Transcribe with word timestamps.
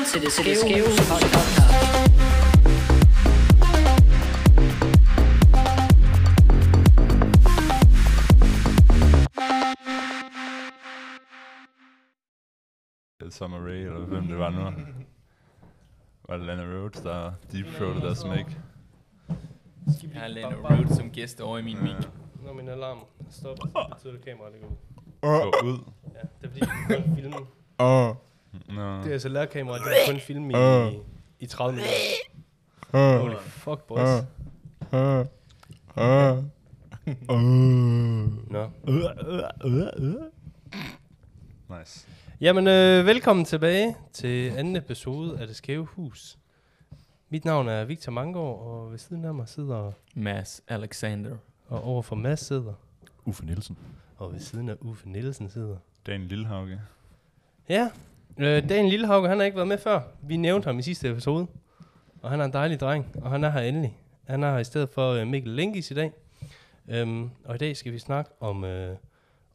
lytter 0.00 0.30
til 0.30 0.44
det 0.44 0.56
skæve 0.56 0.86
podcast. 1.10 1.60
Summer 13.30 13.58
Rae, 13.58 13.76
eller 13.76 14.06
hvem 14.06 14.26
det 14.26 14.38
var 14.38 14.50
nu. 14.50 14.64
Var 16.28 16.36
det 16.36 16.46
Lana 16.46 16.62
Rhodes, 16.62 17.00
der 17.00 17.32
deep 17.52 17.66
throated 17.66 18.00
deres 18.02 18.24
mic? 18.24 18.46
Jeg 20.12 20.20
har 20.20 20.28
Lena 20.28 20.54
Road 20.54 20.96
som 20.96 21.10
gæst 21.10 21.40
over 21.40 21.58
i 21.58 21.62
min 21.62 21.82
mic. 21.82 22.06
Når 22.44 22.52
min 22.52 22.68
alarm 22.68 22.98
stopper, 23.30 23.66
så 23.72 23.86
betyder 23.94 24.12
det, 24.12 24.24
kameraet 24.24 24.52
det 24.52 24.60
går 24.62 24.68
ud. 24.68 25.52
Gå 25.52 25.66
ud. 25.66 25.78
Ja, 26.14 26.20
det 26.40 26.46
er 26.46 26.48
fordi, 26.48 26.60
vi 26.88 26.94
kan 26.94 27.16
filme. 27.16 27.36
Nå. 28.68 28.96
Det 28.96 29.06
er 29.06 29.12
altså 29.12 29.28
lærkamera, 29.28 29.78
det 29.78 29.84
kan 30.06 30.14
kun 30.14 30.20
filme 30.20 30.52
i, 30.92 30.98
i 31.40 31.46
30 31.46 31.72
minutter. 31.76 33.18
Holy 33.20 33.34
fuck, 33.40 33.82
boys. 33.82 34.24
Nå. 38.50 38.70
Nice. 41.78 42.06
Jamen, 42.40 42.66
øh, 42.66 43.06
velkommen 43.06 43.44
tilbage 43.44 43.96
til 44.12 44.50
anden 44.50 44.76
episode 44.76 45.40
af 45.40 45.46
Det 45.46 45.56
Skæve 45.56 45.84
Hus. 45.84 46.38
Mit 47.28 47.44
navn 47.44 47.68
er 47.68 47.84
Victor 47.84 48.12
Mangård, 48.12 48.66
og 48.66 48.90
ved 48.90 48.98
siden 48.98 49.24
af 49.24 49.34
mig 49.34 49.48
sidder, 49.48 49.92
Mads 50.14 50.62
Alexander. 50.68 51.36
og 51.68 51.84
over 51.84 52.02
for 52.02 52.16
Mads 52.16 52.40
sidder, 52.40 52.72
Uffe 53.24 53.46
Nielsen. 53.46 53.78
og 54.16 54.32
ved 54.32 54.40
siden 54.40 54.68
af 54.68 54.74
Uffe 54.80 55.08
Nielsen 55.08 55.50
sidder. 55.50 55.76
Dan 56.06 56.20
Lillehauge. 56.28 56.80
Ja, 57.68 57.90
øh, 58.38 58.68
Dan 58.68 58.88
Lillehauge, 58.88 59.28
han 59.28 59.38
har 59.38 59.44
ikke 59.44 59.56
været 59.56 59.68
med 59.68 59.78
før. 59.78 60.00
Vi 60.22 60.36
nævnte 60.36 60.66
ham 60.66 60.78
i 60.78 60.82
sidste 60.82 61.10
episode. 61.10 61.46
Og 62.22 62.30
han 62.30 62.40
er 62.40 62.44
en 62.44 62.52
dejlig 62.52 62.80
dreng, 62.80 63.06
og 63.22 63.30
han 63.30 63.44
er 63.44 63.50
her 63.50 63.60
endelig. 63.60 63.98
Han 64.24 64.42
er 64.42 64.52
her 64.52 64.58
i 64.58 64.64
stedet 64.64 64.88
for 64.88 65.12
øh, 65.12 65.26
Mikkel 65.26 65.52
Lenkis 65.52 65.90
i 65.90 65.94
dag. 65.94 66.12
Øhm, 66.88 67.30
og 67.44 67.54
i 67.54 67.58
dag 67.58 67.76
skal 67.76 67.92
vi 67.92 67.98
snakke 67.98 68.30
om, 68.40 68.64
øh, 68.64 68.96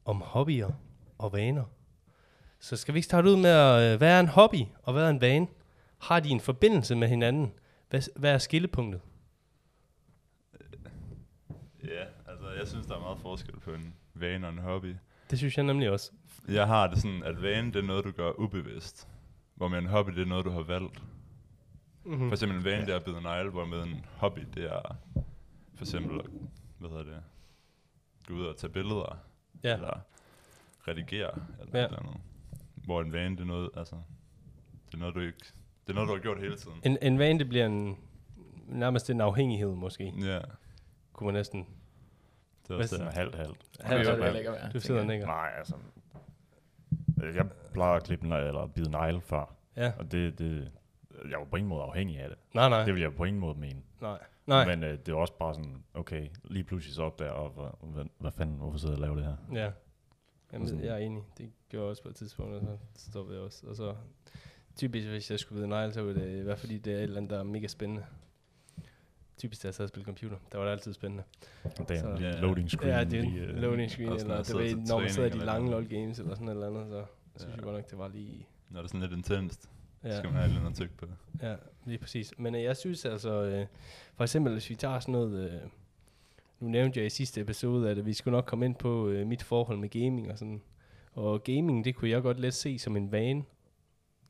om 0.06 0.22
hobbyer 0.22 0.72
og 1.18 1.34
vaner. 1.34 1.64
Så 2.60 2.78
skal 2.78 2.94
vi 2.94 2.98
ikke 2.98 3.06
starte 3.06 3.30
ud 3.30 3.36
med 3.36 3.50
at, 3.50 3.94
øh, 3.94 3.98
hvad 3.98 4.12
er 4.12 4.20
en 4.20 4.28
hobby 4.28 4.62
og 4.84 4.94
hvad 4.94 5.04
er 5.04 5.10
en 5.10 5.22
vane? 5.22 5.48
Har 5.98 6.20
de 6.20 6.30
en 6.30 6.40
forbindelse 6.40 6.96
med 6.96 7.08
hinanden? 7.08 7.52
Hvad, 7.90 8.02
hvad 8.16 8.34
er 8.34 8.38
skillepunktet? 8.38 9.02
Ja, 11.84 12.04
altså 12.28 12.50
jeg 12.60 12.68
synes, 12.68 12.86
der 12.86 12.96
er 12.96 13.00
meget 13.00 13.18
forskel 13.20 13.60
på 13.60 13.72
en 13.72 13.94
vane 14.14 14.48
og 14.48 14.54
en 14.54 14.60
hobby. 14.60 14.96
Det 15.30 15.38
synes 15.38 15.58
jeg 15.58 15.66
nemlig 15.66 15.90
også. 15.90 16.12
Jeg 16.48 16.68
har 16.68 16.88
det 16.88 16.98
sådan, 16.98 17.24
at 17.24 17.42
vane, 17.42 17.68
det 17.74 17.76
er 17.80 17.86
noget, 17.88 18.06
du 18.06 18.12
gør 18.12 18.32
ubevidst. 18.40 19.08
Hvor 19.56 19.68
med 19.68 19.78
en 19.80 19.86
hobby, 19.86 20.12
det 20.12 20.22
er 20.22 20.26
noget, 20.26 20.46
du 20.46 20.50
har 20.52 20.62
valgt. 20.64 21.02
Mm-hmm. 22.06 22.30
For 22.30 22.36
eksempel 22.36 22.58
en 22.58 22.64
vane, 22.66 22.86
det 22.86 22.92
er 22.92 22.96
at 22.96 23.04
bide 23.06 23.22
negle, 23.22 23.52
hvor 23.52 23.66
med 23.66 23.84
en 23.84 24.06
hobby, 24.18 24.42
det 24.54 24.64
er 24.72 24.96
for 25.76 25.84
eksempel, 25.84 26.20
at, 26.20 26.26
hvad 26.80 26.90
hedder 26.90 27.04
det, 27.04 27.24
gå 28.28 28.34
ud 28.34 28.46
og 28.46 28.58
tage 28.58 28.74
billeder, 28.74 29.18
Ja, 29.64 29.74
eller 29.74 30.00
redigere, 30.88 31.32
eller 31.60 31.72
Ja. 31.74 31.80
ja. 31.80 31.86
eller 31.86 32.00
andet. 32.00 32.16
Hvor 32.76 33.02
en 33.02 33.14
vane, 33.14 33.36
det 33.36 33.42
er 33.42 33.46
noget, 33.46 33.70
altså, 33.78 33.96
det 34.88 34.94
er 34.94 34.98
noget, 34.98 35.16
du 35.16 35.20
ikke, 35.20 35.38
det 35.88 35.90
er 35.90 35.94
noget, 35.94 36.08
du 36.10 36.14
har 36.14 36.22
gjort 36.22 36.40
hele 36.40 36.56
tiden. 36.56 36.78
en, 36.84 36.98
en 37.02 37.20
vane, 37.20 37.40
det 37.40 37.50
bliver 37.50 37.66
en, 37.66 37.98
nærmest 38.68 39.10
en 39.10 39.22
afhængighed 39.22 39.76
måske. 39.76 40.14
Ja, 40.22 40.40
Kunne 41.14 41.26
man 41.26 41.34
næsten... 41.34 41.68
det 42.68 42.74
er 42.74 42.78
også 42.78 43.04
halvt, 43.04 43.36
halvt. 43.36 43.58
Halvt- 43.80 44.20
være. 44.20 44.70
Du 44.74 44.80
sidder 44.80 45.02
og 45.02 45.08
nikker. 45.08 45.26
Nej, 45.26 45.52
altså... 45.58 45.76
øh, 47.24 47.36
Jeg 47.36 47.46
plejer 47.74 47.94
at 47.96 48.04
klippe 48.04 48.28
eller 48.28 48.68
bide 48.68 48.92
negle 48.92 49.22
før. 49.22 49.56
Ja, 49.76 49.92
Og 50.00 50.12
det, 50.12 50.40
det, 50.40 50.72
jeg 51.24 51.34
er 51.34 51.40
jo 51.40 51.44
på 51.44 51.56
ingen 51.56 51.70
måde 51.70 51.82
afhængig 51.84 52.20
af 52.20 52.30
det. 52.30 52.38
nej, 52.54 52.70
nej. 52.70 52.86
Det 52.86 52.94
vil 52.94 53.02
jeg 53.02 53.14
på 53.16 53.24
ingen 53.24 53.40
måde 53.40 53.60
mene. 53.60 53.82
Nej. 54.02 54.20
Nej. 54.48 54.66
Men 54.66 54.84
øh, 54.84 54.98
det 54.98 55.10
er 55.10 55.16
også 55.16 55.34
bare 55.38 55.54
sådan, 55.54 55.84
okay, 55.94 56.28
lige 56.44 56.64
pludselig 56.64 56.96
så 56.96 57.04
opdager 57.04 57.32
jeg, 57.32 57.40
og, 57.42 57.50
hvad, 57.50 57.92
hvad, 57.94 58.06
hvad 58.20 58.32
fanden, 58.32 58.56
hvorfor 58.58 58.78
sidder 58.78 58.94
jeg 58.96 59.10
og 59.10 59.18
laver 59.18 59.36
det 59.36 59.38
her? 59.52 59.62
Ja. 59.64 59.72
Jamen, 60.54 60.68
Sådan. 60.68 60.84
jeg 60.84 60.94
er 60.94 60.98
enig. 60.98 61.24
Det 61.38 61.52
gjorde 61.70 61.84
jeg 61.84 61.90
også 61.90 62.04
på 62.04 62.10
et 62.10 62.16
tidspunkt, 62.16 62.54
og 62.56 62.62
så 62.62 62.78
stoppede 63.10 63.38
jeg 63.38 63.46
også. 63.46 63.68
Og 63.68 63.76
så 63.76 63.96
typisk, 64.76 65.08
hvis 65.08 65.32
jeg 65.32 65.40
skulle 65.40 65.58
vide 65.58 65.68
negle, 65.68 65.94
så 65.94 66.02
var 66.02 66.14
det 66.14 66.40
i 66.40 66.42
hvert 66.42 66.58
fald 66.58 66.68
fordi, 66.68 66.78
det 66.78 66.94
er 66.94 66.98
et 66.98 67.04
eller 67.04 67.18
andet, 67.18 67.30
der 67.32 67.40
er 67.40 67.44
mega 67.44 67.68
spændende. 67.68 68.06
Typisk, 69.38 69.64
da 69.64 69.68
jeg 69.68 69.74
sad 69.74 69.84
og 69.86 69.90
spillede 69.90 70.06
computer, 70.06 70.38
der 70.52 70.58
var 70.58 70.66
det 70.66 70.72
altid 70.72 70.94
spændende. 70.94 71.24
Er 71.64 71.70
Så- 72.00 72.18
Ja. 72.20 72.40
loading 72.40 72.70
screen. 72.70 72.90
Ja, 72.94 73.04
det 73.04 73.20
er 73.20 73.48
øh, 73.50 73.56
loading 73.56 73.92
screen, 73.92 74.12
eller 74.14 74.38
det 74.38 74.46
sidder 74.46 74.62
ved, 74.62 74.76
når 74.76 75.00
man 75.00 75.10
sidder 75.10 75.28
i 75.28 75.30
de 75.32 75.34
eller 75.34 75.46
lange. 75.46 75.72
LoL 75.72 75.88
games, 75.88 76.20
eller 76.20 76.34
sådan 76.36 76.50
eller 76.50 76.68
andet, 76.68 76.86
så 76.90 77.06
synes 77.36 77.50
Ja. 77.52 77.56
jeg 77.56 77.64
godt 77.64 77.76
nok, 77.76 77.90
det 77.90 77.98
var 77.98 78.08
lige... 78.08 78.48
Når 78.70 78.80
det 78.82 78.84
er 78.86 78.88
sådan 78.88 79.02
lidt 79.02 79.12
intenst, 79.14 79.70
ja. 80.04 80.18
Skal 80.18 80.30
man 80.30 80.40
have 80.40 80.50
lidt 80.52 80.62
noget 80.62 80.76
tyk 80.78 80.98
på. 80.98 81.06
Ja, 81.42 81.56
lige 81.86 81.98
præcis. 81.98 82.34
Men 82.38 82.56
øh, 82.56 82.64
jeg 82.64 82.78
synes 82.78 83.06
altså, 83.06 83.44
øh, 83.44 83.66
for 84.16 84.24
eksempel 84.24 84.54
hvis 84.54 84.70
vi 84.70 84.76
tager 84.76 85.00
sådan 85.00 85.12
noget, 85.12 85.52
øh, 85.52 85.60
nu 86.60 86.68
nævnte 86.68 87.00
jeg 87.00 87.06
i 87.08 87.10
sidste 87.10 87.42
episode, 87.42 87.90
at 87.90 88.06
vi 88.06 88.14
skulle 88.14 88.36
nok 88.36 88.46
komme 88.46 88.66
ind 88.66 88.76
på 88.76 89.10
øh, 89.10 89.28
mit 89.28 89.44
forhold 89.44 89.78
med 89.78 89.90
gaming 89.90 90.32
og 90.32 90.38
sådan. 90.38 90.62
Og 91.14 91.44
gaming, 91.44 91.86
det 91.86 91.96
kunne 91.96 92.10
jeg 92.10 92.22
godt 92.22 92.40
let 92.40 92.54
se 92.54 92.80
som 92.80 92.98
en 92.98 93.12
vane. 93.12 93.44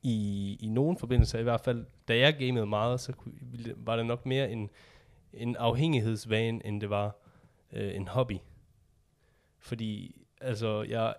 I, 0.01 0.57
i 0.61 0.67
nogle 0.69 0.97
forbindelser 0.97 1.39
i 1.39 1.43
hvert 1.43 1.61
fald. 1.61 1.85
Da 2.07 2.17
jeg 2.17 2.33
gamede 2.39 2.65
meget, 2.65 2.99
så 2.99 3.11
kunne, 3.13 3.33
var 3.77 3.95
det 3.95 4.05
nok 4.05 4.25
mere 4.25 4.51
en, 4.51 4.69
en 5.35 5.55
afhængighedsvane, 5.55 6.65
end 6.65 6.81
det 6.81 6.89
var 6.89 7.15
øh, 7.71 7.95
en 7.95 8.07
hobby. 8.07 8.37
Fordi, 9.59 10.21
altså, 10.41 10.83
jeg, 10.83 11.15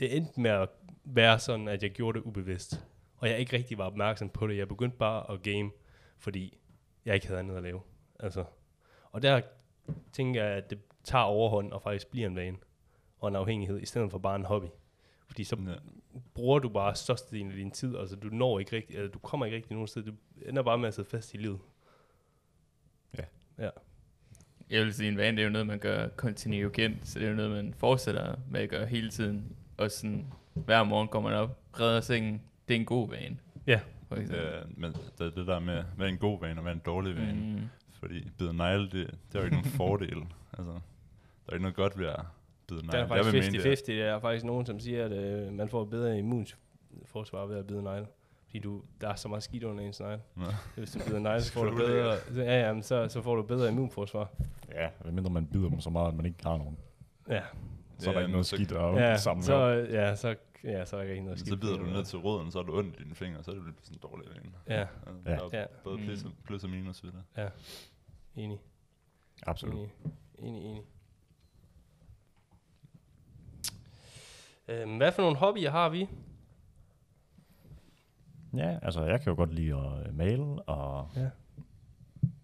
det 0.00 0.16
endte 0.16 0.40
med 0.40 0.50
at 0.50 0.68
være 1.04 1.38
sådan, 1.38 1.68
at 1.68 1.82
jeg 1.82 1.90
gjorde 1.90 2.18
det 2.18 2.24
ubevidst. 2.26 2.84
Og 3.16 3.28
jeg 3.28 3.38
ikke 3.38 3.56
rigtig 3.56 3.78
var 3.78 3.86
opmærksom 3.86 4.28
på 4.28 4.46
det. 4.46 4.56
Jeg 4.56 4.68
begyndte 4.68 4.96
bare 4.96 5.30
at 5.32 5.42
game, 5.42 5.70
fordi 6.18 6.58
jeg 7.04 7.14
ikke 7.14 7.26
havde 7.26 7.40
andet 7.40 7.56
at 7.56 7.62
lave. 7.62 7.80
Altså. 8.20 8.44
Og 9.10 9.22
der 9.22 9.40
tænker 10.12 10.44
jeg, 10.44 10.52
at 10.52 10.70
det 10.70 10.78
tager 11.04 11.24
overhånd 11.24 11.72
og 11.72 11.82
faktisk 11.82 12.10
bliver 12.10 12.26
en 12.26 12.36
vane 12.36 12.56
og 13.18 13.28
en 13.28 13.36
afhængighed, 13.36 13.80
i 13.80 13.86
stedet 13.86 14.10
for 14.10 14.18
bare 14.18 14.36
en 14.36 14.44
hobby. 14.44 14.66
Fordi 15.26 15.44
så 15.44 15.56
Ja. 15.66 15.74
bruger 16.34 16.58
du 16.58 16.68
bare 16.68 16.94
størstedelen 16.94 17.50
af 17.50 17.56
din 17.56 17.70
tid, 17.70 17.96
altså 17.96 18.16
du 18.16 18.28
når 18.28 18.58
ikke 18.58 18.76
rigtig, 18.76 18.96
eller 18.96 19.10
du 19.10 19.18
kommer 19.18 19.46
ikke 19.46 19.56
rigtig 19.56 19.72
nogen 19.72 19.88
sted, 19.88 20.02
du 20.02 20.12
ender 20.46 20.62
bare 20.62 20.78
med 20.78 20.88
at 20.88 20.94
sidde 20.94 21.08
fast 21.08 21.34
i 21.34 21.36
livet. 21.36 21.60
Ja. 23.58 23.68
Jeg 24.70 24.84
vil 24.84 24.94
sige, 24.94 25.08
en 25.08 25.16
vane, 25.16 25.36
det 25.36 25.42
er 25.42 25.46
jo 25.46 25.52
noget, 25.52 25.66
man 25.66 25.78
gør 25.78 26.08
kontinuerligt, 26.08 27.08
så 27.08 27.18
det 27.18 27.26
er 27.26 27.30
jo 27.30 27.36
noget, 27.36 27.50
man 27.50 27.74
fortsætter 27.78 28.34
med 28.50 28.60
at 28.60 28.68
gøre 28.68 28.86
hele 28.86 29.10
tiden. 29.10 29.56
Og 29.76 29.90
sådan, 29.90 30.26
hver 30.54 30.84
morgen 30.84 31.08
går 31.08 31.20
man 31.20 31.32
op, 31.32 31.58
redder 31.80 32.00
sengen. 32.00 32.42
Det 32.68 32.74
er 32.76 32.80
en 32.80 32.86
god 32.86 33.10
vane. 33.10 33.36
Ja. 33.66 33.80
For 34.08 34.16
eksempel. 34.16 34.48
Men 34.76 34.92
det 34.92 35.20
er 35.26 35.30
det 35.30 35.46
der 35.46 35.58
med, 35.58 35.84
hvad 35.96 36.06
er 36.06 36.10
en 36.10 36.18
god 36.18 36.40
vane 36.40 36.58
og 36.58 36.62
hvad 36.62 36.72
er 36.72 36.76
en 36.76 36.82
dårlig 36.86 37.16
vane. 37.16 37.56
Mm. 37.56 37.60
Fordi 38.00 38.28
bide 38.38 38.54
negle, 38.56 38.84
det, 38.84 38.92
det 38.92 39.34
er 39.34 39.38
jo 39.38 39.44
ikke 39.44 39.56
nogen 39.56 39.70
fordel. 39.82 40.16
Altså, 40.58 40.72
der 40.72 41.48
er 41.48 41.52
ikke 41.52 41.62
noget 41.62 41.76
godt 41.76 41.98
ved 41.98 42.06
at 42.06 42.20
bide 42.68 42.86
negle. 42.86 42.92
Der 42.92 42.96
er 42.98 43.00
Jeg 43.00 43.08
faktisk 43.24 43.32
vil 43.32 43.52
mene, 43.52 43.64
det 43.64 43.72
er- 43.72 43.92
50-50. 43.92 43.92
Der 43.92 44.14
er 44.14 44.20
faktisk 44.20 44.44
nogen, 44.44 44.66
som 44.66 44.80
siger, 44.80 45.04
at 45.04 45.12
øh, 45.12 45.52
man 45.52 45.68
får 45.68 45.84
bedre 45.84 46.18
immunforsvar 46.18 47.46
ved 47.46 47.56
at 47.56 47.66
bide 47.66 47.82
negle. 47.82 48.06
Fordi 48.54 48.62
du, 48.62 48.82
der 49.00 49.08
er 49.08 49.14
så 49.14 49.28
meget 49.28 49.42
skidt 49.42 49.64
under 49.64 49.84
ens 49.84 50.00
negle. 50.00 50.22
Hvis 50.76 50.90
du 50.92 50.98
bider 51.06 51.18
negle, 51.18 51.42
så 51.42 51.52
får 51.56 51.64
du 51.64 51.76
bedre, 51.76 52.16
så, 52.34 52.42
ja, 52.42 52.66
ja, 52.66 52.72
men 52.72 52.82
så, 52.82 53.08
så 53.08 53.22
får 53.22 53.34
du 53.36 53.42
bedre 53.42 53.68
immunforsvar. 53.68 54.30
Ja, 54.72 54.88
medmindre 55.04 55.30
man 55.30 55.46
bider 55.46 55.68
dem 55.68 55.80
så 55.80 55.90
meget, 55.90 56.08
at 56.08 56.14
man 56.14 56.26
ikke 56.26 56.38
har 56.44 56.56
nogen. 56.58 56.78
Ja, 57.28 57.42
Så 57.98 58.08
er 58.10 58.12
der 58.12 58.20
Ja, 58.20 58.24
ikke 58.26 58.32
noget 58.32 58.46
skidt 58.46 58.72
at 58.72 58.94
ja, 58.96 59.16
sammen 59.16 59.42
så, 59.44 59.66
ja, 59.90 60.16
så, 60.16 60.36
ja, 60.64 60.84
så 60.84 60.96
er 60.96 61.04
der 61.04 61.10
ikke 61.10 61.22
noget 61.24 61.38
skidt. 61.38 61.48
så 61.54 61.56
bider 61.60 61.76
du 61.76 61.84
ned 61.84 62.04
til 62.04 62.18
roden, 62.18 62.50
så 62.50 62.58
er 62.58 62.62
du 62.62 62.78
ondt 62.78 63.00
i 63.00 63.02
dine 63.02 63.14
fingre, 63.14 63.42
så 63.42 63.50
er 63.50 63.54
det 63.54 63.64
lidt 63.64 63.76
sådan 63.82 63.96
en 63.96 64.00
dårlig 64.10 64.28
vane. 64.34 64.52
Ja, 64.68 64.80
Ja. 64.80 64.86
Der 65.36 65.48
er 65.52 65.58
Ja. 65.60 65.64
både 65.84 65.98
plus, 65.98 66.24
Mm. 66.24 66.30
og, 66.30 66.36
plus 66.44 66.64
og 66.64 66.70
minus 66.70 67.04
ved 67.04 67.12
det. 67.12 67.50
enig. 68.36 68.58
Absolut. 69.46 69.74
Enig, 69.74 69.90
enig, 70.38 70.64
enig. 70.64 70.82
Øhm, 74.68 74.96
hvad 74.96 75.12
for 75.12 75.22
nogle 75.22 75.36
hobbyer 75.36 75.70
har 75.70 75.88
vi? 75.88 76.08
Ja, 78.56 78.78
altså 78.82 79.04
jeg 79.04 79.20
kan 79.20 79.30
jo 79.30 79.36
godt 79.36 79.54
lide 79.54 79.74
at 79.76 80.06
øh, 80.08 80.14
male, 80.14 80.62
og 80.62 81.10
Ja. 81.16 81.30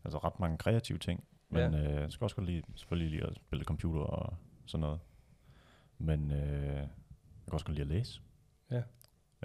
altså 0.04 0.18
ret 0.18 0.40
mange 0.40 0.58
kreative 0.58 0.98
ting. 0.98 1.24
Men 1.48 1.74
øh, 1.74 1.84
jeg 1.94 2.12
skal 2.12 2.24
også 2.24 2.36
godt 2.36 2.46
lide, 2.46 2.62
selvfølgelig 2.74 3.10
lide 3.10 3.26
at 3.30 3.36
spille 3.36 3.64
computer 3.64 4.00
og 4.00 4.34
sådan 4.66 4.80
noget. 4.80 5.00
Men 5.98 6.30
øh, 6.30 6.74
jeg 6.76 6.88
kan 7.44 7.52
også 7.52 7.66
godt 7.66 7.74
lide 7.78 7.82
at 7.82 7.96
læse. 7.96 8.20
Ja. 8.70 8.82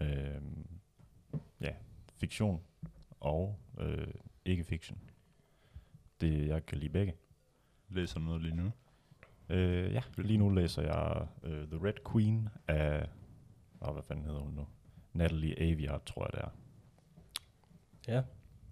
Øh, 0.02 0.42
ja, 1.62 1.74
fiktion 2.18 2.62
og 3.20 3.60
øh, 3.80 4.08
ikke 4.46 4.64
fiction. 4.64 5.00
Det, 6.22 6.48
jeg 6.48 6.66
kan 6.66 6.78
lide 6.78 6.90
begge. 6.92 7.14
Læser 7.90 8.20
du 8.20 8.26
noget 8.26 8.42
lige 8.42 8.56
nu? 8.56 8.72
Øh, 9.50 9.94
ja, 9.94 10.02
lige 10.18 10.38
nu 10.38 10.50
læser 10.50 10.82
jeg 10.82 11.28
øh, 11.44 11.68
The 11.68 11.88
Red 11.88 12.12
Queen 12.12 12.50
af, 12.68 13.08
oh, 13.82 13.94
hvad 13.94 14.04
fanden 14.04 14.26
hedder 14.26 14.40
hun 14.40 14.54
nu? 14.54 14.68
Natalie 15.16 15.60
Aviard, 15.62 16.06
tror 16.06 16.24
jeg 16.26 16.32
det 16.34 16.42
er. 16.42 16.50
Ja. 18.08 18.22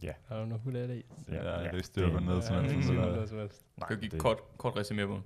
Ja. 0.02 0.10
I 0.12 0.42
don't 0.42 0.46
know 0.46 0.58
who 0.58 0.72
that 0.72 0.90
is. 0.90 1.04
Ja, 1.32 1.52
jeg 1.60 1.66
kan 1.66 1.76
ikke 1.76 1.88
styre 1.88 2.12
på 2.12 2.20
noget, 2.20 2.44
som 2.44 2.56
Ja, 2.56 2.62
helst. 2.72 2.90
noget 2.94 3.30
som 3.30 3.38
helst. 3.38 3.66
Nej, 3.78 3.88
Kan 3.88 3.98
du 3.98 4.02
give 4.02 4.10
det- 4.12 4.20
kort, 4.20 4.38
kort 4.58 4.74
resumé 4.74 5.06
på? 5.06 5.22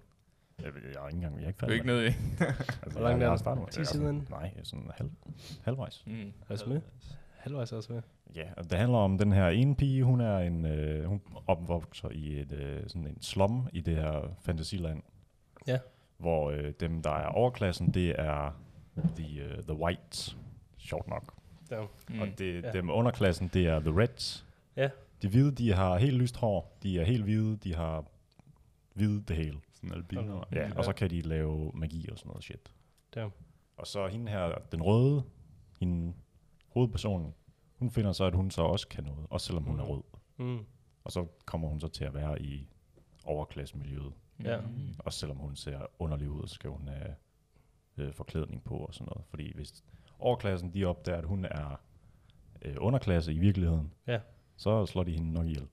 Jeg, 0.64 0.74
ved- 0.74 0.82
jeg 0.94 1.00
har 1.02 1.08
ikke 1.08 1.16
engang, 1.16 1.36
jeg 1.38 1.44
er 1.44 1.48
ikke 1.48 1.58
Du 1.58 1.66
er 1.66 1.70
færdig. 1.70 1.76
ikke 1.76 1.88
nede 1.88 2.04
i. 2.08 2.10
det. 2.10 2.16
altså, 2.84 3.00
Hvor 3.00 3.02
langt 3.10 3.22
jeg, 3.24 3.28
jeg 3.30 3.34
er 3.46 3.54
den? 3.54 3.60
med 3.64 3.68
10 3.72 3.80
altså, 3.80 3.94
sider 3.94 4.10
inde? 4.10 4.26
Nej, 4.30 4.54
sådan 4.64 4.92
halv, 4.98 5.10
halvvejs. 5.64 6.04
Mm. 6.08 6.34
Er 6.50 6.56
du 6.56 6.70
med? 6.70 6.82
halvvejs 7.38 7.72
også 7.72 7.94
med. 7.94 8.02
Ja, 8.36 8.48
og 8.58 8.64
det 8.72 8.80
handler 8.80 8.98
om 8.98 9.18
den 9.18 9.32
her 9.32 9.48
ene 9.50 9.76
pige, 9.76 10.04
hun 10.04 10.22
er 10.22 10.38
en, 10.38 10.66
øh, 10.66 11.06
hun 11.06 11.22
opvokser 11.48 12.10
i 12.12 12.40
et, 12.40 12.52
øh, 12.52 12.84
sådan 12.88 13.08
en 13.08 13.22
slum 13.22 13.68
i 13.74 13.82
det 13.82 13.96
her 13.96 14.36
fantasiland. 14.42 15.04
Ja. 15.68 15.80
Hvor 16.18 16.52
øh, 16.52 16.74
dem, 16.80 17.02
der 17.02 17.12
er 17.12 17.28
overklassen, 17.28 17.92
det 17.94 18.20
er 18.20 18.62
the, 19.16 19.46
uh, 19.58 19.64
the 19.64 19.74
whites, 19.74 20.38
sjovt 20.88 21.08
nok. 21.08 21.34
Ja. 21.72 21.86
Mm. 22.10 22.20
Og 22.22 22.28
det, 22.38 22.64
Ja. 22.64 22.72
dem 22.72 22.90
underklassen, 22.90 23.48
det 23.54 23.66
er 23.68 23.80
the 23.80 24.02
reds. 24.02 24.46
Ja. 24.76 24.90
De 25.22 25.28
hvide, 25.30 25.52
de 25.52 25.74
har 25.74 25.98
helt 25.98 26.18
lyst 26.18 26.38
hår, 26.38 26.78
de 26.84 27.00
er 27.00 27.04
helt 27.06 27.24
hvide, 27.24 27.58
de 27.58 27.76
har 27.76 28.06
hvide 28.94 29.24
det 29.28 29.36
hele. 29.36 29.60
Sådan 29.74 29.92
albino. 29.94 30.42
Ja, 30.52 30.60
Ja. 30.68 30.72
og 30.78 30.86
så 30.86 30.94
kan 30.94 31.10
de 31.10 31.22
lave 31.22 31.72
magi 31.74 32.10
og 32.12 32.18
sådan 32.18 32.30
noget 32.30 32.44
shit. 32.44 32.72
Damn. 33.16 33.32
Og 33.78 33.88
så 33.88 34.08
hende 34.08 34.32
her, 34.32 34.56
den 34.72 34.82
røde, 34.84 35.24
hende, 35.80 36.14
hovedpersonen, 36.68 37.34
hun 37.76 37.92
finder 37.92 38.12
så, 38.12 38.24
at 38.24 38.36
hun 38.36 38.52
så 38.52 38.62
også 38.62 38.88
kan 38.88 39.04
noget, 39.04 39.28
også 39.30 39.46
selvom 39.48 39.64
hun 39.64 39.80
er 39.80 39.84
Mhm. 39.84 39.92
rød. 39.92 40.04
Mm. 40.38 40.66
Og 41.04 41.12
så 41.12 41.26
kommer 41.46 41.68
hun 41.68 41.80
så 41.80 41.88
til 41.88 42.04
at 42.06 42.14
være 42.14 42.42
i 42.42 42.68
overklassemiljøet. 43.26 44.14
Ja. 44.44 44.62
Mm. 44.62 44.94
Også 45.00 45.20
selvom 45.20 45.38
hun 45.38 45.56
ser 45.56 45.80
underlig 46.00 46.30
ud, 46.30 46.48
så 46.48 46.54
skal 46.56 46.70
hun 46.70 46.88
have 46.88 47.16
øh, 47.98 48.14
forklædning 48.14 48.64
på 48.64 48.76
og 48.78 48.94
sådan 48.94 49.06
noget. 49.16 49.26
Fordi 49.30 49.54
hvis 49.56 49.84
overklassen 50.20 50.74
de 50.74 50.86
opdager, 50.86 51.18
at 51.18 51.26
hun 51.26 51.46
er 51.46 51.82
øh, 52.62 52.76
underklasse 52.80 53.34
i 53.34 53.38
virkeligheden, 53.38 53.92
Ja. 54.08 54.20
så 54.58 54.86
slår 54.86 55.04
de 55.04 55.12
hende 55.12 55.34
nok 55.34 55.46
ihjel. 55.46 55.68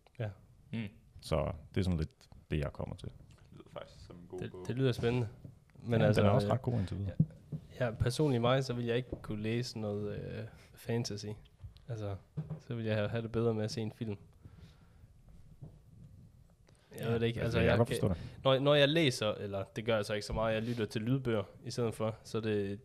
Mm. 0.73 0.88
Så 1.20 1.52
det 1.75 1.81
er 1.81 1.85
sådan 1.85 1.99
lidt 1.99 2.11
det, 2.50 2.58
jeg 2.58 2.73
kommer 2.73 2.96
til. 2.96 3.08
Det 3.08 3.52
lyder 3.52 3.64
faktisk 3.73 4.06
som 4.06 4.17
en 4.17 4.26
god 4.29 4.38
Det, 4.41 4.50
bog. 4.50 4.64
det 4.69 4.76
lyder 4.76 4.93
spændende. 4.93 5.29
Men 5.82 6.00
ja, 6.00 6.06
altså, 6.06 6.20
den 6.23 6.29
er 6.31 6.32
også 6.32 6.46
øh, 6.46 6.52
ret 6.52 6.62
god 6.62 6.75
indtil 6.75 6.99
videre. 6.99 7.14
Ja, 7.81 7.91
personligt 7.91 8.41
mig, 8.41 8.64
så 8.64 8.73
vil 8.73 8.85
jeg 8.85 8.96
ikke 8.96 9.08
kunne 9.23 9.43
læse 9.43 9.79
noget 9.79 10.19
øh, 10.19 10.44
fantasy. 10.75 11.26
Altså, 11.88 12.17
så 12.61 12.75
vil 12.75 12.85
jeg 12.85 13.11
have, 13.11 13.23
det 13.23 13.32
bedre 13.32 13.55
med 13.55 13.64
at 13.64 13.70
se 13.70 13.81
en 13.81 13.93
film. 13.93 14.17
Jeg 16.99 17.08
ved 17.12 17.20
det 17.20 17.26
ikke. 17.26 17.41
Altså, 17.43 17.58
jeg, 17.58 17.64
jeg, 17.67 17.70
kan 17.73 17.79
godt 17.79 17.88
kan, 17.88 17.94
forstå 17.96 18.08
det. 18.08 18.17
når, 18.44 18.58
når 18.58 18.75
jeg 18.75 18.88
læser, 18.88 19.32
eller 19.32 19.64
det 19.76 19.85
gør 19.85 19.96
jeg 19.96 20.05
så 20.05 20.14
ikke 20.14 20.26
så 20.26 20.32
meget, 20.32 20.55
jeg 20.55 20.62
lytter 20.62 20.87
til 20.87 21.02
lydbøger 21.02 21.43
i 21.64 21.70
stedet 21.70 21.94
for, 21.94 22.17
så 22.25 22.38
er 22.38 22.43
det 22.43 22.81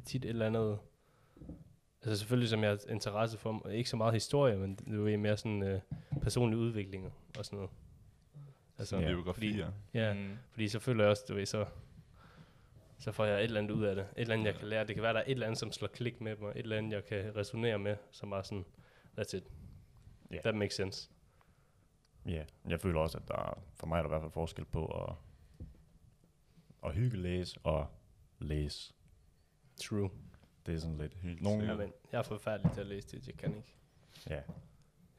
tit 0.00 0.24
et 0.24 0.28
eller 0.28 0.46
andet, 0.46 0.78
altså 2.02 2.18
selvfølgelig 2.18 2.48
som 2.48 2.62
jeg 2.62 2.70
har 2.70 2.78
interesse 2.90 3.38
for, 3.38 3.68
ikke 3.68 3.90
så 3.90 3.96
meget 3.96 4.12
historie, 4.14 4.56
men 4.58 4.74
det 4.74 4.88
er 4.88 5.10
jo 5.12 5.18
mere 5.18 5.36
sådan 5.36 5.62
øh, 5.62 5.80
personlige 6.22 6.60
udviklinger 6.60 7.10
og 7.38 7.44
sådan 7.44 7.56
noget. 7.56 7.70
Altså, 8.78 8.96
Ja. 8.98 9.06
biografier. 9.08 9.72
ja, 9.94 10.14
Mm. 10.14 10.38
fordi 10.50 10.68
så 10.68 10.78
føler 10.78 11.04
jeg 11.04 11.10
også, 11.10 11.24
du 11.28 11.34
ved, 11.34 11.46
så, 11.46 11.66
så 12.98 13.12
får 13.12 13.24
jeg 13.24 13.38
et 13.38 13.44
eller 13.44 13.60
andet 13.60 13.74
ud 13.74 13.84
af 13.84 13.94
det. 13.94 14.04
Et 14.04 14.20
eller 14.20 14.34
andet, 14.34 14.46
jeg 14.46 14.54
kan 14.54 14.68
lære. 14.68 14.86
Det 14.86 14.94
kan 14.94 15.02
være, 15.02 15.12
der 15.12 15.18
er 15.20 15.24
et 15.24 15.30
eller 15.30 15.46
andet, 15.46 15.58
som 15.58 15.72
slår 15.72 15.88
klik 15.88 16.20
med 16.20 16.36
mig. 16.36 16.50
Et 16.50 16.56
eller 16.58 16.76
andet, 16.78 16.92
jeg 16.92 17.04
kan 17.04 17.36
resonere 17.36 17.78
med, 17.78 17.96
som 18.10 18.32
er 18.32 18.42
sådan, 18.42 18.64
that's 19.20 19.36
it. 19.36 19.44
Ja. 20.32 20.40
That 20.40 20.54
makes 20.54 20.74
sense. 20.74 21.10
Ja, 22.26 22.44
jeg 22.68 22.80
føler 22.80 23.00
også, 23.00 23.18
at 23.18 23.28
der 23.28 23.34
er, 23.34 23.58
for 23.74 23.86
mig 23.86 23.98
er 23.98 24.02
der 24.02 24.08
i 24.08 24.12
hvert 24.12 24.22
fald 24.22 24.32
forskel 24.32 24.64
på 24.64 24.86
at, 24.86 25.14
at 26.84 26.94
hygge 26.94 27.16
læse 27.16 27.58
og 27.64 27.86
læse. 28.38 28.92
True. 29.80 30.10
Det 30.66 30.74
er 30.74 30.78
sådan 30.78 30.98
lidt... 30.98 31.14
Helt 31.14 31.42
Nogle, 31.42 31.64
Ja, 31.64 31.74
men 31.76 31.92
jeg 32.12 32.18
er 32.18 32.22
forfærdelig 32.22 32.72
til 32.72 32.80
at 32.80 32.86
læse 32.86 33.08
det. 33.16 33.26
Jeg 33.26 33.36
kan 33.36 33.56
ikke. 33.56 33.74
ja, 34.30 34.40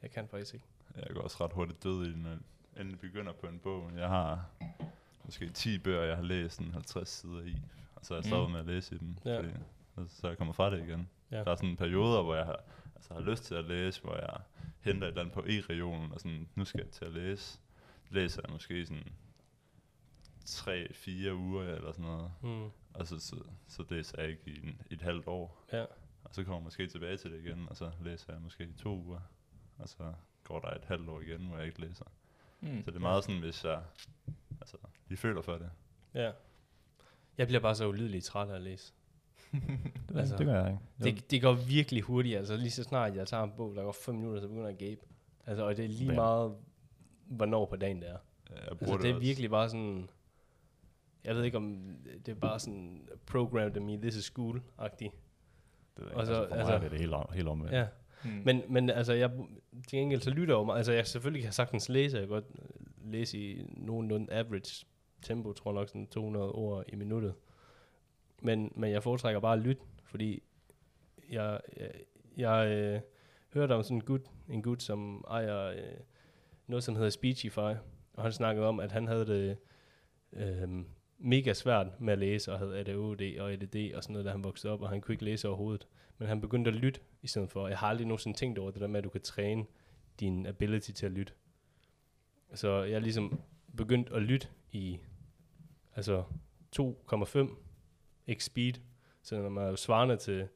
Jeg 0.02 0.10
kan 0.10 0.28
faktisk 0.28 0.54
ikke. 0.54 0.66
Jeg 0.96 1.06
går 1.14 1.20
også 1.22 1.44
ret 1.44 1.52
hurtigt 1.52 1.82
død 1.82 2.06
i 2.06 2.12
den, 2.12 2.22
når 2.22 2.30
jeg 2.30 2.38
endelig 2.80 3.00
begynder 3.00 3.32
på 3.32 3.46
en 3.46 3.58
bog. 3.58 3.90
Jeg 3.96 4.08
har 4.08 4.44
måske 5.24 5.48
10 5.50 5.78
bøger, 5.78 6.02
jeg 6.02 6.16
har 6.16 6.22
læst 6.22 6.56
sådan 6.56 6.72
50 6.72 7.08
sider 7.08 7.42
i. 7.42 7.56
Og 7.94 8.04
så 8.04 8.14
er 8.14 8.18
jeg 8.18 8.22
Mm. 8.24 8.28
stoppet 8.28 8.50
med 8.52 8.60
at 8.60 8.66
læse 8.66 8.94
i 8.94 8.98
dem. 8.98 9.16
Ja. 9.24 9.38
Fordi, 9.38 9.48
så- 9.94 10.06
så 10.20 10.26
er 10.26 10.30
jeg 10.30 10.38
kommet 10.38 10.56
fra 10.56 10.70
det 10.70 10.88
igen. 10.88 11.08
Ja. 11.30 11.38
Der 11.44 11.50
er 11.50 11.56
sådan 11.56 11.76
perioder, 11.76 12.22
hvor 12.22 12.34
jeg 12.34 12.46
har, 12.46 12.60
altså 12.94 13.14
har 13.14 13.20
lyst 13.20 13.44
til 13.44 13.54
at 13.54 13.64
læse, 13.64 14.02
hvor 14.02 14.14
jeg 14.16 14.36
henter 14.80 15.02
et 15.06 15.08
eller 15.08 15.20
andet 15.20 15.34
på 15.34 15.40
e-regionen, 15.46 16.12
og 16.12 16.20
sådan, 16.20 16.48
nu 16.54 16.64
skal 16.64 16.80
jeg 16.84 16.90
til 16.90 17.04
at 17.04 17.12
læse. 17.12 17.58
Læser 18.10 18.40
jeg 18.44 18.52
måske 18.52 18.86
sådan 18.86 19.12
3-4 20.44 21.34
uger 21.34 21.62
eller 21.64 21.92
sådan 21.92 22.04
noget. 22.04 22.30
Mm. 22.42 22.70
Og 22.94 23.06
så, 23.06 23.18
så, 23.18 23.36
så 23.68 23.84
læser 23.90 24.20
jeg 24.22 24.30
ikke 24.30 24.42
i 24.46 24.66
en, 24.66 24.80
et 24.90 25.02
halvt 25.02 25.26
år. 25.26 25.64
Ja. 25.72 25.84
Og 26.24 26.34
så 26.34 26.44
kommer 26.44 26.56
jeg 26.58 26.64
måske 26.64 26.86
tilbage 26.86 27.16
til 27.16 27.32
det 27.32 27.44
igen, 27.44 27.66
og 27.70 27.76
så 27.76 27.90
læser 28.02 28.32
jeg 28.32 28.42
måske 28.42 28.64
i 28.64 28.72
to 28.72 28.96
uger. 28.98 29.20
Og 29.78 29.88
så 29.88 30.12
går 30.44 30.60
der 30.60 30.68
et 30.70 30.84
halvt 30.84 31.08
år 31.08 31.20
igen, 31.20 31.40
hvor 31.46 31.56
jeg 31.56 31.66
ikke 31.66 31.80
læser. 31.80 32.04
Mm. 32.60 32.82
Så 32.84 32.90
det 32.90 32.96
er 32.96 33.00
meget 33.00 33.24
sådan, 33.24 33.40
hvis 33.40 33.64
jeg 33.64 33.82
altså, 34.60 34.76
lige 35.08 35.18
føler 35.18 35.42
for 35.42 35.52
det. 35.58 35.70
Ja. 36.14 36.30
Jeg 37.38 37.46
bliver 37.46 37.60
bare 37.60 37.74
så 37.74 37.88
ulidelig 37.88 38.22
træt 38.22 38.48
af 38.48 38.54
at 38.54 38.62
læse. 38.62 38.92
det, 39.52 39.60
Altså, 40.08 40.18
altså, 40.18 40.36
det 40.36 40.46
gør 40.46 40.64
jeg 40.64 40.78
ikke. 41.02 41.16
Det, 41.16 41.30
det 41.30 41.42
går 41.42 41.52
virkelig 41.52 42.02
hurtigt. 42.02 42.36
Altså 42.36 42.56
lige 42.56 42.70
så 42.70 42.82
snart 42.82 43.14
jeg 43.14 43.26
tager 43.28 43.42
en 43.44 43.52
bog, 43.56 43.74
der 43.76 43.82
går 43.82 43.92
5 44.04 44.14
minutter, 44.14 44.40
så 44.40 44.48
begynder 44.48 44.66
jeg 44.68 44.72
at 44.72 44.78
gabe. 44.78 45.00
Altså, 45.46 45.64
og 45.64 45.76
det 45.76 45.84
er 45.84 45.88
lige 45.88 46.10
Ja. 46.10 46.14
meget, 46.14 46.56
hvornår 47.26 47.66
på 47.66 47.76
dagen 47.76 48.00
det 48.02 48.08
er. 48.10 48.18
Jeg 48.50 48.78
bruger 48.78 48.92
Altså, 48.92 48.96
det 49.02 49.10
er 49.10 49.14
også. 49.14 49.26
virkelig 49.26 49.50
bare 49.50 49.68
sådan... 49.68 50.10
Jeg 51.24 51.34
ved 51.36 51.44
ikke 51.44 51.56
om 51.56 51.96
det 52.26 52.28
er 52.32 52.40
bare 52.40 52.60
sådan 52.60 53.08
programmed 53.26 53.80
me, 53.80 53.96
this 53.96 54.16
is 54.16 54.24
school-agtigt. 54.38 55.10
Det, 55.96 56.04
Og 56.04 56.14
og 56.14 56.26
så- 56.26 56.32
så, 56.34 56.40
altså, 56.42 56.48
for 56.48 56.54
mig 56.54 56.58
altså- 56.58 56.74
er 56.74 56.78
det 56.78 56.90
det 56.90 56.98
helt, 57.00 57.14
om- 57.14 57.28
helt 57.34 57.48
omvendt. 57.48 57.72
Ja. 57.72 57.86
Mm. 58.24 58.30
Men, 58.44 58.62
men 58.68 58.90
altså, 58.90 59.12
jeg, 59.12 59.30
til 59.88 59.98
gengæld 59.98 60.20
så 60.20 60.30
lytter 60.30 60.54
jeg 60.54 60.58
jo 60.58 60.64
meget. 60.64 60.76
Altså, 60.78 60.92
jeg 60.92 61.06
selvfølgelig 61.06 61.42
kan 61.42 61.52
sagtens 61.52 61.88
læse. 61.88 62.16
Jeg 62.18 62.26
kan 62.26 62.34
godt 62.34 62.44
læse 63.04 63.38
i 63.38 63.62
nogenlunde 63.76 64.32
average 64.32 64.86
tempo, 65.22 65.52
tror 65.52 65.70
jeg 65.70 65.74
nok 65.74 65.88
sådan 65.88 66.06
200 66.06 66.52
ord 66.52 66.84
i 66.88 66.96
minuttet. 66.96 67.34
Men, 68.42 68.72
men 68.76 68.90
jeg 68.90 69.02
foretrækker 69.02 69.40
bare 69.40 69.52
at 69.56 69.58
lytte, 69.62 69.82
fordi 70.04 70.42
jeg, 71.30 71.60
jeg, 71.76 71.90
jeg 72.36 72.68
øh, 72.68 73.00
hørte 73.54 73.72
om 73.72 73.82
sådan 73.82 73.96
en 73.96 74.04
gut, 74.04 74.20
en 74.48 74.62
gut, 74.62 74.82
som 74.82 75.24
ejer 75.28 75.64
øh, 75.66 75.76
noget, 76.66 76.84
som 76.84 76.94
hedder 76.96 77.10
Speechify, 77.10 77.74
og 78.14 78.22
han 78.22 78.32
snakkede 78.32 78.66
om, 78.66 78.80
at 78.80 78.92
han 78.92 79.06
havde 79.06 79.26
det 79.26 79.56
øh, 80.32 80.84
mega 81.24 81.52
svært 81.52 82.00
med 82.00 82.12
at 82.12 82.18
læse, 82.18 82.52
og 82.52 82.58
havde 82.58 82.78
ADHD 82.78 83.38
og 83.40 83.52
ADD 83.52 83.94
og 83.94 84.02
sådan 84.02 84.12
noget, 84.12 84.24
da 84.26 84.30
han 84.30 84.44
voksede 84.44 84.72
op, 84.72 84.80
og 84.82 84.88
han 84.88 85.00
kunne 85.00 85.12
ikke 85.14 85.24
læse 85.24 85.48
overhovedet. 85.48 85.86
Men 86.18 86.28
han 86.28 86.40
begyndte 86.40 86.68
at 86.70 86.76
lytte 86.76 87.00
i 87.22 87.26
stedet 87.26 87.50
for. 87.50 87.68
Jeg 87.68 87.78
har 87.78 87.88
aldrig 87.88 88.06
nogensinde 88.06 88.36
tænkt 88.38 88.58
over 88.58 88.70
det 88.70 88.80
der 88.80 88.86
med, 88.86 88.98
at 88.98 89.04
du 89.04 89.08
kan 89.08 89.20
træne 89.20 89.64
din 90.20 90.46
ability 90.46 90.90
til 90.90 91.06
at 91.06 91.12
lytte. 91.12 91.32
Så 92.54 92.82
jeg 92.82 92.94
er 92.94 92.98
ligesom 93.00 93.38
begyndt 93.76 94.10
at 94.12 94.22
lytte 94.22 94.48
i 94.72 94.98
altså 95.96 96.24
2,5 96.80 98.34
x 98.34 98.44
speed, 98.44 98.72
så 99.22 99.42
når 99.42 99.48
man 99.48 99.64
er 99.64 99.68
jo 99.68 99.76
svarende 99.76 100.16
til 100.16 100.48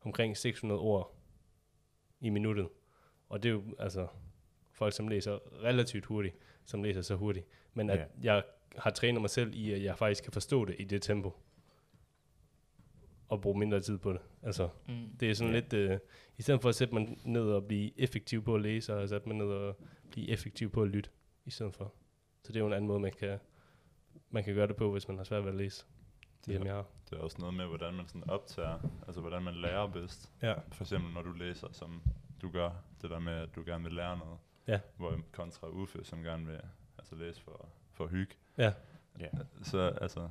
omkring 0.00 0.36
600 0.36 0.80
ord 0.80 1.14
i 2.20 2.30
minuttet. 2.30 2.68
Og 3.28 3.42
det 3.42 3.48
er 3.48 3.52
jo 3.52 3.62
altså 3.78 4.06
folk, 4.70 4.94
som 4.94 5.08
læser 5.08 5.62
relativt 5.62 6.04
hurtigt, 6.04 6.36
som 6.64 6.82
læser 6.82 7.02
så 7.02 7.14
hurtigt. 7.16 7.46
Men 7.74 7.90
at 7.90 7.98
Ja. 7.98 8.04
jeg 8.22 8.42
har 8.78 8.90
trænet 8.90 9.20
mig 9.20 9.30
selv 9.30 9.54
i, 9.54 9.72
at 9.72 9.82
jeg 9.82 9.98
faktisk 9.98 10.22
kan 10.24 10.32
forstå 10.32 10.64
det 10.64 10.76
i 10.78 10.84
det 10.84 11.02
tempo. 11.02 11.32
Og 13.28 13.40
bruge 13.40 13.58
mindre 13.58 13.80
tid 13.80 13.98
på 13.98 14.12
det. 14.12 14.20
Altså, 14.42 14.68
Mm. 14.88 15.16
det 15.20 15.30
er 15.30 15.34
sådan 15.34 15.52
Ja. 15.54 15.60
lidt, 15.60 15.72
øh, 15.72 15.98
i 16.36 16.42
stedet 16.42 16.62
for 16.62 16.68
at 16.68 16.74
sætte 16.74 16.94
mig 16.94 17.18
ned 17.24 17.42
og 17.42 17.64
blive 17.64 18.00
effektiv 18.00 18.44
på 18.44 18.54
at 18.54 18.60
læse, 18.60 18.86
så 18.86 18.92
har 18.92 19.00
jeg 19.00 19.08
sat 19.08 19.26
mig 19.26 19.36
ned 19.36 19.46
og 19.46 19.76
blive 20.10 20.28
effektiv 20.28 20.70
på 20.70 20.82
at 20.82 20.88
lytte, 20.88 21.10
i 21.44 21.50
stedet 21.50 21.74
for. 21.74 21.92
Så 22.42 22.52
det 22.52 22.56
er 22.56 22.60
jo 22.60 22.66
en 22.66 22.72
anden 22.72 22.88
måde, 22.88 23.00
man 23.00 23.12
kan, 23.12 23.38
man 24.30 24.44
kan 24.44 24.54
gøre 24.54 24.66
det 24.66 24.76
på, 24.76 24.92
hvis 24.92 25.08
man 25.08 25.16
har 25.16 25.24
svært 25.24 25.42
ved 25.44 25.50
at 25.50 25.56
læse, 25.56 25.84
ligesom 26.46 26.66
jeg 26.66 26.74
har. 26.74 26.86
Det 27.10 27.18
er 27.18 27.22
også 27.22 27.36
noget 27.40 27.54
med, 27.54 27.66
hvordan 27.66 27.94
man 27.94 28.06
sådan 28.08 28.30
optager, 28.30 28.78
altså 29.06 29.20
hvordan 29.20 29.42
man 29.42 29.54
lærer 29.54 29.86
bedst. 29.92 30.32
Ja. 30.42 30.54
For 30.72 30.84
eksempel 30.84 31.12
når 31.12 31.22
du 31.22 31.32
læser, 31.32 31.68
som 31.72 32.02
du 32.42 32.50
gør, 32.50 32.70
det 33.02 33.10
der 33.10 33.18
med, 33.18 33.32
at 33.32 33.54
du 33.56 33.62
gerne 33.66 33.84
vil 33.84 33.92
lære 33.92 34.18
noget. 34.18 34.38
Ja. 34.66 34.80
Hvor 34.96 35.20
kontra 35.32 35.68
Uffe, 35.68 36.04
som 36.04 36.22
gerne 36.22 36.46
vil 36.46 36.60
altså 36.98 37.14
læse 37.14 37.40
for, 37.42 37.68
for 37.94 38.06
hygge. 38.06 38.34
Ja. 38.58 38.72
Ja. 39.20 39.28
Så, 39.62 39.78
altså, 40.00 40.28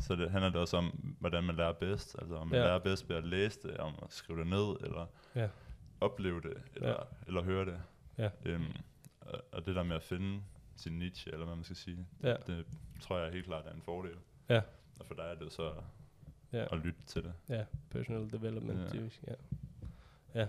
så 0.00 0.16
det 0.16 0.30
handler 0.30 0.50
det 0.50 0.60
også 0.60 0.76
om, 0.76 1.16
hvordan 1.20 1.44
man 1.44 1.56
lærer 1.56 1.72
bedst. 1.72 2.16
Altså 2.18 2.34
om 2.36 2.48
man 2.48 2.58
Ja. 2.58 2.64
lærer 2.66 2.78
bedst 2.78 3.08
ved 3.08 3.16
at 3.16 3.24
læse 3.24 3.60
det, 3.62 3.76
om 3.76 3.94
at 4.02 4.12
skrive 4.12 4.38
det 4.38 4.46
ned, 4.46 4.76
eller 4.80 5.06
Ja. 5.34 5.48
opleve 6.00 6.40
det, 6.40 6.62
eller, 6.74 6.88
Ja. 6.88 6.94
eller 7.26 7.42
høre 7.42 7.64
det. 7.66 7.80
Ja. 8.18 8.30
Øhm, 8.44 8.64
og, 9.20 9.40
og 9.52 9.66
det 9.66 9.74
der 9.76 9.82
med 9.82 9.96
at 9.96 10.02
finde 10.02 10.42
sin 10.76 10.98
niche, 10.98 11.32
eller 11.32 11.46
hvad 11.46 11.56
man 11.56 11.64
skal 11.64 11.76
sige, 11.76 12.06
Ja. 12.22 12.36
det 12.46 12.66
tror 13.00 13.18
jeg 13.18 13.32
helt 13.32 13.46
klart 13.46 13.66
er 13.66 13.72
en 13.72 13.82
fordel. 13.82 14.16
Ja. 14.48 14.60
Og 15.00 15.06
for 15.06 15.14
dig 15.14 15.22
er 15.24 15.34
det 15.34 15.52
så 15.52 15.72
Ja. 16.52 16.66
at 16.74 16.78
lytte 16.78 17.02
til 17.06 17.22
det. 17.22 17.32
Ja, 17.48 17.64
personal 17.90 18.30
development, 18.32 18.94
Ja. 18.94 19.00
ja. 19.26 19.34
ja. 20.34 20.40
Ja, 20.40 20.46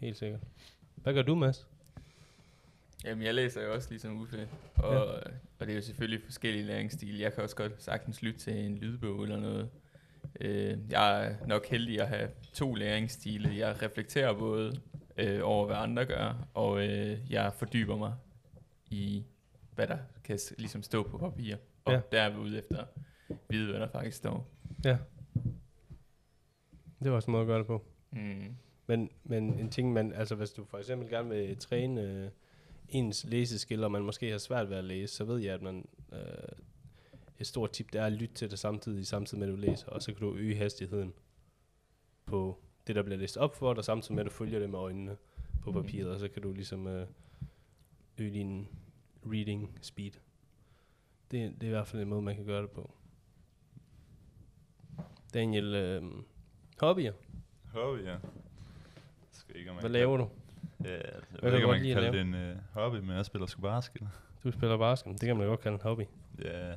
helt 0.00 0.16
sikkert. 0.16 0.40
Hvad 0.94 1.14
gør 1.14 1.22
du, 1.22 1.34
Mads? 1.34 1.68
Jamen, 3.04 3.24
jeg 3.24 3.34
læser 3.34 3.62
jo 3.62 3.74
også 3.74 3.90
ligesom 3.90 4.20
Uffe, 4.20 4.48
og, 4.74 4.94
ja. 4.94 5.00
og 5.58 5.66
det 5.66 5.70
er 5.70 5.74
jo 5.74 5.82
selvfølgelig 5.82 6.22
forskellige 6.24 6.64
læringsstil. 6.64 7.18
Jeg 7.18 7.32
kan 7.32 7.42
også 7.42 7.56
godt 7.56 7.82
sagtens 7.82 8.22
lytte 8.22 8.40
til 8.40 8.66
en 8.66 8.78
lydbog 8.78 9.22
eller 9.22 9.40
noget. 9.40 9.70
Øh, 10.40 10.78
jeg 10.90 11.26
er 11.26 11.46
nok 11.46 11.66
heldig 11.66 12.00
at 12.00 12.08
have 12.08 12.30
to 12.52 12.74
læringsstile. 12.74 13.56
Jeg 13.56 13.82
reflekterer 13.82 14.32
både 14.32 14.80
øh, 15.16 15.40
over, 15.42 15.66
hvad 15.66 15.76
andre 15.76 16.04
gør, 16.04 16.48
og 16.54 16.88
øh, 16.88 17.32
jeg 17.32 17.52
fordyber 17.54 17.96
mig 17.96 18.14
i, 18.90 19.24
hvad 19.74 19.86
der 19.86 19.98
kan 20.24 20.38
ligesom 20.58 20.82
stå 20.82 21.02
på 21.02 21.18
papir. 21.18 21.56
Og 21.84 21.92
ja. 21.92 22.00
der 22.12 22.22
er 22.22 22.30
vi 22.30 22.36
ude 22.36 22.58
efter 22.58 22.78
at 22.78 23.36
vide, 23.48 23.70
hvad 23.70 23.80
der 23.80 23.88
faktisk 23.88 24.16
står. 24.16 24.50
Ja. 24.84 24.98
Det 27.02 27.10
var 27.10 27.16
også 27.16 27.30
en 27.30 27.32
måde 27.32 27.42
at 27.42 27.46
gøre 27.46 27.58
det 27.58 27.66
på. 27.66 27.84
Mm. 28.10 28.56
Men, 28.86 29.10
men 29.24 29.58
en 29.58 29.70
ting, 29.70 29.92
man, 29.92 30.12
altså 30.12 30.34
hvis 30.34 30.50
du 30.50 30.64
for 30.64 30.78
eksempel 30.78 31.08
gerne 31.08 31.28
vil 31.28 31.56
træne 31.56 32.02
øh, 32.02 32.30
ens 32.88 33.24
læseskill, 33.24 33.84
og 33.84 33.92
man 33.92 34.02
måske 34.02 34.30
har 34.30 34.38
svært 34.38 34.70
ved 34.70 34.76
at 34.76 34.84
læse, 34.84 35.14
så 35.14 35.24
ved 35.24 35.38
jeg, 35.38 35.54
at 35.54 35.62
man, 35.62 35.88
øh, 36.12 36.18
et 37.38 37.46
stort 37.46 37.70
tip, 37.70 37.92
det 37.92 38.00
er 38.00 38.06
at 38.06 38.12
lytte 38.12 38.34
til 38.34 38.50
det 38.50 38.58
samtidig, 38.58 39.06
samtidig 39.06 39.38
med 39.38 39.48
at 39.48 39.52
du 39.52 39.56
læser, 39.60 39.86
og 39.88 40.02
så 40.02 40.12
kan 40.12 40.20
du 40.20 40.34
øge 40.34 40.56
hastigheden 40.56 41.12
på 42.26 42.58
det, 42.86 42.96
der 42.96 43.02
bliver 43.02 43.18
læst 43.18 43.36
op 43.36 43.54
for 43.56 43.74
dig, 43.74 43.84
samtidig 43.84 44.14
med 44.14 44.20
at 44.24 44.26
du 44.26 44.30
følger 44.32 44.58
det 44.58 44.70
med 44.70 44.78
øjnene 44.78 45.16
på 45.62 45.72
Mhm. 45.72 45.82
papiret, 45.82 46.10
og 46.10 46.18
så 46.20 46.28
kan 46.28 46.42
du 46.42 46.52
ligesom 46.52 46.86
øh, 46.86 47.06
øge 48.18 48.30
din 48.30 48.68
reading 49.26 49.78
speed. 49.82 50.12
Det, 51.30 51.54
det 51.54 51.62
er 51.62 51.66
i 51.66 51.70
hvert 51.70 51.86
fald 51.86 52.02
en 52.02 52.08
måde, 52.08 52.22
man 52.22 52.36
kan 52.36 52.44
gøre 52.44 52.62
det 52.62 52.70
på. 52.70 52.94
Daniel, 55.34 55.74
øh, 55.74 56.02
hobbyer, 56.80 57.12
Hobby, 57.72 58.04
ja. 58.04 58.16
Skal 59.30 59.56
ikke, 59.56 59.70
om 59.70 59.76
hvad 59.80 59.90
laver 59.90 60.16
du? 60.16 60.28
Ja, 60.84 60.90
altså, 60.96 61.26
jeg 61.32 61.40
Hvad 61.40 61.50
ved 61.50 61.50
kan 61.50 61.54
ikke, 61.56 61.66
om 61.66 61.70
man 61.70 61.82
kan 61.82 61.94
kalde 61.94 62.34
det 62.34 62.50
en 62.50 62.56
uh, 62.56 62.62
hobby, 62.72 62.96
men 62.96 63.16
jeg 63.16 63.24
spiller 63.26 63.46
sgu 63.46 63.62
basket. 63.62 64.08
Du 64.44 64.50
spiller 64.50 64.76
basket, 64.78 65.12
det 65.12 65.20
kan 65.20 65.36
man 65.36 65.44
da 65.46 65.48
godt 65.50 65.60
kalde 65.60 65.74
en 65.74 65.80
hobby. 65.82 66.02
Ja, 66.44 66.74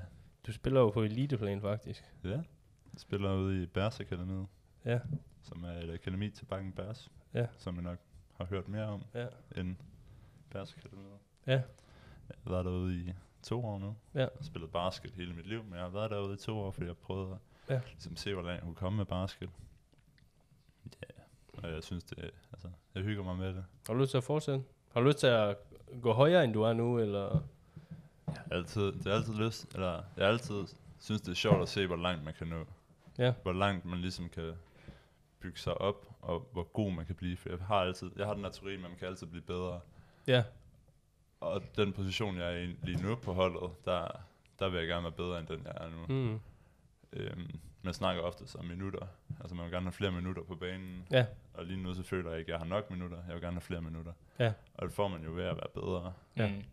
Du 0.47 0.51
spiller 0.51 0.79
jo 0.79 0.89
på 0.89 1.03
eliteplan 1.03 1.61
faktisk. 1.61 2.03
ja. 2.23 2.29
Jeg 2.29 3.01
spiller 3.01 3.35
ude 3.35 3.63
i 3.63 3.65
Bærs 3.65 3.99
Akademiet, 3.99 4.47
Ja, 4.85 4.99
som 5.43 5.63
er 5.63 5.71
et 5.71 5.93
akademi 5.93 6.29
til 6.29 6.45
Bakken 6.45 6.71
Bærs. 6.73 7.11
Ja. 7.33 7.47
Som 7.57 7.75
jeg 7.75 7.83
nok 7.83 7.97
har 8.37 8.45
hørt 8.45 8.67
mere 8.67 8.85
om 8.85 9.03
ja, 9.13 9.25
end 9.57 9.75
Bærs 10.49 10.73
Akademiet. 10.77 11.07
ja, 11.47 11.51
Jeg 12.29 12.35
har 12.43 12.51
været 12.51 12.65
derude 12.65 12.95
i 12.95 13.13
to 13.43 13.65
år 13.65 13.79
nu. 13.79 13.95
Ja. 14.13 14.19
Jeg 14.19 14.29
har 14.37 14.43
spillet 14.43 14.71
basket 14.71 15.11
hele 15.11 15.33
mit 15.33 15.47
liv, 15.47 15.63
men 15.63 15.73
jeg 15.73 15.81
har 15.81 15.89
været 15.89 16.11
derude 16.11 16.33
i 16.33 16.37
to 16.37 16.57
år, 16.59 16.71
fordi 16.71 16.87
jeg 16.87 16.97
prøvede 16.97 17.31
at 17.31 17.73
Ja. 17.75 17.81
ligesom, 17.91 18.15
se, 18.15 18.33
hvordan 18.33 18.51
jeg 18.53 18.61
kunne 18.61 18.75
komme 18.75 18.97
med 18.97 19.05
basket. 19.05 19.49
Og 21.63 21.69
jeg 21.71 21.83
synes 21.83 22.03
det, 22.03 22.31
altså, 22.53 22.67
jeg 22.95 23.03
hygger 23.03 23.23
mig 23.23 23.35
med 23.37 23.47
det. 23.47 23.65
Har 23.87 23.93
du 23.93 23.99
lyst 23.99 24.11
til 24.11 24.17
at 24.17 24.23
fortsætte? 24.23 24.63
Har 24.93 25.01
du 25.01 25.07
lyst 25.07 25.17
til 25.19 25.27
at 25.27 25.57
gå 26.01 26.13
højere, 26.13 26.43
end 26.43 26.53
du 26.53 26.61
er 26.61 26.73
nu, 26.73 26.99
eller? 26.99 27.43
Altid, 28.51 28.81
det 28.91 29.07
er 29.07 29.13
altid 29.15 29.33
lyst, 29.33 29.73
eller 29.73 30.03
jeg 30.17 30.27
altid 30.27 30.63
synes, 30.99 31.21
det 31.21 31.31
er 31.31 31.35
sjovt 31.35 31.61
at 31.61 31.69
se, 31.69 31.87
hvor 31.87 31.95
langt 31.95 32.23
man 32.23 32.33
kan 32.33 32.47
nå. 32.47 32.65
Ja. 33.17 33.33
Hvor 33.43 33.53
langt 33.53 33.85
man 33.85 33.99
ligesom 33.99 34.29
kan 34.29 34.53
bygge 35.39 35.59
sig 35.59 35.81
op, 35.81 36.05
og 36.21 36.47
hvor 36.51 36.63
god 36.63 36.91
man 36.91 37.05
kan 37.05 37.15
blive. 37.15 37.37
For 37.37 37.49
jeg 37.49 37.57
har 37.67 37.75
altid, 37.75 38.11
jeg 38.17 38.25
har 38.27 38.33
den 38.33 38.43
her 38.43 38.51
teori, 38.51 38.73
at 38.73 38.79
man 38.79 38.91
kan 38.99 39.07
altid 39.07 39.27
blive 39.27 39.41
bedre. 39.43 39.79
Ja, 40.27 40.43
Og 41.39 41.61
den 41.75 41.93
position, 41.93 42.37
jeg 42.37 42.53
er 42.53 42.57
i 42.57 42.65
lige 42.83 43.03
nu 43.03 43.15
på 43.15 43.33
holdet, 43.33 43.69
der, 43.85 44.07
der 44.59 44.69
vil 44.69 44.77
jeg 44.79 44.87
gerne 44.87 45.03
være 45.03 45.11
bedre 45.11 45.39
end 45.39 45.47
den, 45.47 45.61
jeg 45.65 45.73
er 45.75 45.89
nu. 45.89 46.05
mm. 46.31 46.39
Øhm, 47.13 47.59
man 47.81 47.93
snakker 47.93 48.21
ofte 48.21 48.59
om 48.59 48.65
minutter. 48.65 49.07
Altså 49.39 49.55
man 49.55 49.63
vil 49.65 49.71
gerne 49.73 49.85
have 49.85 49.91
flere 49.91 50.11
minutter 50.11 50.43
på 50.43 50.55
banen. 50.55 51.07
ja, 51.11 51.25
Og 51.53 51.65
lige 51.65 51.83
nu 51.83 51.93
så 51.93 52.03
føler 52.03 52.29
jeg 52.29 52.39
ikke, 52.39 52.49
at 52.49 52.53
jeg 52.53 52.59
har 52.59 52.65
nok 52.75 52.89
minutter. 52.91 53.17
Jeg 53.25 53.33
vil 53.33 53.41
gerne 53.41 53.55
have 53.55 53.61
flere 53.61 53.81
minutter. 53.81 54.13
Ja. 54.39 54.53
Og 54.73 54.87
det 54.87 54.93
får 54.95 55.07
man 55.07 55.23
jo 55.23 55.31
ved 55.31 55.43
at 55.43 55.55
være 55.55 55.69
bedre. 55.73 56.13
Ja. 56.37 56.47
Mm. 56.55 56.63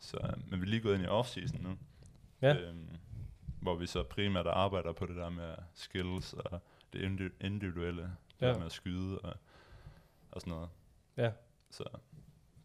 Så, 0.00 0.34
men 0.50 0.60
vi 0.60 0.66
er 0.66 0.70
lige 0.70 0.82
gået 0.82 0.94
ind 0.94 1.02
i 1.02 1.06
off-season 1.06 1.62
nu. 1.62 1.78
Ja. 2.42 2.54
Øhm, 2.56 2.88
hvor 3.62 3.74
vi 3.76 3.86
så 3.86 4.02
primært 4.02 4.46
arbejder 4.46 4.92
på 4.92 5.06
det 5.06 5.16
der 5.16 5.30
med 5.30 5.54
skills 5.74 6.32
og 6.32 6.60
det 6.92 6.98
indi- 7.02 7.46
individuelle. 7.46 8.02
Det 8.02 8.46
Ja. 8.46 8.46
der 8.48 8.56
med 8.58 8.66
at 8.66 8.72
skyde 8.72 9.18
og, 9.18 9.36
og 10.30 10.40
sådan 10.40 10.50
noget. 10.50 10.68
Ja. 11.16 11.30
Så 11.70 11.84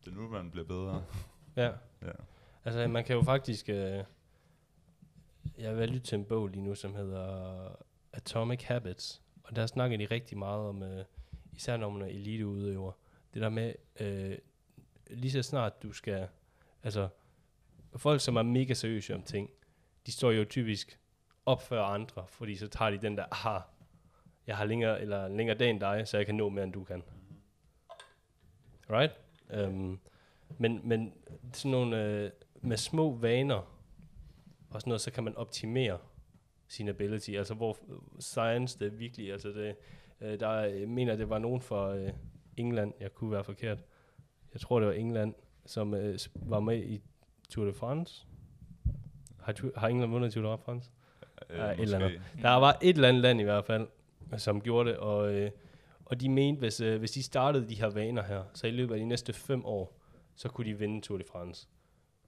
det 0.05 0.12
er 0.12 0.15
nu, 0.15 0.29
man 0.29 0.51
bliver 0.51 0.65
bedre. 0.67 1.03
ja. 1.55 1.72
Ja. 2.01 2.12
Altså, 2.65 2.88
man 2.88 3.03
kan 3.03 3.15
jo 3.15 3.22
faktisk... 3.24 3.70
Øh, 3.70 4.03
jeg 5.57 5.71
er 5.71 5.74
ved 5.74 5.83
at 5.83 5.89
lytte 5.89 6.07
til 6.07 6.15
en 6.15 6.25
bog 6.25 6.47
lige 6.47 6.63
nu, 6.63 6.75
som 6.75 6.95
hedder 6.95 7.67
Atomic 8.13 8.63
Habits. 8.63 9.21
Og 9.43 9.55
der 9.55 9.65
snakker 9.65 9.97
de 9.97 10.05
rigtig 10.05 10.38
meget 10.38 10.69
om, 10.69 10.83
øh, 10.83 11.05
især 11.53 11.77
når 11.77 11.89
man 11.89 12.01
er 12.01 12.05
eliteudøver, 12.05 12.91
det 13.33 13.41
der 13.41 13.50
med, 13.50 13.74
øh, 14.00 14.38
lige 15.09 15.31
så 15.31 15.41
snart 15.41 15.83
du 15.83 15.91
skal... 15.91 16.27
Altså, 16.83 17.07
folk, 17.95 18.21
som 18.21 18.35
er 18.35 18.43
mega 18.43 18.74
seriøse 18.74 19.15
om 19.15 19.24
ting, 19.24 19.50
de 20.05 20.12
står 20.12 20.31
jo 20.31 20.45
typisk 20.45 21.00
op 21.45 21.62
før 21.62 21.83
andre, 21.83 22.25
fordi 22.27 22.55
så 22.55 22.67
tager 22.67 22.91
de 22.91 22.97
den 22.97 23.17
der, 23.17 23.25
aha, 23.31 23.59
jeg 24.47 24.57
har 24.57 24.65
længere, 24.65 25.01
eller 25.01 25.27
længere 25.27 25.57
dag 25.57 25.69
end 25.69 25.79
dig, 25.79 26.07
så 26.07 26.17
jeg 26.17 26.25
kan 26.25 26.35
nå 26.35 26.50
mere, 26.50 26.63
end 26.63 26.74
du 26.74 26.83
kan. 26.83 27.03
Right? 28.89 29.13
Um, 29.67 30.00
men, 30.57 30.81
men 30.83 31.13
sådan 31.53 31.71
nogle 31.71 32.03
øh, 32.03 32.31
med 32.62 32.77
små 32.77 33.15
vaner 33.15 33.75
og 34.69 34.81
sådan 34.81 34.89
noget, 34.89 35.01
så 35.01 35.12
kan 35.12 35.24
man 35.24 35.36
optimere 35.36 35.98
sin 36.67 36.88
ability. 36.89 37.29
Altså 37.31 37.53
hvor 37.53 37.77
science 38.19 38.79
det 38.79 38.86
er 38.93 38.98
virkelig, 38.98 39.31
altså 39.31 39.50
det, 39.50 39.75
øh, 40.22 40.39
der 40.39 40.48
er- 40.48 40.65
jeg 40.65 40.89
mener, 40.89 41.15
det 41.15 41.29
var 41.29 41.39
nogen 41.39 41.62
fra 41.62 41.95
øh, 41.95 42.12
England, 42.57 42.93
jeg 43.00 43.13
kunne 43.13 43.31
være 43.31 43.43
forkert. 43.43 43.84
Jeg 44.53 44.62
tror, 44.62 44.79
det 44.79 44.88
var 44.88 44.93
England, 44.93 45.34
som 45.65 45.93
øh, 45.93 46.19
var 46.36 46.60
med 46.60 46.84
i 46.84 47.01
Tour 47.50 47.65
de 47.65 47.74
France. 47.74 48.25
Har, 49.39 49.53
tu- 49.53 49.72
har 49.75 49.88
England 49.88 50.12
vundet 50.12 50.34
Tour 50.34 50.51
de 50.51 50.57
France? 50.57 50.91
Øh, 51.50 51.57
Ja, 51.57 51.72
et 51.72 51.79
eller 51.79 51.98
andet. 52.00 52.22
Der 52.41 52.50
var 52.50 52.77
et 52.81 52.95
eller 52.95 53.07
andet 53.10 53.22
land 53.22 53.39
i 53.41 53.43
hvert 53.43 53.65
fald, 53.65 53.88
som 54.38 54.62
gjorde 54.62 54.89
det, 54.89 54.98
og, 54.98 55.34
øh, 55.34 55.51
og 56.05 56.22
de 56.22 56.29
mente, 56.29 56.60
hvis, 56.60 56.81
øh, 56.81 57.00
hvis 57.00 57.12
de 57.12 57.24
startede 57.24 57.69
de 57.69 57.75
her 57.75 57.88
vaner 57.89 58.24
her, 58.24 58.43
så 58.53 58.67
i 58.67 58.72
løbet 58.72 58.93
af 58.93 59.00
de 59.00 59.05
næste 59.05 59.34
fem 59.34 59.65
år, 59.65 60.00
så 60.36 60.50
kunne 60.50 60.67
de 60.67 60.79
vinde 60.79 61.01
Tour 61.01 61.17
de 61.17 61.24
France. 61.31 61.67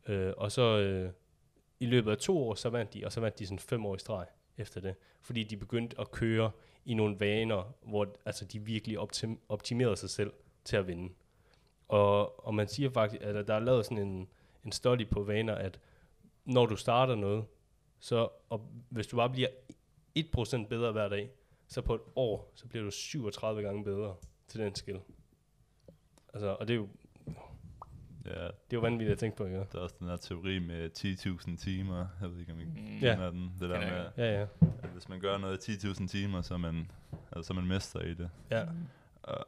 Øh, 0.08 0.34
og 0.38 0.52
så 0.52 0.78
øh, 0.80 1.12
i 1.80 1.86
løbet 1.86 2.12
af 2.12 2.18
to 2.18 2.38
år, 2.48 2.56
så 2.56 2.70
vandt 2.70 2.94
de, 2.94 3.06
og 3.06 3.12
så 3.12 3.22
vandt 3.22 3.40
de 3.40 3.46
sådan 3.48 3.60
fem 3.60 3.86
år 3.86 3.96
i 3.96 4.00
streg 4.00 4.26
efter 4.58 4.82
det. 4.82 4.96
Fordi 5.22 5.44
de 5.44 5.58
begyndte 5.58 6.00
at 6.00 6.12
køre 6.12 6.52
i 6.86 6.94
nogle 6.94 7.20
vaner, 7.20 7.74
hvor 7.82 8.16
altså, 8.26 8.46
de 8.46 8.60
virkelig 8.60 9.00
optim- 9.00 9.40
optimerede 9.50 9.96
sig 9.96 10.10
selv 10.10 10.34
til 10.64 10.78
at 10.78 10.88
vinde. 10.88 11.14
Og, 11.88 12.46
og 12.46 12.54
man 12.54 12.68
siger 12.68 12.90
faktisk, 12.90 13.22
at 13.22 13.48
der 13.48 13.54
er 13.54 13.60
lavet 13.60 13.86
sådan 13.86 14.08
en, 14.08 14.28
en 14.66 14.72
study 14.72 15.10
på 15.10 15.24
vaner, 15.24 15.56
at 15.56 15.80
når 16.46 16.66
du 16.66 16.76
starter 16.76 17.16
noget, 17.16 17.46
så 18.00 18.30
og 18.50 18.70
hvis 18.90 19.08
du 19.08 19.16
bare 19.16 19.30
bliver 19.30 19.48
1% 20.20 20.68
bedre 20.68 20.92
hver 20.92 21.10
dag, 21.10 21.30
så 21.68 21.82
på 21.82 21.96
et 21.96 22.02
år, 22.16 22.52
så 22.56 22.68
bliver 22.68 22.84
du 22.84 22.92
37 22.92 23.62
gange 23.62 23.84
bedre 23.84 24.16
til 24.48 24.60
den 24.60 24.76
skill. 24.76 25.00
Altså, 26.34 26.58
og 26.60 26.68
det 26.68 26.74
er 26.74 26.78
jo, 26.78 26.88
Ja, 28.28 28.34
det 28.44 28.48
er 28.48 28.52
jo 28.74 28.80
vanvittigt 28.80 29.12
at 29.12 29.18
tænke 29.20 29.38
på, 29.38 29.46
ikke? 29.46 29.58
der 29.58 29.78
er 29.80 29.84
også 29.84 29.96
den 30.00 30.08
her 30.08 30.16
teori 30.18 30.60
med 30.60 30.90
10.000 30.98 31.58
timer. 31.58 32.08
Jeg 32.22 32.32
ved 32.32 32.40
ikke, 32.40 32.52
om 32.54 32.60
I 32.60 32.64
Mm. 32.66 32.98
Ja. 33.02 33.14
kender 33.14 33.32
den. 33.32 33.52
Det 33.60 33.70
der 33.70 33.80
med. 33.80 34.06
Ja, 34.18 34.40
ja. 34.40 34.46
at 34.84 34.90
hvis 34.94 35.10
man 35.10 35.20
gør 35.20 35.38
noget 35.38 35.68
i 35.68 35.72
10.000 35.72 36.08
timer, 36.08 36.42
så 36.42 36.54
er 36.54 36.58
man, 36.58 36.92
altså, 37.32 37.48
så 37.48 37.54
er 37.54 37.56
man 37.56 37.68
mester 37.68 38.00
i 38.02 38.14
det. 38.14 38.30
Ja, 38.52 38.66
Og, 39.24 39.48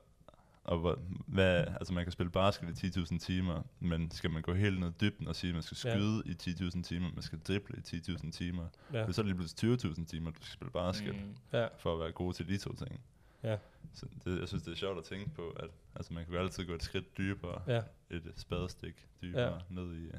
og 0.64 0.78
hvor, 0.80 1.00
hvad, 1.28 1.58
altså 1.68 1.94
man 1.94 2.06
kan 2.06 2.12
spille 2.12 2.32
basket 2.32 2.84
i 2.84 2.88
10.000 2.88 3.20
timer, 3.20 3.62
men 3.80 4.12
skal 4.12 4.30
man 4.32 4.42
gå 4.42 4.54
helt 4.54 4.80
ned 4.80 4.90
i 4.90 4.94
dybden 5.02 5.28
og 5.28 5.36
sige, 5.36 5.50
at 5.50 5.54
man 5.56 5.64
skal 5.64 5.78
Ja. 5.86 5.96
skyde 5.96 6.24
i 6.26 6.32
10.000 6.50 6.84
timer, 6.84 7.10
man 7.14 7.22
skal 7.22 7.40
drible 7.40 7.76
i 7.78 7.96
10.000 7.96 8.32
timer, 8.32 8.66
ja, 8.94 9.00
ja. 9.00 9.12
så 9.12 9.22
er 9.22 9.24
det 9.24 9.26
lige 9.26 9.36
pludselig 9.36 9.74
20.000 9.98 10.06
timer, 10.06 10.32
du 10.32 10.36
skal 10.36 10.48
spille 10.54 10.72
basket, 10.72 11.16
mm. 11.16 11.22
Mm. 11.22 11.36
ja, 11.54 11.68
for 11.78 11.94
at 11.94 12.00
være 12.00 12.12
god 12.12 12.34
til 12.34 12.48
de 12.48 12.58
to 12.58 12.74
ting. 12.76 13.00
Ja. 13.44 13.58
Så 13.94 14.06
det, 14.26 14.40
jeg 14.40 14.48
synes, 14.48 14.64
det 14.64 14.72
er 14.72 14.76
sjovt 14.76 14.98
at 14.98 15.04
tænke 15.04 15.30
på, 15.30 15.50
at 15.50 15.70
altså, 15.96 16.14
man 16.14 16.26
kan 16.26 16.34
jo 16.34 16.40
altid 16.40 16.66
gå 16.66 16.74
et 16.74 16.84
skridt 16.84 17.18
dybere, 17.18 17.62
ja. 17.68 17.82
et 18.10 18.34
spadestik 18.36 19.08
dybere, 19.22 19.54
ja. 19.54 19.60
ned 19.70 19.96
i 19.96 20.12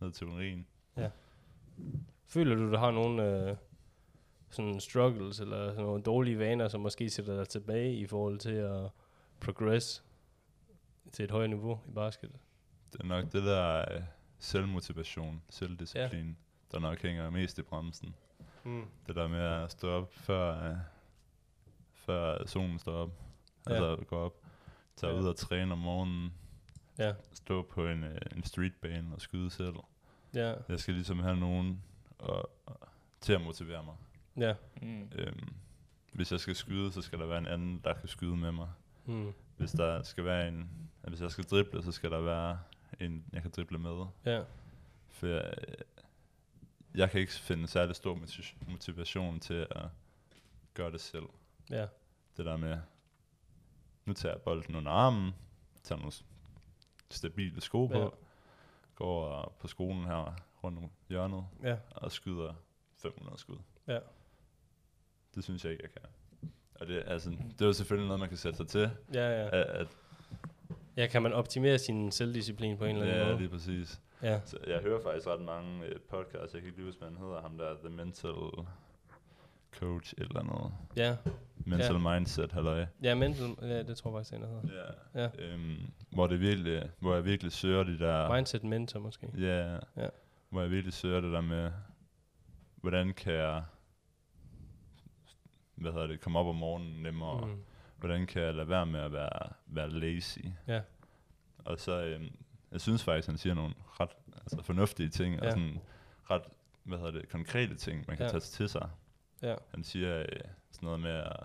ned 0.00 0.10
i 0.10 0.12
teorien. 0.12 0.66
Føler 2.26 2.54
du, 2.54 2.70
du 2.70 2.76
har 2.76 2.90
nogle 2.90 3.48
øh, 3.50 3.56
sådan 4.50 4.80
struggles, 4.80 5.40
eller 5.40 5.68
sådan 5.68 5.84
nogle 5.84 6.02
dårlige 6.02 6.38
vaner, 6.38 6.68
som 6.68 6.80
måske 6.80 7.10
sætter 7.10 7.36
dig 7.36 7.48
tilbage 7.48 7.94
i 7.94 8.06
forhold 8.06 8.38
til 8.38 8.54
at 8.54 8.90
progress 9.40 10.04
til 11.12 11.24
et 11.24 11.30
højere 11.30 11.48
niveau 11.48 11.80
i 11.88 11.90
basket? 11.90 12.30
Det 12.92 13.00
er 13.00 13.04
nok 13.04 13.24
det 13.24 13.42
der 13.42 13.94
øh, 13.94 14.02
selvmotivation, 14.38 15.42
selvdisciplin, 15.50 16.26
ja. 16.26 16.34
der 16.72 16.78
nok 16.78 17.02
hænger 17.02 17.30
mest 17.30 17.58
i 17.58 17.62
bremsen. 17.62 18.14
Mm. 18.64 18.84
Det 19.06 19.16
der 19.16 19.28
med 19.28 19.38
at 19.38 19.70
stå 19.70 19.90
op 19.90 20.14
før, 20.14 20.70
øh, 20.70 20.76
før 22.00 22.46
solen 22.46 22.78
står 22.78 22.92
op. 22.92 23.10
Ja. 23.68 23.72
Altså 23.74 24.04
gå 24.04 24.16
op, 24.16 24.34
tage 24.96 25.12
Ja. 25.12 25.18
ud 25.20 25.26
og 25.26 25.36
træne 25.36 25.72
om 25.72 25.78
morgenen, 25.78 26.34
Ja, 26.98 27.14
stå 27.32 27.62
på 27.62 27.86
en, 27.86 28.04
øh, 28.04 28.18
en 28.36 28.44
streetbane 28.44 29.14
og 29.14 29.20
skyde 29.20 29.50
selv. 29.50 29.74
ja, 30.34 30.54
Jeg 30.68 30.80
skal 30.80 30.94
ligesom 30.94 31.18
have 31.18 31.36
nogen 31.36 31.82
og, 32.18 32.50
og, 32.66 32.80
til 33.20 33.32
at 33.32 33.40
motivere 33.40 33.84
mig. 33.84 33.94
ja. 34.36 34.54
Mm. 34.82 35.10
Øhm, 35.14 35.54
hvis 36.12 36.32
jeg 36.32 36.40
skal 36.40 36.54
skyde, 36.56 36.92
så 36.92 37.02
skal 37.02 37.18
der 37.18 37.26
være 37.26 37.38
en 37.38 37.46
anden, 37.46 37.80
der 37.84 37.94
kan 37.94 38.08
skyde 38.08 38.36
med 38.36 38.52
mig. 38.52 38.68
Mm. 39.04 39.32
Hvis 39.56 39.70
der 39.72 40.02
skal 40.02 40.24
være 40.24 40.48
en, 40.48 40.70
hvis 41.08 41.20
jeg 41.20 41.30
skal 41.30 41.44
drible, 41.44 41.82
så 41.82 41.92
skal 41.92 42.10
der 42.10 42.20
være 42.20 42.58
en, 43.00 43.24
jeg 43.32 43.42
kan 43.42 43.50
drible 43.50 43.78
med. 43.78 44.04
Ja, 44.24 44.42
For 45.08 45.26
jeg, 45.26 45.54
jeg 46.94 47.10
kan 47.10 47.20
ikke 47.20 47.32
finde 47.32 47.68
særlig 47.68 47.96
stor 47.96 48.14
motiv- 48.14 48.56
motivation 48.68 49.40
til 49.40 49.66
at 49.70 49.86
gøre 50.74 50.92
det 50.92 51.00
selv. 51.00 51.24
Ja, 51.70 51.86
Det 52.36 52.44
der 52.46 52.56
med, 52.56 52.78
nu 54.04 54.12
tager 54.12 54.34
jeg 54.34 54.42
bolden 54.42 54.74
under 54.76 54.92
armen, 54.92 55.30
tager 55.82 55.98
nogle 55.98 56.12
stabile 57.10 57.60
sko 57.60 57.86
på, 57.86 57.98
Ja. 57.98 58.08
går 58.94 59.56
på 59.60 59.68
skolen 59.68 60.04
her 60.04 60.34
rundt 60.64 60.78
om 60.78 60.90
hjørnet, 61.08 61.44
ja, 61.62 61.76
og 61.90 62.12
skyder 62.12 62.54
500 62.96 63.38
skud. 63.38 63.56
Ja. 63.86 63.98
Det 65.34 65.44
synes 65.44 65.64
jeg 65.64 65.72
ikke, 65.72 65.84
jeg 65.84 65.90
kan. 65.92 66.10
Og 66.74 66.86
det, 66.86 67.02
altså, 67.06 67.30
det 67.30 67.62
er 67.62 67.66
jo 67.66 67.72
selvfølgelig 67.72 68.06
noget, 68.08 68.20
man 68.20 68.28
kan 68.28 68.38
sætte 68.38 68.56
sig 68.56 68.68
til. 68.68 68.90
Ja, 69.14 69.42
ja. 69.42 69.46
At, 69.46 69.66
at, 69.66 69.88
Ja, 70.96 71.06
kan 71.06 71.22
man 71.22 71.32
optimere 71.32 71.78
sin 71.78 72.12
selvdisciplin 72.12 72.76
på 72.78 72.84
en 72.84 72.96
eller 72.96 73.06
anden 73.06 73.18
ja, 73.20 73.26
måde? 73.26 73.38
lige 73.38 73.48
præcis. 73.48 74.00
Ja. 74.22 74.40
Så 74.44 74.58
jeg 74.66 74.80
hører 74.80 75.02
faktisk 75.02 75.26
ret 75.26 75.40
mange 75.40 75.84
øh, 75.86 76.00
podcasts, 76.00 76.54
jeg 76.54 76.62
kan 76.62 76.70
ikke 76.70 76.82
huske, 76.84 76.98
hvad 76.98 77.08
han 77.08 77.18
hedder, 77.18 77.40
ham 77.42 77.58
der, 77.58 77.74
The 77.74 77.88
Mental 77.88 78.30
Coach 79.78 80.14
eller 80.18 80.42
noget. 80.42 80.72
Ja, 80.96 81.16
Mental 81.66 82.00
Mindset, 82.00 82.52
halløj. 82.52 82.86
ja, 83.02 83.14
mental, 83.14 83.56
ja, 83.62 83.82
det 83.82 83.96
tror 83.96 84.10
jeg 84.18 84.26
faktisk, 84.26 84.42
der 84.42 84.48
hedder. 84.48 84.90
Ja. 85.14 85.22
Ja. 85.22 85.28
Øhm, 85.38 85.76
hvor, 86.12 86.26
det 86.26 86.40
virkelig, 86.40 86.90
hvor 86.98 87.14
jeg 87.14 87.24
virkelig 87.24 87.52
søger 87.52 87.82
de 87.84 87.98
der... 87.98 88.34
Mindset 88.34 88.64
mentor 88.64 89.00
måske. 89.00 89.28
Ja, 89.38 89.74
Ja. 89.96 90.08
hvor 90.48 90.60
jeg 90.60 90.70
virkelig 90.70 90.92
søger 90.92 91.20
det 91.20 91.32
der 91.32 91.40
med, 91.40 91.72
hvordan 92.76 93.12
kan 93.14 93.32
jeg, 93.32 93.62
hvad 95.74 95.92
hedder 95.92 96.06
det, 96.06 96.20
komme 96.20 96.38
op 96.38 96.46
om 96.46 96.56
morgenen 96.56 97.02
nemmere, 97.02 97.46
mm. 97.46 97.62
Hvordan 97.98 98.26
kan 98.26 98.42
jeg 98.42 98.54
lade 98.54 98.68
være 98.68 98.86
med 98.86 99.00
at 99.00 99.12
være, 99.12 99.52
være 99.66 99.90
lazy. 99.90 100.38
Ja. 100.66 100.80
Og 101.64 101.78
så, 101.78 102.02
øhm, 102.04 102.28
jeg 102.72 102.80
synes 102.80 103.04
faktisk, 103.04 103.28
han 103.28 103.38
siger 103.38 103.54
nogle 103.54 103.74
ret 104.00 104.10
altså 104.36 104.62
fornuftige 104.62 105.08
ting, 105.08 105.34
ja. 105.34 105.40
Ja. 105.40 105.46
og 105.46 105.52
sådan 105.52 105.78
ret, 106.30 106.42
hvad 106.82 106.98
hedder 106.98 107.12
det, 107.12 107.28
konkrete 107.28 107.74
ting, 107.74 108.04
man 108.08 108.16
kan 108.16 108.26
Ja. 108.26 108.30
tage 108.30 108.40
til 108.40 108.68
sig. 108.68 108.88
Ja. 109.42 109.54
Han 109.70 109.84
siger 109.84 110.18
øh, 110.20 110.26
sådan 110.70 110.86
noget 110.86 111.00
med 111.00 111.10
at, 111.10 111.36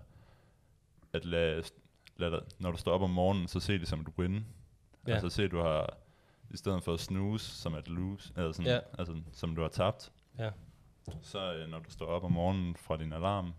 at 1.14 1.26
lade, 1.26 1.64
lad 2.18 2.32
dig, 2.32 2.42
når 2.60 2.72
du 2.72 2.78
står 2.78 2.92
op 2.92 3.02
om 3.02 3.10
morgenen, 3.10 3.48
så 3.48 3.60
se 3.60 3.80
det 3.80 3.88
som 3.88 4.00
et 4.00 4.08
win. 4.18 4.46
Ja. 5.08 5.14
Altså 5.14 5.30
se, 5.30 5.48
du 5.48 5.60
har, 5.60 5.98
i 6.50 6.58
stedet 6.58 6.84
for 6.84 6.94
at 6.94 7.00
snooze, 7.00 7.52
som 7.52 7.74
at 7.74 7.88
lose, 7.88 8.34
eller 8.38 8.52
sådan, 8.52 8.72
Ja. 8.72 8.80
altså, 8.98 9.22
som 9.32 9.56
du 9.56 9.62
har 9.62 9.70
tabt, 9.70 10.12
Ja. 10.38 10.52
så 11.22 11.54
øh, 11.54 11.70
når 11.70 11.80
du 11.80 11.92
står 11.92 12.06
op 12.06 12.24
om 12.24 12.32
morgenen 12.32 12.76
fra 12.76 12.98
din 12.98 13.14
alarm, 13.14 13.54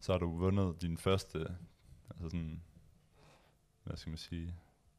så 0.00 0.12
har 0.12 0.18
du 0.18 0.30
vundet 0.38 0.82
din 0.82 0.98
første, 0.98 1.38
altså 2.10 2.24
sådan, 2.28 2.62
hvad 3.84 3.96
skal 3.96 4.10
man 4.10 4.18
sige, 4.18 4.54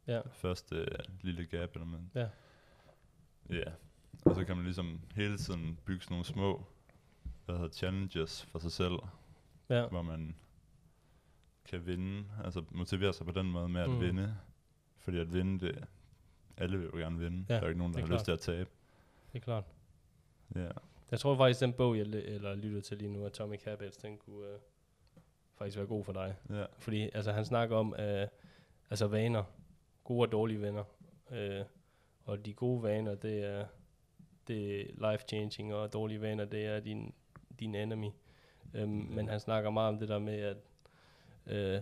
Ja. 0.08 0.22
første 0.32 0.76
øh, 0.76 1.00
lille 1.22 1.46
gap, 1.46 1.70
eller 1.74 1.86
man. 1.86 2.12
Ja. 2.16 2.28
Ja. 3.50 3.64
Og 4.26 4.36
så 4.36 4.46
kan 4.46 4.56
man 4.56 4.66
ligesom 4.66 5.02
hele 5.16 5.38
tiden 5.38 5.80
bygge 5.86 6.02
sådan 6.04 6.14
nogle 6.14 6.26
små, 6.26 6.66
hvad 7.50 7.60
hedder 7.60 7.74
challenges 7.76 8.46
for 8.46 8.60
sig 8.60 8.72
selv, 8.72 8.94
Ja. 9.70 9.88
hvor 9.88 10.02
man 10.02 10.36
kan 11.66 11.86
vinde, 11.86 12.26
altså 12.44 12.64
motivere 12.72 13.14
sig 13.14 13.26
på 13.26 13.32
den 13.32 13.52
måde 13.52 13.70
med 13.70 13.82
at 13.82 13.90
Mm. 13.90 14.00
vinde. 14.02 14.38
Fordi 14.98 15.18
at 15.20 15.34
vinde, 15.34 15.66
det, 15.68 15.84
alle 16.58 16.78
vil 16.78 16.90
jo 16.94 16.98
gerne 16.98 17.20
vinde. 17.20 17.46
Ja, 17.50 17.56
der 17.56 17.62
er 17.62 17.68
ikke 17.68 17.78
nogen, 17.78 17.94
der 17.94 18.00
har 18.00 18.08
er 18.08 18.12
lyst 18.14 18.26
til 18.26 18.32
at 18.32 18.40
tabe. 18.40 18.70
Det 19.34 19.40
er 19.40 19.44
klart. 19.44 19.64
Ja. 20.56 20.70
Jeg 21.12 21.20
tror 21.20 21.38
faktisk, 21.38 21.60
den 21.60 21.74
bog, 21.74 21.98
jeg 21.98 22.06
eller 22.06 22.56
lytter 22.56 22.82
til 22.82 22.98
lige 22.98 23.10
nu, 23.12 23.26
Atomic 23.26 23.64
Habits, 23.64 23.98
den 23.98 24.18
kunne 24.18 24.48
øh, 24.48 24.60
faktisk 25.58 25.78
være 25.78 25.88
god 25.88 26.04
for 26.06 26.14
dig. 26.14 26.36
ja. 26.50 26.66
Fordi 26.78 27.10
altså, 27.14 27.32
han 27.32 27.46
snakker 27.46 27.76
om 27.76 27.96
øh, 28.00 28.28
altså 28.90 29.08
vaner. 29.08 29.44
Gode 30.04 30.22
og 30.28 30.32
dårlige 30.32 30.62
venner. 30.62 30.84
Øh, 31.32 31.66
og 32.26 32.46
de 32.46 32.54
gode 32.54 32.84
vaner, 32.84 33.16
det 33.16 33.44
er, 33.46 33.66
det 34.48 34.82
er 34.82 34.86
life-changing, 35.12 35.74
og 35.74 35.94
dårlige 35.94 36.22
vaner, 36.22 36.46
det 36.46 36.66
er 36.66 36.80
din, 36.80 37.14
din 37.60 37.76
enemy. 37.76 38.10
Øhm, 38.74 38.90
men 38.90 39.30
han 39.30 39.40
snakker 39.40 39.70
meget 39.70 39.90
om 39.90 40.00
det 40.00 40.10
der 40.10 40.20
med, 40.20 40.40
at 40.40 40.58
øh, 41.46 41.82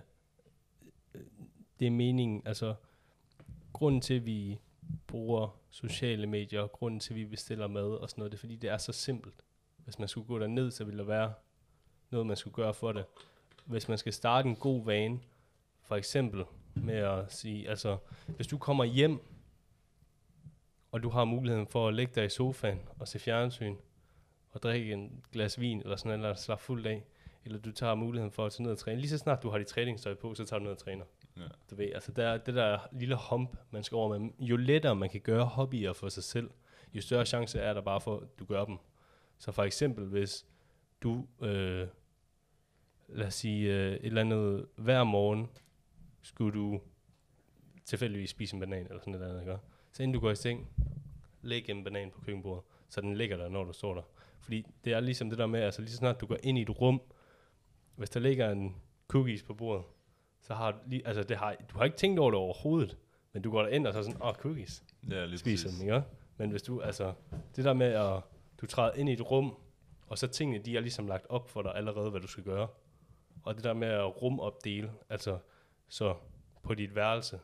det 1.80 1.88
er 1.88 1.92
meningen, 1.92 2.42
altså 2.46 2.76
grunden 3.74 4.02
til, 4.02 4.14
at 4.14 4.26
vi 4.26 4.60
bruger 5.08 5.60
sociale 5.70 6.28
medier, 6.28 6.62
og 6.62 6.72
grunden 6.72 7.00
til, 7.00 7.14
at 7.14 7.18
vi 7.18 7.26
bestiller 7.26 7.68
mad 7.68 7.92
og 7.92 8.10
sådan 8.10 8.22
noget, 8.22 8.32
det 8.32 8.38
er 8.38 8.40
fordi, 8.40 8.56
det 8.56 8.70
er 8.70 8.78
så 8.78 8.92
simpelt. 8.92 9.44
Hvis 9.78 10.00
man 10.00 10.08
skulle 10.08 10.28
gå 10.28 10.40
derned, 10.40 10.72
så 10.72 10.84
ville 10.84 10.98
der 10.98 11.04
være 11.04 11.34
noget, 12.10 12.28
man 12.28 12.38
skulle 12.38 12.54
gøre 12.54 12.74
for 12.74 12.92
det. 12.92 13.06
Hvis 13.66 13.88
man 13.88 13.98
skal 13.98 14.14
starte 14.14 14.50
en 14.50 14.56
god 14.56 14.86
vane, 14.86 15.20
for 15.82 15.96
eksempel 15.96 16.44
med 16.76 16.96
at 16.96 17.34
sige, 17.34 17.70
altså, 17.70 17.98
hvis 18.28 18.48
du 18.48 18.58
kommer 18.58 18.84
hjem, 18.84 19.20
og 20.92 21.04
du 21.04 21.10
har 21.10 21.26
muligheden 21.26 21.68
for 21.68 21.88
at 21.88 21.94
lægge 21.94 22.12
dig 22.16 22.26
i 22.26 22.30
sofaen 22.30 22.80
og 23.00 23.08
se 23.08 23.20
fjernsyn, 23.20 23.76
og 24.52 24.64
drikke 24.64 24.94
en 24.94 25.24
glas 25.32 25.60
vin, 25.60 25.82
eller 25.82 25.96
sådan 25.96 26.20
noget, 26.20 26.20
eller 26.20 26.36
slappe 26.36 26.64
fuldt 26.64 26.88
af, 26.88 27.04
eller 27.46 27.60
du 27.60 27.72
tager 27.72 27.96
muligheden 27.96 28.32
for 28.32 28.46
at 28.46 28.52
tage 28.52 28.64
ned 28.64 28.72
og 28.72 28.78
træne. 28.78 29.02
Lige 29.02 29.10
så 29.10 29.18
snart 29.18 29.44
du 29.44 29.50
har 29.50 29.58
dit 29.58 29.68
træningstøj 29.68 30.14
på, 30.14 30.36
så 30.36 30.46
tager 30.46 30.60
du 30.60 30.64
ned 30.64 30.72
og 30.72 30.78
træner. 30.78 31.06
Ja. 31.38 31.48
Du 31.70 31.76
ved, 31.76 31.92
altså 31.94 32.12
der, 32.12 32.28
er 32.28 32.38
det 32.38 32.56
der 32.56 32.80
lille 32.92 33.18
hump, 33.30 33.58
man 33.72 33.84
skal 33.84 33.96
over 33.96 34.18
med. 34.18 34.30
Jo 34.40 34.56
lettere 34.56 34.96
man 34.96 35.10
kan 35.10 35.22
gøre 35.22 35.46
hobbyer 35.46 35.94
for 35.94 36.10
sig 36.10 36.24
selv, 36.24 36.50
jo 36.94 37.02
større 37.02 37.26
chance 37.26 37.60
er 37.60 37.74
der 37.74 37.82
bare 37.82 38.02
for, 38.02 38.20
at 38.20 38.40
du 38.40 38.46
gør 38.46 38.66
dem. 38.66 38.78
Så 39.38 39.52
for 39.52 39.64
eksempel, 39.64 40.06
hvis 40.06 40.46
du, 41.02 41.28
øh, 41.42 41.88
lad 43.08 43.28
os 43.28 43.34
sige, 43.34 43.74
øh, 43.74 43.94
et 43.94 44.06
eller 44.06 44.22
andet, 44.22 44.66
hver 44.76 45.04
morgen 45.04 45.48
skulle 46.22 46.60
du 46.60 46.82
tilfældigvis 47.86 48.30
spise 48.30 48.54
en 48.56 48.60
banan, 48.60 48.86
eller 48.86 49.00
sådan 49.00 49.14
et 49.14 49.18
eller 49.18 49.30
andet, 49.30 49.42
ikke? 49.42 49.58
Så 49.92 50.04
inden 50.04 50.14
du 50.14 50.20
går 50.20 50.32
i 50.32 50.36
seng, 50.36 50.68
læg 51.42 51.70
en 51.70 51.84
banan 51.84 52.12
på 52.12 52.22
køkkenbordet, 52.22 52.64
så 52.90 53.02
den 53.02 53.16
ligger 53.16 53.38
der, 53.38 53.50
når 53.50 53.64
du 53.64 53.74
står 53.74 53.94
der. 53.94 54.02
Fordi 54.40 54.66
det 54.84 54.94
er 54.94 55.00
ligesom 55.00 55.30
det 55.30 55.38
der 55.38 55.46
med, 55.46 55.62
altså 55.62 55.82
lige 55.82 55.92
så 55.92 55.98
snart 55.98 56.22
du 56.22 56.26
går 56.26 56.38
ind 56.44 56.58
i 56.58 56.62
et 56.62 56.82
rum, 56.82 57.02
hvis 57.96 58.10
der 58.10 58.20
ligger 58.20 58.52
en 58.52 58.76
cookies 59.08 59.44
på 59.44 59.54
bordet, 59.54 59.86
så 60.42 60.54
har 60.54 60.72
du 60.72 60.78
lige, 60.86 61.08
altså 61.08 61.24
det 61.24 61.38
har, 61.38 61.56
du 61.70 61.78
har 61.78 61.86
ikke 61.86 61.98
tænkt 61.98 62.20
over 62.20 62.32
det 62.32 62.40
overhovedet, 62.40 62.98
men 63.34 63.42
du 63.42 63.52
går 63.52 63.62
derind 63.62 63.88
og 63.88 63.94
så 63.94 64.00
er 64.00 64.04
sådan, 64.04 64.22
åh, 64.22 64.28
oh, 64.28 64.36
cookies, 64.36 64.84
Ja, 65.10 65.26
lige 65.26 65.38
spiser 65.38 65.70
dem, 65.70 65.82
ikke? 65.82 66.04
Men 66.38 66.50
hvis 66.50 66.62
du, 66.62 66.82
altså, 66.82 67.14
det 67.56 67.66
der 67.66 67.74
med 67.74 67.88
at, 67.88 68.22
du 68.62 68.66
træder 68.66 68.94
ind 68.94 69.10
i 69.10 69.14
et 69.14 69.32
rum, 69.32 69.56
og 70.08 70.18
så 70.18 70.28
tingene, 70.28 70.64
de 70.64 70.78
er 70.78 70.82
ligesom 70.82 71.08
lagt 71.08 71.26
op 71.30 71.50
for 71.50 71.62
dig 71.62 71.76
allerede, 71.76 72.10
hvad 72.10 72.22
du 72.22 72.28
skal 72.28 72.44
gøre. 72.44 72.68
Og 73.44 73.56
det 73.56 73.64
der 73.64 73.74
med 73.74 73.88
at 73.88 74.22
rumopdele, 74.22 74.92
altså, 75.10 75.38
så 75.88 76.16
på 76.64 76.74
dit 76.74 76.96
værelse 76.96 77.40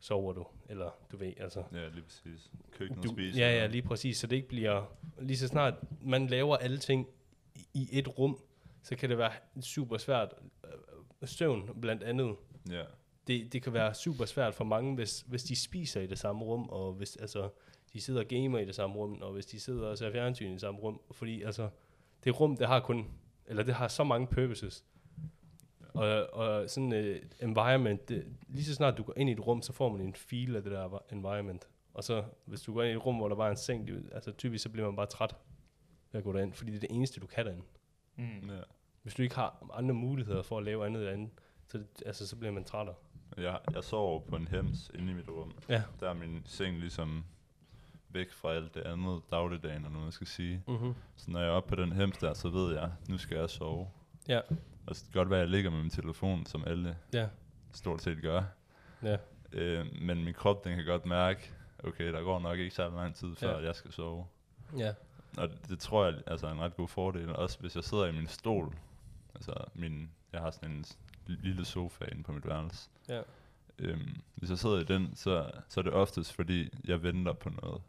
sover 0.00 0.32
du, 0.32 0.46
eller 0.68 0.90
du 1.12 1.16
ved, 1.16 1.32
altså, 1.40 1.62
Ja, 1.72 1.88
lige 1.88 2.02
præcis. 2.02 2.50
Køkkenet 2.72 3.04
du, 3.04 3.08
spiser. 3.08 3.46
ja, 3.46 3.56
ja, 3.56 3.66
lige 3.66 3.82
præcis, 3.82 4.18
så 4.18 4.26
det 4.26 4.36
ikke 4.36 4.48
bliver, 4.48 4.96
lige 5.20 5.36
så 5.38 5.48
snart 5.48 5.74
man 6.02 6.26
laver 6.26 6.56
alle 6.56 6.78
ting 6.78 7.06
i, 7.54 7.66
i 7.74 7.98
et 7.98 8.18
rum, 8.18 8.38
så 8.82 8.96
kan 8.96 9.10
det 9.10 9.18
være 9.18 9.32
super 9.62 9.96
svært, 9.98 10.34
øh, 10.64 11.28
søvn 11.28 11.80
blandt 11.80 12.02
andet, 12.02 12.36
Ja. 12.70 12.82
det, 13.26 13.52
det 13.52 13.62
kan 13.62 13.72
være 13.72 13.94
super 13.94 14.24
svært 14.24 14.54
for 14.54 14.64
mange, 14.64 14.94
hvis, 14.94 15.20
hvis 15.20 15.42
de 15.44 15.56
spiser 15.56 16.00
i 16.00 16.06
det 16.06 16.18
samme 16.18 16.44
rum, 16.44 16.68
og 16.68 16.92
hvis 16.92 17.16
altså, 17.16 17.48
de 17.92 18.00
sidder 18.00 18.20
og 18.20 18.26
gamer 18.26 18.58
i 18.58 18.64
det 18.64 18.74
samme 18.74 18.96
rum, 18.96 19.22
og 19.22 19.32
hvis 19.32 19.46
de 19.46 19.60
sidder 19.60 19.86
og 19.88 19.98
ser 19.98 20.10
fjernsyn 20.12 20.48
i 20.48 20.52
det 20.52 20.60
samme 20.60 20.80
rum, 20.80 21.00
fordi 21.10 21.42
altså, 21.42 21.68
det 22.24 22.40
rum, 22.40 22.56
det 22.56 22.66
har 22.66 22.80
kun, 22.80 23.06
eller 23.46 23.62
det 23.62 23.74
har 23.74 23.88
så 23.88 24.04
mange 24.04 24.26
purposes, 24.26 24.84
og, 25.96 26.32
og 26.32 26.70
sådan 26.70 26.92
et 26.92 27.34
environment, 27.42 28.08
det, 28.08 28.26
lige 28.48 28.64
så 28.64 28.74
snart 28.74 28.98
du 28.98 29.02
går 29.02 29.12
ind 29.16 29.28
i 29.28 29.32
et 29.32 29.46
rum, 29.46 29.62
så 29.62 29.72
får 29.72 29.88
man 29.92 30.00
en 30.00 30.14
feel 30.14 30.56
af 30.56 30.62
det 30.62 30.72
der 30.72 30.98
environment, 31.12 31.68
og 31.94 32.04
så 32.04 32.24
hvis 32.44 32.60
du 32.60 32.74
går 32.74 32.82
ind 32.82 32.92
i 32.92 32.96
et 32.96 33.06
rum, 33.06 33.16
hvor 33.16 33.28
der 33.28 33.36
bare 33.36 33.46
er 33.46 33.50
en 33.50 33.56
seng, 33.56 33.86
det, 33.88 34.10
altså 34.12 34.32
typisk 34.32 34.62
så 34.62 34.68
bliver 34.68 34.86
man 34.86 34.96
bare 34.96 35.06
træt 35.06 35.34
ved 36.12 36.18
at 36.18 36.24
gå 36.24 36.32
derind, 36.32 36.52
fordi 36.52 36.70
det 36.70 36.76
er 36.76 36.80
det 36.88 36.90
eneste, 36.96 37.20
du 37.20 37.26
kan 37.26 37.46
derinde. 37.46 37.62
Mm. 38.16 38.50
ja. 38.50 38.60
Hvis 39.02 39.14
du 39.14 39.22
ikke 39.22 39.34
har 39.34 39.70
andre 39.74 39.94
muligheder 39.94 40.42
for 40.42 40.58
at 40.58 40.64
lave 40.64 40.86
andet 40.86 41.06
andet, 41.06 41.30
så, 41.68 41.78
det- 41.78 42.02
altså, 42.06 42.26
så 42.26 42.36
bliver 42.36 42.52
man 42.52 42.64
træt. 42.64 42.88
Jeg, 43.36 43.58
jeg 43.74 43.84
sover 43.84 44.20
på 44.20 44.36
en 44.36 44.48
hems 44.48 44.90
inde 44.94 45.12
i 45.12 45.14
mit 45.14 45.28
rum. 45.28 45.52
Ja. 45.68 45.82
Der 46.00 46.10
er 46.10 46.14
min 46.14 46.42
seng 46.44 46.78
ligesom 46.78 47.24
væk 48.08 48.32
fra 48.32 48.52
alt 48.52 48.74
det 48.74 48.80
andet 48.80 49.20
dagligdagen, 49.30 49.84
og 49.84 49.90
noget 49.90 50.04
man 50.04 50.12
skal 50.12 50.26
sige. 50.26 50.62
Mm-hmm. 50.68 50.94
Så 51.16 51.30
når 51.30 51.40
jeg 51.40 51.48
er 51.48 51.52
oppe 51.52 51.68
på 51.68 51.82
den 51.82 51.92
hems 51.92 52.18
der, 52.18 52.34
så 52.34 52.48
ved 52.48 52.74
jeg, 52.74 52.92
nu 53.08 53.18
skal 53.18 53.36
jeg 53.38 53.50
sove. 53.50 53.88
Ja. 54.28 54.40
Og 54.86 54.96
kan 54.96 55.12
godt 55.12 55.30
være, 55.30 55.38
at 55.38 55.42
jeg 55.42 55.50
ligger 55.50 55.70
med 55.70 55.80
min 55.80 55.90
telefon, 55.90 56.46
som 56.46 56.64
alle 56.66 56.96
Ja. 57.14 57.28
stort 57.72 58.02
set 58.02 58.22
gør. 58.22 58.42
Ja. 59.02 59.16
Øh, 59.52 59.86
men 60.02 60.24
min 60.24 60.34
krop, 60.34 60.64
den 60.64 60.76
kan 60.76 60.86
godt 60.86 61.06
mærke, 61.06 61.52
okay, 61.78 62.12
der 62.12 62.22
går 62.22 62.38
nok 62.38 62.58
ikke 62.58 62.74
så 62.74 62.88
lang 62.90 63.14
tid, 63.14 63.34
før 63.36 63.58
Ja. 63.58 63.64
jeg 63.66 63.74
skal 63.74 63.92
sove. 63.92 64.26
Ja. 64.78 64.94
Og 65.38 65.48
det, 65.50 65.68
det 65.68 65.78
tror 65.78 66.04
jeg 66.06 66.14
altså 66.26 66.46
er 66.46 66.52
en 66.52 66.60
ret 66.60 66.76
god 66.76 66.88
fordel. 66.88 67.36
Også 67.36 67.60
hvis 67.60 67.74
jeg 67.76 67.84
sidder 67.84 68.06
i 68.06 68.12
min 68.12 68.26
stol. 68.26 68.74
Altså, 69.34 69.54
min, 69.74 70.10
jeg 70.32 70.40
har 70.40 70.50
sådan 70.50 70.70
en 70.70 70.84
lille 71.26 71.64
sofa 71.64 72.04
inde 72.04 72.22
på 72.22 72.32
mit 72.32 72.46
værelse. 72.46 72.88
Ja. 73.08 73.22
Øhm, 73.78 74.16
hvis 74.34 74.50
jeg 74.50 74.58
sidder 74.58 74.78
i 74.80 74.84
den, 74.84 75.16
så, 75.16 75.50
så 75.68 75.80
er 75.80 75.84
det 75.84 75.92
oftest, 75.92 76.32
fordi 76.32 76.68
jeg 76.84 77.02
venter 77.02 77.32
på 77.32 77.48
noget. 77.62 77.82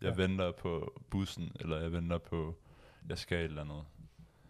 Jeg 0.00 0.10
ja. 0.18 0.22
venter 0.22 0.50
på 0.52 1.00
bussen, 1.10 1.52
eller 1.60 1.80
jeg 1.80 1.92
venter 1.92 2.18
på, 2.18 2.56
jeg 3.08 3.18
skal 3.18 3.38
et 3.38 3.44
eller 3.44 3.62
andet. 3.62 3.84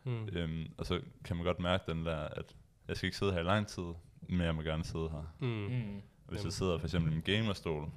Mm. 0.04 0.28
Øhm, 0.32 0.66
og 0.78 0.86
så 0.86 1.00
kan 1.24 1.36
man 1.36 1.44
godt 1.44 1.60
mærke 1.60 1.84
den 1.92 2.06
der, 2.06 2.16
at 2.16 2.56
jeg 2.88 2.96
skal 2.96 3.06
ikke 3.06 3.16
sidde 3.16 3.32
her 3.32 3.40
i 3.40 3.44
lang 3.44 3.66
tid, 3.66 3.82
men 4.28 4.40
jeg 4.40 4.54
må 4.54 4.62
gerne 4.62 4.84
sidde 4.84 5.08
her. 5.10 5.34
Mm. 5.40 5.46
Mm. 5.46 6.02
Hvis 6.26 6.38
Jamen. 6.38 6.44
jeg 6.44 6.52
sidder 6.52 6.78
for 6.78 6.86
eksempel 6.86 7.12
i 7.12 7.16
en 7.16 7.22
gamerstol, 7.22 7.88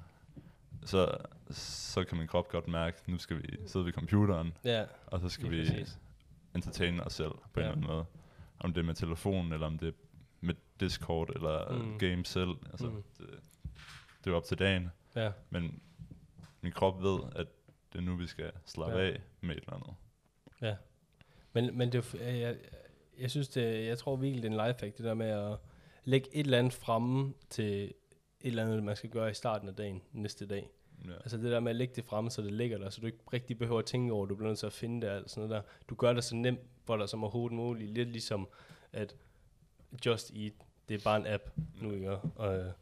så, 0.84 1.16
så 1.50 2.04
kan 2.04 2.18
min 2.18 2.26
krop 2.26 2.48
godt 2.48 2.68
mærke, 2.68 2.96
nu 3.12 3.18
skal 3.18 3.36
vi 3.42 3.56
sidde 3.66 3.84
ved 3.84 3.92
computeren, 3.92 4.52
Ja, 4.64 4.84
og 5.06 5.20
så 5.20 5.28
skal 5.28 5.50
Lige 5.50 5.62
vi 5.62 5.68
præcis. 5.70 5.98
entertaine 6.54 7.04
os 7.04 7.12
selv 7.12 7.30
på 7.30 7.40
en 7.54 7.60
Ja. 7.60 7.60
eller 7.62 7.72
anden 7.72 7.86
måde. 7.86 8.04
Om 8.60 8.72
det 8.72 8.80
er 8.80 8.84
med 8.84 8.94
telefonen, 8.94 9.52
eller 9.52 9.66
om 9.66 9.78
det 9.78 9.88
er 9.88 9.92
med 10.40 10.54
Discord, 10.80 11.30
eller 11.34 11.72
Mm. 11.82 11.98
game 11.98 12.24
selv. 12.24 12.50
Altså, 12.70 12.86
Mm. 12.90 13.02
det, 13.18 13.26
det 14.18 14.26
er 14.26 14.30
jo 14.30 14.36
op 14.36 14.44
til 14.44 14.58
dagen. 14.58 14.90
ja, 15.16 15.32
Men 15.50 15.80
min 16.60 16.72
krop 16.72 17.02
ved, 17.02 17.18
at 17.36 17.46
det 17.92 17.98
er 17.98 18.02
nu, 18.02 18.16
vi 18.16 18.26
skal 18.26 18.52
slappe 18.66 18.96
Ja. 18.96 19.02
ja. 19.06 19.12
af 19.12 19.20
med 19.40 19.56
et 19.56 19.60
eller 19.60 19.74
andet. 19.74 19.94
Men, 21.60 21.78
men 21.78 21.92
det, 21.92 22.14
f- 22.14 22.24
jeg, 22.24 22.56
jeg 23.18 23.30
synes, 23.30 23.48
det, 23.48 23.86
jeg 23.86 23.98
tror 23.98 24.16
virkelig, 24.16 24.42
det 24.42 24.52
er 24.52 24.60
en 24.62 24.68
lifehack, 24.68 24.96
det 24.96 25.04
der 25.04 25.14
med 25.14 25.26
at 25.26 25.56
lægge 26.04 26.28
et 26.32 26.44
eller 26.44 26.58
andet 26.58 26.72
fremme 26.72 27.34
til 27.50 27.84
et 27.84 27.92
eller 28.40 28.64
andet, 28.64 28.82
man 28.82 28.96
skal 28.96 29.10
gøre 29.10 29.30
i 29.30 29.34
starten 29.34 29.68
af 29.68 29.74
dagen, 29.74 30.02
næste 30.12 30.46
dag. 30.46 30.70
Ja. 31.04 31.12
Altså 31.12 31.36
det 31.36 31.50
der 31.50 31.60
med 31.60 31.70
at 31.70 31.76
lægge 31.76 31.94
det 31.96 32.04
fremme, 32.04 32.30
så 32.30 32.42
det 32.42 32.52
ligger 32.52 32.78
der, 32.78 32.90
så 32.90 33.00
du 33.00 33.06
ikke 33.06 33.18
rigtig 33.32 33.58
behøver 33.58 33.78
at 33.78 33.84
tænke 33.84 34.12
over, 34.12 34.24
at 34.24 34.30
du 34.30 34.34
bliver 34.34 34.48
nødt 34.48 34.58
til 34.58 34.66
at 34.66 34.72
finde 34.72 35.06
det 35.06 35.12
alt 35.12 35.30
sådan 35.30 35.48
noget 35.48 35.64
der. 35.64 35.70
Du 35.88 35.94
gør 35.94 36.12
det 36.12 36.24
så 36.24 36.36
nemt 36.36 36.60
for 36.84 36.96
dig 36.96 37.08
som 37.08 37.24
overhovedet 37.24 37.56
muligt, 37.56 37.90
lidt 37.90 38.08
ligesom 38.08 38.48
at 38.92 39.16
Just 40.06 40.32
Eat, 40.36 40.52
det 40.88 40.94
er 40.94 41.04
bare 41.04 41.16
en 41.16 41.26
app 41.26 41.42
nu, 41.80 41.92
ikke? 41.92 42.10
Og 42.10 42.58
øh, 42.58 42.72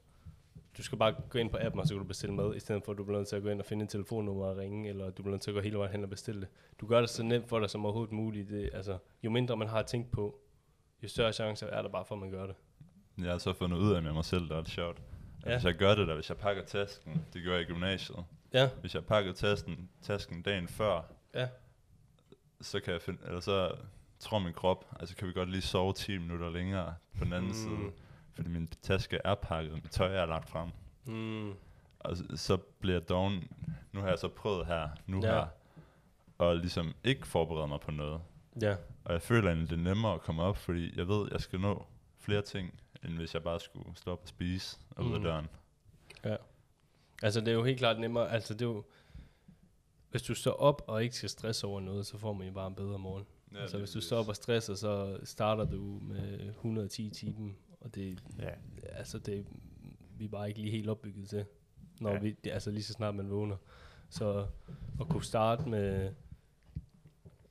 du 0.77 0.83
skal 0.83 0.99
bare 0.99 1.15
gå 1.31 1.39
ind 1.39 1.51
på 1.51 1.57
appen, 1.61 1.81
og 1.81 1.87
så 1.87 1.95
kan 1.95 1.99
du 1.99 2.09
bestille 2.09 2.35
mad, 2.35 2.57
i 2.57 2.61
stedet 2.61 2.85
for 2.85 2.93
at 2.93 2.99
du 2.99 3.05
bliver 3.05 3.19
nødt 3.19 3.29
til 3.29 3.37
at 3.37 3.43
gå 3.43 3.49
ind 3.49 3.61
og 3.61 3.67
finde 3.67 3.85
et 3.85 3.91
telefonnummer 3.91 4.45
og 4.47 4.57
ringe, 4.57 4.89
eller 4.89 5.11
du 5.11 5.23
bliver 5.23 5.31
nødt 5.31 5.43
til 5.43 5.51
at 5.51 5.55
gå 5.55 5.61
hele 5.61 5.79
vejen 5.79 5.93
hen 5.93 6.03
og 6.05 6.11
bestille 6.11 6.41
det. 6.41 6.49
Du 6.81 6.87
gør 6.87 7.01
det 7.01 7.11
så 7.11 7.23
nemt 7.23 7.49
for 7.49 7.61
dig 7.61 7.71
som 7.71 7.85
overhovedet 7.85 8.13
muligt. 8.13 8.51
Det, 8.51 8.71
altså, 8.73 8.99
jo 9.23 9.31
mindre 9.31 9.57
man 9.57 9.69
har 9.69 9.79
at 9.79 9.87
tænke 9.87 10.11
på, 10.11 10.39
jo 11.03 11.09
større 11.09 11.33
chancer 11.33 11.67
er 11.67 11.83
der 11.83 11.89
bare 11.89 12.05
for, 12.05 12.15
at 12.15 12.21
man 12.21 12.31
gør 12.31 12.47
det. 12.47 12.55
Jeg 13.19 13.31
har 13.31 13.39
så 13.39 13.53
fundet 13.53 13.79
ud 13.79 13.93
af 13.93 14.03
med 14.03 14.13
mig 14.13 14.25
selv, 14.25 14.49
der 14.49 14.57
er 14.57 14.61
det 14.63 14.71
sjovt. 14.71 14.99
At 14.99 15.07
Ja. 15.47 15.53
Hvis 15.57 15.65
jeg 15.65 15.75
gør 15.75 15.95
det 15.95 16.09
der, 16.09 16.15
hvis 16.15 16.29
jeg 16.29 16.37
pakker 16.37 16.65
tasken, 16.65 17.25
det 17.33 17.45
gør 17.45 17.53
jeg 17.53 17.63
i 17.63 17.65
gymnasiet. 17.65 18.25
Ja, 18.53 18.69
Hvis 18.81 18.95
jeg 18.95 19.05
pakker 19.05 19.33
tasken, 19.33 19.89
tasken 20.03 20.43
dagen 20.43 20.69
før, 20.69 21.03
ja, 21.35 21.49
så 22.61 22.81
kan 22.81 22.93
jeg 22.93 23.03
finde, 23.03 23.19
eller 23.27 23.41
så 23.41 23.75
tror 24.19 24.39
min 24.39 24.53
krop, 24.53 24.87
altså 25.01 25.17
kan 25.17 25.29
vi 25.29 25.33
godt 25.33 25.51
lige 25.51 25.63
sove 25.63 25.93
10 25.93 26.19
minutter 26.19 26.51
længere 26.51 26.95
på 27.19 27.25
den 27.25 27.33
anden 27.33 27.49
mm. 27.49 27.55
side. 27.55 27.93
Fordi 28.37 28.49
min 28.49 28.67
taske 28.83 29.19
er 29.25 29.35
pakket, 29.35 29.73
mit 29.73 29.91
tøj 29.91 30.15
er 30.17 30.27
lagt 30.27 30.49
frem. 30.49 30.69
mm, 31.05 31.51
Og 32.01 32.17
så, 32.17 32.25
så 32.37 32.57
bliver 32.57 32.95
jeg 32.99 33.09
doven, 33.09 33.49
nu 33.93 34.01
har 34.01 34.09
jeg 34.09 34.19
så 34.19 34.29
prøvet 34.29 34.67
her, 34.67 34.89
nu 35.07 35.21
Ja. 35.23 35.29
ja. 35.35 35.35
her, 35.41 35.47
og 36.39 36.57
ligesom 36.57 36.95
ikke 37.05 37.27
forberede 37.27 37.69
mig 37.69 37.81
på 37.81 37.91
noget. 37.91 38.21
ja, 38.63 38.77
Og 39.05 39.13
jeg 39.13 39.23
føler 39.23 39.49
egentlig, 39.49 39.71
det 39.71 39.77
er 39.79 39.83
nemmere 39.83 40.15
at 40.15 40.21
komme 40.21 40.43
op, 40.43 40.57
fordi 40.57 40.99
jeg 40.99 41.09
ved, 41.09 41.29
jeg 41.33 41.41
skal 41.41 41.61
nå 41.61 41.87
flere 42.19 42.43
ting, 42.43 42.81
end 43.05 43.13
hvis 43.17 43.35
jeg 43.35 43.43
bare 43.43 43.61
skulle 43.61 43.97
stå 43.97 44.13
op 44.13 44.23
og 44.23 44.29
spise 44.29 44.79
og 44.91 45.05
ud 45.05 45.13
af 45.13 45.21
Mhm. 45.21 45.25
døren. 45.25 45.47
Altså, 47.23 47.41
det 47.41 47.49
er 47.49 47.53
jo 47.53 47.65
helt 47.65 47.79
klart 47.79 47.99
nemmere. 48.01 48.31
Altså, 48.31 48.55
det 48.55 48.63
er 48.63 48.67
jo... 48.67 48.85
Hvis 50.11 50.23
du 50.23 50.35
står 50.35 50.53
op 50.53 50.83
og 50.87 51.03
ikke 51.05 51.17
skal 51.17 51.29
stresse 51.29 51.67
over 51.67 51.81
noget, 51.81 52.07
så 52.07 52.19
får 52.19 52.33
man 52.33 52.47
jo 52.47 52.53
bare 52.53 52.67
en 52.67 52.75
bedre 52.75 52.99
morgen. 52.99 53.27
Ja, 53.53 53.59
altså, 53.61 53.79
hvis 53.79 53.91
du 53.91 54.01
står 54.01 54.19
op 54.19 54.29
og 54.29 54.37
stresser, 54.37 54.75
så 54.75 55.19
starter 55.25 55.65
du 55.65 55.99
med 56.03 56.41
110 56.49 57.11
timer, 57.11 57.51
og 57.87 57.95
det, 57.95 58.23
Ja, 58.39 58.51
altså, 58.93 59.19
det 59.19 59.47
vi 60.19 60.25
er 60.25 60.29
bare 60.29 60.49
ikke 60.49 60.61
lige 60.61 60.71
helt 60.71 60.89
opbygget 60.89 61.29
til, 61.29 61.45
når 62.01 62.11
Ja. 62.13 62.19
vi, 62.19 62.37
det, 62.45 62.51
altså 62.51 62.71
lige 62.71 62.83
så 62.83 62.93
snart 62.93 63.15
man 63.15 63.31
vågner. 63.31 63.57
Så 64.11 64.47
at 65.01 65.09
kunne 65.09 65.25
starte 65.25 65.69
med 65.69 66.11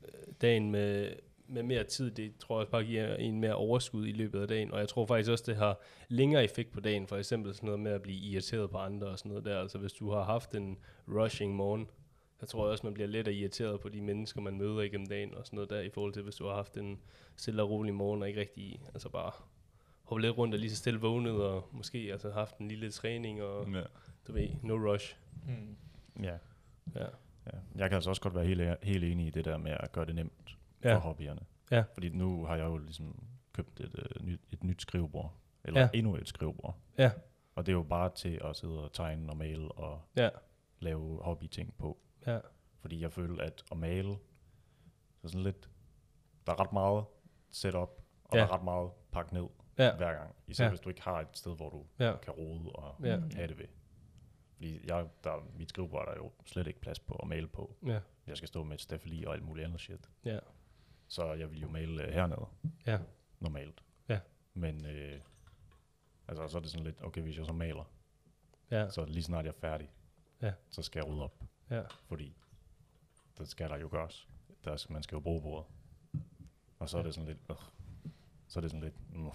øh, 0.03 0.11
dagen 0.41 0.71
med, 0.71 1.13
med 1.47 1.63
mere 1.63 1.83
tid, 1.83 2.11
det 2.11 2.37
tror 2.37 2.59
jeg 2.61 2.67
bare 2.67 2.83
giver 2.83 3.15
en 3.15 3.39
mere 3.39 3.55
overskud 3.55 4.07
i 4.07 4.11
løbet 4.11 4.41
af 4.41 4.47
dagen. 4.47 4.71
Og 4.71 4.79
jeg 4.79 4.89
tror 4.89 5.05
faktisk 5.05 5.31
også, 5.31 5.43
det 5.47 5.55
har 5.55 5.79
længere 6.09 6.43
effekt 6.43 6.71
på 6.71 6.79
dagen. 6.79 7.07
For 7.07 7.17
eksempel 7.17 7.53
sådan 7.53 7.65
noget 7.67 7.79
med 7.79 7.91
at 7.91 8.01
blive 8.01 8.17
irriteret 8.17 8.69
på 8.69 8.77
andre 8.77 9.07
og 9.07 9.19
sådan 9.19 9.29
noget 9.29 9.45
der. 9.45 9.59
Altså 9.59 9.77
hvis 9.77 9.93
du 9.93 10.11
har 10.11 10.23
haft 10.23 10.55
en 10.55 10.77
rushing 11.07 11.55
morgen, 11.55 11.89
så 12.39 12.45
tror 12.45 12.65
jeg 12.65 12.71
også, 12.71 12.85
man 12.87 12.93
bliver 12.93 13.07
let 13.07 13.27
irriteret 13.27 13.79
på 13.79 13.89
de 13.89 14.01
mennesker, 14.01 14.41
man 14.41 14.57
møder 14.57 14.81
igennem 14.81 15.07
dagen 15.07 15.35
og 15.35 15.45
sådan 15.45 15.57
noget 15.57 15.69
der, 15.69 15.79
i 15.81 15.89
forhold 15.89 16.13
til, 16.13 16.21
hvis 16.23 16.35
du 16.35 16.45
har 16.47 16.55
haft 16.55 16.77
en 16.77 16.99
stille 17.35 17.63
og 17.63 17.69
rolig 17.69 17.93
morgen, 17.93 18.21
og 18.21 18.27
ikke 18.27 18.39
rigtig, 18.39 18.81
altså 18.93 19.09
bare 19.09 19.31
hoppe 20.05 20.21
lidt 20.21 20.37
rundt 20.37 20.53
og 20.53 20.59
lige 20.59 20.69
så 20.69 20.75
stille 20.75 20.99
vågnet, 20.99 21.43
og 21.43 21.69
måske 21.71 21.97
altså 22.11 22.31
haft 22.31 22.57
en 22.57 22.67
lille 22.67 22.91
træning, 22.91 23.41
og 23.43 23.69
Ja. 23.69 23.81
du 24.27 24.33
ved, 24.33 24.49
no 24.61 24.73
rush. 24.91 25.15
Mm. 25.47 25.75
ja, 26.23 26.37
Ja. 26.95 27.03
ja. 27.45 27.57
Jeg 27.75 27.89
kan 27.89 27.93
altså 27.95 28.09
også 28.09 28.21
godt 28.21 28.35
være 28.35 28.45
helt, 28.45 28.83
helt 28.83 29.03
enig 29.03 29.27
i 29.27 29.29
det 29.29 29.45
der 29.45 29.57
med 29.57 29.71
at 29.79 29.91
gøre 29.91 30.05
det 30.05 30.15
nemt 30.15 30.57
Ja. 30.83 30.95
for 30.95 30.99
hobbyerne. 30.99 31.41
Ja. 31.71 31.83
Fordi 31.93 32.09
nu 32.09 32.45
har 32.45 32.55
jeg 32.55 32.65
jo 32.65 32.77
ligesom 32.77 33.23
købt 33.53 33.79
et, 33.79 33.95
uh, 34.19 34.25
nyt, 34.27 34.41
et 34.51 34.63
nyt 34.63 34.81
skrivebord. 34.81 35.33
Eller 35.63 35.81
ja. 35.81 35.89
endnu 35.93 36.15
et 36.15 36.27
skrivebord. 36.27 36.77
Ja. 36.97 37.11
Og 37.55 37.65
det 37.65 37.71
er 37.71 37.75
jo 37.75 37.83
bare 37.83 38.09
til 38.15 38.41
at 38.43 38.55
sidde 38.55 38.83
og 38.83 38.93
tegne 38.93 39.29
og 39.31 39.37
male 39.37 39.71
og 39.71 40.01
Ja. 40.17 40.29
lave 40.79 41.23
hobbyting 41.23 41.73
på. 41.77 41.97
Ja. 42.27 42.39
Fordi 42.79 43.01
jeg 43.01 43.11
føler, 43.11 43.43
at 43.43 43.63
at 43.71 43.77
male, 43.77 44.15
så 45.21 45.27
sådan 45.27 45.43
lidt, 45.43 45.69
der 46.47 46.51
er 46.53 46.59
ret 46.59 46.73
meget 46.73 47.05
setup, 47.51 47.89
og 48.23 48.35
Ja. 48.37 48.39
der 48.39 48.45
er 48.47 48.51
ret 48.53 48.63
meget 48.63 48.89
pakket 49.11 49.33
ned 49.33 49.45
Ja. 49.77 49.95
hver 49.95 50.13
gang. 50.13 50.35
Især 50.47 50.63
Ja. 50.63 50.69
hvis 50.69 50.79
du 50.79 50.89
ikke 50.89 51.01
har 51.01 51.21
et 51.21 51.27
sted, 51.37 51.55
hvor 51.55 51.69
du 51.69 51.85
Ja. 51.99 52.15
kan 52.17 52.33
rode 52.33 52.71
og 52.71 52.95
Ja. 53.03 53.19
have 53.35 53.47
det 53.47 53.57
ved. 53.57 53.67
Fordi 54.53 54.87
jeg, 54.87 55.07
der, 55.23 55.47
mit 55.57 55.69
skrivebord 55.69 56.01
er 56.07 56.11
der 56.11 56.15
jo 56.15 56.31
slet 56.45 56.67
ikke 56.67 56.81
plads 56.81 56.99
på 56.99 57.13
at 57.15 57.27
male 57.27 57.47
på. 57.47 57.75
Ja. 57.85 57.99
Jeg 58.27 58.37
skal 58.37 58.47
stå 58.47 58.63
med 58.63 58.73
et 58.75 58.81
stafeli 58.81 59.23
og 59.23 59.33
alt 59.33 59.43
muligt 59.43 59.65
andet 59.65 59.79
shit. 59.81 60.09
Ja. 60.25 60.39
Så 61.07 61.33
jeg 61.33 61.51
vil 61.51 61.61
jo 61.61 61.69
male 61.69 62.03
øh, 62.03 62.13
hernede, 62.13 62.45
Ja. 62.87 62.99
normalt. 63.39 63.83
Ja. 64.09 64.19
Men 64.53 64.85
øh, 64.85 65.21
altså, 66.27 66.47
så 66.47 66.57
er 66.57 66.61
det 66.61 66.71
sådan 66.71 66.83
lidt, 66.85 67.03
okay, 67.03 67.21
hvis 67.21 67.37
jeg 67.37 67.45
så 67.45 67.53
maler, 67.53 67.91
Ja. 68.71 68.89
så 68.89 69.05
lige 69.05 69.23
snart 69.23 69.45
jeg 69.45 69.51
er 69.51 69.59
færdig, 69.59 69.91
Ja. 70.41 70.53
så 70.69 70.81
skal 70.81 70.99
jeg 70.99 71.07
rydde 71.07 71.23
op. 71.23 71.43
Ja. 71.69 71.81
Fordi 72.07 72.35
det 73.37 73.47
skal 73.47 73.69
der 73.69 73.77
jo 73.77 73.87
gøres. 73.91 74.29
Der 74.63 74.75
skal, 74.77 74.93
man 74.93 75.03
skal 75.03 75.15
jo 75.15 75.19
bruge 75.19 75.41
bordet. 75.41 75.65
Og 76.79 76.89
så 76.89 76.97
er 76.97 77.03
det 77.03 77.13
sådan 77.13 77.27
lidt, 77.27 77.39
øh, 77.49 77.55
så 78.47 78.59
er 78.59 78.61
det 78.61 78.71
sådan 78.71 78.83
lidt, 78.83 79.13
mm, 79.15 79.29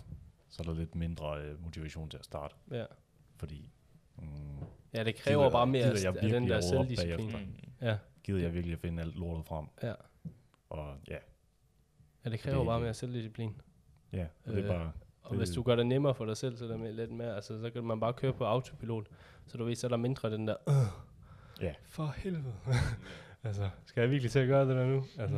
så 0.51 0.63
er 0.63 0.65
der 0.65 0.75
lidt 0.75 0.95
mindre 0.95 1.41
øh, 1.43 1.65
motivation 1.65 2.09
til 2.11 2.19
at 2.19 2.25
starte. 2.25 2.55
Ja. 2.71 2.85
Fordi, 3.37 3.71
mm, 4.17 4.25
Ja, 4.95 5.05
det 5.05 5.17
kræver 5.17 5.41
Gider- 5.43 5.51
bare 5.51 5.67
mere 5.67 5.83
gider 5.89 6.11
jeg 6.13 6.23
af 6.23 6.31
den 6.31 6.49
der 6.49 6.61
selvdisciplin. 6.61 7.27
Mm. 7.31 7.87
Ja. 7.87 7.99
gider 8.23 8.41
jeg 8.41 8.55
virkelig 8.55 8.73
at 8.75 8.81
finde 8.81 9.03
alt 9.03 9.17
lortet 9.19 9.47
frem? 9.47 9.67
Ja. 9.83 9.95
Og 10.71 10.97
ja, 11.09 11.17
ja, 12.25 12.31
det 12.31 12.41
kræver 12.41 12.59
Det- 12.59 12.67
bare 12.67 12.81
mere 12.81 12.95
selvdisciplin. 12.95 13.57
ja 14.13 14.27
og 14.45 14.53
det 14.53 14.59
Øh, 14.59 14.65
er 14.65 14.69
bare, 14.79 14.93
Og 15.23 15.37
hvis 15.37 15.49
Det- 15.49 15.57
du 15.57 15.63
gør 15.63 15.77
det 15.77 15.87
nemmere 15.87 16.15
for 16.15 16.25
dig 16.25 16.37
selv, 16.37 16.57
så 16.57 16.65
er 16.65 16.69
der 16.69 16.77
med, 16.77 16.93
lidt 16.93 17.11
mere, 17.13 17.35
altså, 17.35 17.61
så 17.61 17.71
kan 17.71 17.85
man 17.85 18.01
bare 18.01 18.13
køre 18.13 18.33
på 18.33 18.45
autopilot. 18.45 19.07
Så 19.47 19.59
du 19.59 19.65
ved, 19.65 19.75
så 19.75 19.87
er 19.87 19.89
der 19.89 19.97
mindre 19.97 20.31
den 20.31 20.49
der, 20.49 20.57
øh, 20.69 20.75
Ja. 21.63 21.75
for 21.85 22.07
helvede. 22.17 22.55
altså, 23.45 23.71
skal 23.85 24.01
jeg 24.01 24.11
virkelig 24.11 24.31
til 24.31 24.39
at 24.39 24.49
gøre 24.49 24.69
det 24.69 24.77
der 24.77 24.87
nu? 24.87 25.05
Altså, 25.19 25.37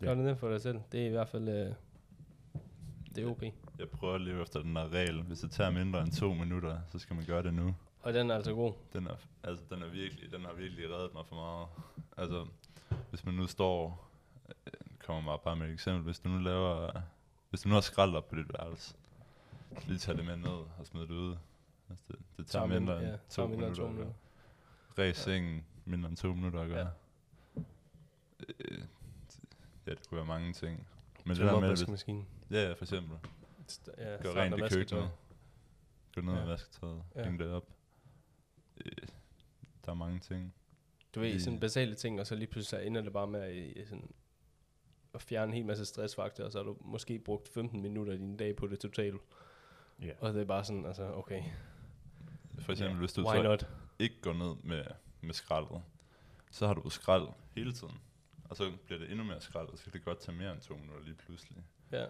gør 0.00 0.10
Ja. 0.10 0.14
det 0.14 0.24
nemt 0.24 0.38
for 0.38 0.50
dig 0.50 0.60
selv. 0.60 0.80
Det 0.92 1.02
er 1.02 1.06
i 1.06 1.10
hvert 1.10 1.28
fald, 1.28 1.48
øh, 1.48 1.72
det 3.16 3.24
er 3.24 3.30
OP. 3.30 3.42
Jeg 3.78 3.88
prøver 3.88 4.14
at 4.14 4.20
leve 4.20 4.42
efter 4.42 4.62
den 4.62 4.76
der 4.76 4.92
regel. 4.92 5.22
Hvis 5.22 5.40
det 5.40 5.50
tager 5.50 5.70
mindre 5.70 6.00
end 6.02 6.12
to 6.12 6.34
minutter, 6.34 6.78
så 6.88 6.98
skal 6.98 7.16
man 7.16 7.24
gøre 7.24 7.42
det 7.42 7.54
nu. 7.54 7.74
Og 8.02 8.14
den 8.14 8.30
er 8.30 8.34
altså 8.34 8.54
god. 8.54 8.72
Den 8.92 9.06
er, 9.06 9.14
altså, 9.42 9.64
den 9.70 9.82
er 9.82 9.88
virkelig, 9.88 10.32
den 10.32 10.44
har 10.44 10.52
virkelig 10.52 10.90
reddet 10.90 11.14
mig 11.14 11.26
for 11.26 11.36
meget. 11.36 11.68
Altså, 12.16 12.46
hvis 13.10 13.24
man 13.24 13.34
nu 13.34 13.46
står, 13.46 14.10
kommer 14.98 15.22
mig 15.22 15.40
bare 15.44 15.56
med 15.56 15.66
et 15.66 15.72
eksempel, 15.72 16.02
hvis 16.02 16.18
du 16.18 16.28
nu 16.28 16.38
laver, 16.38 16.90
hvis 17.50 17.60
du 17.62 17.68
nu 17.68 17.74
har 17.74 17.80
skrald 17.80 18.14
op 18.14 18.28
på 18.28 18.36
dit 18.36 18.52
værelse, 18.52 18.94
lige 19.86 19.98
tage 19.98 20.16
det 20.16 20.24
med 20.24 20.36
ned 20.36 20.48
og 20.78 20.86
smide 20.86 21.04
det 21.06 21.14
ud. 21.14 21.36
Altså, 21.90 22.04
det, 22.08 22.18
det 22.36 22.46
tager 22.46 22.66
Tager 22.66 22.80
mindre 22.80 22.98
end 22.98 23.06
ja, 23.06 23.16
to 23.30 23.46
mindre 23.46 23.56
minutter 23.56 23.82
to 23.84 23.88
minutter. 23.88 24.12
Ræs 24.98 25.16
sengen 25.16 25.64
mindre 25.84 26.08
end 26.08 26.16
to 26.16 26.34
minutter 26.34 26.60
at 26.60 26.68
gøre. 26.68 26.90
Øh, 28.58 28.78
ja, 29.86 29.90
det 29.90 30.08
kunne 30.08 30.16
være 30.16 30.26
mange 30.26 30.52
ting. 30.52 30.86
Men 31.26 31.36
det 31.36 31.44
der 31.44 31.60
med, 31.60 31.68
hvis, 31.86 32.06
ja, 32.50 32.66
ja, 32.68 32.72
for 32.72 32.84
eksempel. 32.84 33.18
Ja, 33.98 34.16
Gør 34.22 34.34
rent 34.34 34.54
i 34.72 34.76
køkkenet. 34.76 35.10
Gå 36.14 36.20
ned 36.20 36.34
Ja. 36.34 36.40
og 36.40 36.48
vasketøjet. 36.48 37.02
Ja. 37.16 37.24
Hæng 37.24 37.38
det 37.38 37.52
op. 37.52 37.68
Øh, 38.84 38.92
der 39.84 39.90
er 39.90 39.94
mange 39.94 40.18
ting. 40.20 40.54
Du 41.14 41.20
ved, 41.20 41.28
Lige- 41.28 41.42
sådan 41.42 41.60
basale 41.60 41.94
ting, 41.94 42.20
og 42.20 42.26
så 42.26 42.34
lige 42.34 42.46
pludselig 42.46 42.80
så 42.80 42.86
ender 42.86 43.00
det 43.02 43.12
bare 43.12 43.26
med 43.26 43.40
at, 43.40 43.54
øh, 43.76 43.86
sådan, 43.86 44.10
at 45.14 45.22
fjerne 45.22 45.46
en 45.50 45.54
hel 45.54 45.66
masse 45.66 45.84
stressfaktor, 45.84 46.44
og 46.44 46.52
så 46.52 46.58
har 46.58 46.64
du 46.64 46.76
måske 46.80 47.18
brugt 47.18 47.48
15 47.48 47.82
minutter 47.82 48.12
af 48.12 48.18
din 48.18 48.36
dag 48.36 48.56
på 48.56 48.66
det 48.66 48.80
totalt. 48.80 49.20
ja. 50.02 50.10
Og 50.20 50.34
det 50.34 50.40
er 50.40 50.44
bare 50.44 50.64
sådan, 50.64 50.86
altså, 50.86 51.12
okay, 51.14 51.42
For 52.58 52.72
eksempel, 52.72 52.94
Ja, 52.94 52.98
hvis 52.98 53.12
du 53.12 53.28
why 53.28 53.36
så 53.36 53.42
not? 53.42 53.66
ikke 53.98 54.20
går 54.20 54.32
ned 54.32 54.56
med, 54.64 54.84
med 55.20 55.34
skraldet, 55.34 55.82
så 56.50 56.66
har 56.66 56.74
du 56.74 56.90
skrald 56.90 57.28
hele 57.56 57.72
tiden. 57.72 57.98
Og 58.50 58.56
så 58.56 58.72
bliver 58.86 58.98
det 58.98 59.10
endnu 59.10 59.24
mere 59.24 59.40
skrald, 59.40 59.68
og 59.68 59.78
så 59.78 59.84
kan 59.84 59.92
det 59.92 60.04
godt 60.04 60.20
tage 60.20 60.36
mere 60.38 60.52
end 60.52 60.60
to 60.60 60.74
minutter 60.76 61.04
lige 61.04 61.14
pludselig. 61.14 61.64
Ja, 61.92 62.06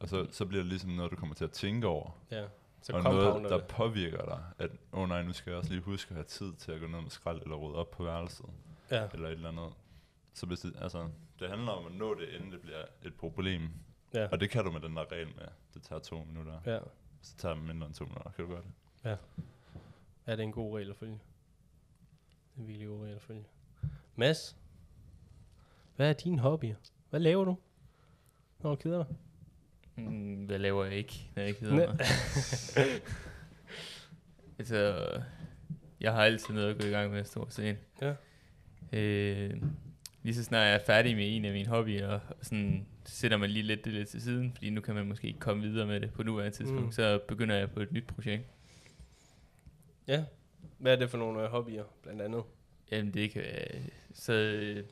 Og 0.00 0.08
så, 0.08 0.26
så 0.30 0.44
bliver 0.46 0.62
det 0.62 0.68
ligesom 0.68 0.90
noget, 0.90 1.10
du 1.10 1.16
kommer 1.16 1.34
til 1.34 1.44
at 1.44 1.52
tænke 1.52 1.86
over. 1.86 2.10
ja. 2.30 2.46
Så 2.82 2.92
og 2.92 3.02
compounder 3.02 3.32
noget, 3.34 3.50
der 3.50 3.58
det. 3.58 3.66
påvirker 3.66 4.24
dig, 4.24 4.44
at, 4.58 4.70
åh 4.92 5.00
oh 5.00 5.08
nej, 5.08 5.22
nu 5.22 5.32
skal 5.32 5.50
jeg 5.50 5.58
også 5.58 5.70
lige 5.70 5.82
huske 5.82 6.10
at 6.10 6.14
have 6.14 6.24
tid 6.24 6.52
til 6.54 6.72
at 6.72 6.80
gå 6.80 6.86
ned 6.86 7.00
med 7.00 7.10
skrald, 7.10 7.42
eller 7.42 7.56
rydde 7.56 7.76
op 7.78 7.90
på 7.90 8.04
værelset, 8.04 8.46
Ja, 8.90 9.08
eller 9.12 9.28
et 9.28 9.32
eller 9.32 9.48
andet. 9.48 9.72
Så 10.34 10.46
hvis 10.46 10.60
det, 10.60 10.76
altså, 10.80 11.08
det 11.38 11.48
handler 11.48 11.72
om 11.72 11.86
at 11.86 11.92
nå 11.92 12.14
det, 12.14 12.28
inden 12.28 12.52
det 12.52 12.60
bliver 12.60 12.84
et 13.02 13.14
problem. 13.14 13.70
ja, 14.14 14.28
Og 14.32 14.40
det 14.40 14.50
kan 14.50 14.64
du 14.64 14.70
med 14.70 14.80
den 14.80 14.96
der 14.96 15.12
regel 15.12 15.26
med, 15.26 15.44
det 15.74 15.82
tager 15.82 15.98
to 16.00 16.24
minutter. 16.24 16.60
ja. 16.66 16.78
Så 17.22 17.36
tager 17.36 17.54
det 17.54 17.64
mindre 17.64 17.86
end 17.86 17.94
to 17.94 18.04
minutter, 18.04 18.30
kan 18.30 18.44
du 18.44 18.50
gøre 18.50 18.62
det? 18.62 18.70
Ja, 20.26 20.32
det 20.32 20.40
er 20.40 20.44
en 20.44 20.52
god 20.52 20.76
regel 20.76 20.90
at 20.90 20.96
følge. 20.96 21.12
Det 21.12 21.20
er 22.56 22.60
en 22.60 22.66
virkelig 22.66 22.88
god 22.88 23.02
regel 23.02 23.14
at 23.16 23.22
følge. 23.22 23.44
Mads, 24.16 24.56
hvad 25.98 26.08
er 26.08 26.12
dine 26.12 26.38
hobbyer? 26.38 26.74
Hvad 27.10 27.20
laver 27.20 27.44
du, 27.44 27.56
når 28.60 28.70
du 28.70 28.76
keder 28.76 29.04
dig? 29.04 29.16
Mm, 29.96 30.44
hvad 30.44 30.58
laver 30.58 30.84
jeg 30.84 30.94
ikke, 30.94 31.30
når 31.36 31.42
jeg 31.42 31.54
Næ- 31.60 31.86
mig? 31.86 31.98
altså, 34.58 35.06
jeg 36.00 36.12
har 36.12 36.24
altid 36.24 36.54
noget 36.54 36.70
at 36.74 36.80
gå 36.80 36.86
i 36.86 36.90
gang 36.90 37.12
med, 37.12 37.24
stort 37.24 37.54
set. 37.54 37.76
Ja. 38.02 38.14
Øh, 38.92 39.62
lige 40.22 40.34
så 40.34 40.44
snart 40.44 40.66
jeg 40.66 40.74
er 40.74 40.84
færdig 40.86 41.16
med 41.16 41.36
en 41.36 41.44
af 41.44 41.52
mine 41.52 41.68
hobbyer, 41.68 42.08
og 42.08 42.20
sådan 42.42 42.86
sætter 43.04 43.36
man 43.36 43.50
lige 43.50 43.62
lidt 43.62 43.84
det 43.84 43.92
lidt 43.92 44.08
til 44.08 44.22
siden, 44.22 44.52
fordi 44.52 44.70
nu 44.70 44.80
kan 44.80 44.94
man 44.94 45.06
måske 45.06 45.26
ikke 45.26 45.40
komme 45.40 45.62
videre 45.62 45.86
med 45.86 46.00
det 46.00 46.12
på 46.12 46.22
nuværende 46.22 46.56
tidspunkt, 46.56 46.84
Mm. 46.84 46.92
så 46.92 47.20
begynder 47.28 47.56
jeg 47.56 47.70
på 47.70 47.80
et 47.80 47.92
nyt 47.92 48.06
projekt. 48.06 48.42
Ja. 50.08 50.24
Hvad 50.78 50.92
er 50.92 50.96
det 50.98 51.10
for 51.10 51.18
nogle 51.18 51.42
øh, 51.42 51.50
hobbyer, 51.50 51.84
blandt 52.02 52.22
andet? 52.22 52.42
Jamen 52.90 53.14
det 53.14 53.30
kan 53.30 53.42
være, 53.42 53.82
så 54.14 54.32
øh, 54.32 54.84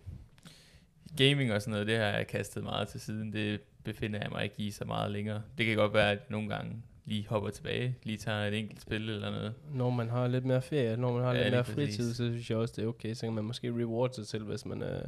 gaming 1.17 1.53
og 1.53 1.63
sådan 1.63 1.71
noget, 1.73 1.87
det 1.87 1.97
har 1.97 2.05
jeg 2.05 2.27
kastet 2.27 2.63
meget 2.63 2.89
til 2.89 3.01
siden, 3.01 3.33
det 3.33 3.61
befinder 3.85 4.19
jeg 4.21 4.31
mig 4.31 4.45
ikke 4.45 4.55
i 4.59 4.71
så 4.71 4.85
meget 4.85 5.11
længere. 5.11 5.43
Det 5.59 5.67
kan 5.67 5.77
godt 5.77 5.95
være, 5.95 6.11
at 6.11 6.19
jeg 6.19 6.27
nogle 6.29 6.49
gange 6.49 6.83
lige 7.05 7.27
hopper 7.29 7.51
tilbage, 7.51 7.97
lige 8.03 8.19
tager 8.19 8.39
et 8.47 8.55
enkelt 8.59 8.81
spil 8.83 9.11
eller 9.11 9.31
noget. 9.31 9.55
Når 9.73 9.91
man 9.91 10.09
har 10.09 10.27
lidt 10.29 10.45
mere 10.45 10.63
ferie, 10.63 10.97
når 10.97 11.13
man 11.13 11.23
har 11.23 11.35
Ja, 11.35 11.43
lidt 11.43 11.53
mere 11.53 11.63
præcis. 11.65 11.75
fritid, 11.75 12.15
så 12.15 12.25
synes 12.31 12.51
jeg 12.51 12.59
også, 12.59 12.75
det 12.77 12.85
er 12.85 12.89
okay. 12.89 13.15
Så 13.15 13.27
kan 13.27 13.33
man 13.33 13.45
måske 13.45 13.71
reward 13.71 14.13
sig 14.13 14.27
selv, 14.27 14.45
hvis 14.45 14.67
man 14.67 14.83
øh, 14.83 15.03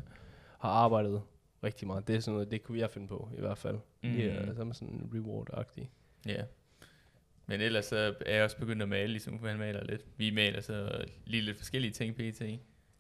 har 0.59 0.69
arbejdet 0.71 1.23
rigtig 1.65 1.87
meget. 1.87 2.09
Det 2.09 2.17
er 2.17 2.21
sådan 2.21 2.33
noget, 2.33 2.51
det 2.51 2.63
kunne 2.63 2.79
jeg 2.79 2.91
finde 2.91 3.09
på, 3.09 3.29
i 3.39 3.41
hvert 3.41 3.59
fald. 3.59 3.79
Mm. 4.03 4.17
Ja, 4.17 4.41
Mhm. 4.43 4.55
så 4.55 4.61
er 4.61 4.65
man 4.65 4.75
sådan 4.75 5.11
reward-agtig. 5.15 5.85
Ja. 6.27 6.43
Men 7.47 7.61
ellers 7.61 7.85
så 7.85 8.15
er 8.27 8.35
jeg 8.35 8.45
også 8.45 8.57
begyndt 8.59 8.83
at 8.83 8.89
male, 8.89 9.09
ligesom 9.09 9.45
han 9.45 9.59
maler 9.59 9.85
lidt. 9.85 10.05
Vi 10.17 10.31
maler 10.31 10.61
så 10.61 11.05
lige 11.25 11.43
lidt 11.43 11.57
forskellige 11.57 11.93
ting 11.93 12.15
pt. 12.17 12.43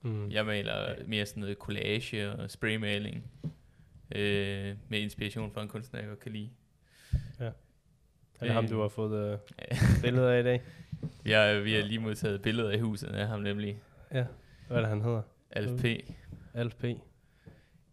Mm. 0.02 0.30
Jeg 0.30 0.46
maler 0.46 0.94
mere 1.06 1.26
sådan 1.26 1.40
noget 1.40 1.56
collage 1.56 2.32
og 2.32 2.50
spraymaling. 2.50 3.30
Øh, 4.14 4.76
med 4.88 4.98
inspiration 5.00 5.52
fra 5.52 5.62
en 5.62 5.68
kunstner, 5.68 6.00
jeg 6.00 6.08
godt 6.08 6.20
kan 6.20 6.32
lide. 6.32 6.50
Er 7.38 7.52
det 8.40 8.50
ham, 8.50 8.64
Øh, 8.64 8.70
du 8.70 8.80
har 8.80 8.88
fået 8.88 9.32
øh, 9.32 9.38
billeder 10.02 10.32
af 10.32 10.40
i 10.40 10.42
dag? 10.42 10.62
Vi 11.22 11.30
har, 11.30 11.52
vi 11.61 11.72
har 11.74 11.82
lige 11.82 11.98
modtaget 11.98 12.42
billeder 12.42 12.70
i 12.70 12.78
huset 12.78 13.08
af 13.08 13.28
ham 13.28 13.40
nemlig. 13.40 13.80
Ja. 14.12 14.24
Hvad 14.66 14.76
er 14.76 14.80
det, 14.80 14.88
han 14.88 15.00
hedder? 15.02 15.22
Alf 15.50 15.80
P. 15.82 15.84
Alf 16.54 16.74
P. 16.74 16.80
Kan 16.80 16.96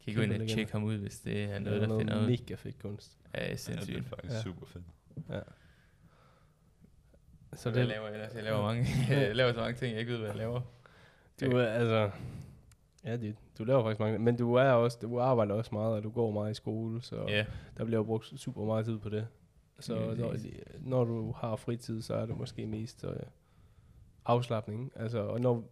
I 0.05 0.13
gå 0.13 0.21
ind 0.21 0.41
og 0.41 0.47
tjekke 0.47 0.71
ham 0.71 0.83
ud, 0.83 0.97
hvis 0.97 1.19
det 1.19 1.43
er 1.43 1.53
Det 1.53 1.61
noget, 1.61 1.83
er 1.83 1.87
der 1.87 1.99
finder 1.99 2.13
noget 2.15 2.25
ud. 2.25 2.29
mega 2.29 2.55
fedt 2.55 2.79
kunst. 2.79 3.17
Ja, 3.33 3.39
Ja, 3.39 3.45
det 3.45 3.53
er 3.53 3.57
sindssygt. 3.57 4.05
faktisk 4.09 4.31
Ja. 4.31 4.37
ja. 4.37 4.41
super 4.43 4.65
fedt. 4.65 4.83
Så 7.53 7.61
Så 7.61 7.69
det, 7.69 7.75
det 7.77 7.87
laver 7.87 8.05
jeg 8.05 8.13
ellers? 8.15 8.35
Jeg 8.35 8.43
laver, 8.43 8.61
mange, 8.61 8.87
jeg 9.09 9.35
laver 9.35 9.53
så 9.53 9.59
mange 9.59 9.75
ting, 9.75 9.91
jeg 9.91 9.99
ikke 9.99 10.11
ved, 10.11 10.19
hvad 10.19 10.29
jeg 10.29 10.37
laver. 10.37 10.61
Du 11.41 11.57
er 11.57 11.65
altså... 11.65 12.11
Ja, 13.05 13.17
det, 13.17 13.35
du 13.57 13.63
laver 13.63 13.83
faktisk 13.83 13.99
mange, 13.99 14.19
men 14.19 14.37
du 14.37 14.53
er 14.53 14.71
også, 14.71 14.97
du 15.01 15.19
arbejder 15.19 15.53
også 15.53 15.69
meget, 15.73 15.93
og 15.95 16.03
du 16.03 16.09
går 16.09 16.31
meget 16.31 16.51
i 16.51 16.53
skole, 16.53 17.01
så 17.01 17.25
Ja, 17.27 17.45
der 17.77 17.85
bliver 17.85 18.03
brugt 18.03 18.33
super 18.39 18.65
meget 18.65 18.85
tid 18.85 18.97
på 18.97 19.09
det. 19.09 19.27
Så 19.79 20.13
Lige 20.13 20.21
når, 20.21 20.35
når 20.81 21.03
du 21.03 21.31
har 21.31 21.55
fritid, 21.55 22.01
så 22.01 22.13
er 22.13 22.25
det 22.25 22.37
måske 22.37 22.67
mest 22.67 23.03
øh, 23.03 23.15
afslappning. 24.25 24.91
Altså, 24.95 25.19
og 25.19 25.41
når 25.41 25.63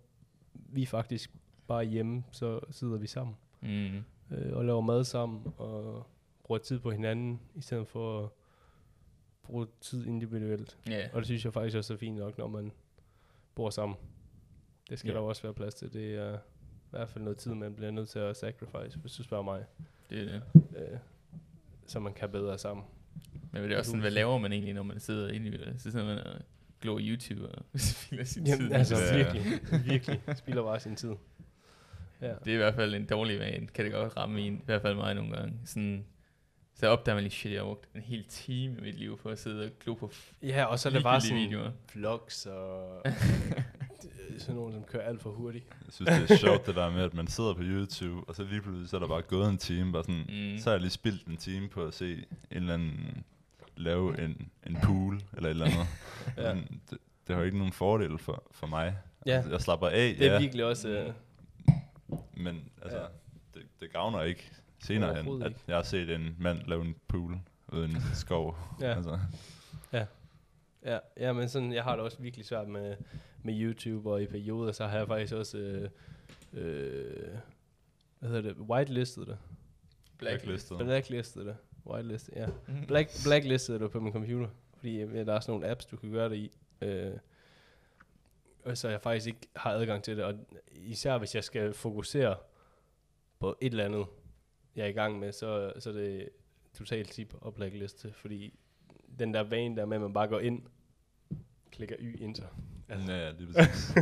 vi 0.53 0.85
faktisk 0.85 1.31
bare 1.67 1.85
er 1.85 1.89
hjemme, 1.89 2.23
så 2.31 2.59
sidder 2.69 2.97
vi 2.97 3.07
sammen 3.07 3.35
mm. 3.61 4.03
øh, 4.31 4.57
og 4.57 4.65
laver 4.65 4.81
mad 4.81 5.03
sammen 5.03 5.53
og 5.57 6.07
bruger 6.43 6.59
tid 6.59 6.79
på 6.79 6.91
hinanden, 6.91 7.39
i 7.55 7.61
stedet 7.61 7.87
for 7.87 8.23
at 8.23 8.29
bruge 9.43 9.67
tid 9.81 10.05
individuelt. 10.05 10.77
ja. 10.87 11.07
Og 11.13 11.17
det 11.19 11.25
synes 11.25 11.45
jeg 11.45 11.53
faktisk 11.53 11.77
også 11.77 11.93
er 11.93 11.97
fint 11.97 12.17
nok, 12.17 12.37
når 12.37 12.47
man 12.47 12.71
bor 13.55 13.69
sammen. 13.69 13.97
Det 14.93 14.99
skal 14.99 15.09
Ja. 15.09 15.15
der 15.15 15.21
også 15.21 15.41
være 15.41 15.53
plads 15.53 15.73
til. 15.75 15.93
Det 15.93 16.15
er 16.15 16.33
i 16.35 16.39
hvert 16.89 17.09
fald 17.09 17.23
noget 17.23 17.37
tid, 17.37 17.53
man 17.53 17.73
bliver 17.75 17.91
nødt 17.91 18.09
til 18.09 18.19
at 18.19 18.37
sacrifice, 18.37 18.99
hvis 18.99 19.13
du 19.13 19.23
spørger 19.23 19.43
mig. 19.43 19.63
det 20.09 20.19
er 20.19 20.23
det. 20.25 20.41
Øh, 20.77 20.97
så 21.85 21.99
man 21.99 22.13
kan 22.13 22.29
bedre 22.29 22.57
sammen. 22.57 22.85
Men 23.51 23.63
det 23.63 23.71
er 23.71 23.77
også 23.77 23.89
sådan, 23.91 24.01
hvad 24.01 24.11
laver 24.11 24.37
man 24.37 24.51
egentlig, 24.53 24.73
når 24.73 24.83
man 24.83 24.99
sidder 24.99 25.29
inde 25.29 25.47
i 25.49 25.57
Så 25.77 25.91
sidder 25.91 26.05
man 26.05 26.17
og 26.17 26.33
glor 26.81 26.99
YouTube 27.01 27.47
og 27.49 27.63
spilder 27.79 28.23
sin 28.23 28.47
Jamen, 28.47 28.67
tid. 28.67 28.73
altså 28.75 28.95
Ja. 28.95 29.17
virkelig, 29.17 29.59
virkelig. 29.85 30.21
Spilder 30.35 30.63
bare 30.63 30.79
sin 30.79 30.95
tid. 30.95 31.13
Ja. 32.21 32.27
Det 32.45 32.47
er 32.47 32.53
i 32.53 32.57
hvert 32.57 32.75
fald 32.75 32.95
en 32.95 33.05
dårlig 33.05 33.39
vane, 33.39 33.67
kan 33.67 33.85
det 33.85 33.93
godt 33.93 34.17
ramme 34.17 34.41
en, 34.41 34.53
i 34.53 34.61
hvert 34.65 34.81
fald 34.81 34.95
mig 34.95 35.13
nogle 35.15 35.35
gange. 35.35 35.53
Sådan, 35.65 36.05
så 36.75 36.87
opdager 36.87 37.15
man 37.15 37.23
lige, 37.23 37.31
shit, 37.33 37.51
jeg 37.51 37.59
har 37.59 37.65
brugt 37.65 37.89
en 37.95 38.01
hel 38.01 38.23
time 38.29 38.77
i 38.77 38.81
mit 38.81 38.95
liv 38.99 39.17
på 39.17 39.29
at 39.29 39.39
sidde 39.39 39.65
og 39.65 39.71
glo 39.83 39.93
på 39.93 40.11
ja, 40.41 40.65
og 40.65 40.79
så 40.79 40.89
er 40.89 40.93
det 40.93 41.03
bare 41.03 41.21
sådan 41.21 41.37
videoer. 41.37 41.71
vlogs 41.93 42.45
og 42.45 43.01
sådan 44.39 44.55
nogen, 44.55 44.73
som 44.73 44.83
kører 44.83 45.03
alt 45.03 45.21
for 45.21 45.29
hurtigt. 45.31 45.65
Jeg 45.85 45.93
synes, 45.93 46.09
det 46.21 46.31
er 46.31 46.35
sjovt 46.37 46.65
det 46.67 46.75
der 46.75 46.89
med, 46.91 47.01
at 47.03 47.13
man 47.13 47.27
sidder 47.27 47.53
på 47.53 47.61
YouTube, 47.63 48.29
og 48.29 48.35
så 48.35 48.43
lige 48.43 48.61
pludselig 48.61 48.89
så 48.89 48.95
er 48.97 48.99
der 48.99 49.07
bare 49.07 49.21
gået 49.21 49.49
en 49.49 49.57
time, 49.57 49.91
bare 49.91 50.03
sådan, 50.03 50.19
Mm. 50.53 50.57
så 50.59 50.63
har 50.69 50.71
jeg 50.71 50.81
lige 50.81 50.91
spildt 50.91 51.25
en 51.27 51.37
time 51.37 51.67
på 51.69 51.83
at 51.85 51.93
se 51.93 52.13
en 52.13 52.25
eller 52.51 52.73
anden 52.73 53.23
lave 53.77 54.21
en, 54.25 54.49
en 54.67 54.77
pool, 54.83 55.21
eller 55.33 55.49
et 55.49 55.53
eller 55.53 55.65
andet. 55.65 55.87
Ja. 56.37 56.49
ja. 56.49 56.55
det, 56.89 56.97
det 57.27 57.35
har 57.35 57.37
jo 57.37 57.43
ikke 57.45 57.57
nogen 57.57 57.73
fordel 57.73 58.17
for, 58.17 58.43
for 58.51 58.67
mig. 58.67 58.95
Ja. 59.25 59.31
Altså, 59.35 59.51
jeg 59.51 59.61
slapper 59.61 59.87
af, 59.87 60.15
Det 60.19 60.27
er 60.27 60.33
ja, 60.33 60.39
virkelig 60.39 60.65
også... 60.65 60.89
Øh, 60.89 61.13
men 62.37 62.63
altså, 62.81 62.97
Ja. 62.97 63.05
det, 63.53 63.61
det 63.81 63.91
gavner 63.93 64.21
ikke 64.21 64.51
senere 64.79 65.15
hen, 65.23 65.41
at 65.41 65.47
ikke. 65.47 65.59
jeg 65.67 65.75
har 65.75 65.83
set 65.83 66.09
en 66.15 66.35
mand 66.39 66.59
lave 66.67 66.81
en 66.85 66.95
pool 67.07 67.39
uden 67.67 67.97
skov. 68.13 68.57
Ja. 68.81 68.93
Altså, 68.95 69.19
Ja, 69.93 70.05
ja, 71.17 71.33
men 71.33 71.49
sådan, 71.49 71.73
jeg 71.73 71.83
har 71.83 71.95
det 71.95 72.05
også 72.05 72.21
virkelig 72.21 72.45
svært 72.45 72.67
med, 72.67 72.95
med 73.43 73.61
YouTube, 73.61 74.11
og 74.11 74.21
i 74.21 74.25
perioder, 74.25 74.71
så 74.71 74.87
har 74.87 74.97
jeg 74.97 75.07
faktisk 75.07 75.33
også, 75.33 75.57
øh, 75.57 75.89
øh, 76.53 77.37
hvad 78.19 78.29
hedder 78.29 78.41
det, 78.41 78.57
whitelistet 78.57 79.27
det. 79.27 79.37
Blacklisted. 80.17 80.77
Blacklistet 80.77 81.45
det. 81.45 81.57
Whitelistet, 81.85 82.35
ja. 82.35 82.47
Mhm. 82.67 82.87
Black, 82.87 83.09
blacklistet 83.25 83.81
det 83.81 83.91
på 83.91 83.99
min 83.99 84.13
computer, 84.13 84.47
fordi 84.77 85.01
øh, 85.01 85.25
der 85.25 85.33
er 85.33 85.39
sådan 85.39 85.51
nogle 85.51 85.69
apps, 85.69 85.85
du 85.85 85.97
kan 85.97 86.11
gøre 86.11 86.29
det 86.29 86.35
i. 86.35 86.51
Øh, 86.81 87.13
og 88.65 88.77
så 88.77 88.89
jeg 88.89 89.01
faktisk 89.01 89.27
ikke 89.27 89.47
har 89.55 89.71
adgang 89.71 90.03
til 90.03 90.17
det, 90.17 90.25
og 90.25 90.33
især 90.75 91.17
hvis 91.17 91.35
jeg 91.35 91.43
skal 91.43 91.73
fokusere 91.73 92.35
på 93.39 93.55
et 93.61 93.71
eller 93.71 93.85
andet, 93.85 94.05
jeg 94.75 94.83
er 94.83 94.89
i 94.89 94.91
gang 94.91 95.19
med, 95.19 95.31
så, 95.31 95.73
så 95.79 95.89
er 95.89 95.93
det 95.93 96.29
totalt 96.73 97.11
tip 97.11 97.33
at 97.45 97.53
blackliste, 97.53 98.13
fordi 98.13 98.59
den 99.19 99.33
der 99.33 99.43
vane 99.43 99.75
der 99.75 99.85
med, 99.85 99.97
at 99.97 100.01
man 100.01 100.13
bare 100.13 100.27
går 100.27 100.39
ind, 100.39 100.63
klikker 101.73 101.95
y 101.99 102.23
enter. 102.23 102.43
Altså, 102.89 103.11
Ja, 103.11 103.27
det 103.31 103.49
er 103.49 103.53
præcis. 103.65 103.93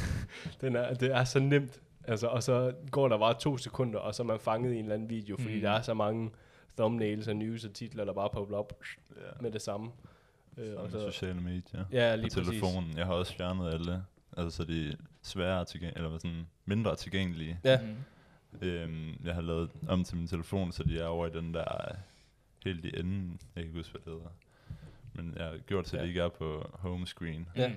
den 0.60 0.76
er, 0.76 0.94
det 0.94 1.12
er 1.14 1.24
så 1.24 1.38
nemt. 1.40 1.80
Altså, 2.04 2.26
og 2.26 2.42
så 2.42 2.72
går 2.90 3.08
der 3.08 3.18
bare 3.18 3.34
to 3.40 3.56
sekunder, 3.58 3.98
og 3.98 4.14
så 4.14 4.22
er 4.22 4.26
man 4.26 4.40
fanget 4.40 4.72
i 4.72 4.76
en 4.76 4.82
eller 4.84 4.94
anden 4.94 5.10
video, 5.10 5.36
fordi 5.36 5.48
Mm. 5.50 5.54
mm. 5.56 5.60
der 5.62 5.70
er 5.70 5.82
så 5.82 5.94
mange 5.94 6.30
thumbnails 6.78 7.28
og 7.28 7.36
news 7.36 7.64
og 7.64 7.72
titler, 7.72 8.04
der 8.04 8.12
bare 8.12 8.30
popper 8.32 8.56
op 8.56 8.72
ja. 9.16 9.22
med 9.40 9.50
det 9.50 9.62
samme. 9.62 9.90
Øh, 10.58 10.74
Og 10.76 10.90
så 10.90 11.10
sociale 11.12 11.40
medier. 11.40 11.84
ja, 11.92 12.14
lige 12.16 12.26
og 12.26 12.30
præcis. 12.34 12.48
telefonen. 12.48 12.96
Jeg 12.96 13.06
har 13.06 13.12
også 13.14 13.34
fjernet 13.36 13.72
alle. 13.74 14.04
Altså, 14.36 14.56
så 14.56 14.64
de 14.64 14.88
er 14.88 14.92
sværere 15.22 15.64
tilgængelige, 15.64 16.04
eller 16.06 16.18
sådan 16.18 16.46
mindre 16.64 16.96
tilgængelige. 16.96 17.60
Ja, 17.64 17.78
Mhm. 17.82 17.96
Øhm, 18.62 19.14
jeg 19.24 19.34
har 19.34 19.42
lavet 19.42 19.70
om 19.88 20.04
til 20.04 20.16
min 20.16 20.26
telefon, 20.26 20.72
så 20.72 20.82
de 20.82 20.98
er 21.00 21.06
over 21.06 21.26
i 21.26 21.30
den 21.30 21.54
der 21.54 21.88
øh, 21.90 21.96
helt 22.64 22.84
i 22.84 23.00
enden. 23.00 23.30
Jeg 23.30 23.62
kan 23.62 23.62
ikke 23.62 23.76
huske, 23.78 23.90
hvad 23.92 24.00
det 24.00 24.12
hedder. 24.12 24.30
Men 25.14 25.34
jeg 25.36 25.44
har 25.44 25.58
gjort, 25.58 25.88
så 25.88 25.96
Ja. 25.96 26.02
de 26.02 26.08
ikke 26.08 26.20
er 26.20 26.28
på 26.28 26.70
home 26.72 27.06
screen. 27.06 27.48
Ja. 27.56 27.68
Mm. 27.68 27.74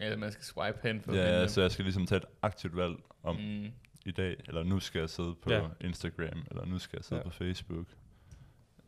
Eller 0.00 0.16
man 0.16 0.32
skal 0.32 0.44
swipe 0.44 0.78
hen 0.82 1.00
for 1.00 1.12
at 1.12 1.16
finde 1.18 1.30
Ja, 1.34 1.40
dem. 1.40 1.48
så 1.48 1.60
jeg 1.60 1.70
skal 1.70 1.84
ligesom 1.84 2.06
tage 2.06 2.16
et 2.18 2.24
aktivt 2.42 2.76
valg 2.76 2.96
om 3.22 3.36
Mm. 3.36 3.66
i 4.06 4.10
dag, 4.10 4.36
eller 4.48 4.62
nu 4.62 4.80
skal 4.80 4.98
jeg 4.98 5.10
sidde 5.10 5.34
på 5.34 5.52
Ja. 5.52 5.68
Instagram, 5.80 6.42
eller 6.50 6.64
nu 6.64 6.78
skal 6.78 6.96
jeg 6.96 7.04
sidde 7.04 7.20
Ja. 7.22 7.28
på 7.28 7.34
Facebook. 7.34 7.86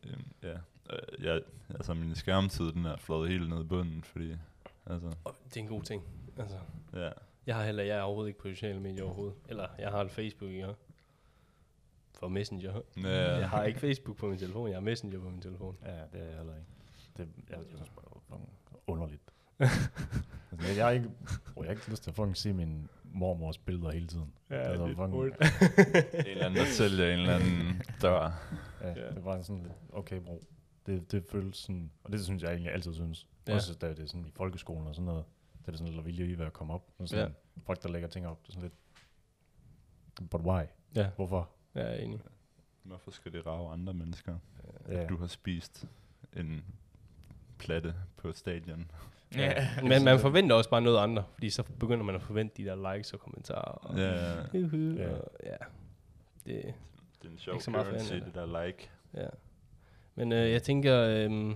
Øhm, 0.07 0.25
ja, 0.43 0.55
Øh, 0.93 1.25
jeg, 1.25 1.41
altså 1.71 1.95
min 1.95 2.15
skærmtid, 2.15 2.73
den 2.73 2.85
er 2.87 2.97
flået 2.97 3.29
helt 3.31 3.49
ned 3.49 3.61
i 3.61 3.67
bunden, 3.67 4.03
fordi, 4.05 4.35
altså, 4.87 5.09
det 5.45 5.57
er 5.57 5.61
en 5.61 5.67
god 5.67 5.83
ting. 5.83 6.03
Altså, 6.39 6.57
ja. 6.95 7.11
jeg 7.47 7.57
har 7.57 7.65
heller, 7.65 7.83
jeg 7.83 7.99
er 7.99 8.03
overhovedet 8.03 8.29
ikke 8.29 8.41
på 8.41 8.49
sociale 8.49 8.81
medier 8.81 9.05
overhovedet. 9.05 9.35
Eller, 9.49 9.67
jeg 9.79 9.89
har 9.91 10.01
et 10.05 10.11
Facebook, 10.11 10.51
ja. 10.53 10.69
For 12.19 12.29
Messenger. 12.29 12.81
Ja. 12.97 13.37
Jeg 13.39 13.49
har 13.51 13.65
ikke 13.65 13.81
Facebook 13.81 14.17
på 14.17 14.27
min 14.27 14.39
telefon, 14.39 14.69
jeg 14.69 14.77
har 14.77 14.81
Messenger 14.81 15.19
på 15.21 15.29
min 15.31 15.41
telefon. 15.41 15.79
Ja, 15.83 15.91
det 15.91 16.21
er 16.21 16.25
jeg 16.25 16.37
heller 16.37 16.55
ikke. 16.55 16.67
Det, 17.19 17.29
jeg, 17.51 17.57
jeg 17.59 17.65
synes 17.77 17.89
bare, 17.91 18.05
det 18.05 18.17
er 18.17 18.21
fucking 18.29 18.51
underligt. 18.87 19.23
altså, 20.51 20.67
jeg, 20.69 20.77
jeg, 20.77 20.85
har 20.85 20.91
ikke, 20.93 21.09
bro, 21.55 21.63
jeg 21.63 21.69
har 21.69 21.75
ikke 21.75 21.91
lyst 21.91 22.03
til 22.03 22.11
at 22.11 22.15
fucking 22.17 22.37
se 22.37 22.53
min 22.53 22.89
mormors 23.05 23.59
billeder 23.59 23.91
hele 23.91 24.07
tiden. 24.07 24.33
Ja, 24.51 24.57
det 24.57 24.65
er 24.65 24.73
det 24.73 24.81
er 24.81 24.87
fucking, 24.89 25.11
hurtigt. 25.11 25.37
En 26.15 26.27
eller 26.27 26.47
anden, 26.47 26.61
der 26.61 26.67
sælger 26.67 27.13
en 27.13 27.19
eller 27.21 27.35
anden 27.35 27.83
dør. 28.03 28.21
ja, 28.81 28.89
Ja. 28.89 29.11
det 29.15 29.25
var 29.25 29.43
sådan 29.43 29.63
lidt, 29.63 29.73
okay 29.93 30.21
bro. 30.21 30.45
Det, 30.87 31.13
det 31.13 31.25
føles 31.31 31.57
sådan, 31.57 31.91
og 32.05 32.13
det 32.13 32.25
synes 32.25 32.43
jeg 32.43 32.51
egentlig 32.51 32.73
altid 32.73 32.95
synes. 32.95 33.27
Ja. 33.47 33.53
Ja. 33.53 33.57
Også 33.57 33.75
da 33.75 33.89
det 33.89 33.99
er 33.99 34.07
sådan 34.07 34.27
i 34.27 34.31
folkeskolen 34.31 34.87
og 34.87 34.95
sådan 34.95 35.07
noget. 35.07 35.25
Det 35.67 35.73
er 35.75 35.77
sådan 35.79 35.93
lidt 35.95 36.07
vilje 36.07 36.27
i 36.27 36.39
ved 36.39 36.47
at 36.47 36.53
komme 36.53 36.73
op. 36.75 36.91
Og 36.99 37.09
sådan, 37.09 37.27
ja. 37.29 37.61
Folk, 37.63 37.83
der 37.83 37.89
lægger 37.89 38.09
ting 38.09 38.27
op, 38.27 38.43
det 38.43 38.49
er 38.49 38.53
sådan 38.53 38.71
lidt, 40.21 40.31
but 40.31 40.41
why? 40.41 40.65
Ja, 40.95 41.11
Hvorfor? 41.17 41.51
jeg 41.75 41.91
er 41.91 41.95
enig. 41.95 42.21
Hvorfor 42.83 43.11
skal 43.11 43.33
det 43.33 43.47
rave 43.47 43.73
andre 43.73 43.95
mennesker? 43.95 44.39
Ja. 44.89 45.07
Du 45.07 45.17
har 45.17 45.27
spist 45.27 45.85
en 46.37 46.65
platte 47.59 47.95
på 48.17 48.33
stadion. 48.33 48.91
Ja. 49.37 49.69
Men 49.89 50.05
man 50.05 50.19
forventer 50.19 50.57
også 50.57 50.71
bare 50.71 50.81
noget 50.83 50.99
andet, 50.99 51.25
fordi 51.35 51.51
så 51.51 51.63
begynder 51.63 52.05
man 52.05 52.15
at 52.15 52.23
forvente 52.23 52.63
de 52.63 52.69
der 52.69 52.95
likes 52.95 53.13
og 53.13 53.21
kommentarer. 53.21 53.61
Og, 53.61 53.99
Ja, 53.99 54.59
Uhu, 54.59 54.77
Ja. 54.97 55.13
og, 55.15 55.31
ja. 55.45 55.57
Det, 56.47 56.75
det 57.23 57.29
er 57.29 57.33
en 57.33 57.39
sjov 57.39 57.55
Ikke 57.55 57.65
så 57.65 57.71
meget 57.71 57.87
currency, 57.87 58.13
det 58.15 58.35
der 58.35 58.65
like. 58.67 58.91
ja. 59.15 59.27
Men 60.15 60.33
øh, 60.33 60.51
jeg 60.51 60.63
tænker, 60.63 61.01
øh, 61.03 61.55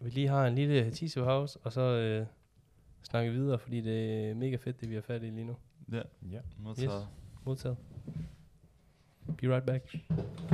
vi 0.00 0.10
lige 0.10 0.28
har 0.28 0.46
en 0.46 0.54
lille 0.54 0.90
teaser 0.90 1.24
pause, 1.24 1.58
og 1.62 1.72
så 1.72 1.80
øh, 1.80 2.26
snakke 3.02 3.30
videre, 3.32 3.58
fordi 3.58 3.80
det 3.80 4.30
er 4.30 4.34
mega 4.34 4.56
fedt, 4.56 4.80
det 4.80 4.90
vi 4.90 4.94
har 4.94 5.02
fat 5.02 5.22
i 5.22 5.26
lige 5.26 5.44
nu. 5.44 5.56
Ja, 5.92 6.02
Ja. 6.32 6.38
modtaget. 6.58 7.08
Modtaget. 7.44 7.76
Be 9.38 9.54
right 9.54 9.66
back. 9.66 9.96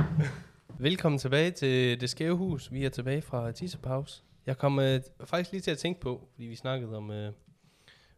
Velkommen 0.79 1.19
tilbage 1.19 1.51
til 1.51 2.01
Det 2.01 2.09
Skæve 2.09 2.35
Hus. 2.35 2.71
Vi 2.71 2.85
er 2.85 2.89
tilbage 2.89 3.21
fra 3.21 3.51
teaserpause. 3.51 4.23
Jeg 4.45 4.57
kom 4.57 4.79
øh, 4.79 5.01
faktisk 5.25 5.51
lige 5.51 5.61
til 5.61 5.71
at 5.71 5.77
tænke 5.77 6.01
på, 6.01 6.27
fordi 6.31 6.45
vi 6.45 6.55
snakkede 6.55 6.97
om, 6.97 7.11
øh, 7.11 7.33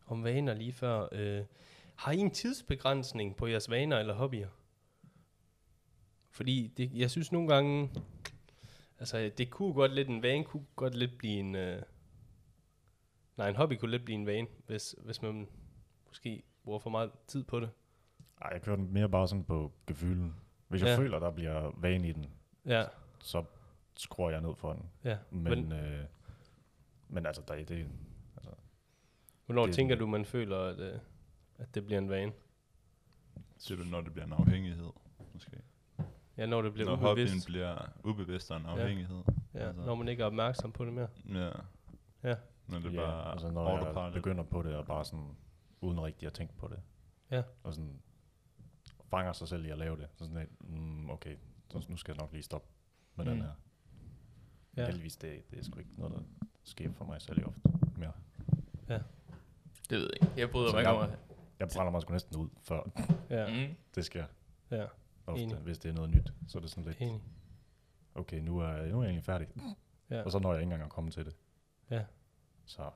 om 0.07 0.23
vaner 0.23 0.53
lige 0.53 0.73
før. 0.73 1.07
Øh, 1.11 1.43
har 1.95 2.11
I 2.11 2.17
en 2.17 2.31
tidsbegrænsning 2.31 3.35
på 3.35 3.47
jeres 3.47 3.69
vaner 3.69 3.97
eller 3.99 4.13
hobbyer? 4.13 4.47
Fordi 6.29 6.73
det, 6.77 6.91
jeg 6.93 7.11
synes 7.11 7.31
nogle 7.31 7.47
gange, 7.53 7.89
altså 8.99 9.31
det 9.37 9.49
kunne 9.49 9.73
godt 9.73 9.93
lidt, 9.93 10.07
en 10.07 10.23
vane 10.23 10.43
kunne 10.43 10.65
godt 10.75 10.95
lidt 10.95 11.17
blive 11.17 11.39
en, 11.39 11.55
øh, 11.55 11.81
nej 13.37 13.49
en 13.49 13.55
hobby 13.55 13.73
kunne 13.73 13.91
lidt 13.91 14.05
blive 14.05 14.15
en 14.19 14.25
vane, 14.25 14.47
hvis, 14.67 14.95
hvis 14.97 15.21
man 15.21 15.47
måske 16.07 16.43
bruger 16.63 16.79
for 16.79 16.89
meget 16.89 17.11
tid 17.27 17.43
på 17.43 17.59
det. 17.59 17.69
Ej, 18.41 18.49
jeg 18.53 18.61
kører 18.61 18.75
den 18.75 18.93
mere 18.93 19.09
bare 19.09 19.27
sådan 19.27 19.43
på 19.43 19.71
gefylen. 19.87 20.35
Hvis 20.67 20.81
jeg 20.81 20.87
Ja. 20.89 20.97
føler, 20.97 21.19
der 21.19 21.31
bliver 21.31 21.71
vane 21.77 22.09
i 22.09 22.11
den, 22.11 22.25
Ja, 22.65 22.85
så 23.19 23.43
skruer 24.01 24.29
jeg 24.29 24.41
ned 24.41 24.55
for 24.55 24.73
den. 24.73 24.89
ja. 25.03 25.17
Men, 25.31 25.43
Men, 25.43 25.69
men, 25.69 25.79
øh, 25.79 26.05
men 27.07 27.25
altså, 27.25 27.41
der, 27.47 27.63
det, 27.65 27.87
hvornår 29.45 29.65
det- 29.65 29.75
tænker 29.75 29.95
du, 29.95 30.07
man 30.07 30.25
føler, 30.25 30.57
at, 30.59 30.79
øh, 30.79 30.99
at 31.57 31.75
det 31.75 31.85
bliver 31.85 31.99
en 31.99 32.09
vane? 32.09 32.31
Siger 33.57 33.77
du, 33.77 33.89
når 33.89 34.01
det 34.01 34.13
bliver 34.13 34.25
en 34.25 34.33
afhængighed, 34.33 34.89
måske? 35.33 35.61
Ja, 36.37 36.45
når 36.45 36.61
det 36.61 36.73
bliver 36.73 36.97
når 36.97 37.11
ubevidst. 37.11 37.45
bliver 37.47 37.87
ubevidst 38.03 38.51
og 38.51 38.57
en 38.57 38.63
Ja. 38.63 38.71
afhængighed. 38.71 39.23
Ja, 39.53 39.59
altså. 39.59 39.81
når 39.85 39.95
man 39.95 40.07
ikke 40.07 40.21
er 40.23 40.27
opmærksom 40.27 40.71
på 40.71 40.85
det 40.85 40.93
mere. 40.93 41.07
Ja. 41.29 41.49
Ja. 42.23 42.35
Når 42.67 42.79
det 42.79 42.93
ja, 42.93 42.95
bare 43.01 43.31
altså, 43.31 43.51
når 43.51 44.03
jeg 44.03 44.13
begynder 44.13 44.43
på 44.43 44.61
det, 44.63 44.75
og 44.75 44.85
bare 44.85 45.05
sådan, 45.05 45.35
uden 45.81 46.01
rigtig 46.01 46.25
at 46.27 46.33
tænke 46.33 46.53
på 46.53 46.67
det. 46.67 46.79
Ja. 47.31 47.43
Og 47.63 47.73
sådan, 47.73 48.01
fanger 49.09 49.33
sig 49.33 49.47
selv 49.47 49.65
i 49.65 49.69
at 49.69 49.77
lave 49.77 49.97
det. 49.97 50.07
Så 50.13 50.25
sådan 50.25 50.37
lidt, 50.37 50.69
mm, 50.69 51.09
okay, 51.09 51.37
så 51.69 51.85
nu 51.89 51.97
skal 51.97 52.11
jeg 52.13 52.21
nok 52.21 52.31
lige 52.31 52.43
stoppe 52.43 52.67
med 53.15 53.25
mm. 53.25 53.31
den 53.31 53.41
her. 53.41 53.51
Ja. 54.75 54.81
Ja. 54.81 54.87
Heldigvis, 54.87 55.15
det, 55.17 55.51
det 55.51 55.59
er 55.59 55.63
sgu 55.63 55.79
ikke 55.79 55.91
noget, 55.97 56.13
der 56.13 56.21
sker 56.63 56.91
for 56.91 57.05
mig 57.05 57.21
særlig 57.21 57.45
ofte 57.45 57.61
mere. 57.97 58.13
Det 59.89 59.97
ved 59.99 60.09
jeg 60.13 60.21
ikke. 60.21 60.33
Jeg 60.37 60.49
bryder 60.49 60.71
mig 60.71 60.79
ikke 60.79 60.89
jeg- 60.91 60.99
om 60.99 61.09
at... 61.09 61.19
Jeg 61.59 61.69
brænder 61.75 61.91
mig 61.91 62.01
sgu 62.01 62.11
næsten 62.11 62.35
ud, 62.37 62.49
før 62.61 62.89
Ja, 63.29 63.67
Mm. 63.67 63.75
det 63.95 64.05
sker 64.05 64.25
ja, 64.71 64.85
ofte. 65.27 65.43
Enig. 65.43 65.55
Hvis 65.57 65.79
det 65.79 65.89
er 65.89 65.93
noget 65.93 66.09
nyt, 66.09 66.33
så 66.47 66.57
er 66.57 66.61
det 66.61 66.69
sådan 66.69 66.83
lidt, 66.83 66.97
enig. 67.01 67.21
okay, 68.15 68.39
nu 68.39 68.59
er, 68.59 68.71
nu 68.89 68.99
er 68.99 69.03
jeg 69.03 69.09
egentlig 69.09 69.23
færdig. 69.23 69.47
Ja. 70.09 70.21
Og 70.23 70.31
så 70.31 70.39
når 70.39 70.51
jeg 70.53 70.61
ikke 70.61 70.63
engang 70.73 70.83
at 70.83 70.89
komme 70.89 71.11
til 71.11 71.25
det. 71.25 71.35
Ja. 71.89 72.03
Så 72.65 72.89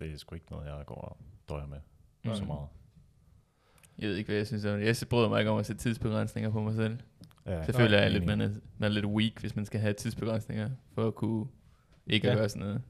det 0.00 0.12
er 0.12 0.16
sgu 0.16 0.34
ikke 0.34 0.50
noget, 0.50 0.66
jeg 0.66 0.86
går 0.86 0.94
og 0.94 1.16
døjer 1.48 1.66
med 1.66 1.80
Nej. 2.24 2.34
så 2.34 2.44
meget. 2.44 2.68
Jeg 3.98 4.08
ved 4.08 4.16
ikke, 4.16 4.28
hvad 4.28 4.36
jeg 4.36 4.46
synes 4.46 4.64
om 4.64 4.78
det. 4.80 4.86
Jeg 4.86 5.08
bryder 5.10 5.28
mig 5.28 5.38
ikke 5.38 5.50
om 5.50 5.58
at 5.58 5.66
sætte 5.66 5.82
tidsbegrænsninger 5.82 6.50
på 6.50 6.60
mig 6.62 6.74
selv. 6.74 6.98
Ja, 7.46 7.64
Så 7.66 7.72
føler 7.72 7.98
jeg 8.00 8.10
lidt, 8.10 8.26
man 8.26 8.40
er, 8.40 8.48
man 8.78 8.90
er 8.90 8.94
lidt 8.94 9.06
weak, 9.06 9.40
hvis 9.40 9.56
man 9.56 9.64
skal 9.66 9.80
have 9.80 9.92
tidsbegrænsninger, 9.92 10.70
for 10.94 11.06
at 11.06 11.14
kunne 11.14 11.46
ikke 12.06 12.26
Ja. 12.26 12.32
at 12.32 12.38
gøre 12.38 12.48
sådan 12.48 12.66
noget. 12.66 12.82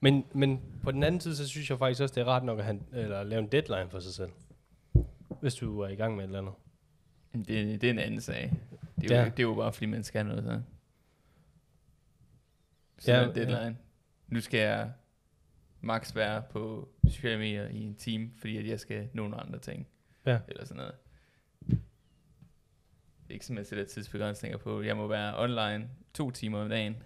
Men, 0.00 0.24
men 0.34 0.60
på 0.82 0.90
den 0.92 1.02
anden 1.02 1.20
side, 1.20 1.36
så 1.36 1.48
synes 1.48 1.70
jeg 1.70 1.78
faktisk 1.78 2.02
også, 2.02 2.14
det 2.14 2.20
er 2.20 2.24
rart 2.24 2.44
nok 2.44 2.58
at, 2.58 2.64
have, 2.64 2.80
eller 2.92 3.18
at 3.18 3.26
lave 3.26 3.42
en 3.42 3.48
deadline 3.48 3.90
for 3.90 4.00
sig 4.00 4.14
selv. 4.14 4.30
Hvis 5.40 5.54
du 5.54 5.80
er 5.80 5.88
i 5.88 5.94
gang 5.94 6.16
med 6.16 6.24
et 6.24 6.28
eller 6.28 6.38
andet. 6.38 6.54
Men 7.32 7.42
Det, 7.44 7.80
det 7.80 7.86
er 7.86 7.90
en 7.90 7.98
anden 7.98 8.20
sag. 8.20 8.52
Det 9.00 9.10
er, 9.10 9.16
Ja. 9.16 9.24
jo, 9.24 9.30
det 9.30 9.38
er 9.38 9.42
jo 9.42 9.54
bare, 9.54 9.72
fordi 9.72 9.86
man 9.86 10.02
skal 10.04 10.26
noget, 10.26 10.44
så. 10.44 10.60
Så 12.98 13.12
Ja, 13.12 13.20
ja, 13.20 13.32
deadline. 13.32 13.76
Nu 14.28 14.40
skal 14.40 14.60
jeg 14.60 14.90
max 15.80 16.14
være 16.16 16.42
på 16.50 16.88
sociale 17.08 17.38
medier 17.38 17.68
i 17.68 17.82
en 17.82 17.94
time, 17.94 18.30
fordi 18.38 18.56
at 18.56 18.66
jeg 18.66 18.80
skal 18.80 19.08
nogle 19.12 19.36
andre 19.36 19.58
ting. 19.58 19.86
Ja. 20.26 20.38
Eller 20.48 20.64
sådan 20.64 20.76
noget. 20.76 20.94
Det 23.22 23.30
er 23.30 23.34
ikke 23.34 23.46
sådan, 23.46 23.58
at 23.58 23.60
jeg 23.60 23.66
sætter 23.66 23.84
tidsbegrænsninger 23.84 24.58
på. 24.58 24.82
Jeg 24.82 24.96
må 24.96 25.06
være 25.06 25.38
online 25.42 25.88
to 26.14 26.30
timer 26.30 26.58
om 26.62 26.68
dagen. 26.68 26.96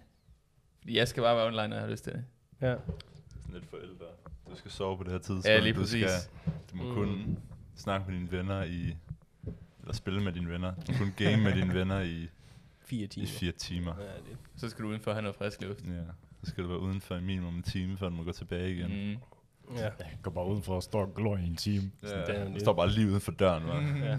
Fordi 0.79 0.97
jeg 0.97 1.07
skal 1.07 1.23
bare 1.23 1.35
være 1.35 1.45
online, 1.45 1.67
når 1.67 1.75
jeg 1.75 1.83
har 1.83 1.91
lyst 1.91 2.03
til 2.03 2.13
det. 2.13 2.25
Ja. 2.61 2.75
Sådan 3.41 3.53
lidt 3.53 3.65
forældre. 3.65 4.05
Du 4.49 4.55
skal 4.55 4.71
sove 4.71 4.97
på 4.97 5.03
det 5.03 5.11
her 5.11 5.19
tidspunkt. 5.19 5.45
Ja, 5.47 5.59
lige 5.59 5.73
du 5.73 5.79
præcis. 5.79 6.05
Skal, 6.11 6.53
du 6.71 6.75
må 6.77 6.83
Mm. 6.83 6.93
kun 6.93 7.37
snakke 7.75 8.11
med 8.11 8.19
dine 8.19 8.31
venner 8.31 8.63
i... 8.63 8.95
Eller 9.79 9.93
spille 9.93 10.23
med 10.23 10.33
dine 10.33 10.49
venner. 10.51 10.75
Du 10.75 10.91
må 10.91 10.97
kun 10.97 11.13
game 11.17 11.37
med 11.43 11.53
dine 11.55 11.73
venner 11.73 12.01
i, 12.01 12.29
Fire 12.79 13.03
i 13.03 13.07
timer. 13.07 13.27
fire 13.27 13.51
timer. 13.51 13.95
Ja, 13.99 14.03
det, 14.03 14.37
Så 14.55 14.69
skal 14.69 14.83
du 14.83 14.89
udenfor 14.89 15.11
have 15.11 15.21
noget 15.21 15.35
frisk 15.35 15.61
luft. 15.61 15.85
Ja. 15.85 16.01
Så 16.43 16.49
skal 16.51 16.63
du 16.63 16.69
være 16.69 16.79
udenfor 16.79 17.15
i 17.15 17.21
minimum 17.21 17.55
en 17.55 17.63
time, 17.63 17.97
før 17.97 18.09
du 18.09 18.15
må 18.15 18.23
gå 18.23 18.31
tilbage 18.31 18.71
igen. 18.71 19.11
Mm. 19.11 19.17
Mm. 19.69 19.75
ja. 19.75 19.81
Jeg 19.83 20.17
går 20.21 20.31
bare 20.31 20.45
udenfor 20.47 20.75
og 20.75 20.83
står 20.83 21.01
og 21.01 21.13
glor 21.15 21.37
i 21.37 21.43
en 21.47 21.55
time. 21.55 21.91
Ja, 22.03 22.07
det 22.07 22.29
er 22.39 22.45
du 22.47 22.53
det. 22.53 22.61
står 22.61 22.73
bare 22.73 22.89
lige 22.89 23.07
uden 23.07 23.21
for 23.21 23.31
døren, 23.31 23.63
hva'? 23.63 24.05
ja. 24.05 24.11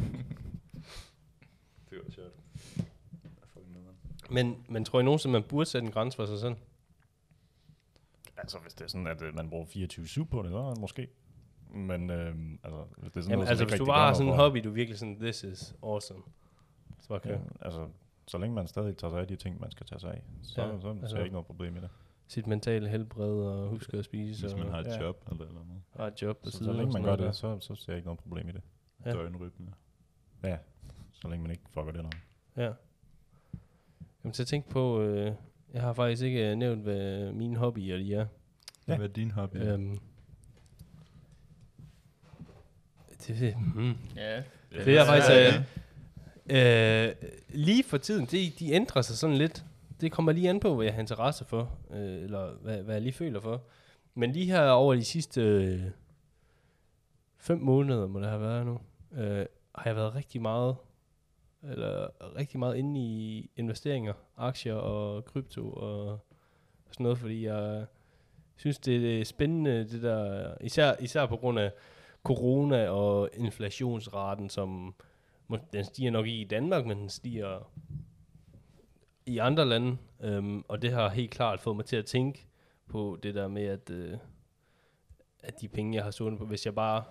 Det 1.90 1.98
var 2.04 2.10
sjovt. 2.10 2.32
Men, 4.30 4.64
men 4.68 4.84
tror 4.84 5.00
I 5.00 5.02
nogensinde, 5.02 5.32
man 5.32 5.42
burde 5.42 5.66
sætte 5.70 5.86
en 5.86 5.92
grænse 5.92 6.16
for 6.16 6.26
sig 6.26 6.38
selv? 6.40 6.54
Altså, 8.36 8.58
hvis 8.58 8.74
det 8.74 8.84
er 8.84 8.88
sådan, 8.88 9.06
at 9.06 9.22
øh, 9.22 9.34
man 9.34 9.50
bruger 9.50 9.64
24-7 9.66 10.24
på 10.24 10.42
det, 10.42 10.50
så 10.50 10.74
måske. 10.80 11.08
Men 11.70 12.10
øhm, 12.10 12.58
altså, 12.64 12.84
hvis 12.96 13.10
det 13.12 13.16
er 13.16 13.22
sådan 13.22 13.30
Jamen, 13.30 13.38
noget, 13.38 13.48
altså, 13.48 13.64
hvis 13.64 13.78
du 13.78 13.86
bare 13.86 14.06
har 14.06 14.14
sådan 14.14 14.28
en 14.32 14.36
hobby, 14.38 14.58
du 14.64 14.70
virkelig 14.70 14.98
sådan, 14.98 15.20
this 15.20 15.44
is 15.44 15.74
awesome. 15.82 16.22
Så 17.00 17.14
okay. 17.14 17.30
Ja, 17.30 17.38
altså, 17.60 17.88
så 18.26 18.38
længe 18.38 18.54
man 18.54 18.66
stadig 18.68 18.96
tager 18.96 19.10
sig 19.10 19.20
af 19.20 19.26
de 19.26 19.36
ting, 19.36 19.60
man 19.60 19.70
skal 19.70 19.86
tage 19.86 20.00
sig 20.00 20.10
af, 20.12 20.22
så, 20.42 20.62
Ja, 20.62 20.68
ja, 20.68 20.80
så 20.80 20.88
altså- 20.88 21.08
ser 21.08 21.16
jeg 21.16 21.24
ikke 21.24 21.32
noget 21.32 21.46
problem 21.46 21.76
i 21.76 21.80
det. 21.80 21.88
Sit 22.28 22.46
mentale 22.46 22.88
helbred 22.88 23.30
og 23.30 23.68
huske 23.68 23.96
at 23.96 24.04
spise. 24.04 24.42
Hvis 24.42 24.52
og, 24.52 24.58
man 24.58 24.68
har 24.68 24.78
et 24.80 24.86
ja. 24.86 25.02
job 25.02 25.22
eller, 25.32 25.46
eller 25.46 25.64
noget. 25.64 25.82
har 25.96 26.06
et 26.06 26.22
job 26.22 26.36
på 26.38 26.50
Så, 26.50 26.56
siden. 26.58 26.64
så 26.64 26.72
længe 26.72 26.84
man 26.84 26.92
sådan 26.92 27.18
gør 27.18 27.26
det, 27.26 27.36
så, 27.36 27.60
så 27.60 27.74
ser 27.74 27.92
jeg 27.92 27.96
ikke 27.96 28.06
noget 28.06 28.20
problem 28.20 28.48
i 28.48 28.52
det. 28.52 28.62
Ja. 29.06 29.12
Døgnrytme. 29.12 29.66
Ja, 30.44 30.58
så 31.12 31.28
længe 31.28 31.42
man 31.42 31.50
ikke 31.50 31.62
fucker 31.70 31.92
det 31.92 32.02
noget. 32.02 32.16
der. 32.56 32.62
Ja. 32.64 32.72
Jamen, 34.24 34.34
så 34.34 34.44
tænk 34.44 34.68
på, 34.68 35.02
øh, 35.02 35.32
jeg 35.72 35.82
har 35.82 35.92
faktisk 35.92 36.22
ikke 36.22 36.50
øh, 36.50 36.56
nævnt, 36.56 36.82
hvad 36.82 37.32
mine 37.32 37.56
hobbyer 37.56 37.96
de 37.96 38.14
er. 38.14 38.18
Ja. 38.18 38.26
Ja. 38.88 38.96
Hvad 38.96 39.08
er 39.08 39.12
din 39.12 39.30
hobby? 39.30 39.56
Øhm, 39.56 39.98
det, 43.26 43.54
hmm. 43.74 43.94
Ja. 44.16 44.42
Det 44.70 44.98
er 44.98 45.04
faktisk... 45.04 45.30
Øh, 46.50 47.08
øh, 47.08 47.14
lige 47.48 47.84
for 47.84 47.98
tiden, 47.98 48.26
de, 48.26 48.52
de 48.58 48.70
ændrer 48.72 49.02
sig 49.02 49.16
sådan 49.16 49.36
lidt. 49.36 49.64
Det 50.00 50.12
kommer 50.12 50.32
lige 50.32 50.50
an 50.50 50.60
på, 50.60 50.74
hvad 50.74 50.84
jeg 50.84 50.94
har 50.94 51.00
interesse 51.00 51.44
for, 51.44 51.78
øh, 51.90 52.22
eller 52.22 52.54
hvad, 52.54 52.82
hvad 52.82 52.94
jeg 52.94 53.02
lige 53.02 53.12
føler 53.12 53.40
for. 53.40 53.62
Men 54.14 54.32
lige 54.32 54.46
her 54.46 54.68
over 54.68 54.94
de 54.94 55.04
sidste 55.04 55.40
øh, 55.40 55.82
fem 57.38 57.58
måneder, 57.58 58.06
må 58.06 58.20
det 58.20 58.28
have 58.28 58.40
været 58.40 58.66
nu, 58.66 58.80
øh, 59.12 59.46
har 59.74 59.90
jeg 59.90 59.96
været 59.96 60.14
rigtig 60.14 60.42
meget, 60.42 60.76
eller 61.62 62.08
rigtig 62.36 62.58
meget 62.58 62.76
inde 62.76 63.00
i 63.00 63.50
investeringer, 63.56 64.12
aktier 64.36 64.74
og 64.74 65.24
krypto 65.24 65.70
og 65.70 66.18
sådan 66.90 67.04
noget, 67.04 67.18
fordi 67.18 67.44
jeg 67.44 67.86
synes, 68.56 68.78
det 68.78 69.20
er 69.20 69.24
spændende, 69.24 69.88
det 69.88 70.02
der, 70.02 70.54
især, 70.60 70.94
især 71.00 71.26
på 71.26 71.36
grund 71.36 71.58
af 71.58 71.72
corona 72.24 72.88
og 72.88 73.30
inflationsraten, 73.34 74.50
som 74.50 74.94
den 75.72 75.84
stiger 75.84 76.10
nok 76.10 76.26
ikke 76.26 76.40
i 76.40 76.44
Danmark, 76.44 76.86
men 76.86 76.98
den 76.98 77.08
stiger 77.08 77.70
i 79.26 79.38
andre 79.38 79.64
lande. 79.64 79.98
Øhm, 80.20 80.64
og 80.68 80.82
det 80.82 80.92
har 80.92 81.08
helt 81.08 81.30
klart 81.30 81.60
fået 81.60 81.76
mig 81.76 81.84
til 81.84 81.96
at 81.96 82.06
tænke 82.06 82.46
på 82.88 83.18
det 83.22 83.34
der 83.34 83.48
med, 83.48 83.64
at, 83.64 83.90
øh, 83.90 84.18
at 85.42 85.60
de 85.60 85.68
penge, 85.68 85.96
jeg 85.96 86.04
har 86.04 86.10
stående 86.10 86.38
på, 86.38 86.46
hvis 86.46 86.66
jeg 86.66 86.74
bare 86.74 87.04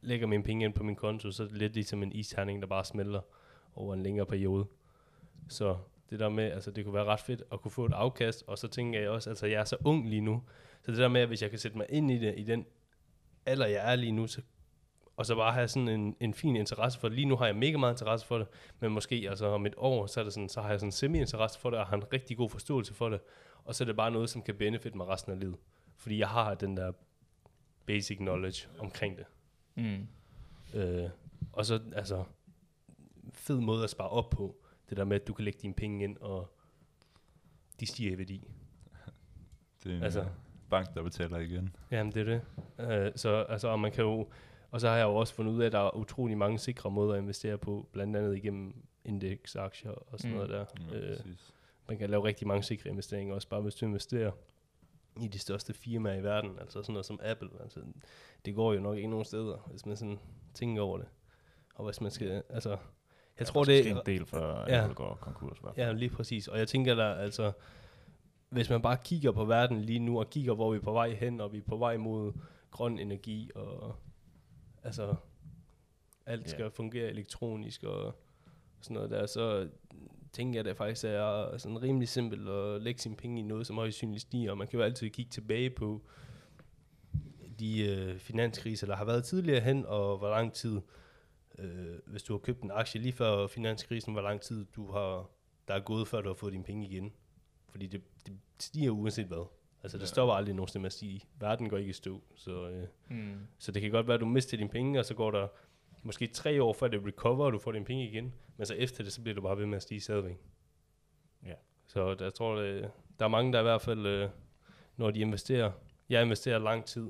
lægger 0.00 0.26
mine 0.26 0.42
penge 0.42 0.64
ind 0.64 0.74
på 0.74 0.82
min 0.82 0.96
konto, 0.96 1.30
så 1.30 1.42
er 1.42 1.46
det 1.46 1.56
lidt 1.56 1.74
ligesom 1.74 2.02
en 2.02 2.12
isterning, 2.12 2.62
der 2.62 2.68
bare 2.68 2.84
smelter 2.84 3.20
over 3.74 3.94
en 3.94 4.02
længere 4.02 4.26
periode. 4.26 4.66
Så 5.48 5.76
det 6.10 6.18
der 6.18 6.28
med, 6.28 6.44
altså 6.44 6.70
det 6.70 6.84
kunne 6.84 6.94
være 6.94 7.04
ret 7.04 7.20
fedt 7.20 7.42
at 7.52 7.60
kunne 7.60 7.70
få 7.70 7.84
et 7.84 7.92
afkast, 7.92 8.44
og 8.46 8.58
så 8.58 8.68
tænker 8.68 9.00
jeg 9.00 9.10
også, 9.10 9.30
altså 9.30 9.46
jeg 9.46 9.60
er 9.60 9.64
så 9.64 9.76
ung 9.84 10.08
lige 10.08 10.20
nu, 10.20 10.42
så 10.82 10.90
det 10.90 10.98
der 10.98 11.08
med, 11.08 11.20
at 11.20 11.28
hvis 11.28 11.42
jeg 11.42 11.50
kan 11.50 11.58
sætte 11.58 11.76
mig 11.76 11.86
ind 11.88 12.10
i 12.10 12.18
det, 12.18 12.34
i 12.36 12.42
den 12.42 12.66
alder, 13.46 13.66
jeg 13.66 13.92
er 13.92 13.96
lige 13.96 14.12
nu, 14.12 14.26
så 14.26 14.42
og 15.18 15.26
så 15.26 15.34
bare 15.34 15.52
have 15.52 15.68
sådan 15.68 15.88
en, 15.88 16.16
en 16.20 16.34
fin 16.34 16.56
interesse 16.56 16.98
for 16.98 17.08
det. 17.08 17.16
Lige 17.16 17.28
nu 17.28 17.36
har 17.36 17.46
jeg 17.46 17.56
mega 17.56 17.76
meget 17.76 17.92
interesse 17.92 18.26
for 18.26 18.38
det, 18.38 18.46
men 18.80 18.92
måske 18.92 19.26
altså 19.30 19.46
om 19.46 19.66
et 19.66 19.74
år, 19.76 20.06
så, 20.06 20.20
er 20.20 20.24
det 20.24 20.32
sådan, 20.32 20.48
så 20.48 20.60
har 20.62 20.70
jeg 20.70 20.80
sådan 20.80 20.88
en 20.88 20.92
semi-interesse 20.92 21.58
for 21.58 21.70
det, 21.70 21.78
og 21.78 21.86
har 21.86 21.96
en 21.96 22.12
rigtig 22.12 22.36
god 22.36 22.50
forståelse 22.50 22.94
for 22.94 23.08
det, 23.08 23.20
og 23.64 23.74
så 23.74 23.84
er 23.84 23.86
det 23.86 23.96
bare 23.96 24.10
noget, 24.10 24.30
som 24.30 24.42
kan 24.42 24.54
benefit 24.54 24.94
mig 24.94 25.08
resten 25.08 25.32
af 25.32 25.40
livet. 25.40 25.56
Fordi 25.96 26.18
jeg 26.18 26.28
har 26.28 26.54
den 26.54 26.76
der 26.76 26.92
basic 27.86 28.16
knowledge 28.16 28.68
omkring 28.78 29.16
det. 29.16 29.24
Mm. 29.74 30.06
Øh, 30.74 31.10
og 31.52 31.66
så, 31.66 31.80
altså, 31.92 32.24
fed 33.32 33.60
måde 33.60 33.84
at 33.84 33.90
spare 33.90 34.08
op 34.08 34.30
på, 34.30 34.56
det 34.88 34.96
der 34.96 35.04
med, 35.04 35.20
at 35.20 35.26
du 35.28 35.32
kan 35.32 35.44
lægge 35.44 35.58
dine 35.62 35.74
penge 35.74 36.04
ind, 36.04 36.16
og 36.20 36.54
de 37.80 37.86
stiger 37.86 38.12
i 38.12 38.18
værdi. 38.18 38.50
Det 39.84 39.92
er 39.92 39.96
en 39.96 40.02
Altså. 40.02 40.20
altså. 40.20 40.34
bank, 40.70 40.94
der 40.94 41.02
betaler 41.02 41.38
igen. 41.38 41.76
Jamen, 41.90 42.12
det 42.12 42.20
er 42.20 42.24
det. 42.24 42.42
Øh, 42.90 43.12
så 43.16 43.42
altså, 43.48 43.68
og 43.68 43.80
man 43.80 43.92
kan 43.92 44.04
jo, 44.04 44.28
og 44.70 44.80
så 44.80 44.88
har 44.88 44.96
jeg 44.96 45.04
jo 45.04 45.14
også 45.14 45.34
fundet 45.34 45.52
ud 45.52 45.60
af, 45.62 45.66
at 45.66 45.72
der 45.72 45.78
er 45.78 45.96
utrolig 45.96 46.38
mange 46.38 46.58
sikre 46.58 46.90
måder 46.90 47.14
at 47.14 47.20
investere 47.20 47.58
på, 47.58 47.88
blandt 47.92 48.16
andet 48.16 48.36
igennem 48.36 48.74
indeksaktier 49.04 49.90
og 49.90 50.18
sådan 50.18 50.30
Mm. 50.30 50.36
noget 50.36 50.50
der. 50.50 50.64
Ja, 50.92 50.98
Øh, 50.98 51.16
præcis. 51.16 51.54
man 51.88 51.98
kan 51.98 52.10
lave 52.10 52.24
rigtig 52.24 52.46
mange 52.46 52.62
sikre 52.62 52.90
investeringer, 52.90 53.34
også 53.34 53.48
bare 53.48 53.60
hvis 53.60 53.74
du 53.74 53.86
investerer 53.86 54.30
i 55.20 55.28
de 55.28 55.38
største 55.38 55.74
firmaer 55.74 56.14
i 56.14 56.22
verden, 56.22 56.50
altså 56.60 56.82
sådan 56.82 56.92
noget 56.92 57.06
som 57.06 57.20
Apple. 57.22 57.48
Altså, 57.60 57.80
det 58.44 58.54
går 58.54 58.72
jo 58.72 58.80
nok 58.80 58.96
ikke 58.96 59.08
nogen 59.08 59.24
steder, 59.24 59.68
hvis 59.70 59.86
man 59.86 59.96
sådan 59.96 60.18
tænker 60.54 60.82
over 60.82 60.98
det. 60.98 61.06
Og 61.74 61.84
hvis 61.84 62.00
man 62.00 62.10
skal, 62.10 62.42
altså, 62.48 62.70
Jeg 62.70 62.78
Ja, 63.40 63.44
tror, 63.44 63.64
det 63.64 63.84
ske 63.84 63.90
en 63.90 63.98
del, 64.06 64.26
før 64.26 64.64
Ja. 64.68 64.80
Apple 64.82 64.94
går 64.94 65.18
konkurs. 65.20 65.58
fald. 65.58 65.72
Ja, 65.76 65.92
lige 65.92 66.10
præcis. 66.10 66.48
Og 66.48 66.58
jeg 66.58 66.68
tænker 66.68 66.94
der, 66.94 67.14
altså, 67.14 67.52
hvis 68.48 68.70
man 68.70 68.82
bare 68.82 68.96
kigger 69.04 69.32
på 69.32 69.44
verden 69.44 69.80
lige 69.80 69.98
nu, 69.98 70.18
og 70.18 70.30
kigger, 70.30 70.54
hvor 70.54 70.70
vi 70.70 70.76
er 70.76 70.80
på 70.82 70.92
vej 70.92 71.10
hen, 71.14 71.40
og 71.40 71.52
vi 71.52 71.58
er 71.58 71.62
på 71.62 71.76
vej 71.76 71.96
mod 71.96 72.32
grøn 72.70 72.98
energi, 72.98 73.50
og 73.54 73.94
altså, 74.84 75.14
alt 76.26 76.44
Ja. 76.44 76.50
skal 76.50 76.70
fungere 76.70 77.08
elektronisk, 77.10 77.82
og 77.82 78.14
sådan 78.80 78.94
noget 78.94 79.10
der, 79.10 79.26
så 79.26 79.68
tænker 80.32 80.58
jeg, 80.58 80.64
det 80.64 80.76
faktisk 80.76 81.04
er 81.04 81.56
sådan 81.58 81.82
rimelig 81.82 82.08
simpelt 82.08 82.48
at 82.48 82.82
lægge 82.82 83.00
sine 83.00 83.16
penge 83.16 83.40
i 83.40 83.42
noget, 83.42 83.66
som 83.66 83.76
højst 83.76 83.96
synligt 83.96 84.22
stiger, 84.22 84.50
og 84.50 84.58
man 84.58 84.68
kan 84.68 84.78
jo 84.78 84.84
altid 84.84 85.10
kigge 85.10 85.30
tilbage 85.30 85.70
på 85.70 86.02
de 87.58 87.80
øh, 87.88 88.18
finanskriser, 88.18 88.86
der 88.86 88.96
har 88.96 89.04
været 89.04 89.24
tidligere 89.24 89.60
hen, 89.60 89.86
og 89.86 90.18
hvor 90.18 90.30
lang 90.30 90.52
tid, 90.52 90.80
øh, 91.58 91.98
hvis 92.06 92.22
du 92.22 92.32
har 92.32 92.38
købt 92.38 92.62
en 92.62 92.70
aktie 92.70 93.00
lige 93.00 93.12
før 93.12 93.46
finanskrisen, 93.46 94.12
hvor 94.12 94.22
lang 94.22 94.40
tid 94.40 94.64
du 94.76 94.92
har, 94.92 95.30
der 95.68 95.74
er 95.74 95.80
gået, 95.80 96.08
før 96.08 96.20
du 96.20 96.28
har 96.28 96.34
fået 96.34 96.52
dine 96.52 96.64
penge 96.64 96.86
igen. 96.86 97.12
Fordi 97.68 97.86
det, 97.86 98.02
det 98.26 98.38
stiger 98.58 98.90
uanset 98.90 99.26
hvad. 99.26 99.46
Altså, 99.82 99.98
det 99.98 100.02
Ja. 100.02 100.06
stopper 100.06 100.34
aldrig 100.34 100.54
nogensinde 100.54 100.82
med 100.82 100.86
at 100.86 100.92
stige. 100.92 101.22
Verden 101.40 101.68
går 101.68 101.76
ikke 101.76 101.90
i 101.90 101.92
stå. 101.92 102.22
Så, 102.34 102.68
øh, 102.68 102.86
Mm. 103.08 103.38
så 103.58 103.72
det 103.72 103.82
kan 103.82 103.90
godt 103.90 104.06
være, 104.06 104.14
at 104.14 104.20
du 104.20 104.26
mister 104.26 104.56
dine 104.56 104.68
penge, 104.68 104.98
og 104.98 105.04
så 105.04 105.14
går 105.14 105.30
der 105.30 105.48
måske 106.02 106.26
tre 106.26 106.62
år, 106.62 106.72
før 106.72 106.88
det 106.88 107.06
recover, 107.06 107.46
og 107.46 107.52
du 107.52 107.58
får 107.58 107.72
dine 107.72 107.84
penge 107.84 108.08
igen. 108.08 108.34
Men 108.56 108.66
så 108.66 108.74
efter 108.74 109.04
det, 109.04 109.12
så 109.12 109.20
bliver 109.22 109.34
du 109.34 109.40
bare 109.42 109.58
ved 109.58 109.66
med 109.66 109.76
at 109.76 109.82
stige 109.82 110.00
stadigvæk. 110.00 110.38
Ja. 111.46 111.54
Så 111.86 112.14
der, 112.14 112.24
jeg 112.24 112.34
tror, 112.34 112.54
det, 112.60 112.90
der 113.18 113.24
er 113.24 113.28
mange, 113.28 113.52
der 113.52 113.60
i 113.60 113.62
hvert 113.62 113.82
fald, 113.82 114.06
øh, 114.06 114.28
når 114.96 115.10
de 115.10 115.20
investerer, 115.20 115.72
jeg 116.08 116.22
investerer 116.22 116.58
lang 116.58 116.84
tid 116.84 117.06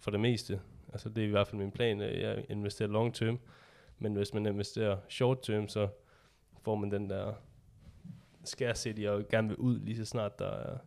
for 0.00 0.10
det 0.10 0.20
meste. 0.20 0.60
Altså 0.92 1.08
det 1.08 1.22
er 1.24 1.28
i 1.28 1.30
hvert 1.30 1.46
fald 1.46 1.58
min 1.60 1.72
plan, 1.72 2.00
jeg 2.00 2.44
investerer 2.48 2.88
long 2.88 3.14
term. 3.14 3.38
Men 3.98 4.14
hvis 4.14 4.34
man 4.34 4.46
investerer 4.46 4.98
short 5.08 5.38
term, 5.42 5.68
så 5.68 5.88
får 6.62 6.74
man 6.74 6.90
den 6.90 7.10
der 7.10 7.34
scarcity 8.44 9.02
og 9.06 9.28
gerne 9.28 9.48
vil 9.48 9.56
ud 9.56 9.78
lige 9.80 9.96
så 9.96 10.04
snart 10.04 10.38
der 10.38 10.50
er 10.50 10.78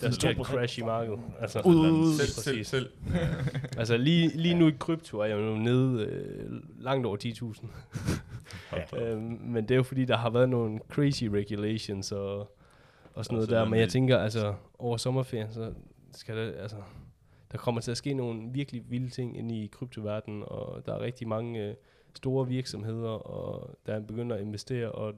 der 0.00 0.10
sker 0.10 0.30
et 0.30 0.36
crash 0.36 0.78
i 0.78 0.82
markedet. 0.82 1.18
Altså, 1.40 1.60
Ud, 1.64 1.76
ud, 1.76 1.90
ud. 1.90 2.12
Selv, 2.14 2.28
selv, 2.28 2.64
selv. 2.64 2.90
Altså 3.78 3.96
lige, 3.96 4.28
lige 4.28 4.54
nu 4.54 4.68
i 4.68 4.74
krypto 4.78 5.18
er 5.18 5.24
jeg 5.24 5.38
jo 5.38 5.56
nede 5.56 6.04
øh, 6.04 6.50
langt 6.78 7.06
over 7.06 7.16
10.000. 7.24 7.66
Ja. 8.72 9.04
øhm, 9.04 9.38
men 9.40 9.64
det 9.64 9.70
er 9.70 9.76
jo 9.76 9.82
fordi, 9.82 10.04
der 10.04 10.16
har 10.16 10.30
været 10.30 10.48
nogle 10.48 10.78
crazy 10.88 11.24
regulations 11.24 12.12
og, 12.12 12.38
og 13.14 13.24
sådan 13.24 13.36
noget 13.36 13.50
der. 13.50 13.64
Men 13.64 13.80
jeg 13.80 13.88
tænker, 13.88 14.18
altså 14.18 14.54
over 14.78 14.96
sommerferien, 14.96 15.52
så 15.52 15.72
skal 16.12 16.36
det, 16.36 16.54
altså, 16.58 16.76
der 17.52 17.58
kommer 17.58 17.80
til 17.80 17.90
at 17.90 17.96
ske 17.96 18.14
nogle 18.14 18.48
virkelig 18.52 18.82
vilde 18.88 19.08
ting 19.10 19.38
inde 19.38 19.64
i 19.64 19.66
kryptoverdenen, 19.66 20.42
og 20.46 20.86
der 20.86 20.94
er 20.94 21.00
rigtig 21.00 21.28
mange 21.28 21.68
øh, 21.68 21.74
store 22.14 22.48
virksomheder, 22.48 23.08
og 23.08 23.78
der 23.86 23.94
er 23.94 24.00
begyndt 24.00 24.32
at 24.32 24.40
investere, 24.40 24.92
og 24.92 25.14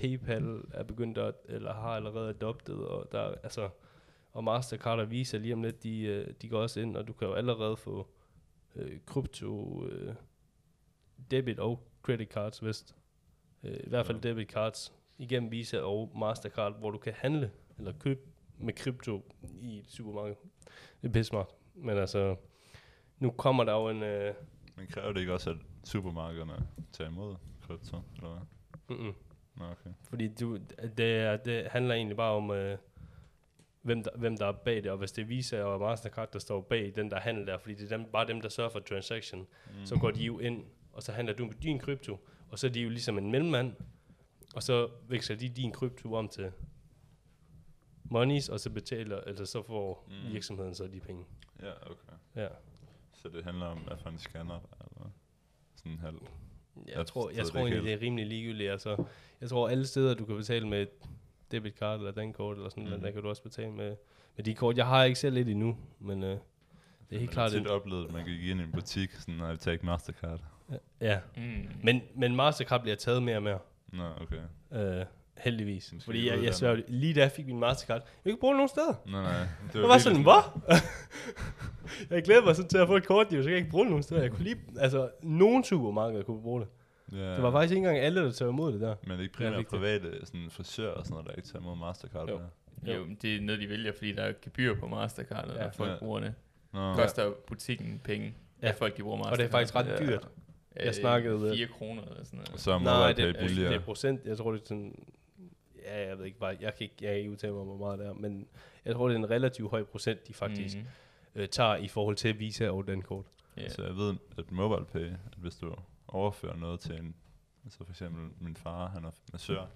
PayPal 0.00 0.64
er 0.74 0.82
begyndt 0.82 1.18
at, 1.18 1.34
eller 1.44 1.72
har 1.74 1.88
allerede 1.96 2.28
adoptet, 2.28 2.76
og 2.88 3.08
der 3.12 3.20
er, 3.20 3.34
altså, 3.42 3.68
og 4.32 4.44
Mastercard 4.44 5.00
og 5.00 5.10
Visa 5.10 5.36
lige 5.36 5.54
om 5.54 5.62
lidt, 5.62 5.82
de, 5.82 6.00
øh, 6.02 6.34
de 6.42 6.48
går 6.48 6.58
også 6.62 6.80
ind, 6.80 6.96
og 6.96 7.08
du 7.08 7.12
kan 7.12 7.28
jo 7.28 7.34
allerede 7.34 7.76
få 7.76 8.06
øh, 8.76 8.98
krypto, 9.06 9.84
øh, 9.86 10.14
debit 11.30 11.58
og 11.58 11.88
credit 12.02 12.28
cards, 12.32 12.64
vist. 12.64 12.96
Øh, 13.62 13.76
I 13.84 13.88
hvert 13.88 14.06
fald 14.06 14.24
Ja. 14.24 14.28
debit 14.28 14.48
cards 14.50 14.92
igennem 15.18 15.50
Visa 15.50 15.78
og 15.80 16.12
Mastercard, 16.18 16.78
hvor 16.78 16.90
du 16.90 16.98
kan 16.98 17.12
handle 17.16 17.50
eller 17.78 17.92
købe 17.92 18.20
med 18.58 18.72
krypto 18.74 19.32
i 19.54 19.78
et 19.78 19.90
supermarked. 19.90 20.36
Det 21.02 21.08
er 21.08 21.12
pisse 21.12 21.28
smart. 21.28 21.54
Men 21.74 21.98
altså, 21.98 22.36
nu 23.18 23.30
kommer 23.30 23.64
der 23.64 23.72
jo 23.72 23.88
en... 23.88 24.02
Øh, 24.02 24.34
Men 24.76 24.86
kræver 24.86 25.12
det 25.12 25.20
ikke 25.20 25.32
også, 25.32 25.50
at 25.50 25.56
supermarkederne 25.84 26.68
tager 26.92 27.10
imod 27.10 27.36
krypto, 27.60 27.96
eller 28.16 28.28
hvad? 28.28 28.96
mm-mm. 28.96 29.14
Okay. 29.60 29.90
Fordi 30.02 30.28
du, 30.28 30.56
det, 30.96 31.16
er, 31.16 31.36
det 31.36 31.66
handler 31.70 31.94
egentlig 31.94 32.16
bare 32.16 32.32
om, 32.32 32.50
øh, 32.50 32.78
hvem, 33.82 34.02
der, 34.02 34.10
hvem 34.16 34.36
der 34.36 34.46
er 34.46 34.52
bag 34.52 34.76
det, 34.82 34.90
og 34.90 34.98
hvis 34.98 35.12
det 35.12 35.22
er 35.22 35.26
Visa 35.26 35.62
og 35.62 35.80
Mastercard, 35.80 36.32
der 36.32 36.38
står 36.38 36.60
bag 36.60 36.92
den 36.96 37.10
der 37.10 37.20
handel 37.20 37.46
der, 37.46 37.58
fordi 37.58 37.74
det 37.74 37.92
er 37.92 37.96
dem, 37.96 38.06
bare 38.12 38.26
dem, 38.26 38.40
der 38.40 38.48
sørger 38.48 38.70
for 38.70 38.78
transaction, 38.80 39.40
mm. 39.40 39.86
så 39.86 39.96
går 39.96 40.10
de 40.10 40.24
jo 40.24 40.38
ind, 40.38 40.64
og 40.92 41.02
så 41.02 41.12
handler 41.12 41.34
du 41.34 41.44
med 41.46 41.54
din 41.54 41.78
krypto, 41.78 42.18
og 42.50 42.58
så 42.58 42.66
er 42.66 42.70
de 42.70 42.80
jo 42.80 42.88
ligesom 42.88 43.18
en 43.18 43.30
mellemmand, 43.30 43.74
og 44.54 44.62
så 44.62 44.90
veksler 45.08 45.36
de 45.36 45.48
din 45.48 45.72
krypto 45.72 46.14
om 46.14 46.28
til 46.28 46.52
monies, 48.04 48.48
og 48.48 48.60
så 48.60 48.70
betaler, 48.70 49.20
eller 49.20 49.44
så 49.44 49.62
får 49.62 50.08
Mm. 50.08 50.32
virksomheden 50.32 50.74
så 50.74 50.86
de 50.86 51.00
penge. 51.00 51.24
Ja, 51.62 51.72
okay. 51.82 52.12
Ja. 52.42 52.48
Så 53.12 53.28
det 53.28 53.44
handler 53.44 53.66
om, 53.66 53.78
hvad 53.78 53.96
for 53.96 54.08
en 54.10 54.18
scanner 54.18 54.58
der 54.60 54.76
er, 54.80 54.84
eller? 54.96 55.10
Sådan 55.76 55.92
en 55.92 55.98
halv. 55.98 56.18
Jeg 56.96 57.06
tror, 57.06 57.28
jeg 57.30 57.38
det 57.38 57.46
tror 57.46 57.58
ikke 57.60 57.74
egentlig, 57.76 57.90
det 57.92 57.98
er 57.98 58.06
rimelig 58.06 58.26
ligegyldigt. 58.26 58.70
Altså, 58.70 59.04
jeg 59.40 59.48
tror, 59.48 59.68
alle 59.68 59.86
steder, 59.86 60.14
du 60.14 60.24
kan 60.24 60.36
betale 60.36 60.68
med 60.68 60.82
et 60.82 60.88
debitkort 61.52 61.98
eller 61.98 62.12
dankort 62.12 62.56
eller 62.56 62.68
sådan 62.70 62.82
Mhm. 62.82 62.90
noget, 62.90 63.04
der 63.04 63.10
kan 63.10 63.22
du 63.22 63.28
også 63.28 63.42
betale 63.42 63.70
med, 63.72 63.96
med 64.36 64.44
de 64.44 64.54
kort. 64.54 64.76
Jeg 64.76 64.86
har 64.86 65.04
ikke 65.04 65.18
selv 65.18 65.36
et 65.36 65.48
endnu, 65.48 65.76
men 65.98 66.22
øh, 66.22 66.28
det 66.30 66.38
er 66.38 66.38
helt 67.10 67.20
Man 67.20 67.28
klart... 67.28 67.52
har 67.52 67.58
tit 67.58 67.66
oplevet, 67.66 68.04
at 68.06 68.12
man 68.12 68.24
gik 68.24 68.42
ind 68.42 68.60
i 68.60 68.64
en 68.64 68.72
butik, 68.72 69.10
sådan, 69.12 69.40
og 69.40 69.58
tage 69.60 69.78
Mastercard. 69.82 70.40
ja, 71.00 71.20
Mm. 71.36 71.68
men, 71.82 72.02
men 72.14 72.36
Mastercard 72.36 72.80
bliver 72.82 72.96
taget 72.96 73.22
mere 73.22 73.36
og 73.36 73.42
mere. 73.42 73.58
Nå, 73.92 74.04
okay. 74.20 74.40
Øh, 75.00 75.06
heldigvis. 75.40 75.92
Måske 75.92 76.04
Fordi 76.04 76.28
jeg, 76.28 76.44
jeg 76.44 76.54
svær, 76.54 76.76
lige 76.88 77.14
da 77.14 77.20
jeg 77.20 77.30
fik 77.32 77.46
min 77.46 77.58
Mastercard, 77.60 78.00
jeg 78.00 78.22
kan 78.22 78.30
ikke 78.30 78.40
bruge 78.40 78.52
det 78.54 78.56
nogen 78.56 78.68
steder. 78.68 78.94
Nej, 79.06 79.22
nej. 79.22 79.46
Det 79.72 79.80
Jeg 79.80 79.88
var 79.88 79.98
sådan, 79.98 80.22
hvad? 80.22 80.42
jeg 82.10 82.22
glæder 82.22 82.44
mig 82.44 82.56
sådan 82.56 82.68
til 82.68 82.78
at 82.78 82.86
få 82.88 82.96
et 82.96 83.06
kort, 83.06 83.26
jo, 83.32 83.36
så 83.36 83.42
kan 83.42 83.50
jeg 83.50 83.58
ikke 83.58 83.70
bruge 83.70 83.84
det 83.84 83.90
nogen 83.90 84.02
steder. 84.02 84.20
Jeg 84.22 84.30
kunne 84.30 84.44
lige, 84.44 84.56
altså, 84.78 85.10
nogen 85.22 85.64
supermarkeder 85.64 86.22
kunne 86.22 86.42
bruge 86.42 86.60
det. 86.60 86.68
Ja. 87.12 87.34
Det 87.34 87.42
var 87.42 87.50
faktisk 87.50 87.70
ikke 87.72 87.78
engang 87.78 87.98
alle, 87.98 88.24
der 88.24 88.30
tager 88.32 88.48
imod 88.50 88.72
det 88.72 88.80
der. 88.80 88.94
Men 89.02 89.10
det 89.10 89.18
er 89.18 89.22
ikke 89.22 89.44
Jeg 89.44 89.52
primært 89.52 89.66
private 89.66 90.26
sådan 90.26 90.46
frisører 90.50 90.90
og 90.92 91.04
sådan 91.04 91.12
noget, 91.14 91.26
der 91.26 91.32
ikke 91.32 91.48
tager 91.48 91.60
imod 91.62 91.76
Mastercard. 91.76 92.28
Jo. 92.30 92.40
der. 92.86 92.96
Jo, 92.96 93.04
det 93.22 93.36
er 93.36 93.40
noget, 93.40 93.60
de 93.60 93.68
vælger, 93.68 93.92
fordi 93.92 94.12
der 94.12 94.22
er 94.22 94.32
gebyr 94.42 94.74
på 94.74 94.86
Mastercard, 94.86 95.46
når 95.46 95.54
Ja. 95.54 95.62
ja. 95.62 95.68
folk 95.68 95.90
Ja. 95.90 95.96
bruger 95.98 96.20
det. 96.20 96.34
Nå, 96.72 96.94
Koster 96.94 97.32
butikken 97.46 98.00
penge, 98.04 98.26
Ja. 98.26 98.66
ja. 98.66 98.72
at 98.72 98.78
folk 98.78 98.96
de 98.96 99.02
bruger 99.02 99.16
Mastercard. 99.16 99.32
Og 99.32 99.38
det 99.38 99.46
er 99.46 99.50
faktisk 99.50 99.74
ret 99.74 99.86
Ja. 99.86 100.06
dyrt. 100.06 100.28
Jeg 100.76 100.86
Øh, 100.86 100.92
snakkede- 100.92 101.54
4 101.56 101.66
kroner 101.66 102.02
eller 102.02 102.24
sådan 102.24 102.38
noget. 102.38 102.60
så 102.60 102.72
er 102.72 102.78
Nej, 102.78 103.12
det, 103.12 103.24
er- 103.36 103.40
billigere. 103.46 103.70
det 103.70 103.76
er 103.76 103.80
procent. 103.84 104.20
Jeg 104.24 104.36
tror, 104.38 104.52
det 104.52 104.60
er 104.60 104.64
sådan... 104.66 104.94
Ja, 105.88 106.08
jeg 106.08 106.18
ved 106.18 106.24
ikke 106.24 106.38
bare, 106.38 106.56
jeg 106.60 106.74
kan 106.74 106.84
ikke, 106.84 106.94
jeg 107.00 107.08
kan 107.10 107.18
ikke 107.18 107.30
udtale 107.30 107.52
mig 107.52 107.60
om, 107.60 107.66
hvor 107.66 107.76
meget 107.78 107.98
det 107.98 108.06
er, 108.06 108.12
men 108.12 108.48
jeg 108.84 108.94
tror, 108.94 109.08
det 109.08 109.14
er 109.14 109.18
en 109.18 109.30
relativt 109.30 109.70
høj 109.70 109.84
procent, 109.84 110.28
de 110.28 110.34
faktisk 110.34 110.76
Mhm. 110.76 110.86
mm. 111.34 111.40
øh, 111.40 111.48
tager 111.48 111.76
i 111.76 111.88
forhold 111.88 112.16
til 112.16 112.38
Visa 112.38 112.68
og 112.70 112.86
den 112.86 113.02
kort. 113.02 113.24
Ja. 113.56 113.68
Så 113.68 113.84
jeg 113.84 113.96
ved, 113.96 114.16
at 114.38 114.52
MobilePay, 114.52 115.06
at 115.10 115.34
hvis 115.36 115.56
du 115.56 115.74
overfører 116.08 116.56
noget 116.56 116.80
til 116.80 116.94
en, 117.00 117.14
altså 117.64 117.78
for 117.84 117.90
eksempel 117.90 118.28
min 118.40 118.56
far, 118.56 118.88
han 118.88 119.04
er 119.04 119.10
massør, 119.32 119.66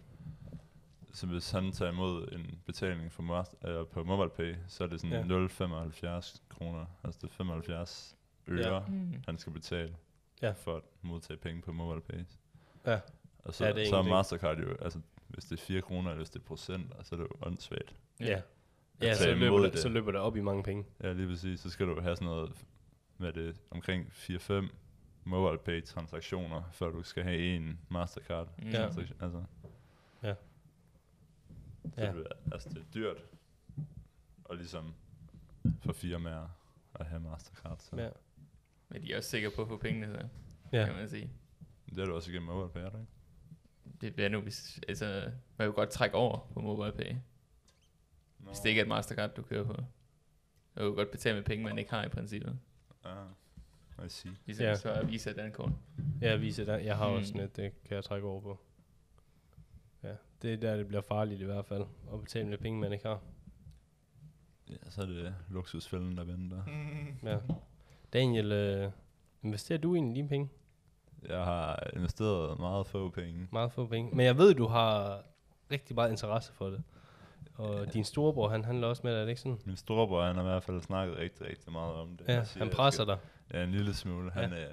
så 1.13 1.27
hvis 1.27 1.51
han 1.51 1.73
tager 1.73 1.93
imod 1.93 2.29
en 2.33 2.59
betaling 2.67 3.13
for 3.13 3.23
master, 3.23 3.81
øh, 3.81 3.87
på 3.87 4.05
MobilePay, 4.05 4.55
så 4.69 4.85
er 4.85 4.89
det 4.89 5.01
sådan 5.01 5.13
Ja. 5.31 5.37
ja. 5.37 5.47
0,75 5.47 6.43
kroner, 6.49 6.87
altså 7.05 7.19
det 7.23 7.29
er 7.29 7.33
75 7.35 8.17
øre, 8.49 8.75
ja. 8.75 8.81
Mm. 8.89 9.15
han 9.27 9.39
skal 9.39 9.53
betale 9.53 9.95
Ja. 10.43 10.51
for 10.53 10.77
at 10.77 10.83
modtage 11.03 11.37
penge 11.37 11.63
på 11.63 11.73
MobilePay. 11.73 12.25
Ja. 12.87 13.01
Og 13.45 13.55
så, 13.55 13.67
Ja, 13.67 13.73
det 13.73 13.83
er 13.83 13.89
så 13.89 13.97
er. 13.97 14.03
Mastercard 14.03 14.59
jo, 14.59 14.77
altså 14.83 15.01
hvis 15.33 15.45
det 15.45 15.61
er 15.61 15.63
4 15.65 15.83
kroner, 15.83 16.11
eller 16.11 16.17
hvis 16.21 16.31
det 16.31 16.39
er 16.41 16.45
procent, 16.45 16.93
så 17.03 17.15
er 17.15 17.19
det 17.21 17.25
jo 17.25 17.37
åndssvagt. 17.47 17.97
Ja. 18.21 18.43
Ja, 19.03 19.15
så, 19.15 19.35
løber 19.35 19.59
det, 19.59 19.73
det. 19.73 19.81
så 19.81 19.89
løber 19.89 20.13
det 20.13 20.21
op 20.21 20.37
i 20.37 20.41
mange 20.41 20.63
penge. 20.63 20.85
Ja, 21.03 21.13
lige 21.13 21.29
præcis. 21.29 21.61
Så 21.61 21.71
skal 21.71 21.87
du 21.87 22.01
have 22.01 22.17
sådan 22.17 22.27
noget, 22.27 22.65
hvad 23.17 23.29
er 23.29 23.33
det, 23.33 23.61
omkring 23.71 24.07
4-5 24.13 24.69
MobilePay 25.25 25.85
transaktioner, 25.85 26.63
før 26.73 26.91
du 26.91 27.03
skal 27.03 27.23
have 27.23 27.39
en 27.57 27.81
Mastercard. 27.89 28.49
Mm. 28.59 28.69
Ja. 28.69 28.79
transaktion. 28.83 29.19
Altså. 29.23 29.43
Ja. 30.23 30.35
Så 31.95 32.01
Ja. 32.01 32.13
det, 32.13 32.27
er- 32.27 32.53
altså 32.53 32.69
det 32.69 32.79
er 32.79 32.85
dyrt, 32.95 33.17
og 34.45 34.57
ligesom 34.57 34.95
for 35.81 35.93
firmaer 35.93 36.49
at 36.95 37.07
have 37.07 37.21
Mastercard. 37.21 37.79
Så. 37.79 37.97
Ja. 37.97 38.09
Men 38.89 39.03
de 39.03 39.13
er 39.13 39.17
også 39.17 39.31
sikre 39.31 39.51
på 39.57 39.63
at 39.63 39.69
få 39.69 39.77
pengene, 39.77 40.07
så 40.13 40.29
Ja. 40.77 40.85
kan 40.87 40.95
man 40.95 41.09
sige. 41.09 41.31
Det 41.89 41.99
er 41.99 42.05
du 42.05 42.15
også 42.15 42.31
igennem 42.31 42.49
MobilePay, 42.49 42.81
er 42.81 42.91
det 42.91 42.99
ikke? 43.01 43.13
Det 44.03 44.15
bliver 44.15 44.29
nu, 44.29 44.41
hvis, 44.41 44.81
altså, 44.89 45.31
man 45.57 45.67
vil 45.69 45.73
godt 45.75 45.91
trække 45.91 46.17
over 46.17 46.49
på 46.55 46.61
MobilePay, 46.61 47.13
Nå. 48.39 48.47
hvis 48.47 48.59
det 48.59 48.69
ikke 48.69 48.79
er 48.81 48.85
et 48.85 48.89
Mastercard, 48.89 49.35
du 49.35 49.43
kører 49.43 49.65
på. 49.65 49.73
Du 49.73 50.81
kan 50.81 50.95
godt 50.95 51.11
betale 51.11 51.37
med 51.37 51.45
penge, 51.45 51.65
man 51.65 51.79
ikke 51.79 51.91
har 51.91 52.05
i 52.05 52.09
princippet. 52.09 52.59
Ah, 53.05 53.27
I 54.07 54.09
see. 54.09 54.33
Ligesom 54.47 54.65
Ja. 54.67 54.75
så 54.75 54.91
er 54.91 55.05
Visa 55.07 55.33
den 55.33 55.53
kort. 55.53 55.73
Ja, 56.21 56.37
Visa, 56.37 56.65
der, 56.65 56.77
jeg 56.77 56.97
har 56.97 57.09
Mm. 57.09 57.15
også 57.15 57.27
sådan 57.29 57.41
et, 57.41 57.57
det 57.57 57.83
kan 57.85 57.95
jeg 57.95 58.05
trække 58.05 58.27
over 58.27 58.41
på. 58.41 58.59
Ja, 60.03 60.15
det 60.43 60.53
er 60.53 60.57
der, 60.57 60.77
det 60.77 60.89
bliver 60.89 61.01
farligt 61.03 61.41
i 61.41 61.45
hvert 61.45 61.67
fald, 61.67 61.85
at 62.13 62.21
betale 62.21 62.49
med 62.49 62.59
penge, 62.59 62.81
man 62.81 62.93
ikke 62.93 63.07
har. 63.09 63.21
Ja, 64.71 64.91
så 64.91 65.03
er 65.03 65.07
det 65.07 65.35
luksusfælden, 65.51 66.17
der 66.17 66.25
venter. 66.25 66.63
Ja. 67.31 67.39
Daniel, 68.13 68.53
øh, 68.53 68.91
investerer 69.43 69.79
du 69.79 69.95
egentlig 69.95 70.17
dine 70.17 70.29
penge? 70.29 70.49
Jeg 71.29 71.45
har 71.45 71.83
investeret 71.97 72.59
meget 72.59 72.87
få 72.87 73.09
penge. 73.09 73.49
Meget 73.53 73.73
få 73.73 73.87
penge. 73.87 74.17
Men 74.17 74.27
jeg 74.27 74.39
ved, 74.39 74.55
du 74.55 74.67
har 74.67 75.21
rigtig 75.71 75.95
meget 75.97 76.11
interesse 76.11 76.53
for 76.53 76.67
det. 76.67 76.83
Og 77.55 77.95
din 77.95 78.05
storebror, 78.05 78.49
han 78.49 78.65
handler 78.65 78.87
også 78.89 79.01
med 79.05 79.13
dig, 79.13 79.19
er 79.19 79.23
det 79.23 79.29
ikke 79.31 79.41
sådan? 79.41 79.59
Min 79.65 79.77
storebror, 79.77 80.23
han 80.25 80.35
har 80.37 80.43
i 80.43 80.47
hvert 80.47 80.63
fald 80.63 80.81
snakket 80.83 81.17
rigtig, 81.19 81.47
rigtig 81.47 81.73
meget 81.73 81.95
om 81.95 82.17
det. 82.17 82.29
Ja, 82.29 82.35
Jeg 82.35 82.47
siger, 82.47 82.65
han 82.65 82.73
presser 82.75 83.03
skal- 83.05 83.15
dig. 83.15 83.19
Ja, 83.55 83.65
en 83.65 83.71
lille 83.73 83.95
smule. 83.95 84.31
Han, 84.31 84.53
øh, 84.53 84.67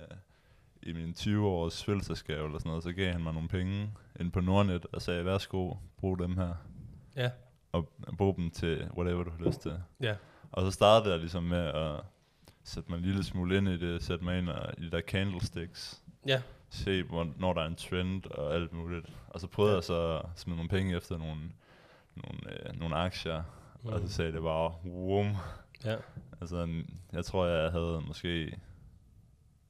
i 0.83 0.93
min 0.93 1.13
20-års 1.17 1.83
fødselsdagsgave 1.83 2.45
eller 2.45 2.59
sådan 2.59 2.69
noget, 2.69 2.83
så 2.83 2.91
gav 2.93 3.11
han 3.11 3.23
mig 3.23 3.33
nogle 3.33 3.49
penge 3.49 3.91
ind 4.19 4.31
på 4.31 4.41
Nordnet 4.41 4.85
og 4.93 5.01
sagde, 5.01 5.25
værsgo, 5.25 5.73
brug 5.97 6.19
dem 6.19 6.37
her. 6.37 6.53
Ja. 7.15 7.29
Og 7.71 7.89
brug 8.17 8.35
dem 8.37 8.51
til 8.51 8.89
whatever 8.97 9.23
du 9.23 9.31
har 9.31 9.45
lyst 9.45 9.61
til. 9.61 9.73
Ja. 10.01 10.15
Og 10.51 10.61
så 10.65 10.71
startede 10.71 11.11
jeg 11.11 11.19
ligesom 11.19 11.43
med 11.43 11.57
at 11.67 11.95
sætte 12.63 12.89
mig 12.91 12.97
en 12.97 13.03
lille 13.03 13.23
smule 13.23 13.57
ind 13.57 13.67
i 13.69 13.77
det, 13.77 14.03
sætte 14.03 14.23
mig 14.23 14.37
ind 14.37 14.49
i 14.77 14.85
de 14.85 14.91
der 14.91 15.01
candlesticks, 15.01 16.03
Ja. 16.29 16.41
se, 16.69 17.03
hvornår 17.03 17.53
der 17.53 17.61
er 17.61 17.67
en 17.67 17.75
trend 17.75 18.25
og 18.25 18.55
alt 18.55 18.73
muligt. 18.73 19.05
Og 19.27 19.39
så 19.39 19.47
prøvede 19.47 19.71
Ja. 19.71 19.75
jeg 19.77 19.83
så 19.83 20.17
at 20.19 20.25
smide 20.35 20.55
nogle 20.57 20.69
penge 20.69 20.97
efter 20.97 21.17
nogle, 21.17 21.41
nogle, 22.15 22.69
øh, 22.69 22.79
nogle 22.79 22.95
aktier, 22.95 23.43
mm. 23.83 23.89
og 23.89 23.99
så 23.99 24.07
sagde 24.07 24.31
det 24.31 24.41
bare, 24.41 24.73
wum. 24.85 25.35
Ja. 25.85 25.95
Altså, 26.41 26.83
jeg 27.13 27.25
tror, 27.25 27.45
jeg 27.45 27.71
havde 27.71 28.01
måske 28.07 28.59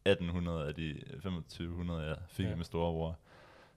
1800 0.06 0.68
af 0.68 0.76
de 0.76 0.94
2500, 1.24 2.02
jeg 2.08 2.18
fik 2.28 2.46
Ja. 2.46 2.50
ja. 2.50 2.56
med 2.56 2.66
storebror, 2.66 3.18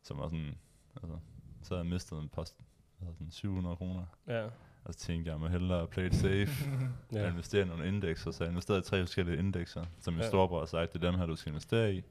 som 0.02 0.18
var 0.18 0.24
sådan, 0.28 0.54
altså, 1.02 1.18
så 1.62 1.74
havde 1.74 1.84
jeg 1.84 1.90
mistet 1.92 2.18
en 2.18 2.28
post, 2.28 2.56
altså 3.00 3.14
sådan 3.14 3.30
700 3.30 3.76
kroner. 3.76 4.04
Ja. 4.28 4.44
Og 4.84 4.94
så 4.94 4.98
tænkte 4.98 5.28
jeg, 5.28 5.32
jeg 5.32 5.40
må 5.40 5.48
hellere 5.48 5.86
play 5.86 6.06
it 6.06 6.14
safe, 6.14 6.70
ja. 7.12 7.28
Investere 7.30 7.62
i 7.62 7.64
nogle 7.64 7.88
indekser, 7.88 8.30
så 8.30 8.44
jeg 8.44 8.50
investerede 8.50 8.80
i 8.80 8.82
tre 8.84 9.00
forskellige 9.02 9.38
indekser, 9.38 9.84
som 10.00 10.14
min 10.14 10.22
ja. 10.22 10.28
storebror 10.28 10.58
har 10.58 10.66
sagt, 10.66 10.92
det 10.92 11.04
er 11.04 11.10
dem 11.10 11.18
her, 11.18 11.26
du 11.26 11.36
skal 11.36 11.50
investere 11.50 11.94
i. 11.94 12.02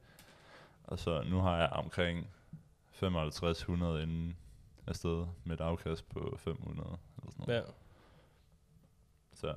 Og 0.92 1.00
så 1.00 1.24
nu 1.24 1.40
har 1.40 1.58
jeg 1.58 1.70
omkring 1.70 2.28
5500 2.92 4.04
inden 4.04 4.38
afsted 4.88 5.26
med 5.44 5.56
et 5.56 5.62
afkast 5.62 6.10
på 6.10 6.36
500 6.38 6.88
eller 7.18 7.32
sådan 7.32 7.46
noget. 7.48 7.60
Ja. 7.60 7.62
Så 9.34 9.56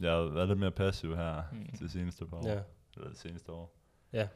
jeg 0.00 0.12
har 0.12 0.22
været 0.22 0.48
lidt 0.48 0.58
mere 0.58 0.70
passiv 0.70 1.16
her 1.16 1.42
Mm. 1.52 1.76
til 1.76 1.90
seneste 1.90 2.26
par 2.26 2.36
år, 2.36 2.48
Ja. 2.48 2.60
eller 2.96 3.08
det 3.08 3.18
seneste 3.18 3.52
år. 3.52 3.74
Ja. 4.12 4.28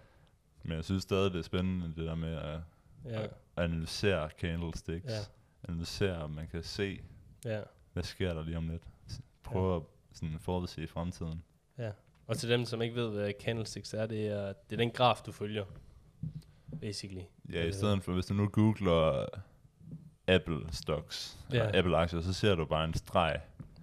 Men 0.62 0.72
jeg 0.76 0.84
synes 0.84 1.02
stadig, 1.02 1.32
det 1.32 1.38
er 1.38 1.42
spændende, 1.42 1.86
det 1.86 1.96
der 2.06 2.14
med 2.14 2.34
at, 2.36 2.60
Ja. 3.04 3.22
at 3.22 3.30
analysere 3.56 4.30
candlesticks. 4.30 5.06
Ja. 5.12 5.18
Analysere, 5.68 6.16
om 6.22 6.30
man 6.30 6.48
kan 6.48 6.62
se, 6.62 7.00
Ja. 7.44 7.62
hvad 7.92 8.02
sker 8.02 8.34
der 8.34 8.42
lige 8.42 8.56
om 8.56 8.68
lidt. 8.68 8.82
Prøve 9.42 9.76
at 9.76 9.82
sådan 10.12 10.38
forudse 10.38 10.86
fremtiden. 10.86 11.42
Og 12.26 12.36
til 12.36 12.48
dem, 12.48 12.64
som 12.64 12.82
ikke 12.82 12.94
ved, 12.94 13.10
hvad 13.10 13.32
candlesticks 13.40 13.94
er, 13.94 14.06
det 14.06 14.26
er, 14.28 14.46
det 14.52 14.72
er 14.72 14.76
den 14.76 14.90
graf, 14.90 15.16
du 15.26 15.32
følger. 15.32 15.64
Basically. 16.80 17.22
Ja, 17.52 17.62
Øh. 17.62 17.68
i 17.68 17.72
stedet 17.72 18.02
for, 18.04 18.12
hvis 18.12 18.26
du 18.26 18.34
nu 18.34 18.48
googler 18.48 19.24
Apple 20.28 20.60
stocks, 20.72 21.38
Ja. 21.52 21.56
ja. 21.56 21.64
eller 21.68 21.78
Apple 21.78 21.96
aktier, 21.96 22.20
så 22.20 22.32
ser 22.32 22.54
du 22.54 22.64
bare 22.64 22.84
en 22.84 22.94
streg. 22.94 23.40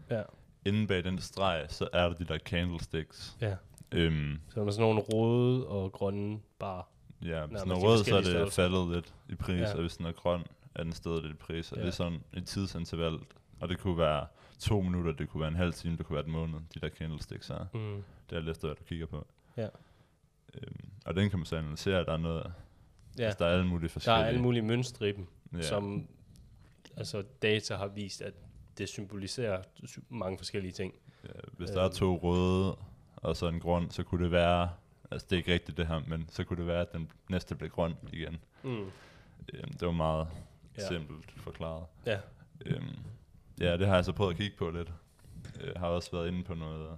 Ja. 0.10 0.22
Inden 0.66 0.88
bag 0.88 1.04
den 1.04 1.20
streg, 1.20 1.66
så 1.70 1.88
er 1.93 2.08
der 2.10 2.14
de 2.16 2.26
der 2.26 2.38
candlesticks. 2.38 3.38
Ja. 3.41 3.56
Øhm, 3.91 4.39
Så 4.50 4.60
er 4.60 4.64
der 4.66 4.72
sådan 4.72 4.82
nogle 4.82 5.02
røde 5.02 5.68
og 5.68 5.91
grønne 5.91 6.39
bare. 6.60 6.84
ja, 7.26 7.46
hvis 7.46 7.62
den 7.62 7.72
er 7.72 7.76
rød, 7.76 8.04
så 8.04 8.16
er 8.16 8.18
det 8.22 8.28
størrelser. 8.28 8.62
faldet 8.62 8.96
lidt 8.96 9.14
i 9.30 9.36
pris, 9.36 9.60
Ja. 9.62 9.74
og 9.74 9.82
hvis 9.82 9.98
den 9.98 10.06
er 10.06 10.12
grøn, 10.12 10.43
er 10.76 10.84
den 10.84 10.93
stedet 10.93 11.24
lidt 11.24 11.34
i 11.34 11.38
pris. 11.38 11.72
Og 11.72 11.78
Ja. 11.78 11.82
det 11.84 11.88
er 11.88 11.93
sådan 11.93 12.24
et 12.34 12.46
tidsinterval, 12.46 13.20
og 13.60 13.70
det 13.70 13.80
kunne 13.80 13.98
være 13.98 14.28
to 14.60 14.82
minutter, 14.82 15.12
det 15.12 15.30
kunne 15.30 15.41
være 15.41 15.50
en 15.50 15.56
halv 15.56 15.74
time, 15.74 15.98
det 15.98 16.06
kunne 16.06 16.16
være 16.16 16.26
et 16.26 16.32
måned, 16.32 16.60
de 16.74 16.80
der 16.80 16.89
candlesticks 16.89 17.50
er. 17.50 17.66
Mm. 17.74 18.04
Det 18.30 18.36
er 18.36 18.39
lidt 18.41 18.62
hvad 18.62 18.70
du 18.76 18.84
kigger 18.84 19.06
på. 19.06 19.28
Ja. 19.58 19.68
Øhm, 20.54 20.89
og 21.06 21.16
den 21.16 21.30
kan 21.30 21.39
man 21.39 21.46
så 21.46 21.56
analysere, 21.56 22.06
der 22.06 22.14
er 22.14 22.18
noget, 22.18 22.54
Ja, 23.18 23.24
altså, 23.24 23.39
der 23.39 23.45
er 23.45 23.53
alle 23.53 23.68
mulige 23.68 23.88
der 23.88 23.91
forskellige. 23.91 24.24
er 24.24 24.28
alle 24.28 24.41
mulige 24.41 24.61
mønstre 24.63 25.09
i 25.09 25.11
dem, 25.11 25.28
ja. 25.53 25.61
som 25.61 26.07
altså 26.97 27.24
data 27.41 27.76
har 27.76 27.88
vist, 27.88 28.22
at 28.22 28.34
det 28.78 28.89
symboliserer 28.89 29.61
sy- 29.86 29.99
mange 30.09 30.38
forskellige 30.38 30.72
ting. 30.72 30.93
Ja, 31.24 31.30
hvis 31.57 31.70
der 31.70 31.80
er 31.80 31.86
Øhm. 31.86 31.93
to 31.93 32.18
røde 32.24 32.76
og 33.16 33.36
så 33.38 33.47
en 33.47 33.59
grøn, 33.59 33.89
så 33.89 34.03
kunne 34.03 34.24
det 34.24 34.32
være, 34.32 34.70
altså 35.11 35.28
det 35.30 35.36
er 35.36 35.38
ikke 35.38 35.53
rigtigt 35.53 35.78
det 35.78 35.88
her, 35.88 36.01
men 36.07 36.26
så 36.30 36.43
kunne 36.43 36.57
det 36.57 36.68
være, 36.68 36.82
at 36.82 36.93
den 36.93 37.11
næste 37.30 37.55
blev 37.55 37.70
grøn 37.70 37.93
igen. 38.13 38.38
Mm. 38.63 38.70
Øhm, 39.53 39.74
det 39.80 39.86
var 39.88 39.91
meget 39.91 40.28
Ja. 40.78 40.82
ja. 40.82 40.88
simpelt 40.88 41.32
forklaret. 41.32 41.86
Ja. 42.05 42.20
Øhm, 42.66 42.95
ja, 43.59 43.78
det 43.78 43.88
har 43.88 43.95
jeg 43.95 44.05
så 44.05 44.11
prøvet 44.11 44.32
at 44.32 44.38
kigge 44.38 44.57
på 44.57 44.70
lidt. 44.70 44.91
Jeg 45.66 45.74
har 45.76 45.88
også 45.88 46.11
været 46.11 46.28
inde 46.28 46.43
på 46.43 46.53
noget 46.53 46.97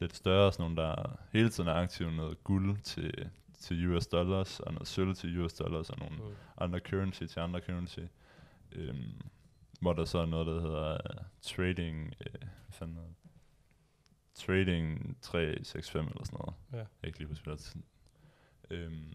lidt 0.00 0.16
større, 0.16 0.52
sådan 0.52 0.62
nogle, 0.62 0.76
der 0.76 1.18
hele 1.32 1.48
tiden 1.50 1.68
er 1.68 1.74
aktive, 1.74 2.12
noget 2.12 2.44
guld 2.44 2.78
til, 2.80 3.28
til 3.58 3.94
US 3.96 4.06
dollars, 4.06 4.60
og 4.60 4.72
noget 4.72 4.88
sølv 4.88 5.14
til 5.14 5.40
US 5.40 5.52
dollars, 5.54 5.90
og 5.90 5.98
nogle 5.98 6.16
Mm. 6.16 6.34
andre 6.58 6.78
currency 6.78 7.22
til 7.24 7.40
andre 7.40 7.60
currency. 7.60 7.98
Øhm, 8.72 9.20
hvor 9.80 9.92
der 9.92 10.04
så 10.04 10.18
er 10.18 10.26
noget, 10.26 10.46
der 10.46 10.60
hedder 10.60 10.92
uh, 10.94 11.24
trading, 11.42 12.06
uh, 12.20 12.32
hvad 12.40 12.48
fanden? 12.70 13.16
Trading 14.34 15.16
365 15.20 15.94
eller 15.94 16.24
sådan 16.24 16.38
noget. 16.38 16.54
Ja. 16.72 16.76
Jeg 16.78 16.86
er 17.02 17.06
ikke 17.06 17.18
lige 17.18 17.28
på 17.28 17.34
spillet. 17.34 17.76
Øhm, 18.70 19.12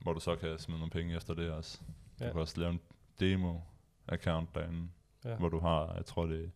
hvor 0.00 0.12
du 0.12 0.20
så 0.20 0.36
kan 0.36 0.58
smide 0.58 0.78
nogle 0.78 0.90
penge 0.90 1.16
efter 1.16 1.34
det 1.34 1.50
også. 1.50 1.80
Du 2.18 2.24
Ja. 2.24 2.30
kan 2.32 2.40
også 2.40 2.60
lave 2.60 2.72
en 2.72 2.80
demo-account 3.20 4.46
derinde, 4.54 4.88
Ja. 5.24 5.36
hvor 5.36 5.48
du 5.48 5.58
har, 5.58 5.94
jeg 5.94 6.04
tror 6.06 6.26
det 6.26 6.44
er 6.44 6.48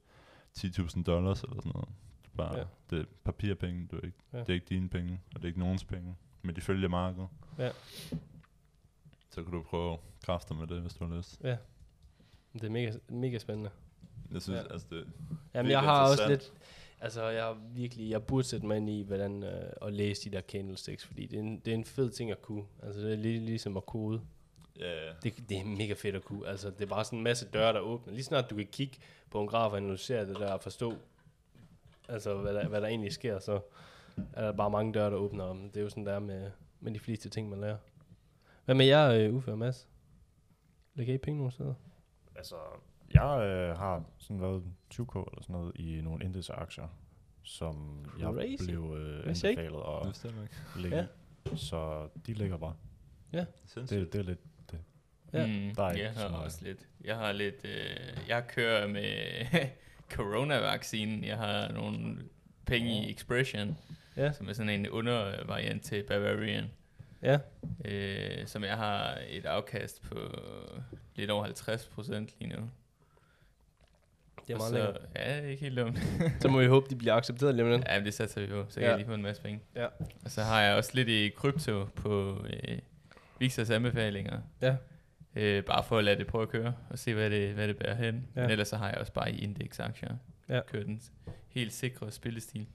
10.000 0.59 1.03
dollars 1.05 1.43
eller 1.43 1.57
sådan 1.57 1.73
noget. 1.75 1.89
Bare, 2.37 2.59
Ja. 2.59 2.65
det 2.91 3.01
er 3.01 3.05
papirpenge, 3.25 3.87
du 3.87 3.97
er 3.97 4.01
ikke, 4.01 4.19
Ja. 4.33 4.39
det 4.39 4.49
er 4.49 4.55
ikke 4.55 4.67
dine 4.69 4.89
penge, 4.89 5.21
og 5.35 5.35
det 5.35 5.45
er 5.45 5.49
ikke 5.49 5.61
nogens 5.61 5.85
penge, 5.85 6.17
men 6.43 6.57
de 6.57 6.61
følger 6.61 6.89
markedet. 6.89 7.29
Ja. 7.59 7.71
Så 9.31 9.43
kan 9.43 9.53
du 9.53 9.63
prøve 9.63 9.99
kræfter 10.25 10.55
med 10.55 10.67
det, 10.67 10.81
hvis 10.81 10.95
du 10.95 11.05
har 11.07 11.17
lyst. 11.17 11.41
Ja. 11.45 11.57
Det 12.53 12.65
er 12.65 12.71
mega, 12.71 12.93
mega 13.09 13.39
spændende. 13.39 13.71
Jeg 14.33 14.43
synes, 14.43 14.61
Ja. 14.61 14.73
altså 14.73 14.87
det, 14.91 15.07
Jamen, 15.55 15.71
jeg 15.73 15.81
har 15.81 16.11
også 16.11 16.29
lidt... 16.29 16.53
Altså, 17.01 17.25
jeg 17.29 17.45
har 17.45 17.59
virkelig... 17.75 18.11
Jeg 18.11 18.23
burde 18.23 18.45
sætte 18.45 18.67
mig 18.67 18.77
ind 18.77 18.91
i, 18.91 19.03
hvordan 19.03 19.43
øh, 19.43 19.73
at 19.83 19.93
læse 19.93 20.31
de 20.31 20.37
der 20.37 20.41
candlesticks, 20.41 21.05
fordi 21.07 21.27
det 21.27 21.37
er, 21.39 21.43
en, 21.43 21.59
det 21.61 21.71
er 21.71 21.75
en 21.75 21.85
fed 21.85 22.11
ting 22.11 22.31
at 22.31 22.43
kunne. 22.43 22.65
Altså, 22.83 23.01
det 23.01 23.13
er 23.13 23.17
lige, 23.17 23.41
ligesom 23.41 23.77
at 23.77 23.87
kode. 23.87 24.21
ja, 24.81 25.07
ja. 25.07 25.13
Det, 25.23 25.35
det 25.49 25.59
er 25.59 25.65
mega 25.65 25.93
fedt 25.95 26.17
at 26.17 26.25
kunne. 26.25 26.49
Altså, 26.49 26.71
det 26.71 26.81
er 26.83 26.87
bare 26.87 27.05
sådan 27.05 27.19
en 27.19 27.23
masse 27.25 27.47
døre, 27.49 27.73
der 27.73 27.81
åbner. 27.81 28.13
Lige 28.13 28.25
snart 28.25 28.51
du 28.51 28.57
kan 28.57 28.67
kigge 28.73 28.99
på 29.31 29.41
en 29.43 29.49
graf 29.49 29.71
og 29.71 29.77
analysere 29.77 30.27
det 30.27 30.37
der 30.37 30.53
og 30.53 30.61
forstå, 30.63 30.95
altså, 32.09 32.35
hvad 32.37 32.55
der, 32.55 32.69
hvad 32.69 32.81
der 32.81 32.87
egentlig 32.87 33.13
sker, 33.13 33.39
så 33.39 33.61
er 34.33 34.43
der 34.45 34.53
bare 34.53 34.71
mange 34.71 34.93
døre, 34.93 35.11
der 35.11 35.17
åbner. 35.17 35.45
Og 35.45 35.57
det 35.57 35.77
er 35.77 35.81
jo 35.83 35.89
sådan 35.89 36.07
der 36.07 36.19
med, 36.19 36.51
med 36.81 36.95
de 36.95 36.99
fleste 36.99 37.29
ting, 37.29 37.49
man 37.49 37.61
lærer. 37.61 37.77
Hvad 38.65 38.75
med 38.75 38.87
jer, 38.87 39.11
øh, 39.11 39.35
Uffe 39.35 39.51
og 39.51 39.59
Mads? 39.59 39.89
Lægger 40.95 41.15
I 41.15 41.19
penge 41.19 41.37
nogle 41.39 41.53
steder? 41.53 41.75
Altså, 42.37 42.55
jeg 43.15 43.41
øh, 43.47 43.79
har 43.79 44.05
sådan 44.19 44.41
været 44.41 44.63
20k 44.95 45.01
eller 45.19 45.43
sådan 45.43 45.53
noget 45.57 45.73
i 45.77 46.01
nogle 46.01 46.25
indexaktier, 46.25 46.89
som 47.43 48.05
jeg 48.19 48.29
Crazy. 48.35 48.65
blev 48.65 48.95
øh, 48.99 49.19
anbefalet 49.27 49.73
Det 50.23 50.35
at 50.75 50.81
lægge 50.81 50.97
Ja. 50.97 51.07
Så 51.57 52.09
de 52.27 52.33
ligger 52.35 52.57
bare. 52.57 52.75
Sindssygt. 53.67 54.01
Det, 54.01 54.13
det 54.13 54.19
er 54.19 54.23
lidt... 54.23 54.39
Ja. 55.33 55.47
Mm, 55.47 55.75
Der 55.75 55.83
er 55.83 55.97
jeg 55.97 56.13
har 56.13 56.29
også 56.29 56.65
lidt. 56.65 56.89
Jeg 57.05 57.17
har 57.17 57.33
lidt, 57.33 57.65
øh, 57.65 58.29
jeg 58.29 58.45
kører 58.49 58.87
med 58.87 59.13
coronavaccinen. 60.17 61.25
Jeg 61.25 61.37
har 61.39 61.73
nogle 61.73 62.19
penge 62.67 63.07
i 63.09 63.13
Expression, 63.13 63.77
Ja. 64.17 64.33
som 64.33 64.49
er 64.49 64.53
sådan 64.53 64.69
en 64.71 64.89
undervariant 64.89 65.83
til 65.83 66.03
Bavarian. 66.03 66.65
Ja. 67.23 67.39
Øh, 67.85 68.47
som 68.47 68.65
jeg 68.65 68.77
har 68.77 69.19
et 69.29 69.47
afkast 69.47 70.03
på 70.03 70.19
lidt 71.15 71.31
over 71.31 71.45
50 71.45 71.87
procent 71.87 72.35
lige 72.39 72.57
nu. 72.57 72.71
Det 74.49 74.55
er 74.55 74.59
meget 74.59 74.73
lækkert. 74.75 75.01
Ja, 75.17 75.37
det 75.37 75.45
er 75.45 75.49
ikke 75.49 75.63
helt 75.63 75.79
dumt. 75.79 75.99
Så 76.41 76.49
må 76.49 76.59
vi 76.61 76.67
håbe, 76.67 76.87
de 76.91 76.97
bliver 76.97 77.15
accepteret 77.15 77.55
lige 77.55 77.65
om 77.65 77.71
lidt. 77.71 77.85
Ja, 77.89 78.01
det 78.01 78.15
satser 78.15 78.41
vi 78.41 78.47
på, 78.47 78.65
så 78.69 78.75
kan 78.75 78.83
Ja. 78.83 78.89
jeg 78.89 78.97
lige 78.99 79.07
få 79.07 79.15
en 79.15 79.23
masse 79.23 79.43
penge. 79.43 79.61
Ja. 79.77 79.87
Og 80.25 80.31
så 80.31 80.43
har 80.43 80.61
jeg 80.63 80.77
også 80.77 80.91
lidt 80.95 81.09
i 81.09 81.29
krypto 81.37 81.85
på 81.85 82.45
øh, 82.69 82.79
Vixers 83.39 83.71
anbefalinger. 83.71 84.41
Ja. 84.63 84.77
Øh, 85.37 85.65
bare 85.65 85.85
for 85.85 85.99
at 85.99 86.05
lade 86.05 86.19
det 86.19 86.27
prøve 86.27 86.43
at 86.43 86.49
køre, 86.49 86.75
og 86.91 86.99
se, 86.99 87.15
hvad 87.15 87.31
det, 87.31 87.55
hvad 87.55 87.69
det 87.69 87.77
bærer 87.79 87.95
hen. 87.95 88.27
Ja. 88.37 88.41
Men 88.41 88.51
ellers 88.51 88.69
så 88.69 88.77
har 88.77 88.89
jeg 88.89 88.99
også 88.99 89.13
bare 89.13 89.33
i 89.33 89.39
indeksaktier 89.45 90.17
Ja. 90.49 90.61
kørt 90.67 90.87
den 90.87 91.03
helt 91.49 91.73
sikre 91.73 92.11
spillestil. 92.11 92.67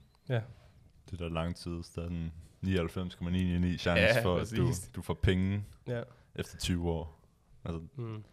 Det 1.10 1.18
der 1.18 1.28
lang 1.28 1.56
tid, 1.56 1.70
der 1.72 1.78
er 1.78 1.82
sådan 1.82 2.32
99,999 2.62 3.80
chance 3.80 4.02
Ja, 4.02 4.22
for, 4.24 4.36
at 4.36 4.52
du, 4.56 4.68
du 4.96 5.02
får 5.02 5.14
penge 5.14 5.64
Ja. 5.88 6.02
efter 6.36 6.58
20 6.58 6.90
år. 6.90 7.20
Altså, 7.64 7.80
Mm. 7.96 8.24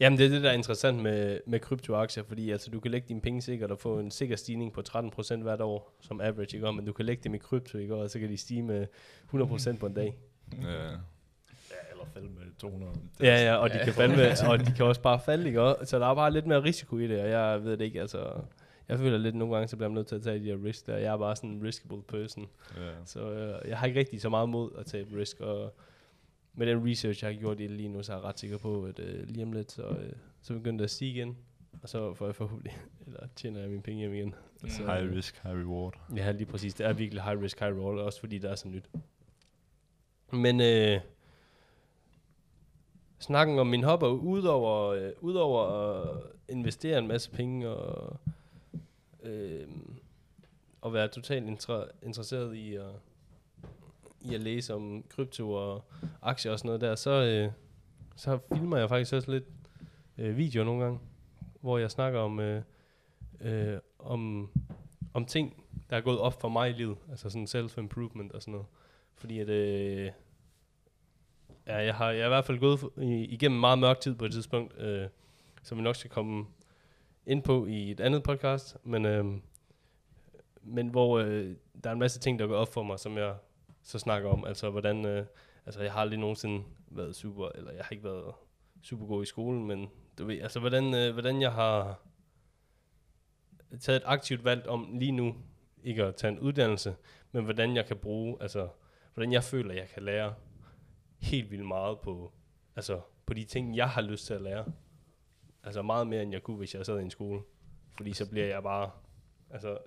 Jamen, 0.00 0.18
det 0.18 0.26
er 0.26 0.30
det, 0.30 0.42
der 0.42 0.48
er 0.50 0.54
interessant 0.54 1.02
med, 1.02 1.40
med 1.46 1.60
kryptoaktier, 1.60 2.24
fordi 2.24 2.50
altså, 2.50 2.70
du 2.70 2.80
kan 2.80 2.90
lægge 2.90 3.08
dine 3.08 3.20
penge 3.20 3.42
sikkert 3.42 3.70
og 3.70 3.78
få 3.78 3.98
en 3.98 4.10
sikker 4.10 4.36
stigning 4.36 4.72
på 4.72 4.82
13% 4.88 5.36
hvert 5.42 5.60
år, 5.60 5.96
som 6.00 6.20
average, 6.20 6.56
ikke? 6.56 6.72
Men 6.72 6.84
du 6.84 6.92
kan 6.92 7.04
lægge 7.06 7.24
dem 7.24 7.34
i 7.34 7.38
krypto, 7.38 7.78
ikke? 7.78 7.94
Og 7.94 8.10
så 8.10 8.18
kan 8.18 8.28
de 8.28 8.36
stige 8.36 8.62
med 8.62 8.86
100% 9.34 9.76
på 9.78 9.86
en 9.86 9.94
dag. 9.94 10.16
Ja, 10.62 10.66
eller 11.90 12.04
falde 12.14 12.28
med 12.28 12.58
200. 12.58 12.92
Ja, 13.20 13.44
ja, 13.44 13.54
og 13.56 13.70
de 13.70 13.76
Ja. 13.76 13.84
kan 13.84 13.94
falde 13.94 14.16
med, 14.16 14.36
og 14.50 14.58
de 14.58 14.72
kan 14.76 14.86
også 14.86 15.00
bare 15.00 15.20
falde, 15.24 15.46
ikke? 15.46 15.74
Så 15.84 15.98
der 15.98 16.06
er 16.06 16.14
bare 16.14 16.30
lidt 16.32 16.46
mere 16.46 16.62
risiko 16.64 16.98
i 16.98 17.06
det, 17.08 17.20
og 17.20 17.28
jeg 17.30 17.64
ved 17.64 17.76
det 17.76 17.84
ikke, 17.84 18.00
altså... 18.00 18.32
Jeg 18.88 18.98
føler 18.98 19.18
lidt 19.18 19.34
nogle 19.34 19.54
gange, 19.54 19.68
så 19.68 19.76
bliver 19.76 19.88
man 19.88 19.94
nødt 19.94 20.06
til 20.06 20.14
at 20.14 20.22
tage 20.22 20.38
de 20.38 20.44
her 20.44 20.64
risk 20.64 20.86
der. 20.86 20.96
Jeg 20.96 21.12
er 21.12 21.18
bare 21.18 21.36
sådan 21.36 21.50
en 21.50 21.62
riskable 21.62 22.02
person. 22.02 22.48
ja. 22.76 22.90
Så 23.04 23.30
øh, 23.30 23.68
jeg 23.68 23.78
har 23.78 23.86
ikke 23.86 24.00
rigtig 24.00 24.20
så 24.20 24.28
meget 24.28 24.48
mod 24.48 24.70
at 24.78 24.86
tage 24.86 25.06
risk, 25.16 25.40
og 25.40 25.74
med 26.54 26.66
den 26.66 26.90
research, 26.90 27.24
jeg 27.24 27.32
har 27.32 27.40
gjort 27.40 27.60
i 27.60 27.62
det 27.62 27.70
lige 27.70 27.88
nu, 27.88 28.02
så 28.02 28.12
er 28.12 28.16
jeg 28.16 28.24
ret 28.24 28.38
sikker 28.38 28.58
på, 28.58 28.84
at 28.84 28.98
øh, 28.98 29.28
lige 29.28 29.44
om 29.44 29.52
lidt, 29.52 29.72
så, 29.72 29.82
øh, 29.82 30.12
så 30.42 30.54
begynder 30.54 30.78
det 30.78 30.84
at 30.84 30.90
stige 30.90 31.10
igen, 31.10 31.36
og 31.82 31.88
så 31.88 32.14
får 32.14 32.26
jeg 32.26 32.34
forhåbentlig, 32.34 32.78
eller 33.06 33.26
tjener 33.36 33.60
jeg 33.60 33.68
mine 33.68 33.82
penge 33.82 34.00
hjem 34.00 34.14
igen. 34.14 34.34
Mm. 34.62 34.68
Så, 34.68 34.82
High 34.82 35.04
øh, 35.04 35.16
risk, 35.16 35.42
high 35.42 35.56
reward. 35.58 35.94
Ja, 36.16 36.32
lige 36.32 36.46
præcis. 36.46 36.74
Det 36.74 36.86
er 36.86 36.92
virkelig 36.92 37.22
high 37.22 37.42
risk, 37.42 37.60
high 37.60 37.78
roll, 37.78 37.98
også 37.98 38.20
fordi 38.20 38.38
det 38.38 38.50
er 38.50 38.54
så 38.54 38.68
nyt. 38.68 38.90
Men 40.32 40.60
øh, 40.60 41.00
snakken 43.18 43.58
om 43.58 43.66
min 43.66 43.84
hopper, 43.84 44.08
udover, 44.08 44.88
øh, 44.88 45.12
udover 45.20 45.62
at 45.62 46.18
investere 46.48 46.98
en 46.98 47.08
masse 47.08 47.30
penge 47.30 47.68
og 47.68 48.20
øh, 49.22 49.68
at 50.86 50.92
være 50.92 51.08
totalt 51.08 51.46
inter- 51.46 51.90
interesseret 52.02 52.54
i 52.54 52.74
at, 52.74 52.90
i 54.20 54.34
at 54.34 54.40
læse 54.40 54.74
om 54.74 55.04
krypto 55.08 55.52
og 55.52 55.84
aktier 56.22 56.52
og 56.52 56.58
sådan 56.58 56.68
noget 56.68 56.80
der, 56.80 56.94
så, 56.94 57.10
øh, 57.10 57.52
så 58.16 58.38
filmer 58.54 58.76
jeg 58.76 58.88
faktisk 58.88 59.12
også 59.12 59.30
lidt 59.30 59.44
øh, 60.18 60.36
videoer 60.36 60.64
nogle 60.64 60.84
gange, 60.84 61.00
hvor 61.60 61.78
jeg 61.78 61.90
snakker 61.90 62.20
om, 62.20 62.40
øh, 62.40 62.62
øh, 63.40 63.78
om, 63.98 64.50
om 65.14 65.24
ting, 65.24 65.64
der 65.90 65.96
er 65.96 66.00
gået 66.00 66.18
op 66.18 66.40
for 66.40 66.48
mig 66.48 66.70
i 66.70 66.72
livet, 66.72 66.96
altså 67.10 67.30
sådan 67.30 67.46
self-improvement 67.46 68.32
og 68.32 68.42
sådan 68.42 68.52
noget. 68.52 68.66
Fordi 69.14 69.38
at, 69.38 69.48
øh, 69.48 70.10
ja, 71.66 71.76
jeg 71.76 71.94
har, 71.94 72.10
jeg 72.10 72.22
har 72.22 72.26
i 72.26 72.28
hvert 72.28 72.44
fald 72.44 72.58
gået 72.58 72.80
for, 72.80 72.92
i, 72.96 73.24
igennem 73.24 73.60
meget 73.60 73.78
mørk 73.78 74.00
tid 74.00 74.14
på 74.14 74.24
et 74.24 74.32
tidspunkt, 74.32 74.78
øh, 74.78 75.08
som 75.62 75.78
vi 75.78 75.82
nok 75.82 75.96
skal 75.96 76.10
komme 76.10 76.46
ind 77.26 77.42
på 77.42 77.66
i 77.66 77.90
et 77.90 78.00
andet 78.00 78.22
podcast, 78.22 78.76
men, 78.84 79.06
øh, 79.06 79.24
men 80.62 80.88
hvor 80.88 81.18
øh, 81.18 81.56
der 81.84 81.90
er 81.90 81.94
en 81.94 81.98
masse 81.98 82.20
ting, 82.20 82.38
der 82.38 82.46
går 82.46 82.56
op 82.56 82.72
for 82.72 82.82
mig, 82.82 82.98
som 82.98 83.18
jeg 83.18 83.34
så 83.82 83.98
snakker 83.98 84.28
om, 84.28 84.44
altså 84.44 84.70
hvordan, 84.70 85.06
øh, 85.06 85.26
altså 85.66 85.82
jeg 85.82 85.92
har 85.92 86.00
aldrig 86.00 86.18
nogensinde 86.18 86.64
været 86.90 87.16
super, 87.16 87.48
eller 87.54 87.72
jeg 87.72 87.84
har 87.84 87.90
ikke 87.90 88.04
været 88.04 88.34
super 88.82 89.06
god 89.06 89.22
i 89.22 89.26
skolen, 89.26 89.66
men 89.66 89.88
du 90.18 90.24
ved, 90.24 90.40
altså 90.40 90.60
hvordan, 90.60 90.94
øh, 90.94 91.12
hvordan 91.12 91.40
jeg 91.40 91.52
har 91.52 92.02
taget 93.80 93.96
et 93.96 94.02
aktivt 94.06 94.44
valg 94.44 94.66
om 94.68 94.98
lige 94.98 95.12
nu, 95.12 95.36
ikke 95.84 96.04
at 96.04 96.16
tage 96.16 96.32
en 96.32 96.38
uddannelse, 96.38 96.94
men 97.32 97.44
hvordan 97.44 97.76
jeg 97.76 97.86
kan 97.86 97.96
bruge, 97.96 98.36
altså 98.40 98.68
hvordan 99.14 99.32
jeg 99.32 99.44
føler, 99.44 99.74
jeg 99.74 99.88
kan 99.88 100.02
lære 100.02 100.34
helt 101.20 101.50
vildt 101.50 101.66
meget 101.66 102.00
på, 102.00 102.32
altså 102.76 103.00
på 103.26 103.34
de 103.34 103.44
ting, 103.44 103.76
jeg 103.76 103.90
har 103.90 104.00
lyst 104.02 104.26
til 104.26 104.34
at 104.34 104.42
lære. 104.42 104.64
Altså 105.64 105.82
meget 105.82 106.06
mere, 106.06 106.22
end 106.22 106.32
jeg 106.32 106.42
kunne, 106.42 106.56
hvis 106.56 106.74
jeg 106.74 106.86
sad 106.86 106.98
i 106.98 107.02
en 107.02 107.10
skole. 107.10 107.42
Fordi 107.96 108.12
så 108.12 108.30
bliver 108.30 108.46
jeg 108.46 108.62
bare, 108.62 108.90
altså, 109.50 109.78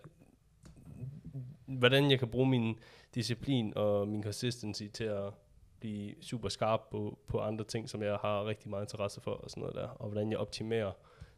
hvordan 1.66 2.12
jeg 2.12 2.20
kan 2.20 2.28
bruge 2.28 2.50
min 2.50 2.80
disciplin 3.16 3.74
og 3.76 4.08
min 4.08 4.24
consistency 4.24 4.84
til 4.94 5.04
at 5.04 5.34
blive 5.80 6.16
super 6.24 6.50
skarp 6.50 6.82
på, 6.92 7.20
på 7.28 7.40
andre 7.40 7.66
ting, 7.66 7.90
som 7.90 8.04
jeg 8.04 8.18
har 8.18 8.46
rigtig 8.46 8.70
meget 8.70 8.84
interesse 8.84 9.22
for 9.22 9.32
og 9.32 9.50
sådan 9.50 9.62
noget 9.62 9.76
der. 9.76 9.88
Og 9.88 10.08
hvordan 10.10 10.32
jeg 10.32 10.40
optimerer 10.40 10.92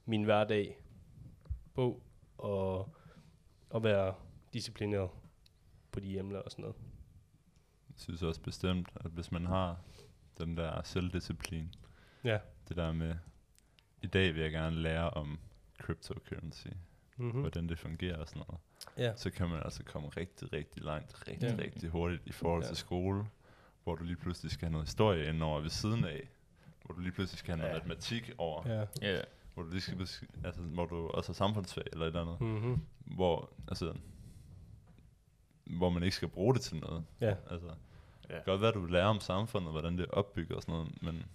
min 0.05 0.23
hverdag 0.23 0.79
på 1.73 2.01
at, 2.43 2.85
at 3.75 3.83
være 3.83 4.13
disciplineret 4.53 5.09
på 5.91 5.99
de 5.99 6.19
emner 6.19 6.39
og 6.39 6.51
sådan 6.51 6.61
noget. 6.63 6.75
Jeg 7.89 7.95
synes 7.97 8.23
også 8.23 8.41
bestemt, 8.41 8.89
at 8.95 9.11
hvis 9.11 9.31
man 9.31 9.45
har 9.45 9.77
den 10.37 10.57
der 10.57 10.83
selvdisciplin, 10.83 11.73
Ja. 12.23 12.39
det 12.67 12.77
der 12.77 12.91
med, 12.93 13.15
i 14.07 14.09
dag 14.09 14.33
vil 14.35 14.41
jeg 14.41 14.51
gerne 14.51 14.75
lære 14.75 15.09
om 15.09 15.39
cryptocurrency, 15.81 16.67
mm. 16.67 17.25
Mm-hmm. 17.25 17.39
hvordan 17.41 17.69
det 17.69 17.79
fungerer 17.79 18.17
og 18.17 18.27
sådan 18.27 18.43
noget, 18.47 18.61
Ja. 18.97 19.15
så 19.15 19.29
kan 19.29 19.49
man 19.49 19.61
altså 19.63 19.83
komme 19.83 20.09
rigtig, 20.09 20.53
rigtig 20.53 20.83
langt, 20.83 21.27
rigtig, 21.27 21.49
Ja. 21.49 21.63
rigtig 21.63 21.89
hurtigt 21.89 22.21
i 22.25 22.31
forhold 22.31 22.63
Ja. 22.63 22.67
til 22.67 22.77
skole, 22.77 23.25
hvor 23.83 23.95
du 23.95 24.03
lige 24.03 24.15
pludselig 24.15 24.51
skal 24.51 24.65
have 24.65 24.71
noget 24.71 24.87
historie 24.87 25.29
ind 25.29 25.43
over 25.43 25.61
ved 25.61 25.69
siden 25.69 26.05
af, 26.05 26.29
hvor 26.85 26.95
du 26.95 27.01
lige 27.01 27.11
pludselig 27.11 27.39
skal 27.39 27.51
have 27.51 27.57
noget 27.57 27.69
Ja. 27.73 27.77
matematik 27.77 28.31
over, 28.37 28.69
Ja. 28.69 28.85
Ja, 29.15 29.21
hvor 29.53 29.63
du 29.63 29.69
lige 29.69 29.81
skal, 29.81 29.97
besk- 29.97 30.23
altså, 30.45 30.61
hvor 30.61 30.85
du 30.85 31.07
også 31.07 31.29
har 31.29 31.33
samfundsfag 31.33 31.83
eller 31.91 32.05
et 32.05 32.07
eller 32.07 32.21
andet, 32.21 32.41
Mm-hmm. 32.41 32.81
hvor, 33.15 33.49
altså, 33.67 33.93
hvor 35.65 35.89
man 35.89 36.03
ikke 36.03 36.15
skal 36.15 36.27
bruge 36.27 36.53
det 36.53 36.61
til 36.61 36.77
noget. 36.79 37.05
Ja. 37.21 37.35
Altså, 37.49 37.67
Ja. 37.67 38.35
det 38.35 38.43
kan 38.43 38.51
godt 38.51 38.61
være, 38.61 38.69
at 38.69 38.75
du 38.75 38.85
lærer 38.85 39.05
om 39.05 39.19
samfundet, 39.19 39.71
hvordan 39.71 39.97
det 39.97 40.03
er 40.03 40.11
opbygget 40.11 40.55
og 40.55 40.61
sådan 40.61 40.73
noget, 40.75 41.01
men 41.01 41.25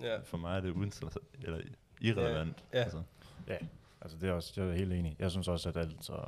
Ja. 0.00 0.20
for 0.20 0.38
mig 0.38 0.56
er 0.56 0.60
det 0.60 0.70
uinteressant, 0.70 1.24
eller 1.42 1.60
irrelevant. 2.00 2.64
Ja. 2.72 2.78
Altså, 2.78 3.02
Altså 4.00 4.16
det 4.18 4.28
er 4.28 4.32
også, 4.32 4.60
jeg 4.62 4.70
er 4.70 4.74
helt 4.76 4.92
enig. 4.92 5.16
Jeg 5.18 5.30
synes 5.30 5.48
også, 5.48 5.68
at 5.68 5.76
altså, 5.76 6.24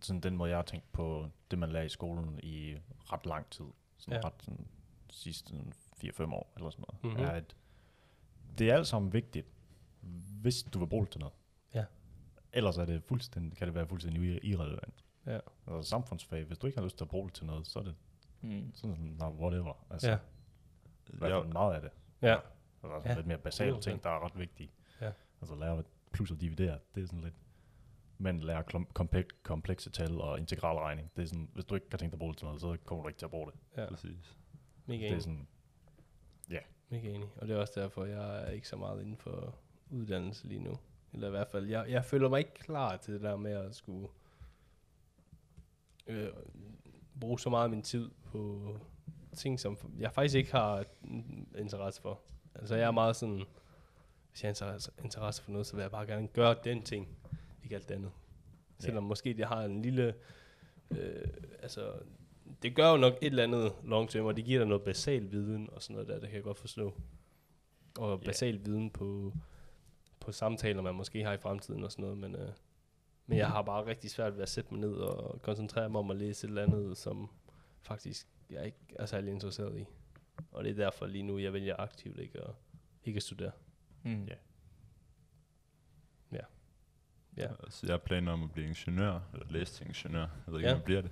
sådan 0.00 0.20
den 0.20 0.36
måde, 0.36 0.50
jeg 0.50 0.58
har 0.58 0.62
tænkt 0.62 0.92
på 0.92 1.26
det, 1.50 1.58
man 1.58 1.68
lærer 1.68 1.84
i 1.84 1.88
skolen 1.88 2.40
i 2.42 2.76
ret 3.12 3.26
lang 3.26 3.50
tid, 3.50 3.64
sådan 3.98 4.12
Ja. 4.12 4.18
ja. 4.18 4.26
ret 4.26 4.42
sådan, 4.42 4.66
sidste 5.10 5.54
4-5 6.04 6.34
år 6.34 6.52
eller 6.56 6.70
sådan 6.70 6.84
noget, 6.88 7.04
Mhm. 7.04 7.12
mm-hmm. 7.12 7.24
er, 7.24 7.30
at 7.30 7.56
det 8.58 8.70
er 8.70 8.74
alt 8.74 8.86
sammen 8.86 9.12
vigtigt, 9.12 9.46
hvis 10.40 10.62
du 10.62 10.78
vil 10.78 10.86
bruge 10.86 11.04
det 11.04 11.12
til 11.12 11.20
noget. 11.20 11.34
Ja. 11.74 11.84
Ellers 12.52 12.78
er 12.78 12.84
det 12.84 13.02
fuldstændig, 13.02 13.58
kan 13.58 13.66
det 13.66 13.74
være 13.74 13.86
fuldstændig 13.86 14.36
ir- 14.36 14.40
irrelevant. 14.42 15.04
Ja. 15.26 15.38
Altså 15.66 15.90
samfundsfag, 15.90 16.44
hvis 16.44 16.58
du 16.58 16.66
ikke 16.66 16.78
har 16.78 16.84
lyst 16.84 16.96
til 16.96 17.04
at 17.04 17.08
bruge 17.08 17.26
det 17.26 17.34
til 17.34 17.46
noget, 17.46 17.66
så 17.66 17.78
er 17.78 17.82
det 17.82 17.94
mm. 18.40 18.70
sådan, 18.74 19.16
no, 19.18 19.30
whatever. 19.30 19.84
Altså, 19.90 20.06
Ja. 20.08 20.12
ja. 20.12 20.18
i 21.14 21.16
hvert 21.16 21.42
fald 21.44 21.52
meget 21.52 21.74
af 21.74 21.80
det. 21.80 21.90
Ja. 22.22 22.36
Altså 22.82 22.96
Ja. 23.04 23.08
ja. 23.10 23.14
lidt 23.16 23.26
mere 23.26 23.38
basale 23.38 23.76
100%. 23.76 23.80
ting, 23.80 24.02
der 24.02 24.10
er 24.10 24.24
ret 24.24 24.38
vigtige. 24.38 24.70
Ja. 25.00 25.12
Altså 25.40 25.54
lære 25.54 25.82
plus 26.12 26.30
og 26.30 26.40
dividere, 26.40 26.78
det 26.94 27.02
er 27.02 27.06
sådan 27.06 27.20
lidt... 27.20 27.34
Men 28.18 28.40
lære 28.40 28.64
komplek- 28.98 29.42
komplekse 29.42 29.90
tal 29.90 30.20
og 30.20 30.38
integralregning, 30.38 31.10
det 31.16 31.22
er 31.22 31.26
sådan, 31.26 31.48
hvis 31.54 31.64
du 31.64 31.74
ikke 31.74 31.88
kan 31.90 31.98
tænke 31.98 32.10
dig 32.10 32.16
at 32.16 32.18
bruge 32.18 32.32
det 32.32 32.38
til 32.38 32.44
noget, 32.46 32.60
så 32.60 32.76
kommer 32.84 33.02
du 33.02 33.08
ikke 33.08 33.18
til 33.18 33.26
at 33.26 33.30
bruge 33.30 33.50
det. 33.52 33.60
Ja. 33.76 33.88
præcis. 33.88 34.36
Mega 34.86 34.98
Det 35.00 35.06
er 35.06 35.10
enig. 35.10 35.22
sådan, 35.22 35.46
Mega 36.92 37.08
enig. 37.08 37.28
Og 37.36 37.48
det 37.48 37.56
er 37.56 37.60
også 37.60 37.80
derfor, 37.80 38.04
jeg 38.04 38.42
er 38.42 38.50
ikke 38.50 38.68
så 38.68 38.76
meget 38.76 39.00
inden 39.02 39.16
for 39.16 39.58
uddannelse 39.90 40.46
lige 40.48 40.60
nu. 40.60 40.78
Eller 41.12 41.26
i 41.26 41.30
hvert 41.30 41.48
fald, 41.48 41.66
jeg, 41.66 41.84
jeg 41.88 42.04
føler 42.04 42.28
mig 42.28 42.38
ikke 42.38 42.54
klar 42.54 42.96
til 42.96 43.14
det 43.14 43.20
der 43.22 43.36
med 43.36 43.52
at 43.52 43.74
skulle 43.74 44.08
øh, 46.06 46.28
bruge 47.20 47.40
så 47.40 47.50
meget 47.50 47.64
af 47.64 47.70
min 47.70 47.82
tid 47.82 48.10
på 48.24 48.76
ting, 49.36 49.60
som 49.60 49.76
jeg 49.98 50.12
faktisk 50.12 50.34
ikke 50.36 50.52
har 50.52 50.84
interesse 51.58 52.02
for. 52.02 52.20
Altså 52.54 52.74
jeg 52.76 52.86
er 52.86 52.90
meget 52.90 53.16
sådan, 53.16 53.44
hvis 54.30 54.44
jeg 54.44 54.54
har 54.60 54.88
interesse, 55.04 55.42
for 55.42 55.50
noget, 55.52 55.66
så 55.66 55.76
vil 55.76 55.82
jeg 55.82 55.90
bare 55.90 56.06
gerne 56.06 56.28
gøre 56.28 56.56
den 56.64 56.82
ting, 56.82 57.08
ikke 57.62 57.74
alt 57.74 57.88
det 57.88 57.94
andet. 57.94 58.10
Selvom 58.78 59.04
måske 59.04 59.34
det 59.34 59.44
har 59.46 59.62
en 59.64 59.82
lille, 59.82 60.14
øh, 60.90 61.26
altså 61.62 61.92
det 62.62 62.76
gør 62.76 62.90
jo 62.90 62.96
nok 62.96 63.12
et 63.12 63.26
eller 63.26 63.42
andet 63.42 63.72
long 63.84 64.08
term, 64.10 64.24
og 64.26 64.36
det 64.36 64.44
giver 64.44 64.58
dig 64.58 64.68
noget 64.68 64.82
basal 64.84 65.30
viden 65.30 65.68
og 65.72 65.82
sådan 65.82 65.94
noget 65.94 66.08
der, 66.08 66.14
det 66.14 66.28
kan 66.28 66.36
jeg 66.36 66.42
godt 66.44 66.58
forstå. 66.58 66.94
Og 67.98 68.18
Ja. 68.18 68.24
basal 68.26 68.64
viden 68.64 68.90
på, 68.90 69.32
på 70.20 70.32
samtaler, 70.32 70.82
man 70.82 70.94
måske 70.94 71.24
har 71.24 71.32
i 71.32 71.38
fremtiden 71.38 71.84
og 71.84 71.92
sådan 71.92 72.02
noget, 72.02 72.18
men, 72.18 72.36
øh, 72.36 72.48
men 73.26 73.38
jeg 73.38 73.48
har 73.48 73.62
bare 73.62 73.86
rigtig 73.86 74.10
svært 74.10 74.34
ved 74.34 74.42
at 74.42 74.48
sætte 74.48 74.74
mig 74.74 74.80
ned 74.80 74.92
og 74.92 75.42
koncentrere 75.42 75.88
mig 75.88 75.98
om 75.98 76.10
at 76.10 76.16
læse 76.16 76.44
et 76.44 76.48
eller 76.48 76.62
andet, 76.62 76.96
som 76.98 77.28
faktisk 77.82 78.28
jeg 78.50 78.66
ikke 78.66 78.78
er 78.94 79.06
særlig 79.06 79.32
interesseret 79.32 79.78
i. 79.78 79.84
Og 80.52 80.64
det 80.64 80.70
er 80.70 80.74
derfor 80.74 81.06
lige 81.06 81.22
nu, 81.22 81.38
jeg 81.38 81.52
vælger 81.52 81.76
aktivt 81.78 82.18
ikke 82.18 82.40
at, 82.40 82.50
ikke 83.04 83.16
at 83.16 83.22
studere. 83.22 83.52
Mm. 84.02 84.24
Ja. 84.24 84.34
Ja. 87.36 87.46
Altså, 87.64 87.86
jeg 87.86 87.92
har 87.92 87.98
planer 87.98 88.32
om 88.32 88.42
at 88.44 88.52
blive 88.52 88.66
ingeniør, 88.68 89.20
eller 89.32 89.46
læse 89.50 89.72
til 89.74 89.86
ingeniør. 89.86 90.20
Jeg 90.20 90.28
ved 90.46 90.54
ikke, 90.58 90.68
Ja. 90.68 90.74
om 90.74 90.78
jeg 90.78 90.84
bliver 90.84 91.00
det. 91.02 91.10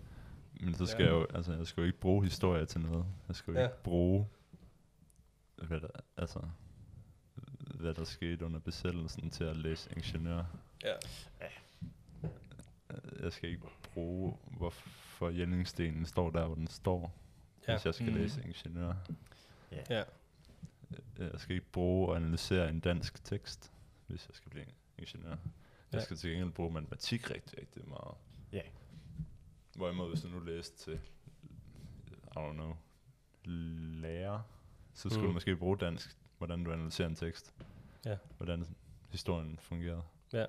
Men 0.60 0.74
så 0.74 0.86
skal 0.86 1.02
Ja. 1.04 1.08
jeg 1.14 1.20
jo, 1.20 1.26
altså, 1.36 1.52
jeg 1.52 1.66
skal 1.66 1.80
jo 1.80 1.86
ikke 1.86 1.98
bruge 2.00 2.24
historie 2.24 2.66
til 2.66 2.80
noget. 2.80 3.06
Jeg 3.28 3.36
skal 3.36 3.52
jo 3.54 3.60
Ja. 3.60 3.66
ikke 3.66 3.82
bruge, 3.82 4.26
hvad 5.62 5.80
der, 5.80 5.88
altså, 6.16 6.40
hvad 7.74 7.94
der 7.94 8.04
skete 8.04 8.44
under 8.46 8.58
besættelsen 8.60 9.30
til 9.30 9.44
at 9.44 9.56
læse 9.56 9.90
ingeniør. 9.96 10.44
Ja. 10.84 10.94
Jeg 13.22 13.32
skal 13.32 13.50
ikke 13.50 13.66
bruge, 13.82 14.36
hvorfor 14.56 15.28
Jellingstenen 15.28 16.06
står 16.06 16.30
der, 16.30 16.46
hvor 16.46 16.54
den 16.54 16.66
står, 16.66 17.14
Ja. 17.68 17.76
hvis 17.76 17.86
jeg 17.86 17.94
skal 17.94 18.10
Mm. 18.10 18.14
læse 18.16 18.42
ingeniør. 18.44 18.94
Ja. 19.90 20.04
Jeg 21.18 21.40
skal 21.40 21.56
ikke 21.56 21.66
bruge 21.72 22.08
og 22.08 22.16
analysere 22.16 22.68
en 22.70 22.80
dansk 22.80 23.24
tekst, 23.24 23.72
hvis 24.06 24.26
jeg 24.28 24.34
skal 24.34 24.50
blive 24.50 24.66
ingeniør. 24.98 25.30
Jeg 25.30 25.38
Ja. 25.92 26.00
skal 26.04 26.16
til 26.16 26.30
gengæld 26.30 26.50
bruge 26.52 26.70
matematik 26.72 27.30
rigtig, 27.30 27.58
rigtig 27.60 27.88
meget. 27.88 28.14
Ja. 28.52 28.62
Hvorimod, 29.76 30.08
hvis 30.08 30.20
du 30.22 30.28
nu 30.28 30.38
læste 30.40 30.76
til, 30.78 31.00
I 32.12 32.38
don't 32.38 32.52
know, 32.52 32.76
lærer, 33.44 34.40
så 34.94 35.08
skulle 35.08 35.20
Mm. 35.22 35.26
du 35.26 35.32
måske 35.32 35.56
bruge 35.56 35.78
dansk, 35.78 36.16
hvordan 36.38 36.64
du 36.64 36.72
analyserer 36.72 37.08
en 37.08 37.14
tekst. 37.14 37.54
Ja. 38.04 38.16
Hvordan 38.36 38.76
historien 39.10 39.58
fungerer. 39.58 40.02
Ja. 40.32 40.46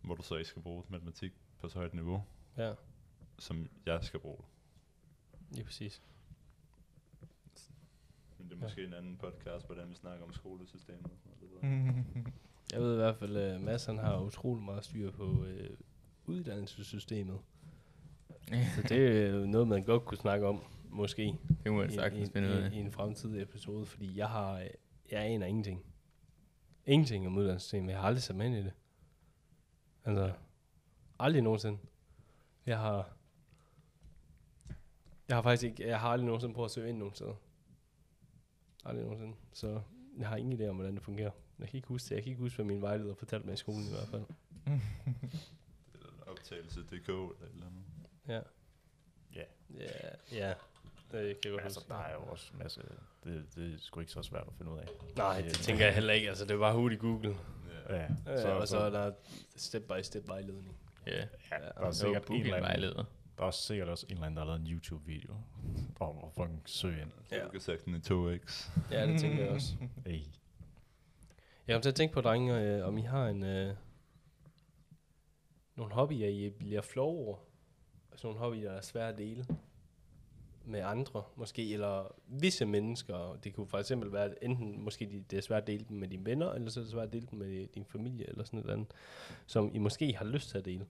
Hvor 0.00 0.14
du 0.14 0.22
så 0.22 0.34
ikke 0.34 0.48
skal 0.48 0.62
bruge 0.62 0.84
matematik 0.88 1.32
på 1.58 1.68
så 1.68 1.78
højt 1.78 1.94
niveau, 1.94 2.24
Ja, 2.56 2.74
som 3.38 3.68
jeg 3.86 4.04
skal 4.04 4.20
bruge. 4.20 4.42
lige 5.50 5.64
præcis. 5.64 6.02
Det 8.52 8.58
er 8.58 8.60
Ja. 8.60 8.66
måske 8.66 8.84
en 8.84 8.94
anden 8.94 9.16
podcast, 9.16 9.66
hvordan 9.66 9.90
vi 9.90 9.94
snakker 9.94 10.24
om 10.24 10.32
skolesystemet. 10.32 11.04
og 11.04 11.10
sådan 11.18 11.32
noget, 11.40 11.40
det 11.40 11.50
ved 11.50 12.24
jeg. 12.74 12.82
Ved 12.82 12.92
i 12.92 12.96
hvert 12.96 13.16
fald, 13.16 13.36
at 13.36 13.60
Mads 13.60 13.84
han 13.84 13.98
har 13.98 14.20
utrolig 14.20 14.64
meget 14.64 14.84
styr 14.84 15.10
på 15.10 15.44
øh, 15.44 15.70
uddannelsessystemet. 16.26 17.38
Så 18.48 18.82
det 18.88 18.92
er 19.22 19.30
jo 19.30 19.46
noget, 19.54 19.68
man 19.68 19.82
godt 19.84 20.04
kunne 20.04 20.18
snakke 20.18 20.46
om, 20.46 20.62
måske, 20.90 21.38
det 21.64 21.72
må 21.72 21.82
jeg 21.82 21.90
i, 21.90 21.94
sagtens 21.94 22.28
i, 22.28 22.32
finde 22.32 22.48
ud 22.48 22.54
i, 22.54 22.62
af. 22.62 22.70
i 22.72 22.76
en 22.76 22.90
fremtidig 22.92 23.42
episode, 23.42 23.86
fordi 23.86 24.16
jeg 24.18 24.28
har, 24.28 24.58
øh, 24.60 24.66
jeg 25.10 25.20
aner 25.20 25.46
ingenting. 25.46 25.82
Ingenting 26.86 27.26
om 27.26 27.36
uddannelsessystemet. 27.36 27.90
Jeg 27.90 28.00
har 28.00 28.06
aldrig 28.06 28.22
sat 28.22 28.36
mig 28.36 28.46
ind 28.46 28.54
i 28.54 28.62
det. 28.62 28.72
Altså, 30.04 30.32
aldrig 31.18 31.42
nogensinde. 31.42 31.78
Jeg 32.66 32.78
har, 32.78 33.16
Jeg 35.28 35.36
har 35.36 35.42
faktisk 35.42 35.62
ikke, 35.70 35.88
jeg 35.88 36.00
har 36.00 36.08
aldrig 36.08 36.26
nogensinde 36.26 36.54
prøvet 36.54 36.68
at 36.68 36.72
søge 36.72 36.88
ind 36.88 36.98
nogen 36.98 37.14
steder. 37.14 37.34
Aldrig 38.84 39.04
nogensinde. 39.04 39.36
Så 39.52 39.80
jeg 40.18 40.28
har 40.28 40.36
ingen 40.36 40.60
idé 40.60 40.66
om, 40.66 40.76
hvordan 40.76 40.94
det 40.94 41.02
fungerer. 41.02 41.30
Jeg 41.58 41.68
kan 41.68 41.76
ikke 41.76 41.88
huske 41.88 42.04
det. 42.04 42.10
Jeg 42.14 42.22
kan 42.22 42.30
ikke 42.30 42.42
huske, 42.42 42.56
hvad 42.56 42.64
min 42.64 42.82
vejleder 42.82 43.14
fortalte 43.14 43.46
mig 43.46 43.54
i 43.54 43.56
skolen 43.56 43.82
i 43.86 43.90
hvert 43.90 44.08
fald. 44.08 44.22
Optagelse.dk 46.30 47.08
eller 47.08 47.28
et 47.42 47.50
eller 47.54 47.66
andet. 47.66 47.82
Ja. 48.28 48.40
Ja. 49.34 49.44
Ja, 49.78 50.10
ja. 50.32 50.54
Det 51.12 51.40
kan 51.40 51.44
jeg 51.44 51.52
godt 51.52 51.62
altså, 51.64 51.80
huske. 51.80 51.88
der 51.88 51.98
er 51.98 52.12
jo 52.14 52.20
også 52.20 52.50
en 52.52 52.58
masse... 52.58 52.80
Det, 53.24 53.46
det 53.54 53.74
er 53.74 53.78
sgu 53.78 54.00
ikke 54.00 54.12
så 54.12 54.22
svært 54.22 54.46
at 54.46 54.52
finde 54.58 54.72
ud 54.72 54.78
af. 54.78 54.86
Nej, 55.16 55.40
det 55.40 55.52
tænker 55.54 55.84
jeg 55.84 55.94
heller 55.94 56.12
ikke. 56.12 56.28
Altså, 56.28 56.44
det 56.44 56.50
er 56.50 56.58
bare 56.58 56.74
hurtigt 56.74 57.00
Google. 57.00 57.36
Ja. 57.88 57.96
Ja, 58.26 58.42
Så, 58.42 58.48
og 58.48 58.68
så 58.68 58.78
er 58.78 58.90
der 58.90 59.12
step-by-step 59.56 60.28
vejledning. 60.28 60.76
Ja. 61.06 61.16
ja, 61.16 61.26
Ja, 61.50 61.56
der, 61.56 61.72
er 61.76 61.86
Det 61.86 61.96
sikkert 61.96 62.28
en 62.28 62.40
eller 62.40 62.56
anden, 62.56 62.70
Google-vejleder. 62.70 63.04
Der 63.42 63.46
er 63.46 63.48
også 63.48 63.62
sikkert 63.62 63.88
også 63.88 64.06
en 64.08 64.12
eller 64.12 64.26
anden, 64.26 64.36
der 64.36 64.42
har 64.42 64.46
lavet 64.46 64.60
en 64.60 64.74
YouTube-video 64.74 65.34
om 66.00 66.16
at 66.24 66.32
fucking 66.34 66.62
søge 66.66 67.02
ind. 67.02 67.10
Ja. 67.32 67.44
du 67.44 67.48
kan 67.48 67.60
sætte 67.60 67.84
den 67.84 67.94
i 67.94 67.98
2x. 67.98 68.70
Ja, 68.90 69.06
det 69.06 69.20
tænker 69.20 69.44
jeg 69.44 69.52
også. 69.52 69.74
Hey. 70.06 70.20
Jeg 71.66 71.74
kom 71.74 71.82
til 71.82 71.88
at 71.88 71.94
tænke 71.94 72.14
på, 72.14 72.20
drenge, 72.20 72.60
øh, 72.60 72.86
om 72.86 72.98
I 72.98 73.02
har 73.02 73.28
en, 73.28 73.42
øh, 73.42 73.74
nogle 75.76 75.92
hobbyer, 75.92 76.28
I 76.28 76.50
bliver 76.50 76.80
flove 76.80 77.18
over. 77.18 77.38
Altså 78.12 78.26
nogle 78.26 78.40
hobbyer, 78.40 78.70
der 78.70 78.76
er 78.76 78.80
svære 78.80 79.08
at 79.08 79.18
dele 79.18 79.46
med 80.64 80.80
andre, 80.80 81.22
måske, 81.36 81.72
eller 81.72 82.14
visse 82.26 82.66
mennesker. 82.66 83.38
Det 83.44 83.54
kunne 83.54 83.68
for 83.68 83.78
eksempel 83.78 84.12
være, 84.12 84.24
at 84.24 84.34
enten 84.42 84.82
måske 84.82 85.06
de, 85.06 85.24
det 85.30 85.36
er 85.36 85.42
svært 85.42 85.62
at 85.62 85.66
dele 85.66 85.84
dem 85.88 85.96
med 85.96 86.08
dine 86.08 86.26
venner, 86.26 86.52
eller 86.52 86.70
så 86.70 86.80
er 86.80 86.84
det 86.84 86.92
svært 86.92 87.06
at 87.06 87.12
dele 87.12 87.26
dem 87.30 87.38
med 87.38 87.66
din 87.66 87.84
familie, 87.84 88.28
eller 88.28 88.44
sådan 88.44 88.60
noget 88.60 88.72
andet, 88.72 88.92
som 89.46 89.70
I 89.74 89.78
måske 89.78 90.16
har 90.16 90.24
lyst 90.24 90.50
til 90.50 90.58
at 90.58 90.64
dele. 90.64 90.86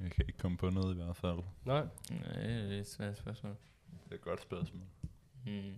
Jeg 0.00 0.10
kan 0.10 0.24
ikke 0.28 0.38
komme 0.38 0.56
på 0.56 0.70
noget 0.70 0.94
i 0.94 0.96
hvert 0.96 1.16
fald. 1.16 1.38
Nej? 1.64 1.86
Nej, 2.10 2.32
det 2.42 2.74
er 2.76 2.80
et 2.80 2.86
svært 2.86 3.16
spørgsmål. 3.16 3.56
Det 4.04 4.10
er 4.10 4.14
et 4.14 4.20
godt 4.20 4.42
spørgsmål. 4.42 4.82
Mm. 5.46 5.74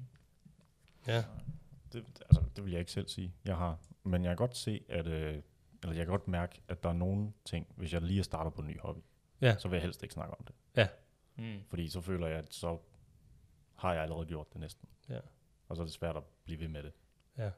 Ja. 1.06 1.24
Det, 1.92 2.04
altså, 2.20 2.42
det 2.56 2.64
vil 2.64 2.70
jeg 2.72 2.80
ikke 2.80 2.92
selv 2.92 3.08
sige, 3.08 3.32
jeg 3.44 3.56
har. 3.56 3.78
Men 4.02 4.24
jeg 4.24 4.30
kan 4.30 4.36
godt 4.36 4.56
se, 4.56 4.80
at... 4.88 5.06
Øh, 5.06 5.42
eller 5.82 5.96
jeg 5.96 6.06
kan 6.06 6.10
godt 6.12 6.28
mærke, 6.28 6.60
at 6.68 6.82
der 6.82 6.88
er 6.88 6.92
nogle 6.92 7.32
ting, 7.44 7.66
hvis 7.76 7.92
jeg 7.92 8.02
lige 8.02 8.22
starter 8.24 8.50
på 8.50 8.60
en 8.62 8.68
ny 8.68 8.80
hobby, 8.80 9.00
Ja. 9.40 9.56
så 9.58 9.68
vil 9.68 9.76
jeg 9.76 9.82
helst 9.82 10.02
ikke 10.02 10.12
snakke 10.12 10.34
om 10.38 10.44
det. 10.44 10.54
Mm. 11.36 11.60
Fordi 11.68 11.88
så 11.88 12.00
føler 12.00 12.26
jeg, 12.26 12.38
at 12.38 12.54
så 12.54 12.78
har 13.74 13.92
jeg 13.92 14.02
allerede 14.02 14.26
gjort 14.26 14.52
det 14.52 14.60
næsten. 14.60 14.88
Ja. 15.08 15.20
Og 15.68 15.76
så 15.76 15.82
er 15.82 15.86
det 15.86 15.94
svært 15.94 16.16
at 16.16 16.22
blive 16.44 16.60
ved 16.60 16.68
med 16.68 16.82
det. 16.82 16.92
Ja. 17.38 17.50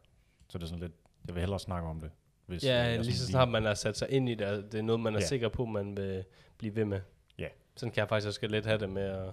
Så 0.48 0.58
det 0.58 0.64
er 0.64 0.68
sådan 0.68 0.80
lidt, 0.80 0.92
jeg 1.26 1.34
vil 1.34 1.40
hellere 1.40 1.58
snakke 1.60 1.88
om 1.88 2.00
det. 2.00 2.10
Hvis 2.48 2.64
øh, 2.64 2.68
Ja, 2.68 2.76
jeg 2.78 2.90
lige 3.00 3.04
sådan 3.04 3.14
så 3.14 3.26
snart 3.26 3.48
man 3.48 3.64
har 3.64 3.74
sat 3.74 3.96
sig 3.96 4.10
ind 4.10 4.28
i 4.28 4.34
det, 4.34 4.46
og 4.46 4.72
det 4.72 4.78
er 4.78 4.82
noget, 4.82 5.00
man 5.00 5.14
er 5.14 5.20
Ja. 5.20 5.26
sikker 5.26 5.48
på, 5.48 5.64
man 5.64 5.96
vil 5.96 6.24
blive 6.58 6.76
ved 6.76 6.84
med. 6.84 7.00
Ja. 7.38 7.48
Sådan 7.76 7.92
kan 7.92 8.00
jeg 8.00 8.08
faktisk 8.08 8.28
også 8.28 8.46
lidt 8.46 8.66
have 8.66 8.78
det 8.78 8.90
med 8.90 9.02
at, 9.02 9.32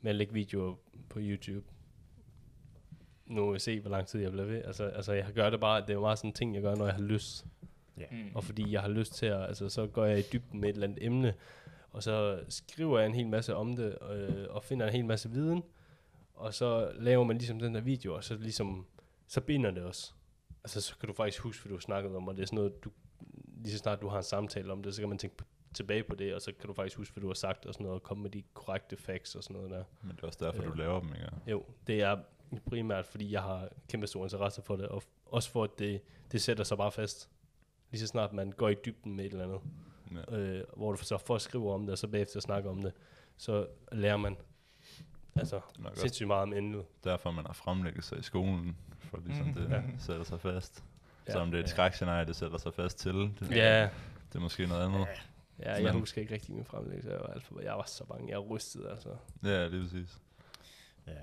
med 0.00 0.10
at 0.10 0.16
lægge 0.16 0.32
videoer 0.32 0.74
på 1.08 1.18
YouTube. 1.22 1.64
Nu 3.26 3.46
vil 3.46 3.52
jeg 3.54 3.60
se, 3.60 3.80
hvor 3.80 3.90
lang 3.90 4.06
tid 4.06 4.20
jeg 4.22 4.32
bliver 4.32 4.46
ved. 4.46 4.62
Altså, 4.64 4.84
altså 4.84 5.12
jeg 5.12 5.26
gør 5.34 5.50
det 5.50 5.60
bare, 5.60 5.80
det 5.80 5.90
er 5.90 5.94
jo 5.94 6.00
meget 6.00 6.18
sådan 6.18 6.30
en 6.30 6.34
ting, 6.34 6.54
jeg 6.54 6.62
gør, 6.62 6.74
når 6.74 6.84
jeg 6.84 6.94
har 6.94 7.02
lyst. 7.02 7.46
Mm. 7.96 8.04
Og 8.34 8.44
fordi 8.44 8.72
jeg 8.72 8.80
har 8.80 8.88
lyst 8.88 9.14
til 9.14 9.26
at, 9.26 9.42
altså 9.42 9.68
så 9.68 9.86
går 9.86 10.04
jeg 10.04 10.18
i 10.18 10.22
dybden 10.32 10.60
med 10.60 10.68
et 10.68 10.72
eller 10.74 10.86
andet 10.86 11.04
emne, 11.04 11.34
og 11.90 12.02
så 12.02 12.40
skriver 12.48 12.98
jeg 12.98 13.06
en 13.06 13.14
hel 13.14 13.26
masse 13.26 13.54
om 13.56 13.76
det, 13.76 13.98
øh, 14.12 14.46
og 14.50 14.64
finder 14.64 14.86
en 14.86 14.92
hel 14.92 15.04
masse 15.04 15.30
viden, 15.30 15.62
og 16.34 16.54
så 16.54 16.92
laver 16.94 17.24
man 17.24 17.38
ligesom 17.38 17.58
den 17.58 17.74
der 17.74 17.80
video, 17.80 18.14
og 18.14 18.24
så 18.24 18.36
ligesom, 18.36 18.86
så 19.26 19.40
binder 19.40 19.70
det 19.70 19.82
også. 19.82 20.12
Altså 20.64 20.80
så 20.80 20.98
kan 20.98 21.06
du 21.06 21.12
faktisk 21.12 21.40
huske, 21.42 21.62
hvad 21.62 21.70
du 21.70 21.76
har 21.76 21.80
snakket 21.80 22.16
om, 22.16 22.28
og 22.28 22.36
det 22.36 22.42
er 22.42 22.46
sådan 22.46 22.56
noget, 22.56 22.84
du, 22.84 22.90
lige 23.62 23.72
så 23.72 23.78
snart 23.78 24.00
du 24.02 24.08
har 24.08 24.16
en 24.16 24.22
samtale 24.22 24.72
om 24.72 24.82
det, 24.82 24.94
så 24.94 25.02
kan 25.02 25.08
man 25.08 25.18
tænke 25.18 25.36
p- 25.42 25.46
tilbage 25.74 26.02
på 26.04 26.14
det, 26.14 26.34
og 26.34 26.40
så 26.40 26.52
kan 26.60 26.66
du 26.66 26.72
faktisk 26.74 26.96
huske, 26.96 27.14
hvad 27.14 27.20
du 27.20 27.26
har 27.26 27.34
sagt, 27.34 27.66
og 27.66 27.74
sådan 27.74 27.84
noget, 27.84 28.00
og 28.00 28.02
komme 28.02 28.22
med 28.22 28.30
de 28.30 28.42
korrekte 28.54 28.96
facts 28.96 29.34
og 29.34 29.42
sådan 29.44 29.54
noget 29.56 29.70
der. 29.70 29.84
Men 30.02 30.16
det 30.16 30.22
er 30.22 30.26
også 30.26 30.44
derfor, 30.44 30.62
Ja. 30.62 30.68
du 30.68 30.74
laver 30.74 31.00
dem, 31.00 31.08
ikke? 31.08 31.30
Jo, 31.46 31.64
det 31.86 32.00
er 32.02 32.18
primært, 32.66 33.06
fordi 33.06 33.32
jeg 33.32 33.42
har 33.42 33.68
kæmpe 33.88 34.06
stor 34.06 34.22
interesse 34.24 34.62
for 34.62 34.76
det, 34.76 34.88
og 34.88 35.02
også 35.26 35.50
for, 35.50 35.64
at 35.64 35.70
det, 35.78 36.00
det 36.32 36.42
sætter 36.42 36.64
sig 36.64 36.76
bare 36.78 36.92
fast. 36.92 37.30
Lige 37.90 38.00
så 38.00 38.06
snart 38.06 38.32
man 38.32 38.52
går 38.52 38.68
i 38.68 38.74
dybden 38.84 39.16
med 39.16 39.24
et 39.24 39.32
eller 39.32 39.44
andet, 39.44 39.60
Ja. 40.30 40.36
øh, 40.38 40.64
hvor 40.76 40.92
du 40.92 41.04
så 41.04 41.18
får 41.18 41.38
skrive 41.38 41.72
om 41.72 41.80
det, 41.82 41.90
og 41.90 41.98
så 41.98 42.08
bagefter 42.08 42.40
snakker 42.40 42.70
om 42.70 42.82
det, 42.82 42.92
så 43.36 43.66
lærer 43.92 44.16
man 44.16 44.36
altså 45.36 45.60
sindssygt 45.94 46.26
meget 46.26 46.42
om 46.42 46.52
emnet. 46.52 46.84
derfor, 47.04 47.30
man 47.30 47.46
har 47.46 47.52
fremlæggelser 47.52 48.16
i 48.16 48.22
skolen, 48.22 48.76
for 49.14 49.26
ligesom 49.26 49.46
Mhm. 49.46 49.54
det 49.54 49.70
Ja. 49.70 49.82
sætter 49.98 50.24
sig 50.24 50.40
fast. 50.40 50.84
Ja. 51.28 51.32
Så 51.32 51.38
om 51.38 51.50
det 51.50 51.58
er 51.58 51.62
et 51.62 51.66
Ja. 51.66 51.70
skrækscenarie, 51.70 52.26
det 52.26 52.36
sætter 52.36 52.58
sig 52.58 52.74
fast 52.74 52.98
til, 52.98 53.14
det, 53.14 53.50
Ja, 53.50 53.82
det 54.32 54.34
er 54.34 54.40
måske 54.40 54.66
noget 54.66 54.84
andet. 54.84 55.06
ja 55.58 55.72
jeg 55.72 55.82
Men- 55.82 55.92
husker 56.00 56.20
ikke 56.20 56.34
rigtig 56.34 56.54
min 56.54 56.64
fremlæggelse. 56.64 57.10
Jeg 57.10 57.20
var, 57.20 57.26
alt 57.26 57.44
for, 57.44 57.60
jeg 57.60 57.72
var 57.74 57.84
så 57.86 58.04
bange. 58.04 58.30
Jeg 58.30 58.38
rystede, 58.50 58.90
altså. 58.90 59.08
Ja, 59.42 59.64
det 59.68 59.74
er 59.74 59.82
præcis. 59.82 60.18
Ja. 61.06 61.12
Og 61.12 61.18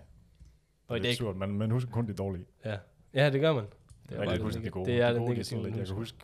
Og 0.88 1.00
det 1.00 1.06
er 1.06 1.10
dag, 1.10 1.16
surt, 1.18 1.36
man, 1.36 1.50
man 1.50 1.72
husker 1.72 1.92
kun 1.92 2.08
det 2.08 2.18
dårlige. 2.18 2.46
ja. 2.66 2.78
ja, 3.14 3.30
det 3.30 3.42
gør 3.42 3.54
man. 3.54 3.64
Det 4.10 4.18
er 4.18 4.20
jeg 4.20 4.28
kan 4.28 4.34
det 4.36 4.42
huske 4.44 4.62
det 4.64 4.72
gode. 4.72 4.92
Det 4.92 5.02
er 5.02 5.06
det 5.08 5.16
det 5.16 5.22
gode, 5.28 5.36
det 5.36 5.46
sådan 5.46 5.58
negative. 5.64 5.78
lidt, 5.78 5.78
jeg 5.80 5.88
kan 5.88 5.96
huske 5.96 6.18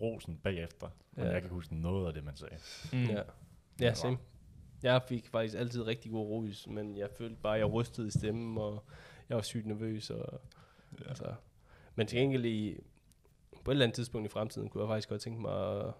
rosen 0.00 0.40
bagefter, 0.42 0.88
men 1.12 1.24
Ja. 1.26 1.32
jeg 1.32 1.40
kan 1.42 1.50
huske 1.50 1.74
noget 1.74 2.06
af 2.06 2.14
det, 2.14 2.24
man 2.24 2.36
sagde. 2.36 2.56
Mm. 2.92 3.04
Ja, 3.04 3.22
ja 3.80 3.94
same. 3.94 4.18
Jeg 4.82 5.02
fik 5.08 5.28
faktisk 5.28 5.54
altid 5.58 5.82
rigtig 5.82 6.10
god 6.12 6.26
ros, 6.26 6.66
men 6.66 6.96
jeg 6.96 7.08
følte 7.18 7.36
bare, 7.42 7.54
at 7.54 7.58
jeg 7.60 7.72
rystede 7.72 8.06
i 8.06 8.10
stemmen, 8.10 8.58
og 8.58 8.84
jeg 9.28 9.36
var 9.36 9.42
sygt 9.42 9.66
nervøs. 9.66 10.10
Og, 10.10 10.40
Ja. 11.00 11.08
altså. 11.08 11.34
Men 11.94 12.06
til 12.06 12.18
gengæld 12.18 12.44
i, 12.44 12.78
på 13.64 13.70
et 13.70 13.74
eller 13.74 13.84
andet 13.84 13.94
tidspunkt 13.94 14.26
i 14.26 14.28
fremtiden, 14.28 14.68
kunne 14.68 14.82
jeg 14.82 14.88
faktisk 14.88 15.08
godt 15.08 15.20
tænke 15.20 15.40
mig 15.40 15.80
at, 15.80 15.92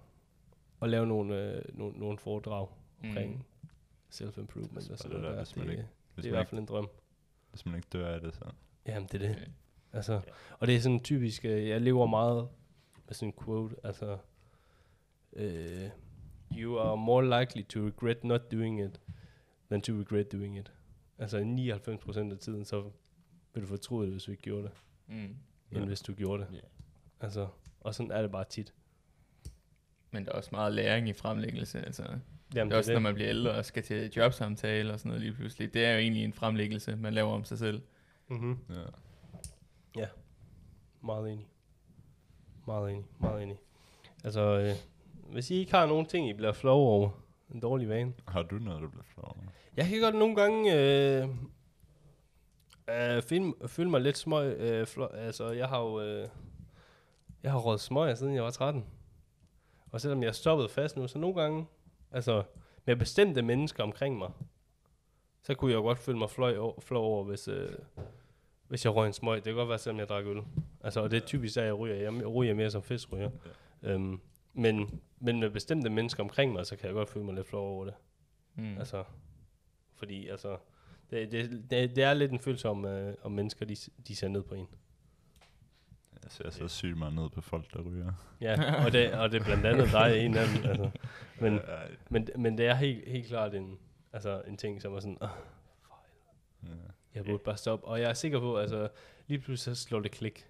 at 0.82 0.88
lave 0.90 1.06
nogle, 1.06 1.52
øh, 1.56 1.62
nogle, 1.78 1.98
nogle 1.98 2.18
foredrag 2.18 2.68
omkring 3.04 3.46
mm. 3.62 3.68
self-improvement 4.10 4.76
og 4.76 4.82
Så 4.82 4.96
sådan 4.96 5.10
det 5.12 5.20
noget 5.20 5.24
der, 5.24 5.30
der. 5.30 5.36
hvis 5.36 5.48
Det, 5.48 5.60
ikke- 5.62 5.76
det 5.76 5.86
Hvis 6.14 6.24
er 6.24 6.28
i 6.28 6.30
hvert 6.30 6.48
fald 6.48 6.60
en 6.60 6.66
drøm. 6.66 6.88
hvis 7.50 7.66
man 7.66 7.74
ikke 7.74 7.88
dør 7.92 8.14
af 8.14 8.20
det, 8.20 8.34
så... 8.34 8.44
Jamen, 8.86 9.08
det 9.12 9.14
er 9.22 9.28
det. 9.28 9.36
Okay. 9.36 9.46
Altså, 9.92 10.20
og 10.58 10.66
det 10.66 10.76
er 10.76 10.80
sådan 10.80 11.00
typisk, 11.00 11.44
øh, 11.44 11.68
jeg 11.68 11.80
lever 11.80 12.06
meget 12.06 12.48
med 13.06 13.14
sådan 13.14 13.28
en 13.28 13.44
quote, 13.44 13.76
altså, 13.84 14.18
øh, 15.32 15.90
you 16.56 16.78
are 16.78 16.96
more 16.96 17.40
likely 17.40 17.62
to 17.68 17.80
regret 17.80 18.24
not 18.24 18.52
doing 18.52 18.80
it, 18.84 19.00
than 19.70 19.82
to 19.82 19.92
regret 19.92 20.32
doing 20.32 20.58
it. 20.58 20.72
Altså 21.18 21.38
99% 21.38 22.32
af 22.32 22.38
tiden, 22.38 22.64
så 22.64 22.90
vil 23.54 23.62
du 23.62 23.68
fortryde 23.68 24.02
det, 24.06 24.12
hvis 24.12 24.24
du 24.24 24.30
ikke 24.30 24.42
gjorde 24.42 24.62
det, 24.62 24.72
Mm. 25.06 25.14
end 25.14 25.36
Ja. 25.72 25.84
hvis 25.84 26.00
du 26.00 26.14
gjorde 26.14 26.42
det. 26.42 26.48
Ja. 26.54 26.58
Altså, 27.20 27.48
og 27.80 27.94
sådan 27.94 28.10
er 28.12 28.22
det 28.22 28.30
bare 28.30 28.44
tit. 28.44 28.74
Men 30.10 30.24
der 30.24 30.32
er 30.32 30.36
også 30.36 30.48
meget 30.52 30.72
læring 30.72 31.08
i 31.08 31.12
fremlæggelse. 31.12 31.80
Altså, 31.80 32.02
Jamen, 32.54 32.70
det 32.70 32.74
er 32.74 32.78
også, 32.78 32.92
når 32.92 33.00
man 33.00 33.14
bliver 33.14 33.30
ældre 33.30 33.50
og 33.50 33.64
skal 33.64 33.82
til 33.82 34.12
jobsamtale 34.16 34.92
og 34.92 34.98
sådan 34.98 35.08
noget 35.08 35.22
lige 35.22 35.32
pludselig. 35.34 35.74
Det 35.74 35.84
er 35.84 35.92
jo 35.92 35.98
egentlig 35.98 36.24
en 36.24 36.32
fremlæggelse, 36.32 36.96
man 36.96 37.14
laver 37.14 37.30
om 37.32 37.44
sig 37.44 37.58
selv. 37.58 37.82
Mm-hmm. 38.28 38.58
Ja. 39.96 40.06
Meget 41.02 41.32
enig. 41.32 41.48
Meget 42.66 42.90
enig, 42.92 43.04
meget 43.20 43.42
enig. 43.42 43.58
Altså, 44.24 44.40
øh, 44.40 44.74
hvis 45.32 45.50
I 45.50 45.54
ikke 45.54 45.72
har 45.72 45.86
nogen 45.86 46.06
ting, 46.06 46.28
I 46.28 46.32
bliver 46.32 46.52
flove 46.52 46.88
over, 46.88 47.10
en 47.54 47.60
dårlig 47.60 47.88
vane, 47.88 48.12
Har 48.28 48.42
du 48.42 48.58
noget, 48.58 48.82
du 48.82 48.88
bliver 48.88 49.04
flov 49.04 49.24
over? 49.24 49.50
Jeg 49.76 49.86
kan 49.86 50.00
godt 50.00 50.14
nogle 50.14 50.36
gange 50.36 50.74
øh, 50.74 51.28
øh, 52.90 53.22
føle, 53.22 53.52
føle 53.66 53.90
mig 53.90 54.00
lidt 54.00 54.18
smøg. 54.18 54.56
Øh, 54.56 54.86
flo, 54.86 55.06
altså, 55.06 55.50
jeg 55.50 55.68
har 55.68 55.80
jo 55.80 56.00
øh, 56.00 56.28
jeg 57.42 57.52
har 57.52 57.58
røget 57.58 57.80
smøg, 57.80 58.18
siden 58.18 58.34
jeg 58.34 58.44
var 58.44 58.50
13. 58.50 58.86
Og 59.92 60.00
selvom 60.00 60.22
jeg 60.22 60.28
er 60.28 60.32
stoppet 60.32 60.70
fast 60.70 60.96
nu, 60.96 61.08
så 61.08 61.18
nogle 61.18 61.42
gange, 61.42 61.66
altså 62.12 62.42
med 62.84 62.96
bestemte 62.96 63.42
mennesker 63.42 63.82
omkring 63.82 64.18
mig, 64.18 64.30
så 65.42 65.54
kunne 65.54 65.70
jeg 65.70 65.76
jo 65.76 65.82
godt 65.82 65.98
føle 65.98 66.18
mig 66.18 66.30
fløj 66.30 66.56
over, 66.56 66.80
flov 66.80 67.04
over, 67.04 67.24
hvis, 67.24 67.48
øh, 67.48 67.72
hvis 68.68 68.84
jeg 68.84 68.94
røg 68.94 69.06
en 69.06 69.12
smøg. 69.12 69.36
Det 69.36 69.44
kan 69.44 69.54
godt 69.54 69.68
være, 69.68 69.78
selvom 69.78 69.98
jeg 69.98 70.08
drak 70.08 70.24
øl. 70.24 70.42
Altså, 70.80 71.00
og 71.00 71.10
det 71.10 71.22
er 71.22 71.26
typisk, 71.26 71.56
at 71.56 71.64
jeg 71.64 71.78
ryger. 71.78 71.94
Jeg 71.94 72.26
ryger 72.26 72.54
mere 72.54 72.70
som 72.70 72.82
fiskryger. 72.82 73.30
Ja. 73.82 73.88
Øhm, 73.88 74.20
men, 74.52 75.00
men 75.18 75.40
med 75.40 75.50
bestemte 75.50 75.90
mennesker 75.90 76.22
omkring 76.22 76.52
mig, 76.52 76.66
så 76.66 76.76
kan 76.76 76.86
jeg 76.86 76.94
godt 76.94 77.08
føle 77.08 77.24
mig 77.24 77.34
lidt 77.34 77.46
flov 77.46 77.68
over 77.68 77.84
det. 77.84 77.94
Mm. 78.54 78.78
Altså, 78.78 79.04
fordi 79.94 80.28
altså, 80.28 80.56
det, 81.10 81.32
det, 81.32 81.50
det, 81.70 81.96
det 81.96 82.04
er 82.04 82.14
lidt 82.14 82.32
en 82.32 82.40
følelse 82.40 82.68
om, 82.68 82.84
øh, 82.84 83.14
om 83.22 83.32
mennesker, 83.32 83.66
de, 83.66 83.76
de 84.08 84.16
ser 84.16 84.28
ned 84.28 84.42
på 84.42 84.54
en. 84.54 84.68
Jeg 86.22 86.30
ser 86.30 86.50
så 86.50 86.68
sygt 86.68 86.98
meget 86.98 87.14
ned 87.14 87.30
på 87.30 87.40
folk, 87.40 87.72
der 87.74 87.82
ryger. 87.82 88.12
Ja, 88.40 88.84
og 88.84 88.92
det, 88.92 89.12
og 89.12 89.32
det 89.32 89.40
er 89.40 89.44
blandt 89.44 89.66
andet 89.66 89.92
dig, 89.92 90.24
en 90.24 90.36
af 90.36 90.46
dem. 90.46 90.64
Altså. 90.70 90.90
Men, 91.40 91.60
men, 92.10 92.28
men 92.36 92.58
det 92.58 92.66
er 92.66 92.74
helt, 92.74 93.08
helt 93.08 93.26
klart 93.26 93.54
en, 93.54 93.78
altså, 94.12 94.42
en 94.46 94.56
ting, 94.56 94.82
som 94.82 94.94
er 94.94 95.00
sådan, 95.00 95.18
"Åh, 95.22 95.28
ja. 96.62 96.68
jeg 97.14 97.24
burde 97.24 97.42
bare 97.44 97.56
stoppe. 97.56 97.86
Og 97.86 98.00
jeg 98.00 98.10
er 98.10 98.14
sikker 98.14 98.40
på, 98.40 98.56
altså, 98.58 98.88
lige 99.26 99.38
pludselig 99.38 99.76
så 99.76 99.82
slår 99.82 100.00
det 100.00 100.10
klik. 100.10 100.46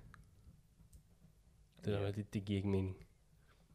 Det, 1.84 1.92
der, 1.92 2.12
det, 2.12 2.34
det 2.34 2.44
giver 2.44 2.56
ikke 2.56 2.68
mening. 2.68 2.96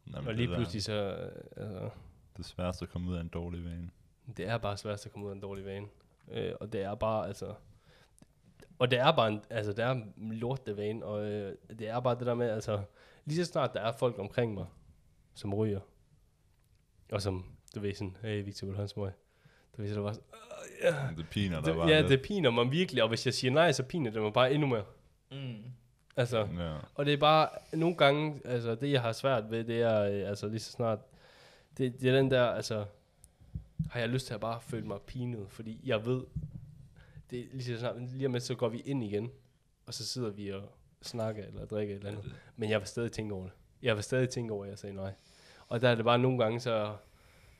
Men 0.04 0.14
Og 0.14 0.34
lige 0.34 0.48
pludselig 0.54 0.82
så, 0.82 0.92
øh, 0.92 1.42
altså, 1.56 1.90
Det 2.36 2.44
sværeste 2.44 2.82
at 2.82 2.88
komme 2.88 3.10
ud 3.10 3.16
af 3.16 3.20
en 3.20 3.28
dårlig 3.28 3.64
vane. 3.64 3.90
Det 4.36 4.48
er 4.48 4.58
bare 4.58 4.76
svært 4.76 5.06
at 5.06 5.12
komme 5.12 5.26
ud 5.26 5.30
af 5.30 5.34
en 5.34 5.40
dårlig 5.40 5.64
vane. 5.64 5.86
Øh, 6.32 6.52
og 6.60 6.72
det 6.72 6.82
er 6.82 6.94
bare, 6.94 7.26
altså... 7.26 7.54
Og 8.78 8.90
det 8.90 8.98
er 8.98 9.12
bare 9.12 9.28
en, 9.28 9.40
altså, 9.50 9.72
det 9.72 9.84
er 9.84 9.90
en 9.90 10.14
lorte 10.16 10.76
vane, 10.76 11.04
og 11.04 11.24
øh, 11.24 11.54
det 11.78 11.88
er 11.88 12.00
bare 12.00 12.14
det 12.18 12.26
der 12.26 12.34
med, 12.34 12.50
altså... 12.50 12.82
Lige 13.24 13.44
så 13.44 13.52
snart 13.52 13.74
der 13.74 13.80
er 13.80 13.92
folk 13.92 14.18
omkring 14.18 14.54
mig, 14.54 14.66
som 15.34 15.54
ryger, 15.54 15.80
og 17.12 17.22
som, 17.22 17.44
du 17.74 17.80
ved 17.80 17.94
sådan, 17.94 18.16
hey 18.22 18.44
Victor, 18.44 18.80
en 18.80 18.88
smøg? 18.88 19.10
Du 19.76 19.82
ved, 19.82 19.88
så 19.88 19.94
det 19.94 20.02
var 20.04 20.12
sådan, 20.12 20.24
"Åh, 20.32 20.84
ja. 20.84 20.96
Det 21.16 21.26
piner 21.30 21.56
der 21.60 21.64
Det, 21.64 21.76
bare 21.76 21.88
ja, 21.88 21.98
lidt. 22.00 22.10
det 22.10 22.22
piner 22.22 22.50
mig 22.50 22.70
virkelig, 22.70 23.02
og 23.02 23.08
hvis 23.08 23.26
jeg 23.26 23.34
siger 23.34 23.50
nej, 23.52 23.72
så 23.72 23.82
piner 23.82 24.10
det 24.10 24.22
mig 24.22 24.32
bare 24.32 24.52
endnu 24.52 24.66
mere. 24.68 24.84
Mm. 25.30 25.56
Altså, 26.16 26.38
Ja. 26.58 26.76
og 26.94 27.06
det 27.06 27.12
er 27.14 27.18
bare, 27.18 27.48
nogle 27.72 27.96
gange, 27.96 28.40
altså 28.44 28.74
det 28.74 28.92
jeg 28.92 29.02
har 29.02 29.12
svært 29.12 29.50
ved, 29.50 29.64
det 29.64 29.82
er, 29.82 30.02
øh, 30.02 30.28
altså 30.28 30.48
lige 30.48 30.60
så 30.60 30.72
snart, 30.72 30.98
det, 31.78 32.00
det 32.00 32.10
er 32.10 32.16
den 32.16 32.30
der, 32.30 32.44
altså, 32.46 32.84
har 33.90 34.00
jeg 34.00 34.08
lyst 34.08 34.26
til 34.26 34.34
at 34.34 34.40
bare 34.40 34.60
føle 34.60 34.86
mig 34.86 35.00
pinet, 35.06 35.46
fordi 35.50 35.80
jeg 35.84 36.06
ved, 36.06 36.24
det 37.30 37.48
lige 37.52 37.64
så 37.64 37.78
snart, 37.78 38.02
lige 38.02 38.32
lidt, 38.32 38.42
så 38.42 38.54
går 38.54 38.68
vi 38.68 38.80
ind 38.80 39.04
igen, 39.04 39.30
og 39.86 39.94
så 39.94 40.06
sidder 40.06 40.30
vi 40.30 40.52
og 40.52 40.62
snakker 41.02 41.44
eller 41.44 41.64
drikker 41.64 41.94
et 41.94 41.98
eller 41.98 42.10
andet. 42.10 42.34
Men 42.56 42.70
jeg 42.70 42.80
vil 42.80 42.86
stadig 42.86 43.12
tænke 43.12 43.34
over 43.34 43.44
det. 43.44 43.52
Jeg 43.82 43.94
vil 43.96 44.04
stadig 44.04 44.28
tænke 44.28 44.52
over, 44.52 44.64
at 44.64 44.70
jeg 44.70 44.78
sagde 44.78 44.94
nej. 44.94 45.14
Og 45.68 45.80
der 45.80 45.88
er 45.88 45.94
det 45.94 46.04
bare 46.04 46.18
nogle 46.18 46.38
gange, 46.38 46.60
så 46.60 46.96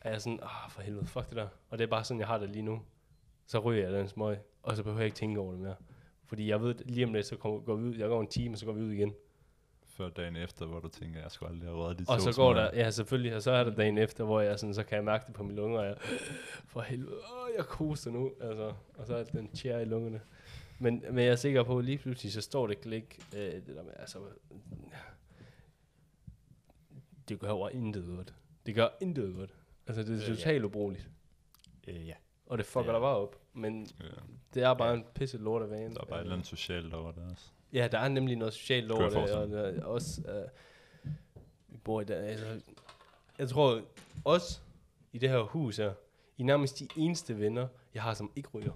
er 0.00 0.10
jeg 0.10 0.20
sådan, 0.20 0.38
ah 0.42 0.70
for 0.70 0.82
helvede, 0.82 1.06
fuck 1.06 1.28
det 1.28 1.36
der. 1.36 1.48
Og 1.68 1.78
det 1.78 1.84
er 1.84 1.88
bare 1.88 2.04
sådan, 2.04 2.20
jeg 2.20 2.26
har 2.28 2.38
det 2.38 2.50
lige 2.50 2.62
nu. 2.62 2.82
Så 3.46 3.58
ryger 3.58 3.82
jeg 3.82 3.92
den 3.92 4.08
smøg, 4.08 4.38
og 4.62 4.76
så 4.76 4.82
behøver 4.82 5.00
jeg 5.00 5.06
ikke 5.06 5.16
tænke 5.16 5.40
over 5.40 5.52
det 5.52 5.60
mere. 5.60 5.76
Fordi 6.24 6.48
jeg 6.48 6.62
ved, 6.62 6.74
lige 6.74 7.06
om 7.06 7.14
lidt, 7.14 7.26
så 7.26 7.36
kommer, 7.36 7.60
går 7.60 7.76
vi 7.76 7.84
ud, 7.84 7.94
jeg 7.94 8.08
går 8.08 8.20
en 8.20 8.26
time, 8.26 8.54
og 8.54 8.58
så 8.58 8.66
går 8.66 8.72
vi 8.72 8.82
ud 8.82 8.92
igen. 8.92 9.14
Før 9.96 10.08
dagen 10.08 10.36
efter, 10.36 10.66
hvor 10.66 10.80
du 10.80 10.88
tænker, 10.88 11.20
jeg 11.20 11.30
skulle 11.30 11.52
aldrig 11.52 11.68
have 11.68 11.78
røget 11.78 11.98
de 11.98 12.04
Og 12.08 12.18
to 12.18 12.32
så 12.32 12.36
går 12.40 12.54
der, 12.54 12.70
ja 12.74 12.90
selvfølgelig, 12.90 13.34
og 13.36 13.42
så 13.42 13.50
er 13.50 13.64
der 13.64 13.74
dagen 13.74 13.98
efter, 13.98 14.24
hvor 14.24 14.40
jeg 14.40 14.58
sådan, 14.58 14.74
så 14.74 14.82
kan 14.82 14.96
jeg 14.96 15.04
mærke 15.04 15.24
det 15.26 15.34
på 15.34 15.42
mine 15.42 15.56
lunger, 15.56 15.78
og 15.78 15.86
jeg, 15.86 15.96
for 16.66 16.80
helvede, 16.80 17.16
åh, 17.16 17.48
jeg 17.56 17.64
koster 17.64 18.10
nu, 18.10 18.32
altså, 18.40 18.72
og 18.94 19.06
så 19.06 19.16
er 19.16 19.24
den 19.24 19.48
tjær 19.52 19.78
i 19.78 19.84
lungerne. 19.84 20.20
Men, 20.78 21.04
men 21.10 21.18
jeg 21.18 21.26
er 21.32 21.36
sikker 21.36 21.62
på, 21.62 21.78
at 21.78 21.84
lige 21.84 21.98
pludselig, 21.98 22.32
så 22.32 22.40
står 22.40 22.66
det 22.66 22.80
klik, 22.80 23.18
øh, 23.36 23.40
det 23.52 23.66
der 23.66 23.82
med, 23.82 23.92
altså, 23.98 24.18
det 27.28 27.40
gør 27.40 27.48
jo 27.48 27.68
intet 27.68 28.04
godt. 28.16 28.34
Det 28.66 28.74
gør 28.74 28.88
intet 29.00 29.34
godt. 29.34 29.54
Altså, 29.86 30.02
det 30.02 30.10
er 30.10 30.14
Øh, 30.16 30.28
ja. 30.30 30.34
totalt 30.34 30.64
ubrugeligt. 30.64 31.08
Øh, 31.88 32.06
ja. 32.08 32.14
Og 32.46 32.58
det 32.58 32.66
fucker 32.66 32.90
Ja. 32.90 32.92
dig 32.92 33.00
bare 33.00 33.16
op. 33.16 33.36
Men 33.52 33.86
Ja. 34.00 34.04
det 34.54 34.62
er 34.62 34.74
bare 34.74 34.94
en 34.94 35.04
pisse 35.14 35.38
lort 35.38 35.62
af 35.62 35.70
vane. 35.70 35.94
Der 35.94 36.00
er 36.00 36.04
bare 36.04 36.18
et 36.18 36.22
eller 36.22 36.34
andet 36.34 36.46
socialt 36.48 36.94
over 36.94 37.12
det 37.12 37.22
også. 37.32 37.50
Ja, 37.72 37.88
der 37.92 37.98
er 37.98 38.08
nemlig 38.08 38.36
noget 38.36 38.54
socialt 38.54 38.90
over 38.90 39.02
jeg 39.02 39.10
det, 39.10 39.34
og 39.34 39.48
der 39.48 39.62
er 39.62 39.84
også, 39.84 40.20
uh, 41.04 41.10
vi 41.68 41.76
bor 41.84 42.00
i 42.00 42.04
der, 42.04 42.16
altså, 42.16 42.60
jeg 43.38 43.48
tror, 43.48 43.80
os 44.24 44.62
i 45.12 45.18
det 45.18 45.28
her 45.28 45.40
hus 45.40 45.76
her, 45.76 45.92
I 46.36 46.42
er 46.42 46.46
nærmest 46.46 46.78
de 46.78 46.88
eneste 46.96 47.38
venner, 47.38 47.68
jeg 47.94 48.02
har, 48.02 48.14
som 48.14 48.32
ikke 48.36 48.48
ryger. 48.48 48.72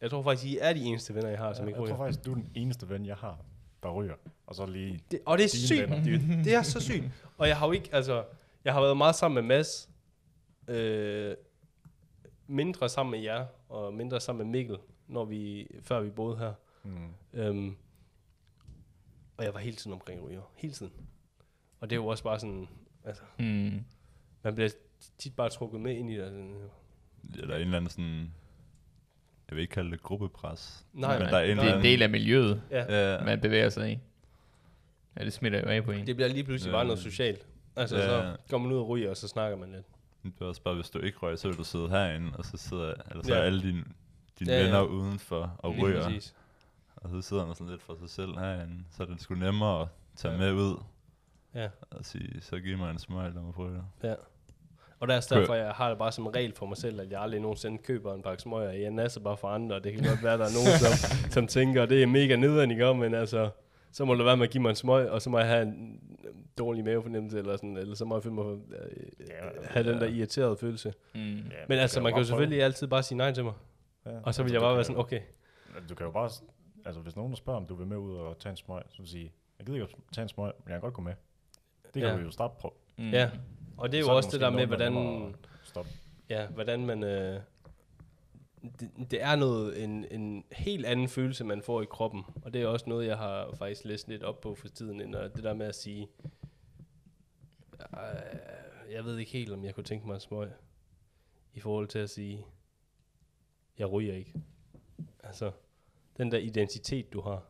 Jeg 0.00 0.10
tror 0.10 0.22
faktisk, 0.22 0.46
I 0.46 0.58
er 0.60 0.72
de 0.72 0.80
eneste 0.80 1.14
venner, 1.14 1.28
jeg 1.28 1.38
har, 1.38 1.52
som 1.52 1.64
jeg, 1.64 1.68
ikke 1.68 1.80
jeg 1.80 1.88
tror 1.88 1.94
ryger. 1.96 2.04
faktisk, 2.04 2.26
du 2.26 2.30
er 2.30 2.34
den 2.34 2.50
eneste 2.54 2.88
ven, 2.88 3.06
jeg 3.06 3.16
har, 3.16 3.38
der 3.82 3.90
ryger. 3.90 4.14
Og 4.46 4.54
så 4.54 4.66
lige... 4.66 5.00
Det, 5.10 5.20
og 5.26 5.38
det 5.38 5.44
er 5.44 5.48
sygt, 5.48 5.80
venner. 5.80 6.04
dude. 6.04 6.44
Det 6.44 6.54
er 6.54 6.62
så 6.62 6.80
sygt. 6.80 7.04
Og 7.38 7.48
jeg 7.48 7.56
har 7.56 7.66
jo 7.66 7.72
ikke, 7.72 7.88
altså, 7.92 8.24
jeg 8.64 8.72
har 8.72 8.80
været 8.80 8.96
meget 8.96 9.14
sammen 9.14 9.34
med 9.34 9.56
Mads, 9.56 9.90
øh, 10.68 11.34
mindre 12.46 12.88
sammen 12.88 13.10
med 13.10 13.20
jer, 13.20 13.46
og 13.68 13.94
mindre 13.94 14.20
sammen 14.20 14.46
med 14.46 14.58
Mikkel, 14.58 14.76
når 15.06 15.24
vi, 15.24 15.68
før 15.82 16.00
vi 16.00 16.10
boede 16.10 16.38
her. 16.38 16.52
Mm. 16.84 17.14
Øhm, 17.32 17.76
og 19.40 19.46
jeg 19.46 19.54
var 19.54 19.60
hele 19.60 19.76
tiden 19.76 19.92
omkring 19.92 20.28
ryger. 20.28 20.42
Hele 20.56 20.72
tiden. 20.74 20.92
Og 21.80 21.90
det 21.90 21.96
er 21.96 22.00
jo 22.00 22.06
også 22.06 22.24
bare 22.24 22.40
sådan, 22.40 22.68
altså, 23.04 23.22
Mm. 23.38 23.84
man 24.44 24.54
bliver 24.54 24.70
tit 25.18 25.36
bare 25.36 25.48
trukket 25.48 25.80
med 25.80 25.96
ind 25.96 26.10
i 26.10 26.16
det. 26.16 26.24
Sådan, 26.26 26.54
Ja, 27.36 27.40
der 27.42 27.48
er 27.52 27.56
en 27.56 27.60
eller 27.62 27.76
anden 27.76 27.90
sådan... 27.90 28.32
Jeg 29.50 29.56
vil 29.56 29.62
ikke 29.62 29.72
kalde 29.72 29.90
det 29.90 30.02
gruppepres. 30.02 30.86
Nej, 30.92 31.18
men 31.18 31.22
nej, 31.22 31.30
der 31.30 31.38
er 31.38 31.52
en 31.52 31.58
Det 31.58 31.68
er 31.70 31.76
en 31.76 31.82
del 31.82 32.02
af 32.02 32.10
miljøet, 32.10 32.62
ja, 32.70 33.12
Ja, 33.16 33.24
man 33.24 33.40
bevæger 33.40 33.68
sig 33.68 33.92
i. 33.92 33.98
Ja, 35.18 35.24
det 35.24 35.32
smitter 35.32 35.60
jo 35.60 35.66
af 35.66 35.84
på 35.84 35.90
en. 35.90 36.06
det 36.06 36.16
bliver 36.16 36.28
lige 36.28 36.44
pludselig 36.44 36.70
Ja. 36.70 36.76
bare 36.76 36.84
noget 36.84 36.98
socialt. 37.00 37.46
Altså, 37.76 37.96
Ja. 37.96 38.06
så 38.06 38.36
går 38.48 38.58
man 38.58 38.72
ud 38.72 38.76
og 38.78 38.88
ryger, 38.88 39.10
og 39.10 39.16
så 39.16 39.28
snakker 39.28 39.56
man 39.58 39.72
lidt. 39.72 39.86
det 40.22 40.32
er 40.40 40.44
også 40.44 40.62
bare, 40.62 40.74
hvis 40.74 40.90
du 40.90 40.98
ikke 40.98 41.18
rører, 41.18 41.36
så 41.36 41.48
vil 41.48 41.58
du 41.58 41.64
sidde 41.64 41.88
herinde, 41.88 42.32
og 42.36 42.44
så 42.44 42.56
sidder 42.56 42.94
eller 43.10 43.22
så 43.24 43.32
Ja. 43.34 43.38
er 43.40 43.42
alle 43.44 43.62
dine, 43.62 43.84
dine 44.38 44.52
Ja, 44.52 44.58
ja. 44.58 44.64
venner 44.64 44.82
udenfor 44.82 45.54
og 45.58 45.72
Lige 45.72 45.84
ryger. 45.84 46.02
præcis. 46.04 46.34
Og 47.00 47.10
så 47.10 47.20
sidder 47.22 47.46
man 47.46 47.54
sådan 47.54 47.70
lidt 47.70 47.82
for 47.82 47.94
sig 48.00 48.10
selv 48.10 48.38
herinde. 48.38 48.84
Så 48.90 49.02
er 49.02 49.06
det 49.06 49.20
sgu 49.20 49.34
nemmere 49.34 49.82
at 49.82 49.88
tage 50.16 50.34
Ja. 50.34 50.38
med 50.40 50.52
ud 50.52 50.76
Ja. 51.54 51.68
og 51.90 52.04
sige, 52.04 52.40
så 52.40 52.58
giv 52.60 52.78
mig 52.78 52.90
en 52.90 52.98
smøg, 52.98 53.34
lad 53.34 53.42
mig 53.42 53.54
prøve 53.54 53.74
det. 53.74 53.84
Ja. 54.02 54.14
Og 55.00 55.08
der 55.08 55.14
er 55.14 55.20
derfor, 55.30 55.54
jeg 55.54 55.70
har 55.72 55.88
det 55.88 55.98
bare 55.98 56.12
som 56.12 56.26
regel 56.26 56.54
for 56.56 56.66
mig 56.66 56.76
selv, 56.76 57.00
at 57.00 57.10
jeg 57.10 57.20
aldrig 57.22 57.40
nogensinde 57.40 57.78
køber 57.78 58.14
en 58.14 58.22
pakke 58.22 58.42
smøger. 58.42 58.70
Jeg 58.70 58.90
nasser 58.90 59.20
bare 59.20 59.36
for 59.36 59.48
andre, 59.48 59.76
og 59.76 59.84
det 59.84 59.92
kan 59.92 60.04
godt 60.04 60.22
være, 60.22 60.32
at 60.32 60.38
der 60.38 60.44
er 60.46 60.50
nogen, 60.54 60.78
som, 60.78 60.92
som 61.36 61.46
tænker, 61.46 61.86
det 61.86 62.02
er 62.02 62.06
mega 62.06 62.36
nederen, 62.36 62.70
ikke? 62.70 62.94
Men 62.94 63.14
altså, 63.14 63.50
så 63.92 64.04
må 64.04 64.14
det 64.14 64.24
være 64.24 64.36
med 64.36 64.46
at 64.46 64.50
give 64.52 64.62
mig 64.62 64.70
en 64.70 64.76
smøg, 64.76 65.10
og 65.10 65.22
så 65.22 65.30
må 65.30 65.38
jeg 65.38 65.48
have 65.48 65.62
en 65.62 66.00
dårlig 66.58 66.84
mavefornemmelse, 66.84 67.38
eller 67.38 67.56
sådan, 67.56 67.76
eller 67.76 67.94
så 67.94 68.04
må 68.04 68.16
jeg 68.16 68.22
føle 68.22 68.34
mig, 68.34 68.44
øh, 68.44 68.58
have 69.64 69.92
den 69.92 70.00
der 70.00 70.06
irriterede 70.06 70.56
følelse. 70.56 70.92
Mm. 71.14 71.20
Ja, 71.20 71.34
Men 71.68 71.78
altså, 71.78 71.96
kan 71.96 72.02
man 72.02 72.12
kan 72.12 72.18
jo 72.22 72.26
selvfølgelig 72.26 72.62
altid 72.62 72.86
bare 72.86 73.02
sige 73.02 73.18
nej 73.18 73.32
til 73.32 73.44
mig. 73.44 73.52
prøve. 74.04 74.16
Ja. 74.16 74.20
Og 74.24 74.34
så 74.34 74.42
vil 74.42 74.46
Altså, 74.48 74.54
jeg 74.54 74.60
bare 74.62 74.74
være 74.74 74.84
sådan, 74.84 75.00
okay, 75.00 75.20
Du 75.88 75.94
kan 75.94 76.06
jo 76.06 76.12
bare, 76.12 76.30
altså 76.84 77.00
hvis 77.00 77.16
nogen 77.16 77.32
der 77.32 77.36
spørger, 77.36 77.60
om 77.60 77.66
du 77.66 77.74
vil 77.74 77.86
med 77.86 77.96
ud 77.96 78.16
og 78.16 78.38
tage 78.38 78.50
en 78.50 78.56
smøg, 78.56 78.82
så 78.90 78.98
vil 79.02 79.08
sige, 79.08 79.32
jeg 79.58 79.66
gider 79.66 79.82
ikke 79.82 79.94
at 80.08 80.14
tage 80.14 80.22
en 80.22 80.28
smøg, 80.28 80.52
men 80.64 80.68
jeg 80.70 80.74
kan 80.74 80.80
godt 80.80 80.94
gå 80.94 81.02
med. 81.02 81.14
Det 81.94 82.02
kan 82.02 82.10
Ja. 82.10 82.16
du 82.16 82.20
jo 82.22 82.30
starte 82.30 82.54
på. 82.60 82.74
Mm. 82.98 83.10
ja. 83.10 83.30
Og 83.76 83.92
det 83.92 83.96
er 83.96 84.00
jo 84.00 84.06
Så 84.06 84.12
også 84.12 84.28
det 84.32 84.40
der 84.40 84.50
med, 84.50 84.66
hvordan, 84.66 85.34
stoppe. 85.64 85.90
ja, 86.28 86.46
hvordan 86.46 86.86
man... 86.86 87.02
Øh, 87.04 87.40
det, 88.80 88.90
det 89.10 89.22
er 89.22 89.36
noget, 89.36 89.84
en, 89.84 90.04
en 90.10 90.44
helt 90.52 90.86
anden 90.86 91.08
følelse, 91.08 91.44
man 91.44 91.62
får 91.62 91.82
i 91.82 91.86
kroppen. 91.90 92.24
Og 92.42 92.52
det 92.54 92.62
er 92.62 92.66
også 92.66 92.88
noget, 92.88 93.06
jeg 93.06 93.18
har 93.18 93.54
faktisk 93.54 93.84
læst 93.84 94.08
lidt 94.08 94.22
op 94.22 94.40
på 94.40 94.54
for 94.54 94.68
tiden, 94.68 95.00
end 95.00 95.16
at 95.16 95.34
det 95.36 95.44
der 95.44 95.54
med 95.54 95.66
at 95.66 95.74
sige, 95.74 96.08
øh, 97.80 98.92
jeg 98.92 99.04
ved 99.04 99.18
ikke 99.18 99.32
helt, 99.32 99.52
om 99.52 99.64
jeg 99.64 99.74
kunne 99.74 99.84
tænke 99.84 100.06
mig 100.06 100.14
en 100.14 100.20
smøg, 100.20 100.50
i 101.54 101.60
forhold 101.60 101.88
til 101.88 101.98
at 101.98 102.10
sige, 102.10 102.46
jeg 103.78 103.92
ryger 103.92 104.14
ikke. 104.14 104.34
Altså, 105.22 105.50
den 106.20 106.32
der 106.32 106.38
identitet, 106.38 107.12
du 107.12 107.20
har, 107.20 107.42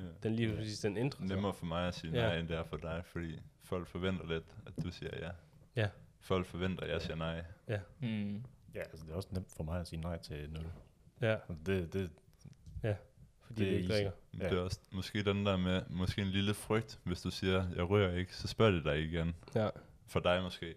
Ja. 0.00 0.04
den 0.22 0.34
lige 0.36 0.56
præcis, 0.56 0.78
den 0.80 0.96
ændrer 0.96 1.18
sig. 1.26 1.28
Nemmere 1.36 1.54
for 1.54 1.66
mig 1.66 1.88
at 1.88 1.94
sige 1.94 2.12
Ja. 2.12 2.26
nej, 2.26 2.38
end 2.38 2.48
det 2.48 2.56
er 2.56 2.64
for 2.64 2.76
dig, 2.76 3.02
fordi 3.04 3.38
folk 3.64 3.86
forventer 3.86 4.26
lidt, 4.26 4.56
at 4.66 4.84
du 4.84 4.90
siger 4.90 5.10
ja. 5.26 5.30
Ja. 5.82 5.88
Folk 6.20 6.46
forventer, 6.46 6.84
at 6.84 6.90
jeg 6.90 7.02
siger 7.02 7.16
nej. 7.16 7.44
Mm. 8.00 8.44
Ja, 8.74 8.80
altså 8.80 9.04
det 9.06 9.12
er 9.12 9.16
også 9.16 9.28
nemt 9.32 9.52
for 9.56 9.64
mig 9.64 9.80
at 9.80 9.86
sige 9.88 10.00
nej 10.00 10.18
til 10.18 10.50
nul. 10.50 10.64
Ja, 11.20 11.32
Altså, 11.48 11.54
Det, 11.66 11.92
det, 11.92 12.10
fordi 13.40 13.60
Det 13.64 13.68
det 13.68 13.74
er 13.74 13.78
ikke 13.78 13.92
drikker. 13.92 14.10
Men 14.32 14.42
Ja. 14.42 14.48
Det 14.48 14.58
er 14.58 14.62
også 14.62 14.80
måske 14.92 15.22
den 15.22 15.46
der 15.46 15.56
med, 15.56 15.82
måske 15.90 16.22
en 16.22 16.28
lille 16.28 16.54
frygt, 16.54 17.00
hvis 17.04 17.20
du 17.22 17.30
siger, 17.30 17.64
jeg 17.76 17.90
rører 17.90 18.14
ikke, 18.16 18.36
så 18.36 18.48
spørger 18.48 18.72
de 18.72 18.84
dig 18.84 19.00
igen. 19.04 19.34
Ja. 19.54 19.68
For 20.06 20.20
dig 20.20 20.42
måske. 20.42 20.74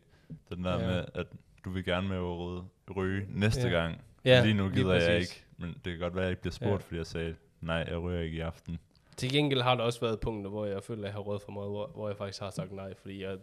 Den 0.49 0.63
der 0.63 0.79
Ja. 0.79 0.87
med, 0.87 1.05
at 1.13 1.27
du 1.65 1.69
vil 1.69 1.83
gerne 1.85 2.07
med 2.07 2.17
at 2.17 2.95
ryge 2.95 3.25
næste 3.29 3.61
Ja. 3.61 3.69
gang. 3.69 4.01
Ja, 4.25 4.43
lige 4.43 4.53
nu 4.53 4.67
lige 4.67 4.75
gider 4.75 4.93
jeg 4.93 5.01
præcis. 5.19 5.35
ikke. 5.35 5.45
Men 5.57 5.69
det 5.73 5.83
kan 5.93 5.99
godt 5.99 6.15
være, 6.15 6.23
at 6.23 6.25
jeg 6.27 6.31
ikke 6.31 6.41
bliver 6.41 6.53
spurgt, 6.53 6.71
Ja. 6.81 6.85
fordi 6.87 6.97
jeg 6.97 7.07
sagde, 7.07 7.35
nej, 7.61 7.85
jeg 7.89 7.97
ryger 8.01 8.21
ikke 8.21 8.37
i 8.37 8.39
aften. 8.39 8.79
Til 9.17 9.31
gengæld 9.31 9.61
har 9.61 9.75
der 9.75 9.83
også 9.83 9.99
været 10.01 10.19
punkter, 10.19 10.49
hvor 10.49 10.65
jeg 10.65 10.83
føler, 10.83 11.01
at 11.01 11.05
jeg 11.05 11.13
har 11.13 11.19
råd 11.19 11.39
for 11.39 11.51
meget, 11.51 11.69
hvor, 11.69 11.87
hvor 11.87 12.07
jeg 12.09 12.17
faktisk 12.17 12.39
har 12.41 12.49
sagt 12.49 12.71
nej, 12.71 12.93
fordi 13.01 13.23
jeg, 13.23 13.37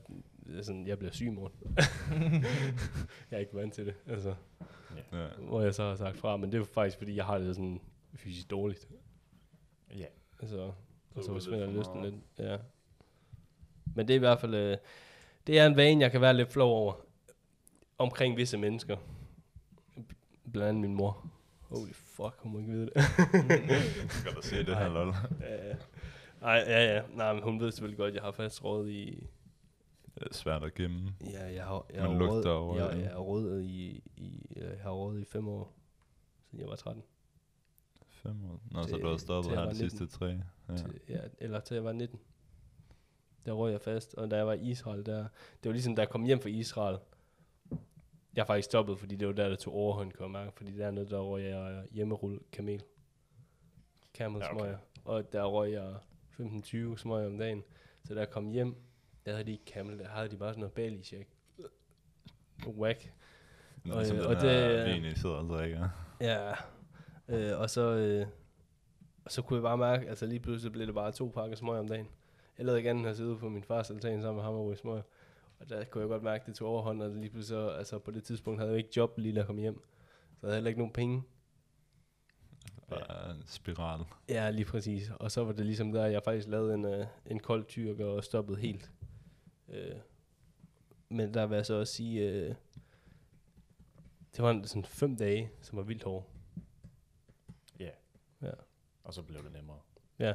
jeg 0.54 0.64
sådan, 0.64 0.86
jeg 0.86 0.98
bliver 0.98 1.12
syg 1.12 1.26
i 1.26 1.30
morgen. 1.30 1.52
jeg 3.30 3.36
er 3.36 3.38
ikke 3.40 3.54
vant 3.54 3.74
til 3.74 3.86
det, 3.86 3.94
altså, 4.06 4.34
Ja. 5.12 5.26
hvor 5.38 5.62
jeg 5.62 5.74
så 5.74 5.82
har 5.84 5.96
sagt 5.96 6.16
fra, 6.18 6.36
men 6.36 6.52
det 6.52 6.60
er 6.60 6.64
faktisk, 6.64 6.98
fordi 6.98 7.16
jeg 7.16 7.24
har 7.24 7.38
det 7.38 7.54
sådan 7.56 7.80
fysisk 8.14 8.50
dårligt. 8.50 8.88
ja. 9.98 10.04
Altså, 10.40 10.60
og 11.14 11.24
Så 11.24 11.30
er 11.30 11.34
forsvinder 11.34 11.66
for 11.72 11.78
lysten 11.78 12.02
lidt. 12.02 12.14
Ja. 12.38 12.56
Men 13.94 14.08
det 14.08 14.14
er 14.14 14.18
i 14.18 14.18
hvert 14.18 14.40
fald, 14.40 14.54
øh, 14.54 14.76
det 15.46 15.58
er 15.58 15.66
en 15.66 15.76
vane, 15.76 16.00
jeg 16.00 16.10
kan 16.10 16.20
være 16.20 16.34
lidt 16.34 16.52
flov 16.52 16.70
over, 16.76 16.92
omkring 17.98 18.36
visse 18.36 18.58
mennesker. 18.58 18.96
Blandt 20.52 20.68
andet 20.68 20.80
min 20.80 20.94
mor. 20.94 21.30
Holy 21.60 21.92
fuck, 21.92 22.34
hun 22.38 22.52
må 22.52 22.58
ikke 22.58 22.70
vide 22.70 22.86
det. 22.86 22.94
Du 24.36 24.42
se 24.42 24.56
det 24.58 24.76
her, 24.76 24.88
lol? 24.88 25.14
Ja, 25.40 25.68
ja. 25.68 25.74
Ej, 26.42 26.64
ja, 26.66 26.94
ja. 26.94 27.02
Nej, 27.14 27.32
men 27.32 27.42
hun 27.42 27.60
ved 27.60 27.70
selvfølgelig 27.72 27.98
godt, 27.98 28.08
at 28.08 28.14
jeg 28.14 28.22
har 28.22 28.30
fast 28.32 28.64
råd 28.64 28.88
i... 28.88 29.26
Det 30.14 30.28
er 30.30 30.34
svært 30.34 30.64
at 30.64 30.74
gemme. 30.74 31.14
Ja, 31.32 31.52
jeg 31.54 31.64
har, 31.64 31.86
jeg 31.94 32.02
har 32.02 32.08
råd, 32.28 32.44
over 32.44 32.76
jeg, 32.76 33.00
jeg 33.02 33.10
har 33.10 33.18
råd 33.18 33.60
i, 33.60 34.02
i, 34.16 34.46
jeg 34.56 34.78
har 34.82 34.90
råd 34.90 35.18
i 35.20 35.24
fem 35.24 35.48
år, 35.48 35.72
siden 36.50 36.60
jeg 36.60 36.68
var 36.68 36.76
13. 36.76 37.02
Fem 38.08 38.44
år. 38.44 38.60
Nå, 38.70 38.82
så 38.82 38.88
Til- 38.88 39.00
du 39.00 39.08
har 39.08 39.16
stoppet 39.16 39.56
her 39.58 39.68
de 39.68 39.76
sidste 39.76 39.98
19. 40.04 40.18
tre. 40.18 40.26
Ja. 40.68 40.76
Til, 40.76 41.00
ja, 41.08 41.20
eller 41.38 41.60
til 41.60 41.74
jeg 41.74 41.84
var 41.84 41.92
19. 41.92 42.18
Der 43.46 43.52
røg 43.52 43.72
jeg 43.72 43.80
fast, 43.80 44.14
og 44.14 44.30
da 44.30 44.36
jeg 44.36 44.46
var 44.46 44.52
i 44.52 44.60
Israel, 44.70 45.06
der, 45.06 45.18
det 45.62 45.64
var 45.64 45.72
ligesom, 45.72 45.96
da 45.96 46.02
jeg 46.02 46.08
kom 46.08 46.22
hjem 46.24 46.40
fra 46.40 46.48
Israel, 46.48 46.98
jeg 48.36 48.42
har 48.42 48.46
faktisk 48.46 48.64
stoppet, 48.66 48.98
fordi 48.98 49.16
det 49.16 49.28
var 49.28 49.34
der, 49.34 49.48
der 49.48 49.56
tog 49.56 49.74
overhånd, 49.74 50.12
kan 50.12 50.34
jeg 50.34 50.50
fordi 50.54 50.78
dernede, 50.78 51.10
der 51.10 51.20
røg 51.20 51.44
jeg 51.44 51.84
hjemmerulle 51.90 52.38
kamel. 52.52 52.82
Camel 54.14 54.40
Ja, 54.42 54.50
okay. 54.54 54.60
smøger. 54.60 54.78
Og 55.04 55.32
der 55.32 55.44
røg 55.44 55.72
jeg 55.72 55.94
15-20 56.40 56.96
smøger 56.96 57.26
om 57.26 57.38
dagen. 57.38 57.62
Så 58.04 58.14
da 58.14 58.20
jeg 58.20 58.30
kom 58.30 58.50
hjem, 58.50 58.74
der 59.26 59.32
havde 59.32 59.44
de 59.44 59.52
ikke 59.52 59.64
camel, 59.66 59.98
der 59.98 60.08
havde 60.08 60.28
de 60.28 60.36
bare 60.36 60.52
sådan 60.52 60.60
noget 60.60 60.72
Bali 60.72 61.02
shake. 61.02 61.28
Whack. 62.66 63.12
Nå, 63.84 63.94
Og, 63.94 64.06
som 64.06 64.16
øh, 64.16 64.22
den 64.22 64.30
og 64.36 64.42
her 64.42 64.84
det- 64.84 65.04
I 65.04 65.18
sidder 65.18 65.34
og 65.36 65.48
drikker. 65.48 65.88
Ja, 66.20 66.52
øh, 67.28 67.58
og 67.60 67.70
så, 67.70 67.80
øh, 67.96 68.26
og 69.24 69.30
så 69.32 69.42
kunne 69.42 69.56
jeg 69.56 69.62
bare 69.62 69.78
mærke, 69.78 70.08
altså 70.08 70.26
lige 70.26 70.40
pludselig 70.40 70.72
blev 70.72 70.86
det 70.86 70.94
bare 70.94 71.12
to 71.12 71.28
pakker 71.34 71.56
smøger 71.56 71.80
om 71.80 71.88
dagen. 71.88 72.08
Jeg 72.58 72.66
lavede 72.66 72.78
ikke 72.78 72.90
andet 72.90 73.00
end 73.00 73.10
at 73.10 73.16
sidde 73.16 73.36
på 73.36 73.48
min 73.48 73.62
fars 73.64 73.90
altan 73.90 74.22
sammen 74.22 74.36
med 74.36 74.44
ham 74.44 74.54
og 74.54 74.66
ryge 74.66 74.76
smøger. 74.76 75.02
Og 75.60 75.68
der 75.68 75.84
kunne 75.84 76.00
jeg 76.02 76.08
godt 76.08 76.22
mærke, 76.22 76.42
at 76.42 76.46
det 76.46 76.54
tog 76.54 76.68
overhånd, 76.68 77.02
og 77.02 77.10
lige 77.10 77.30
pludselig, 77.30 77.46
så, 77.46 77.68
altså 77.68 77.98
på 77.98 78.10
det 78.10 78.24
tidspunkt 78.24 78.60
havde 78.60 78.70
jeg 78.70 78.78
ikke 78.78 78.90
job 78.96 79.18
lige 79.18 79.34
da 79.34 79.38
jeg 79.38 79.46
kom 79.46 79.56
hjem. 79.58 79.82
der 80.40 80.46
havde 80.46 80.54
heller 80.54 80.68
ikke 80.68 80.80
nogen 80.80 80.92
penge. 80.92 81.22
Bare 82.88 83.30
en 83.30 83.42
spiral. 83.46 84.04
Ja, 84.28 84.50
lige 84.50 84.64
præcis. 84.64 85.10
Og 85.20 85.30
så 85.30 85.44
var 85.44 85.52
det 85.52 85.66
ligesom 85.66 85.92
der, 85.92 86.06
jeg 86.06 86.22
faktisk 86.24 86.48
lavede 86.48 86.74
en, 86.74 86.84
uh, 86.84 87.06
en 87.26 87.38
kold 87.40 87.64
tyrk 87.64 88.00
og 88.00 88.24
stoppede 88.24 88.58
helt. 88.60 88.90
Uh, 89.68 89.74
men 91.08 91.34
der 91.34 91.46
vil 91.46 91.56
jeg 91.56 91.66
så 91.66 91.74
også 91.74 91.92
sige, 91.94 92.30
uh, 92.50 92.54
det 94.36 94.42
var 94.44 94.50
en- 94.50 94.66
sådan 94.66 94.84
fem 94.84 95.16
dage, 95.16 95.50
som 95.62 95.76
var 95.78 95.82
vildt 95.84 96.02
hårde. 96.04 96.24
Ja. 97.80 97.90
Ja. 98.42 98.50
Og 99.04 99.14
så 99.14 99.22
blev 99.22 99.42
det 99.44 99.52
nemmere. 99.52 99.78
Ja. 100.18 100.34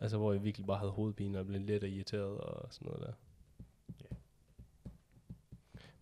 Altså, 0.00 0.16
hvor 0.18 0.32
jeg 0.32 0.44
virkelig 0.44 0.66
bare 0.66 0.78
havde 0.78 0.92
hovedpine 0.92 1.38
og 1.38 1.46
blev 1.46 1.60
lidt 1.60 1.84
irriteret 1.84 2.38
og 2.38 2.72
sådan 2.72 2.86
noget 2.86 3.06
der. 3.06 3.12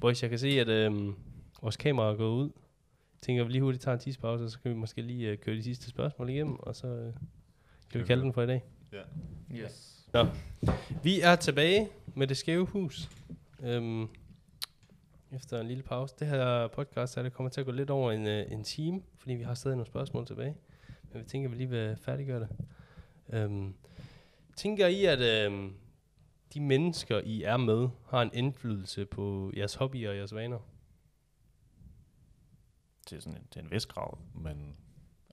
Boys, 0.00 0.22
jeg 0.22 0.30
kan 0.30 0.38
se, 0.38 0.48
at 0.48 0.68
øhm, 0.68 1.14
vores 1.62 1.76
kamera 1.76 2.10
er 2.10 2.16
gået 2.16 2.42
ud. 2.42 2.50
Jeg 3.14 3.20
tænker, 3.22 3.42
at 3.42 3.48
vi 3.48 3.52
lige 3.52 3.62
hurtigt 3.62 3.82
tager 3.82 3.94
en 3.94 4.00
tidspause, 4.00 4.44
og 4.44 4.50
så 4.50 4.60
kan 4.60 4.70
vi 4.70 4.76
måske 4.76 5.02
lige 5.02 5.30
øh, 5.30 5.38
køre 5.38 5.56
de 5.56 5.62
sidste 5.62 5.88
spørgsmål 5.90 6.30
igennem, 6.30 6.56
og 6.58 6.76
så 6.76 6.86
øh, 6.86 7.12
kan 7.90 8.00
vi 8.00 8.06
kalde 8.06 8.22
den 8.22 8.32
for 8.32 8.42
i 8.42 8.46
dag. 8.46 8.64
Ja. 8.92 9.02
Yes. 9.54 10.08
Vi 11.02 11.20
er 11.20 11.36
tilbage 11.36 11.88
med 12.14 12.26
det 12.26 12.36
skæve 12.36 12.66
hus. 12.66 13.10
Øhm, 13.62 14.08
efter 15.32 15.60
en 15.60 15.68
lille 15.68 15.82
pause. 15.82 16.14
Det 16.18 16.26
her 16.26 16.68
podcast 16.68 17.16
er 17.16 17.22
det 17.22 17.32
kommer 17.32 17.50
til 17.50 17.60
at 17.60 17.66
gå 17.66 17.72
lidt 17.72 17.90
over 17.90 18.12
en, 18.12 18.26
øh, 18.26 18.52
en 18.52 18.64
time, 18.64 19.02
fordi 19.18 19.34
vi 19.34 19.42
har 19.42 19.54
stadig 19.54 19.76
nogle 19.76 19.86
spørgsmål 19.86 20.26
tilbage. 20.26 20.56
Men 21.12 21.22
vi 21.22 21.26
tænker, 21.26 21.48
at 21.48 21.52
vi 21.52 21.56
lige 21.56 21.70
vil 21.70 21.96
færdiggøre 21.96 22.40
det. 22.40 22.48
Øhm, 23.32 23.74
tænker 24.56 24.86
I, 24.86 25.04
at 25.04 25.20
øhm, 25.20 25.72
de 26.54 26.60
mennesker, 26.60 27.20
I 27.20 27.42
er 27.42 27.56
med, 27.56 27.88
har 28.08 28.22
en 28.22 28.30
indflydelse 28.34 29.06
på 29.06 29.52
jeres 29.56 29.74
hobbyer 29.74 30.10
og 30.10 30.16
jeres 30.16 30.34
vaner? 30.34 30.58
Til, 33.06 33.22
sådan 33.22 33.38
en, 33.38 33.46
til 33.50 33.62
en 33.62 33.70
vis 33.70 33.86
grad, 33.86 34.18
men 34.34 34.76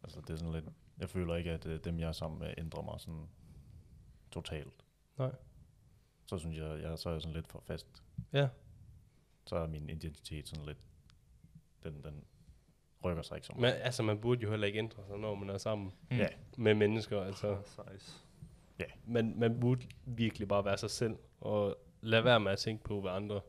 altså, 0.04 0.22
det 0.22 0.30
er 0.30 0.36
sådan 0.36 0.54
lidt, 0.54 0.66
jeg 0.98 1.10
føler 1.10 1.36
ikke, 1.36 1.52
at 1.52 1.66
øh, 1.66 1.80
dem, 1.84 2.00
jeg 2.00 2.08
er 2.08 2.12
sammen 2.12 2.40
med, 2.40 2.54
ændrer 2.58 2.82
mig 2.82 3.00
sådan 3.00 3.28
totalt. 4.32 4.74
Nej. 5.18 5.32
Så 6.26 6.38
synes 6.38 6.58
jeg, 6.58 6.82
jeg 6.82 7.00
så 7.00 7.10
er 7.10 7.14
jeg 7.14 7.22
sådan 7.22 7.36
lidt 7.36 7.48
for 7.48 7.60
fast. 7.60 8.04
Ja. 8.34 8.48
Så 9.46 9.56
er 9.56 9.68
min 9.68 9.90
identitet 9.90 10.48
sådan 10.48 10.66
lidt, 10.66 10.78
den, 11.84 12.04
den 12.04 12.24
rykker 13.04 13.24
sig 13.24 13.36
ikke 13.36 13.48
så 13.48 13.54
Men 13.54 13.62
meget. 13.62 13.74
altså, 13.74 14.04
man 14.04 14.22
burde 14.22 14.42
jo 14.42 14.50
heller 14.50 14.68
ikke 14.68 14.80
ændre 14.80 15.06
sig, 15.08 15.18
når 15.18 15.36
man 15.36 15.50
er 15.50 15.58
sammen 15.58 15.92
Mm. 16.12 16.18
Ja. 16.18 16.28
med 16.58 16.74
mennesker. 16.74 17.22
Altså, 17.22 17.58
Size. 18.86 19.00
man, 19.08 19.34
man 19.38 19.60
burde 19.60 19.88
virkelig 20.06 20.48
bare 20.48 20.66
være 20.66 20.78
sig 20.78 20.90
selv, 20.90 21.16
og 21.42 21.78
lade 22.02 22.24
være 22.24 22.40
med 22.40 22.52
at 22.52 22.58
tænke 22.58 22.84
på, 22.84 23.02
hvad 23.02 23.12
andre 23.12 23.42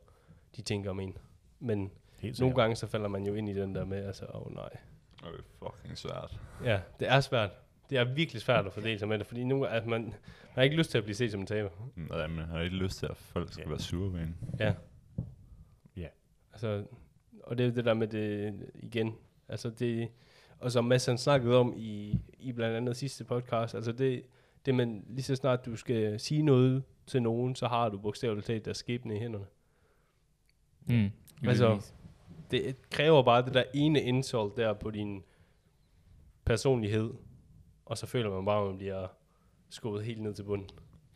de 0.56 0.62
tænker 0.62 0.90
om 0.90 1.00
en. 1.00 1.16
Men 1.60 1.90
Helt 2.20 2.40
nogle 2.40 2.54
gange 2.54 2.76
så 2.76 2.86
falder 2.86 3.08
man 3.08 3.26
jo 3.26 3.34
ind 3.34 3.48
i 3.48 3.54
den 3.54 3.74
der 3.74 3.84
med, 3.84 4.06
altså, 4.06 4.26
åh 4.34 4.46
oh, 4.46 4.54
nej. 4.54 4.68
Det 5.20 5.28
er 5.28 5.68
fucking 5.68 5.98
svært. 5.98 6.40
Ja, 6.64 6.80
det 7.00 7.08
er 7.08 7.20
svært. 7.20 7.50
Det 7.90 7.98
er 7.98 8.04
virkelig 8.04 8.42
svært 8.42 8.66
at 8.66 8.72
fordele 8.72 8.98
sig 8.98 9.08
med 9.08 9.18
det, 9.18 9.26
fordi 9.26 9.44
nogle, 9.44 9.68
at 9.68 9.86
man, 9.86 10.02
man 10.02 10.14
har 10.54 10.62
ikke 10.62 10.76
lyst 10.76 10.90
til 10.90 10.98
at 10.98 11.04
blive 11.04 11.14
set 11.16 11.30
som 11.30 11.40
en 11.40 11.46
taber. 11.46 11.70
Nej, 11.96 12.26
men 12.26 12.38
jeg 12.38 12.46
har 12.46 12.60
ikke 12.60 12.76
lyst 12.76 12.98
til, 12.98 13.06
at 13.06 13.16
folk 13.16 13.52
skal 13.52 13.62
Ja. 13.64 13.68
være 13.68 13.78
sure 13.78 14.12
ved 14.12 14.20
en. 14.20 14.36
Ja. 14.60 14.74
Ja. 15.96 16.06
Altså, 16.52 16.84
og 17.44 17.58
det 17.58 17.66
er 17.66 17.70
det 17.70 17.84
der 17.84 17.94
med 17.94 18.06
det 18.08 18.54
igen. 18.74 19.14
Altså 19.48 19.70
det, 19.70 20.08
og 20.58 20.72
som 20.72 20.84
Mads 20.84 21.06
han 21.06 21.18
snakkede 21.18 21.56
om 21.56 21.74
i, 21.76 22.18
i 22.38 22.52
blandt 22.52 22.76
andet 22.76 22.96
sidste 22.96 23.24
podcast, 23.24 23.74
altså 23.74 23.92
det, 23.92 24.22
det 24.66 24.74
man 24.74 25.04
lige 25.08 25.22
så 25.22 25.36
snart 25.36 25.66
du 25.66 25.76
skal 25.76 26.20
sige 26.20 26.42
noget 26.42 26.82
til 27.06 27.22
nogen, 27.22 27.54
så 27.54 27.66
har 27.68 27.88
du 27.88 27.98
bogstaveligt 27.98 28.46
talt 28.46 28.64
deres 28.64 28.76
skæbne 28.76 29.16
i 29.16 29.18
hænderne. 29.18 29.46
Mm. 30.86 31.10
Altså. 31.48 31.92
Det 32.50 32.76
kræver 32.90 33.22
bare 33.22 33.44
det 33.44 33.54
der 33.54 33.64
ene 33.74 34.02
insult 34.02 34.56
der 34.56 34.72
på 34.72 34.90
din 34.90 35.22
personlighed, 36.44 37.10
og 37.86 37.98
så 37.98 38.06
føler 38.06 38.30
man 38.30 38.44
bare, 38.44 38.60
at 38.62 38.66
man 38.68 38.78
bliver 38.78 39.06
skubbet 39.70 40.04
helt 40.04 40.22
ned 40.22 40.34
til 40.34 40.42
bunden. 40.42 40.68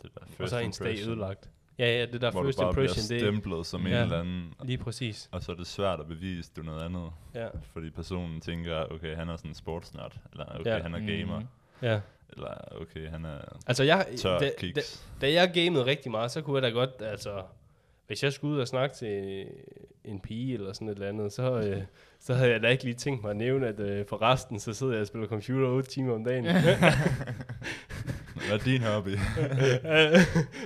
Det 0.02 0.10
der 0.14 0.20
og 0.20 0.28
first 0.28 0.50
så 0.50 0.56
er 0.56 0.60
ens 0.60 0.78
dag 0.78 0.88
impression, 0.88 1.10
ødelagt. 1.12 1.50
Ja, 1.78 1.98
ja, 1.98 2.06
det 2.06 2.20
der 2.20 2.30
Hvor 2.30 2.44
first 2.44 2.58
du 2.58 2.62
bare 2.62 2.72
bliver 2.72 2.84
impression, 2.88 3.16
det 3.18 3.26
er 3.26 3.30
stemplet 3.30 3.66
som 3.66 3.80
en 3.80 3.86
Ja. 3.86 4.02
eller 4.02 4.20
anden. 4.20 4.54
lige 4.64 4.78
præcis. 4.78 5.28
Og 5.32 5.42
så 5.42 5.52
er 5.52 5.56
det 5.56 5.66
svært 5.66 6.00
at 6.00 6.06
bevise, 6.06 6.52
du 6.56 6.62
noget 6.62 6.82
andet. 6.82 7.10
Ja, 7.34 7.48
Fordi 7.62 7.90
personen 7.90 8.40
tænker, 8.40 8.84
okay, 8.90 9.16
han 9.16 9.28
er 9.28 9.36
sådan 9.36 9.50
en 9.50 9.54
sportsnørd. 9.54 10.16
Eller 10.32 10.44
okay, 10.60 10.70
Ja. 10.70 10.82
han 10.82 10.94
er 10.94 10.98
gamer. 11.18 11.40
Mm. 11.40 11.46
ja. 11.82 12.00
Eller 12.32 12.48
okay, 12.80 13.08
han 13.08 13.24
er 13.24 13.38
Altså, 13.66 13.84
jeg, 13.84 14.06
tør 14.18 14.38
da, 14.38 14.50
da, 14.74 14.80
da 15.20 15.32
jeg 15.32 15.50
gamede 15.54 15.86
rigtig 15.86 16.10
meget, 16.10 16.30
så 16.30 16.42
kunne 16.42 16.54
jeg 16.54 16.62
da 16.62 16.68
godt, 16.68 16.90
altså, 17.00 17.42
hvis 18.06 18.22
jeg 18.22 18.32
skulle 18.32 18.54
ud 18.54 18.60
og 18.60 18.68
snakke 18.68 18.96
til 18.96 19.46
en 20.04 20.20
pige 20.20 20.54
eller 20.54 20.72
sådan 20.72 20.88
et 20.88 20.94
eller 20.94 21.08
andet, 21.08 21.32
så, 21.32 21.60
øh, 21.60 21.82
så 22.20 22.34
havde 22.34 22.50
jeg 22.50 22.62
da 22.62 22.68
ikke 22.68 22.84
lige 22.84 22.94
tænkt 22.94 23.22
mig 23.22 23.30
at 23.30 23.36
nævne, 23.36 23.66
at 23.66 23.80
øh, 23.80 24.06
for 24.06 24.22
resten, 24.22 24.60
så 24.60 24.72
sidder 24.72 24.92
jeg 24.92 25.00
og 25.00 25.06
spiller 25.06 25.28
computer 25.28 25.68
8 25.68 25.90
timer 25.90 26.14
om 26.14 26.24
dagen. 26.24 26.44
Hvad 26.44 26.62
er 28.52 28.58
din 28.64 28.82
hobby? 28.82 29.08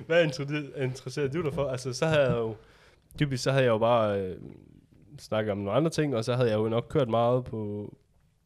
Hvad 0.06 0.24
interesserer 0.76 1.28
du 1.28 1.42
dig 1.42 1.54
for? 1.54 1.68
Altså, 1.68 1.92
så 1.92 2.06
havde 2.06 2.20
jeg 2.20 2.36
jo, 2.36 2.56
typisk 3.18 3.42
så 3.42 3.50
havde 3.50 3.64
jeg 3.64 3.70
jo 3.70 3.78
bare 3.78 4.20
øh, 4.20 4.36
snakket 5.18 5.52
om 5.52 5.58
nogle 5.58 5.72
andre 5.72 5.90
ting, 5.90 6.16
og 6.16 6.24
så 6.24 6.34
havde 6.34 6.50
jeg 6.50 6.58
jo 6.58 6.68
nok 6.68 6.86
kørt 6.88 7.08
meget 7.08 7.44
på, 7.44 7.90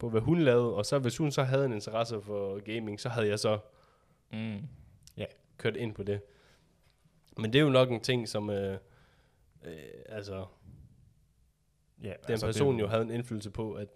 på 0.05 0.09
hvad 0.09 0.21
hun 0.21 0.39
lavede, 0.39 0.75
og 0.75 0.85
så 0.85 0.99
hvis 0.99 1.17
hun 1.17 1.31
så 1.31 1.43
havde 1.43 1.65
en 1.65 1.73
interesse 1.73 2.21
for 2.21 2.59
gaming, 2.59 2.99
så 2.99 3.09
havde 3.09 3.27
jeg 3.27 3.39
så 3.39 3.59
Mm. 4.31 4.67
kørt 5.57 5.75
ind 5.75 5.95
på 5.95 6.03
det. 6.03 6.21
Men 7.37 7.53
det 7.53 7.59
er 7.59 7.63
jo 7.63 7.69
nok 7.69 7.91
en 7.91 8.01
ting, 8.01 8.27
som 8.29 8.49
øh, 8.49 8.77
øh, 9.63 9.73
altså, 10.05 10.45
Ja, 12.03 12.07
den 12.09 12.31
altså, 12.31 12.45
person 12.45 12.75
det, 12.75 12.81
jo 12.81 12.87
havde 12.87 13.01
en 13.01 13.11
indflydelse 13.11 13.51
på, 13.51 13.73
at 13.73 13.87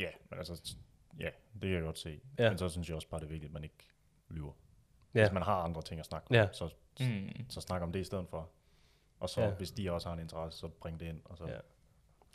Ja, 0.00 0.10
men 0.30 0.38
altså, 0.38 0.74
ja, 1.20 1.28
det 1.54 1.60
kan 1.62 1.70
jeg 1.72 1.82
godt 1.82 1.98
se. 1.98 2.20
Ja. 2.38 2.44
Ja. 2.44 2.50
Men 2.50 2.58
så 2.58 2.68
synes 2.68 2.88
jeg 2.88 2.96
også 2.96 3.08
bare, 3.08 3.20
det 3.20 3.26
er 3.26 3.30
vigtigt, 3.30 3.48
at 3.50 3.54
man 3.54 3.64
ikke 3.64 3.88
lyver. 4.28 4.52
Ja. 5.14 5.18
Ja. 5.20 5.24
Hvis 5.26 5.32
man 5.34 5.42
har 5.42 5.54
andre 5.62 5.82
ting 5.82 6.00
at 6.00 6.06
snakke 6.06 6.26
om, 6.30 6.34
Ja. 6.34 6.40
ja. 6.40 6.48
så, 6.52 6.68
Mm. 7.00 7.28
så 7.48 7.60
snak 7.60 7.82
om 7.82 7.92
det 7.92 8.00
i 8.00 8.04
stedet 8.04 8.26
for. 8.28 8.50
Og 9.20 9.28
så, 9.28 9.40
Ja. 9.40 9.46
ja. 9.48 9.54
hvis 9.54 9.70
de 9.70 9.92
også 9.92 10.08
har 10.08 10.14
en 10.14 10.20
interesse, 10.22 10.58
så 10.58 10.68
bring 10.68 11.00
det 11.00 11.06
ind. 11.06 11.20
Og 11.24 11.36
så, 11.38 11.44
Ja. 11.44 11.50
ja. 11.52 11.58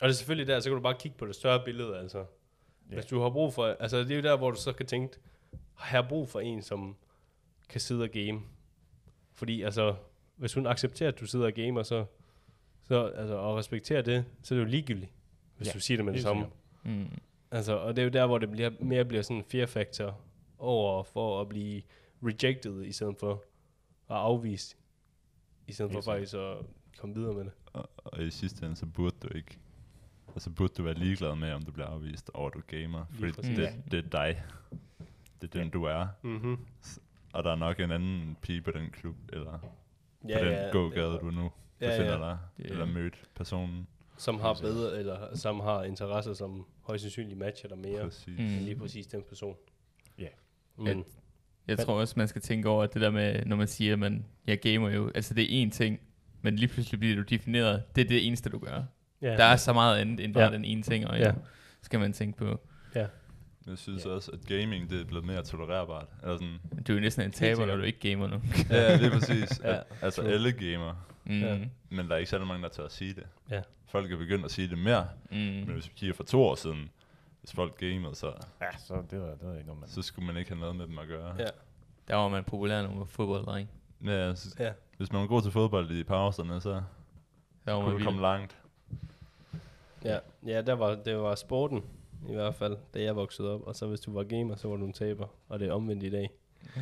det 0.00 0.08
er 0.08 0.12
selvfølgelig 0.12 0.46
der, 0.46 0.60
så 0.60 0.68
kan 0.70 0.76
du 0.76 0.82
bare 0.82 0.96
kigge 0.98 1.18
på 1.18 1.26
det 1.26 1.34
større 1.34 1.64
billede, 1.64 1.98
altså. 1.98 2.26
Ja. 2.90 2.94
Hvis 2.94 3.06
du 3.06 3.20
har 3.20 3.30
brug 3.30 3.54
for, 3.54 3.76
altså 3.80 3.98
det 3.98 4.10
er 4.10 4.16
jo 4.16 4.22
der, 4.22 4.36
hvor 4.36 4.50
du 4.50 4.56
så 4.56 4.72
kan 4.72 4.86
tænke, 4.86 5.18
har 5.74 5.98
jeg 5.98 6.08
brug 6.08 6.28
for 6.28 6.40
en, 6.40 6.62
som 6.62 6.96
kan 7.68 7.80
sidde 7.80 8.02
og 8.02 8.08
game? 8.08 8.40
Fordi 9.32 9.62
altså, 9.62 9.94
hvis 10.36 10.54
hun 10.54 10.66
accepterer, 10.66 11.08
at 11.08 11.20
du 11.20 11.26
sidder 11.26 11.46
og 11.46 11.52
gamer, 11.52 11.82
så, 11.82 12.04
så 12.84 13.06
altså, 13.06 13.34
og 13.34 13.56
respekterer 13.56 14.02
det, 14.02 14.24
så 14.42 14.54
er 14.54 14.58
det 14.58 14.64
jo 14.64 14.70
ligegyldigt, 14.70 15.12
hvis 15.56 15.68
ja, 15.68 15.72
du 15.72 15.80
siger 15.80 15.98
det 15.98 16.04
med 16.04 16.12
det 16.12 16.18
helt 16.18 16.28
samme. 16.28 16.46
Mm. 16.84 17.08
Altså, 17.50 17.76
og 17.76 17.96
det 17.96 18.02
er 18.02 18.04
jo 18.04 18.10
der, 18.10 18.26
hvor 18.26 18.38
det 18.38 18.50
bliver, 18.50 18.70
mere 18.80 19.04
bliver 19.04 19.22
sådan 19.22 19.36
en 19.36 19.44
fear 19.44 19.66
factor 19.66 20.20
over 20.58 21.02
for 21.02 21.40
at 21.40 21.48
blive 21.48 21.82
rejected, 22.22 22.84
i 22.84 22.92
stedet 22.92 23.16
for 23.18 23.32
at 24.10 24.16
afvist, 24.16 24.76
i 25.66 25.72
stedet 25.72 25.92
for 25.92 26.00
faktisk 26.00 26.34
at 26.34 26.56
komme 26.98 27.14
videre 27.14 27.34
med 27.34 27.44
det. 27.44 27.52
og, 27.72 27.90
og 27.96 28.22
i 28.22 28.30
sidste 28.30 28.66
ende, 28.66 28.76
så 28.76 28.86
burde 28.86 29.16
du 29.22 29.36
ikke 29.36 29.58
Altså 30.36 30.50
burde 30.50 30.72
du 30.78 30.82
være 30.82 30.94
ligeglad 30.94 31.34
med, 31.36 31.52
om 31.52 31.62
du 31.62 31.72
bliver 31.72 31.86
afvist, 31.86 32.30
og 32.34 32.52
du 32.54 32.58
er 32.58 32.62
gamer. 32.80 33.04
Fordi 33.10 33.54
det, 33.54 33.74
det 33.90 34.04
er 34.04 34.08
dig. 34.08 34.42
Det 35.40 35.54
er 35.54 35.60
den, 35.60 35.70
du 35.70 35.84
er. 35.84 36.06
Mm-hmm. 36.22 36.58
Og 37.32 37.44
der 37.44 37.50
er 37.52 37.56
nok 37.56 37.80
en 37.80 37.90
anden 37.90 38.36
pige 38.42 38.62
på 38.62 38.70
den 38.70 38.90
klub, 38.90 39.16
eller 39.32 39.58
Ja, 40.28 40.38
på 40.38 40.44
den 40.44 40.52
ja, 40.54 40.68
gågade, 40.72 41.18
du 41.20 41.30
nu 41.30 41.50
Ja, 41.80 41.86
befinder 41.90 42.12
ja. 42.12 42.18
dig, 42.30 42.38
Ja. 42.58 42.64
eller 42.64 42.84
mødt 42.86 43.14
personen. 43.34 43.86
som 44.18 44.40
har 44.40 44.54
bedre, 44.60 44.98
eller 44.98 45.36
som 45.36 45.60
har 45.60 45.82
interesser, 45.82 46.32
som 46.34 46.66
højst 46.82 47.02
sandsynligt 47.02 47.38
matcher 47.38 47.68
dig 47.68 47.78
mere, 47.78 48.02
Præcis. 48.04 48.26
Mm. 48.38 48.44
end 48.44 48.50
lige 48.60 48.76
præcis 48.76 49.06
den 49.06 49.22
person. 49.28 49.56
Ja. 50.18 50.28
Men, 50.78 50.86
Jeg 50.86 50.96
Men- 51.66 51.76
tror 51.78 52.00
også, 52.00 52.14
man 52.16 52.28
skal 52.28 52.42
tænke 52.42 52.68
over 52.68 52.82
at 52.84 52.94
det 52.94 53.02
der 53.02 53.10
med, 53.10 53.44
når 53.46 53.56
man 53.56 53.68
siger, 53.68 53.92
at 53.92 53.98
man, 53.98 54.26
jeg 54.46 54.60
gamer 54.60 54.90
jo. 54.90 55.10
Altså 55.14 55.34
det 55.34 55.62
er 55.62 55.66
én 55.66 55.70
ting, 55.70 56.00
men 56.42 56.56
lige 56.56 56.68
pludselig 56.68 57.00
bliver 57.00 57.16
du 57.16 57.22
defineret. 57.22 57.82
Det 57.96 58.04
er 58.04 58.08
det 58.08 58.26
eneste, 58.26 58.50
du 58.50 58.58
gør. 58.58 58.82
Ja. 59.22 59.36
Der 59.36 59.44
er 59.44 59.56
så 59.56 59.72
meget 59.72 59.98
andet 59.98 60.24
end 60.24 60.34
bare 60.34 60.44
Ja. 60.44 60.50
den 60.50 60.64
ene 60.64 60.82
ting, 60.82 61.06
og 61.06 61.18
Ja. 61.18 61.26
ja. 61.26 61.32
skal 61.82 62.00
man 62.00 62.12
tænke 62.12 62.38
på. 62.38 62.60
Jeg 63.68 63.78
synes 63.78 64.04
Ja. 64.04 64.10
også, 64.10 64.30
at 64.32 64.46
gaming 64.46 64.90
det 64.90 65.00
er 65.00 65.04
blevet 65.04 65.24
mere 65.24 65.42
tolererbart. 65.42 66.06
Eller 66.22 66.36
sådan, 66.36 66.58
Du 66.86 66.92
er 66.92 66.96
jo 66.96 67.00
næsten 67.00 67.24
en 67.24 67.30
taber, 67.30 67.66
når 67.66 67.76
du 67.76 67.82
ikke 67.82 68.10
gamer 68.10 68.26
nu. 68.26 68.36
ja, 68.70 68.98
det 68.98 69.06
er 69.06 69.10
præcis. 69.10 69.60
Ja, 69.64 69.74
ja, 69.74 69.80
altså 70.02 70.22
true. 70.22 70.30
alle 70.32 70.52
gamer, 70.52 71.06
Mm. 71.24 71.40
Ja. 71.40 71.58
men 71.90 72.08
der 72.08 72.12
er 72.14 72.16
ikke 72.18 72.30
særlig 72.30 72.46
mange, 72.46 72.62
der 72.62 72.68
tør 72.68 72.84
at 72.84 72.92
sige 72.92 73.14
det. 73.14 73.26
Ja. 73.50 73.60
Folk 73.88 74.12
er 74.12 74.16
begyndt 74.16 74.44
at 74.44 74.50
sige 74.50 74.68
det 74.68 74.78
mere, 74.78 75.08
Mm. 75.30 75.36
men 75.36 75.64
hvis 75.64 75.86
vi 75.88 75.92
kigger 75.96 76.14
for 76.14 76.24
to 76.24 76.42
år 76.42 76.54
siden, 76.54 76.90
hvis 77.40 77.52
folk 77.52 77.78
gamede, 77.78 78.14
så, 78.14 78.26
Ja, 78.60 78.66
så 78.78 79.02
det 79.10 79.20
var, 79.20 79.26
det 79.26 79.38
var 79.48 79.52
ikke 79.54 79.66
noget, 79.66 79.80
man... 79.80 79.88
så 79.88 80.02
skulle 80.02 80.26
man 80.26 80.36
ikke 80.36 80.50
have 80.50 80.60
noget 80.60 80.76
med 80.76 80.86
dem 80.86 80.98
at 80.98 81.08
gøre. 81.08 81.34
Ja. 81.38 81.44
Der 82.08 82.14
var 82.14 82.28
man 82.28 82.44
populær, 82.44 82.82
var 82.82 83.04
fodbolddreng. 83.04 83.68
Ja, 84.04 84.34
så, 84.34 84.56
Ja. 84.58 84.72
Hvis 84.96 85.12
man 85.12 85.20
var 85.20 85.26
god 85.26 85.42
til 85.42 85.50
fodbold 85.52 85.90
i 85.90 86.02
pauserne, 86.04 86.60
så 86.60 86.70
Der 86.70 86.80
var 87.72 87.80
kunne 87.80 87.90
man 87.92 87.98
du 87.98 88.04
komme 88.04 88.20
langt. 88.20 88.56
Ja, 90.04 90.18
ja 90.46 90.62
der 90.62 90.72
var, 90.72 90.94
det 90.94 91.16
var 91.16 91.34
sporten, 91.34 91.84
i 92.28 92.32
hvert 92.34 92.54
fald, 92.54 92.76
da 92.94 93.02
jeg 93.02 93.16
voksede 93.16 93.50
op. 93.54 93.62
Og 93.62 93.76
så 93.76 93.86
hvis 93.86 94.00
du 94.00 94.12
var 94.12 94.24
gamer, 94.24 94.56
så 94.56 94.68
var 94.68 94.76
du 94.76 94.84
en 94.86 94.92
taber. 94.92 95.26
Og 95.48 95.58
det 95.60 95.68
er 95.68 95.72
omvendt 95.72 96.02
i 96.02 96.10
dag. 96.10 96.30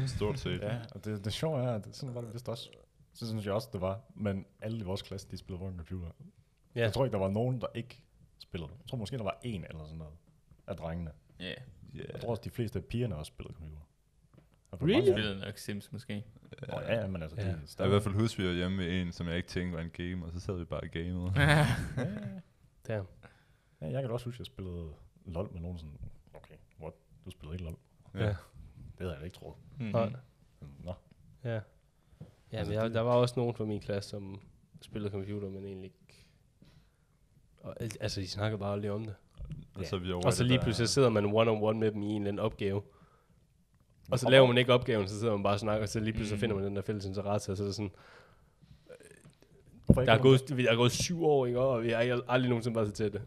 Stort 0.07 0.39
set. 0.39 0.61
Ja, 0.61 0.79
og 0.95 1.05
det, 1.05 1.25
det 1.25 1.33
sjove 1.33 1.63
er, 1.63 1.75
at 1.75 1.85
det, 1.85 1.97
sådan 1.97 2.15
var 2.15 2.21
det 2.21 2.33
vist 2.35 2.49
også. 2.49 2.71
Så 3.13 3.27
synes 3.27 3.47
jeg 3.47 3.55
også, 3.55 3.69
det 3.73 3.81
var. 3.81 4.01
Men 4.15 4.47
alle 4.61 4.79
i 4.79 4.83
vores 4.83 5.03
klasse, 5.03 5.29
de 5.31 5.37
spillede 5.37 5.65
rundt 5.65 5.77
computer. 5.77 6.11
Ja. 6.75 6.81
Jeg 6.81 6.93
tror 6.93 7.05
ikke, 7.05 7.13
der 7.13 7.19
var 7.19 7.31
nogen, 7.31 7.61
der 7.61 7.67
ikke 7.75 8.03
spillede. 8.39 8.71
Jeg 8.79 8.87
tror 8.91 8.99
måske, 8.99 9.17
der 9.19 9.25
var 9.25 9.39
en 9.43 9.65
eller 9.65 9.85
sådan 9.85 9.99
noget 9.99 10.15
af 10.67 10.77
drengene. 10.77 11.11
Ja, 11.41 11.45
yeah. 11.45 11.57
Yeah. 11.97 12.09
Jeg 12.13 12.21
tror 12.21 12.31
også, 12.31 12.43
de 12.45 12.51
fleste 12.51 12.79
af 12.79 12.85
pigerne 12.85 13.17
også 13.17 13.29
spillede 13.31 13.55
computer. 13.55 13.81
Og 14.71 14.83
Really? 14.83 15.13
Spillede 15.13 15.41
nok 15.41 15.59
Sims 15.59 15.93
måske. 15.93 16.13
dem- 16.15 16.69
Nå, 16.69 16.81
ja, 16.81 17.07
men 17.07 17.23
altså, 17.23 17.37
Ja. 17.41 17.47
de 17.47 17.59
er 17.79 17.85
i 17.85 17.89
hvert 17.89 18.03
fald 18.03 18.15
huske, 18.15 18.43
vi 18.43 18.49
var 18.49 18.55
hjemme 18.55 18.77
med 18.77 19.01
en, 19.03 19.13
som 19.13 19.29
jeg 19.29 19.37
ikke 19.37 19.49
tænkte 19.49 19.77
var 19.77 19.83
en 19.83 19.91
game, 19.91 20.27
og 20.27 20.33
så 20.33 20.41
sad 20.41 20.57
vi 20.57 20.65
bare 20.65 20.81
og 20.81 20.89
gamede. 20.89 21.33
Ja, 22.89 22.95
Damn. 22.95 23.07
ja, 23.81 23.87
jeg 23.91 24.03
kan 24.03 24.11
også 24.11 24.27
huske, 24.27 24.37
at 24.37 24.39
jeg 24.39 24.47
spillede 24.47 24.93
LOL 25.27 25.53
med 25.53 25.61
nogen 25.61 25.79
sådan, 25.79 25.99
okay, 26.35 26.55
what? 26.81 26.95
Du 27.25 27.31
spillede 27.31 27.55
ikke 27.55 27.65
LOL? 27.65 27.77
Ja. 28.15 28.27
Det 28.29 28.37
havde 28.99 29.15
jeg 29.15 29.25
ikke 29.25 29.37
troet. 29.37 29.57
Mm. 29.79 29.85
Nej. 29.87 30.13
Nå, 30.85 30.95
Ja. 31.45 31.61
Ja, 32.53 32.59
Altså, 32.59 32.71
men 32.71 32.77
jeg, 32.79 32.85
det- 32.85 32.95
der 32.95 33.01
var 33.01 33.15
også 33.15 33.35
nogen 33.37 33.55
fra 33.55 33.65
min 33.65 33.81
klasse, 33.81 34.11
som 34.11 34.41
spillede 34.83 35.11
computer, 35.13 35.51
men 35.51 35.65
egentlig 35.65 35.85
ikke... 35.85 36.27
Og, 37.61 37.77
al- 37.83 37.97
altså, 38.01 38.21
de 38.21 38.29
snakkede 38.29 38.59
bare 38.59 38.73
aldrig 38.73 38.91
om 38.91 39.05
det. 39.05 39.15
Og 39.75 39.85
så 39.87 39.97
er 39.97 40.01
vi 40.01 40.13
over 40.13 40.27
Og 40.27 40.33
så 40.33 40.43
det 40.43 40.51
lige 40.51 40.61
pludselig 40.61 40.89
sidder 40.89 41.09
man 41.09 41.25
one-on-one 41.25 41.79
med 41.79 41.91
dem 41.93 42.03
i 42.03 42.07
en 42.07 42.23
eller 42.23 42.29
anden 42.29 42.39
opgave. 42.39 42.83
Og 44.11 44.19
så 44.19 44.31
laver 44.31 44.47
man 44.47 44.59
ikke 44.59 44.73
opgaven, 44.73 45.09
så 45.09 45.19
sidder 45.21 45.33
man 45.35 45.43
bare 45.43 45.55
og 45.55 45.61
snakker, 45.61 45.83
og 45.83 45.89
så 45.89 46.01
lige 46.01 46.13
pludselig 46.13 46.37
Mm. 46.37 46.41
finder 46.41 46.57
man 46.57 46.65
den 46.65 46.77
der 46.77 46.83
fælles 46.83 47.05
interesse, 47.05 47.53
og 47.53 47.57
så 47.57 47.63
er 47.63 47.67
det 47.67 47.75
sådan, 47.75 47.91
der 49.89 50.13
er, 50.13 50.19
gået, 50.23 50.49
der 50.49 50.71
er 50.73 50.77
gået 50.77 50.93
syv 50.93 51.25
år, 51.25 51.47
ikke? 51.47 51.61
Og 51.61 51.83
vi 51.83 51.91
har 51.91 52.01
ikke- 52.01 52.21
aldrig 52.29 52.49
nogensinde 52.49 52.77
været 52.77 52.89
så 52.89 52.95
tætte. 52.95 53.23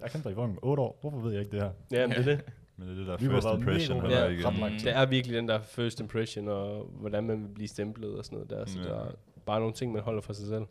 Jeg 0.00 0.10
kendte 0.10 0.28
dig 0.28 0.32
i 0.32 0.34
fucking 0.34 0.58
8 0.62 0.82
år. 0.82 0.98
Hvorfor 1.00 1.18
ved 1.18 1.32
jeg 1.32 1.40
ikke 1.40 1.52
det 1.52 1.60
her? 1.62 1.70
Ja, 1.92 2.06
men 2.06 2.16
det 2.16 2.28
er 2.28 2.36
det. 2.36 2.44
Men 2.76 2.88
det 2.88 2.94
er 2.94 2.98
det 2.98 3.06
der 3.06 3.16
Vi 3.16 3.26
first 3.34 3.46
impression, 3.58 3.96
Mm. 3.98 4.78
tid. 4.78 4.86
Det 4.86 4.96
er 4.96 5.06
virkelig 5.06 5.36
den 5.36 5.48
der 5.48 5.60
first 5.62 6.00
impression, 6.00 6.48
og 6.48 6.84
hvordan 6.84 7.24
man 7.24 7.42
vil 7.42 7.48
blive 7.48 7.68
stemplet 7.68 8.18
og 8.18 8.24
sådan 8.24 8.36
noget 8.36 8.50
der. 8.50 8.66
Så 8.66 8.78
Ja. 8.78 8.84
der 8.84 8.94
er 9.04 9.10
bare 9.46 9.60
nogle 9.60 9.74
ting, 9.74 9.92
man 9.92 10.02
holder 10.02 10.20
for 10.20 10.32
sig 10.32 10.46
selv. 10.46 10.64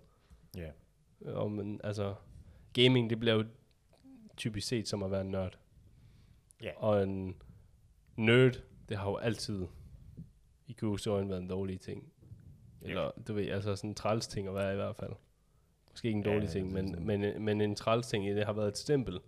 Ja. 0.57 0.69
Og 1.31 1.51
men, 1.51 1.81
altså, 1.83 2.13
gaming, 2.73 3.09
det 3.09 3.19
bliver 3.19 3.35
jo 3.35 3.43
typisk 4.37 4.67
set 4.67 4.87
som 4.87 5.03
at 5.03 5.11
være 5.11 5.21
en 5.21 5.31
nørd. 5.31 5.57
Ja. 6.63 6.69
Og 6.77 7.03
en 7.03 7.35
nerd, 8.17 8.53
det 8.89 8.97
har 8.97 9.09
jo 9.09 9.15
altid 9.15 9.65
i 10.67 10.73
gåsøjne 10.73 11.29
været 11.29 11.41
en 11.41 11.47
dårlig 11.49 11.79
ting. 11.79 12.03
Eller, 12.81 13.11
du 13.27 13.33
ved, 13.33 13.47
altså 13.47 13.75
sådan 13.75 13.89
en 13.89 13.95
træls 13.95 14.27
ting 14.27 14.47
at 14.47 14.53
være 14.55 14.73
i 14.73 14.75
hvert 14.75 14.95
fald. 14.95 15.11
Måske 15.91 16.07
ikke 16.07 16.17
en 16.17 16.23
Ja, 16.25 16.29
dårlig 16.29 16.41
det 16.43 16.49
ting, 16.51 16.67
er 16.77 16.81
men, 16.83 17.05
men, 17.05 17.43
men 17.45 17.61
en 17.61 17.75
træls 17.75 18.07
ting, 18.07 18.35
det 18.35 18.45
har 18.45 18.53
været 18.53 18.67
et 18.67 18.77
stempel. 18.77 19.19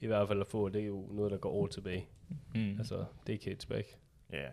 I 0.00 0.06
hvert 0.06 0.28
fald 0.28 0.40
at 0.40 0.46
få, 0.46 0.68
det 0.68 0.82
er 0.82 0.86
jo 0.86 1.06
noget, 1.10 1.30
der 1.32 1.38
går 1.38 1.50
år 1.50 1.66
tilbage. 1.66 2.06
Mm. 2.54 2.78
Altså, 2.78 3.04
decades 3.26 3.66
back. 3.66 3.98
Ja. 4.32 4.46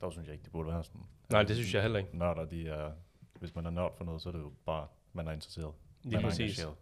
Der 0.00 0.10
synes 0.10 0.26
jeg 0.26 0.32
ikke, 0.34 0.44
det 0.44 0.52
burde 0.52 0.68
være 0.68 0.84
sådan. 0.84 1.00
Nej, 1.30 1.42
det 1.42 1.56
synes 1.56 1.74
jeg 1.74 1.82
heller 1.82 1.98
ikke. 1.98 2.18
Nørder, 2.18 2.44
de 2.44 2.68
er... 2.68 2.92
Hvis 3.40 3.54
man 3.54 3.66
er 3.66 3.70
nørd 3.70 3.96
for 3.96 4.04
noget, 4.04 4.22
så 4.22 4.28
er 4.28 4.32
det 4.32 4.38
jo 4.40 4.52
bare, 4.66 4.86
man 5.12 5.28
er 5.28 5.32
interesseret. 5.32 5.74
Lige 6.02 6.12
man 6.16 6.24
er 6.24 6.28
præcis. 6.28 6.58
engageret. 6.58 6.76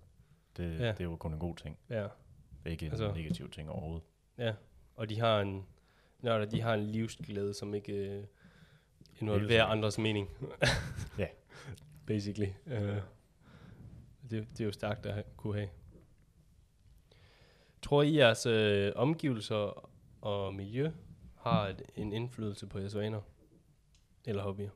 Det, 0.57 0.81
Ja. 0.81 0.89
det 0.93 1.01
er 1.01 1.05
jo 1.05 1.17
kun 1.17 1.33
en 1.33 1.39
god 1.39 1.57
ting. 1.57 1.79
Ja. 1.91 2.03
Det 2.03 2.11
er 2.65 2.71
ikke 2.71 2.87
en 2.87 2.91
Altså- 2.93 3.05
altså, 3.05 3.21
negativ 3.21 3.51
ting 3.51 3.71
overhovedet. 3.71 4.03
Ja, 4.39 4.55
og 4.97 5.09
de 5.09 5.21
har 5.21 5.41
en, 5.41 5.67
nørder, 6.21 6.45
de 6.45 6.61
har 6.61 6.75
en 6.75 6.81
livsglæde, 6.81 7.55
som 7.55 7.75
ikke 7.75 8.27
sikkert. 9.19 9.71
andres 9.71 9.99
mening. 9.99 10.29
Ja. 11.19 11.27
Basically. 12.07 12.49
Uh, 12.67 12.73
det, 14.31 14.49
det 14.51 14.61
er 14.61 14.65
jo 14.65 14.73
stærkt 14.73 15.07
at 15.07 15.37
kunne 15.37 15.55
have. 15.55 15.69
Tror 17.83 18.03
I, 18.03 18.17
jeres 18.17 18.47
øh, 18.47 18.93
omgivelser 18.97 19.91
og 20.21 20.55
miljø 20.55 20.91
har 21.37 21.67
et, 21.67 21.83
en 21.95 22.13
indflydelse 22.13 22.67
på 22.67 22.79
jeres 22.79 22.97
vaner? 22.97 23.21
Eller 24.25 24.43
hobbyer? 24.43 24.71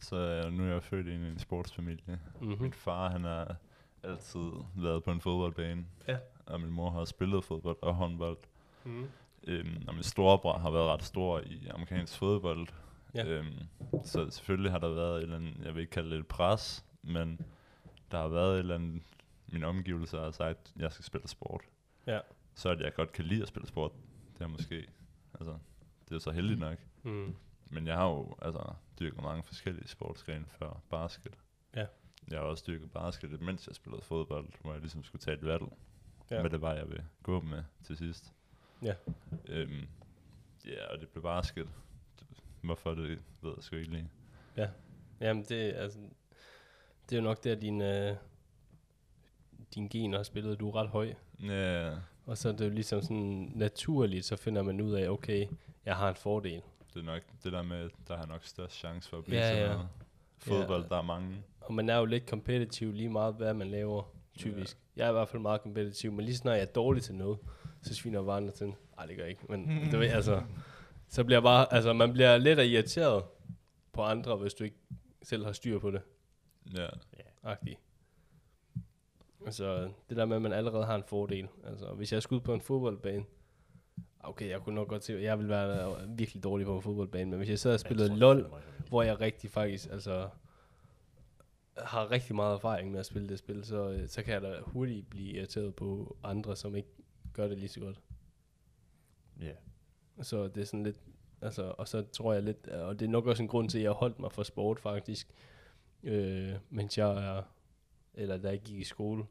Så 0.00 0.16
øh, 0.16 0.52
nu 0.52 0.64
er 0.64 0.72
jeg 0.72 0.82
født 0.82 1.06
ind 1.06 1.24
i 1.24 1.28
en 1.28 1.38
sportsfamilie. 1.38 2.20
Mm-hmm. 2.40 2.62
Min 2.62 2.72
far, 2.72 3.10
han 3.10 3.24
har 3.24 3.56
altid 4.02 4.50
været 4.76 5.04
på 5.04 5.10
en 5.10 5.20
fodboldbane. 5.20 5.86
Ja. 6.08 6.18
Og 6.46 6.60
min 6.60 6.70
mor 6.70 6.90
har 6.90 7.04
spillet 7.04 7.44
fodbold 7.44 7.76
og 7.82 7.94
håndbold. 7.94 8.38
Mm. 8.84 9.08
Øhm, 9.46 9.84
og 9.88 9.94
min 9.94 10.02
storebror 10.02 10.58
har 10.58 10.70
været 10.70 10.84
ret 10.84 11.02
stor 11.02 11.40
i 11.40 11.66
amerikansk 11.66 12.18
fodbold. 12.18 12.68
Ja. 13.14 13.26
Øhm, 13.26 13.58
så 14.04 14.30
selvfølgelig 14.30 14.70
har 14.70 14.78
der 14.78 14.88
været 14.88 15.16
et 15.16 15.22
eller 15.22 15.36
andet, 15.36 15.64
jeg 15.64 15.74
vil 15.74 15.80
ikke 15.80 15.90
kalde 15.90 16.10
det 16.10 16.18
et 16.18 16.26
pres, 16.26 16.84
men 17.02 17.40
der 18.10 18.18
har 18.18 18.28
været 18.28 18.54
et 18.54 18.58
eller 18.58 18.74
andet, 18.74 19.02
min 19.46 19.64
omgivelser 19.64 20.20
har 20.20 20.30
sagt, 20.30 20.72
at 20.74 20.82
jeg 20.82 20.92
skal 20.92 21.04
spille 21.04 21.28
sport. 21.28 21.60
Ja. 22.06 22.20
Så 22.54 22.68
at 22.68 22.80
jeg 22.80 22.94
godt 22.94 23.12
kan 23.12 23.24
lide 23.24 23.42
at 23.42 23.48
spille 23.48 23.68
sport, 23.68 23.92
det 24.38 24.44
er 24.44 24.48
måske, 24.48 24.86
altså, 25.34 25.58
det 26.08 26.14
er 26.14 26.18
så 26.18 26.30
heldigt 26.30 26.60
nok. 26.60 26.78
Mm. 27.02 27.36
Men 27.70 27.86
jeg 27.86 27.96
har 27.96 28.08
jo 28.08 28.36
altså 28.42 28.72
dyrket 29.00 29.22
mange 29.22 29.42
forskellige 29.42 29.88
sportsgrene 29.88 30.44
før 30.48 30.80
basket. 30.90 31.38
Ja. 31.76 31.86
Jeg 32.30 32.38
har 32.38 32.46
også 32.46 32.64
dyrket 32.66 32.90
basket, 32.90 33.40
mens 33.40 33.66
jeg 33.66 33.74
spillede 33.74 34.02
fodbold, 34.02 34.48
hvor 34.60 34.72
jeg 34.72 34.80
ligesom 34.80 35.04
skulle 35.04 35.20
tage 35.20 35.36
et 35.36 35.44
valg. 35.44 35.62
Ja. 36.30 36.40
Hvad 36.40 36.50
det 36.50 36.60
var, 36.60 36.72
jeg 36.74 36.88
vil 36.88 37.02
gå 37.22 37.40
med 37.40 37.62
til 37.82 37.96
sidst. 37.96 38.32
Ja. 38.84 38.94
Øhm, 39.48 39.86
ja, 40.66 40.86
og 40.92 41.00
det 41.00 41.08
blev 41.08 41.22
basket. 41.22 41.68
Hvorfor 42.62 42.90
det 42.94 43.08
ved 43.42 43.52
jeg 43.56 43.64
sgu 43.64 43.76
ikke 43.76 43.90
lige. 43.90 44.08
Jamen, 45.20 45.44
det, 45.48 45.54
altså, 45.72 45.98
det 47.10 47.16
er 47.16 47.20
jo 47.20 47.24
nok 47.24 47.44
der, 47.44 47.54
din, 47.54 47.80
øh, 47.82 48.16
din 49.74 49.88
gener 49.88 50.16
har 50.18 50.22
spillet. 50.22 50.60
Du 50.60 50.68
er 50.68 50.74
ret 50.76 50.88
høj. 50.88 51.14
Ja, 51.42 51.94
Og 52.26 52.38
så 52.38 52.48
er 52.48 52.52
det 52.52 52.64
jo 52.64 52.70
ligesom 52.70 53.02
sådan 53.02 53.52
naturligt, 53.54 54.24
så 54.24 54.36
finder 54.36 54.62
man 54.62 54.80
ud 54.80 54.92
af, 54.92 55.08
okay, 55.08 55.46
jeg 55.84 55.96
har 55.96 56.08
en 56.08 56.14
fordel. 56.14 56.62
det 56.94 57.00
er 57.00 57.04
nok 57.04 57.22
det 57.44 57.52
der 57.52 57.62
med, 57.62 57.90
der 58.08 58.16
har 58.16 58.26
nok 58.26 58.44
størst 58.44 58.74
chance 58.76 59.08
for 59.08 59.18
at 59.18 59.24
blive 59.24 59.38
Ja, 59.40 59.48
sådan 59.48 59.62
ja. 59.62 59.72
noget. 59.72 59.88
Fodbold, 60.38 60.82
Ja. 60.82 60.88
der 60.88 60.96
er 60.96 61.02
mange. 61.02 61.36
Og 61.60 61.74
man 61.74 61.88
er 61.88 61.96
jo 61.96 62.04
lidt 62.04 62.26
kompetitiv 62.26 62.92
lige 62.92 63.08
meget, 63.08 63.34
hvad 63.34 63.54
man 63.54 63.66
laver, 63.70 64.02
typisk. 64.38 64.78
Jeg 64.96 65.04
er 65.06 65.08
i 65.10 65.12
hvert 65.12 65.28
fald 65.28 65.42
meget 65.42 65.60
kompetitiv, 65.62 66.12
men 66.12 66.24
lige 66.24 66.36
snart 66.36 66.54
jeg 66.56 66.62
er 66.62 66.66
dårlig 66.72 67.02
til 67.02 67.14
noget, 67.14 67.38
så 67.84 67.94
sviner 67.94 68.18
jeg 68.18 68.26
bare 68.26 68.36
andre 68.36 68.52
til. 68.52 68.66
Nej, 68.96 69.06
det 69.06 69.16
gør 69.16 69.22
jeg 69.22 69.30
ikke, 69.30 69.42
men 69.48 69.90
du 69.92 69.98
ved, 69.98 70.08
altså, 70.08 70.42
så 71.08 71.24
bliver 71.24 71.40
bare, 71.40 71.74
altså, 71.74 71.92
man 71.92 72.12
bliver 72.12 72.38
lidt 72.38 72.58
irriteret 72.58 73.24
på 73.92 74.02
andre, 74.02 74.36
hvis 74.36 74.54
du 74.54 74.64
ikke 74.64 74.76
selv 75.22 75.44
har 75.44 75.52
styr 75.52 75.78
på 75.78 75.90
det. 75.90 76.02
Ja, 76.76 76.86
agtig. 77.42 77.78
Altså, 79.46 79.90
det 80.08 80.16
der 80.16 80.24
med, 80.24 80.36
at 80.36 80.42
man 80.42 80.52
allerede 80.52 80.84
har 80.84 80.94
en 80.94 81.04
fordel. 81.06 81.48
Altså, 81.64 81.86
hvis 81.86 82.12
jeg 82.12 82.22
skulle 82.22 82.40
ud 82.40 82.44
på 82.44 82.54
en 82.54 82.60
fodboldbane, 82.60 83.24
okay, 84.20 84.48
jeg 84.48 84.60
kunne 84.60 84.74
nok 84.74 84.88
godt 84.88 85.04
se, 85.04 85.12
jeg 85.12 85.38
ville 85.38 85.50
være 85.50 86.08
virkelig 86.08 86.42
dårlig 86.44 86.66
på 86.66 86.76
en 86.76 86.82
fodboldbane, 86.82 87.30
men 87.30 87.38
hvis 87.38 87.48
jeg 87.48 87.58
sad 87.58 87.74
og 87.74 87.80
spillede 87.80 88.16
LOL, 88.16 88.50
hvor 88.88 89.02
jeg 89.02 89.20
rigtig 89.20 89.50
faktisk, 89.50 89.88
altså, 89.90 90.28
har 91.76 92.10
rigtig 92.10 92.36
meget 92.36 92.54
erfaring 92.54 92.90
med 92.90 93.00
at 93.00 93.06
spille 93.06 93.28
det 93.28 93.38
spil, 93.38 93.64
så, 93.64 94.04
så 94.06 94.22
kan 94.22 94.34
jeg 94.34 94.42
da 94.42 94.56
hurtigt 94.62 95.10
blive 95.10 95.32
irriteret 95.32 95.74
på 95.74 96.16
andre, 96.22 96.56
som 96.56 96.76
ikke 96.76 96.88
gør 97.34 97.48
det 97.48 97.58
lige 97.58 97.68
så 97.68 97.80
godt. 97.80 98.00
Ja. 99.40 99.52
Så 100.22 100.48
det 100.48 100.60
er 100.60 100.64
sådan 100.64 100.82
lidt, 100.84 101.00
altså, 101.40 101.74
og 101.78 101.88
så 101.88 102.02
tror 102.02 102.32
jeg 102.32 102.42
lidt, 102.42 102.68
og 102.68 102.98
det 103.00 103.06
er 103.06 103.10
nok 103.10 103.26
også 103.26 103.42
en 103.42 103.48
grund 103.48 103.68
til, 103.70 103.78
at 103.78 103.82
jeg 103.84 103.90
har 103.90 103.94
holdt 103.96 104.18
mig 104.18 104.32
fra 104.32 104.44
sport 104.44 104.80
faktisk, 104.80 105.28
øh, 106.02 106.54
mens 106.70 106.98
jeg 106.98 107.10
er, 107.36 107.42
eller 108.14 108.36
da 108.36 108.48
jeg 108.48 108.60
gik 108.60 108.78
i 108.78 108.84
skole, 108.84 109.24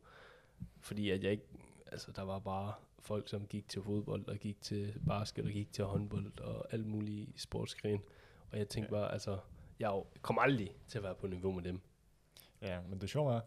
fordi 0.79 1.09
at 1.09 1.23
jeg 1.23 1.31
ikke, 1.31 1.45
altså 1.91 2.11
der 2.11 2.21
var 2.21 2.39
bare 2.39 2.73
folk, 2.99 3.27
som 3.29 3.47
gik 3.47 3.67
til 3.69 3.81
fodbold, 3.81 4.27
og 4.27 4.37
gik 4.37 4.61
til 4.61 4.99
basket, 5.07 5.45
og 5.45 5.51
gik 5.51 5.73
til 5.73 5.83
håndbold, 5.85 6.39
og 6.39 6.73
alle 6.73 6.87
mulige 6.87 7.33
sportsgren, 7.35 8.01
og 8.51 8.57
jeg 8.57 8.69
tænkte 8.69 8.95
Ja. 8.95 9.01
bare, 9.01 9.11
altså, 9.11 9.39
jeg 9.79 9.87
er 9.89 10.03
kommer 10.21 10.41
aldrig 10.41 10.75
til 10.87 10.97
at 10.97 11.03
være 11.03 11.15
på 11.15 11.27
niveau 11.27 11.51
med 11.51 11.63
dem. 11.63 11.79
Ja, 12.61 12.81
men 12.81 13.01
det 13.01 13.09
sjove 13.09 13.33
er, 13.35 13.41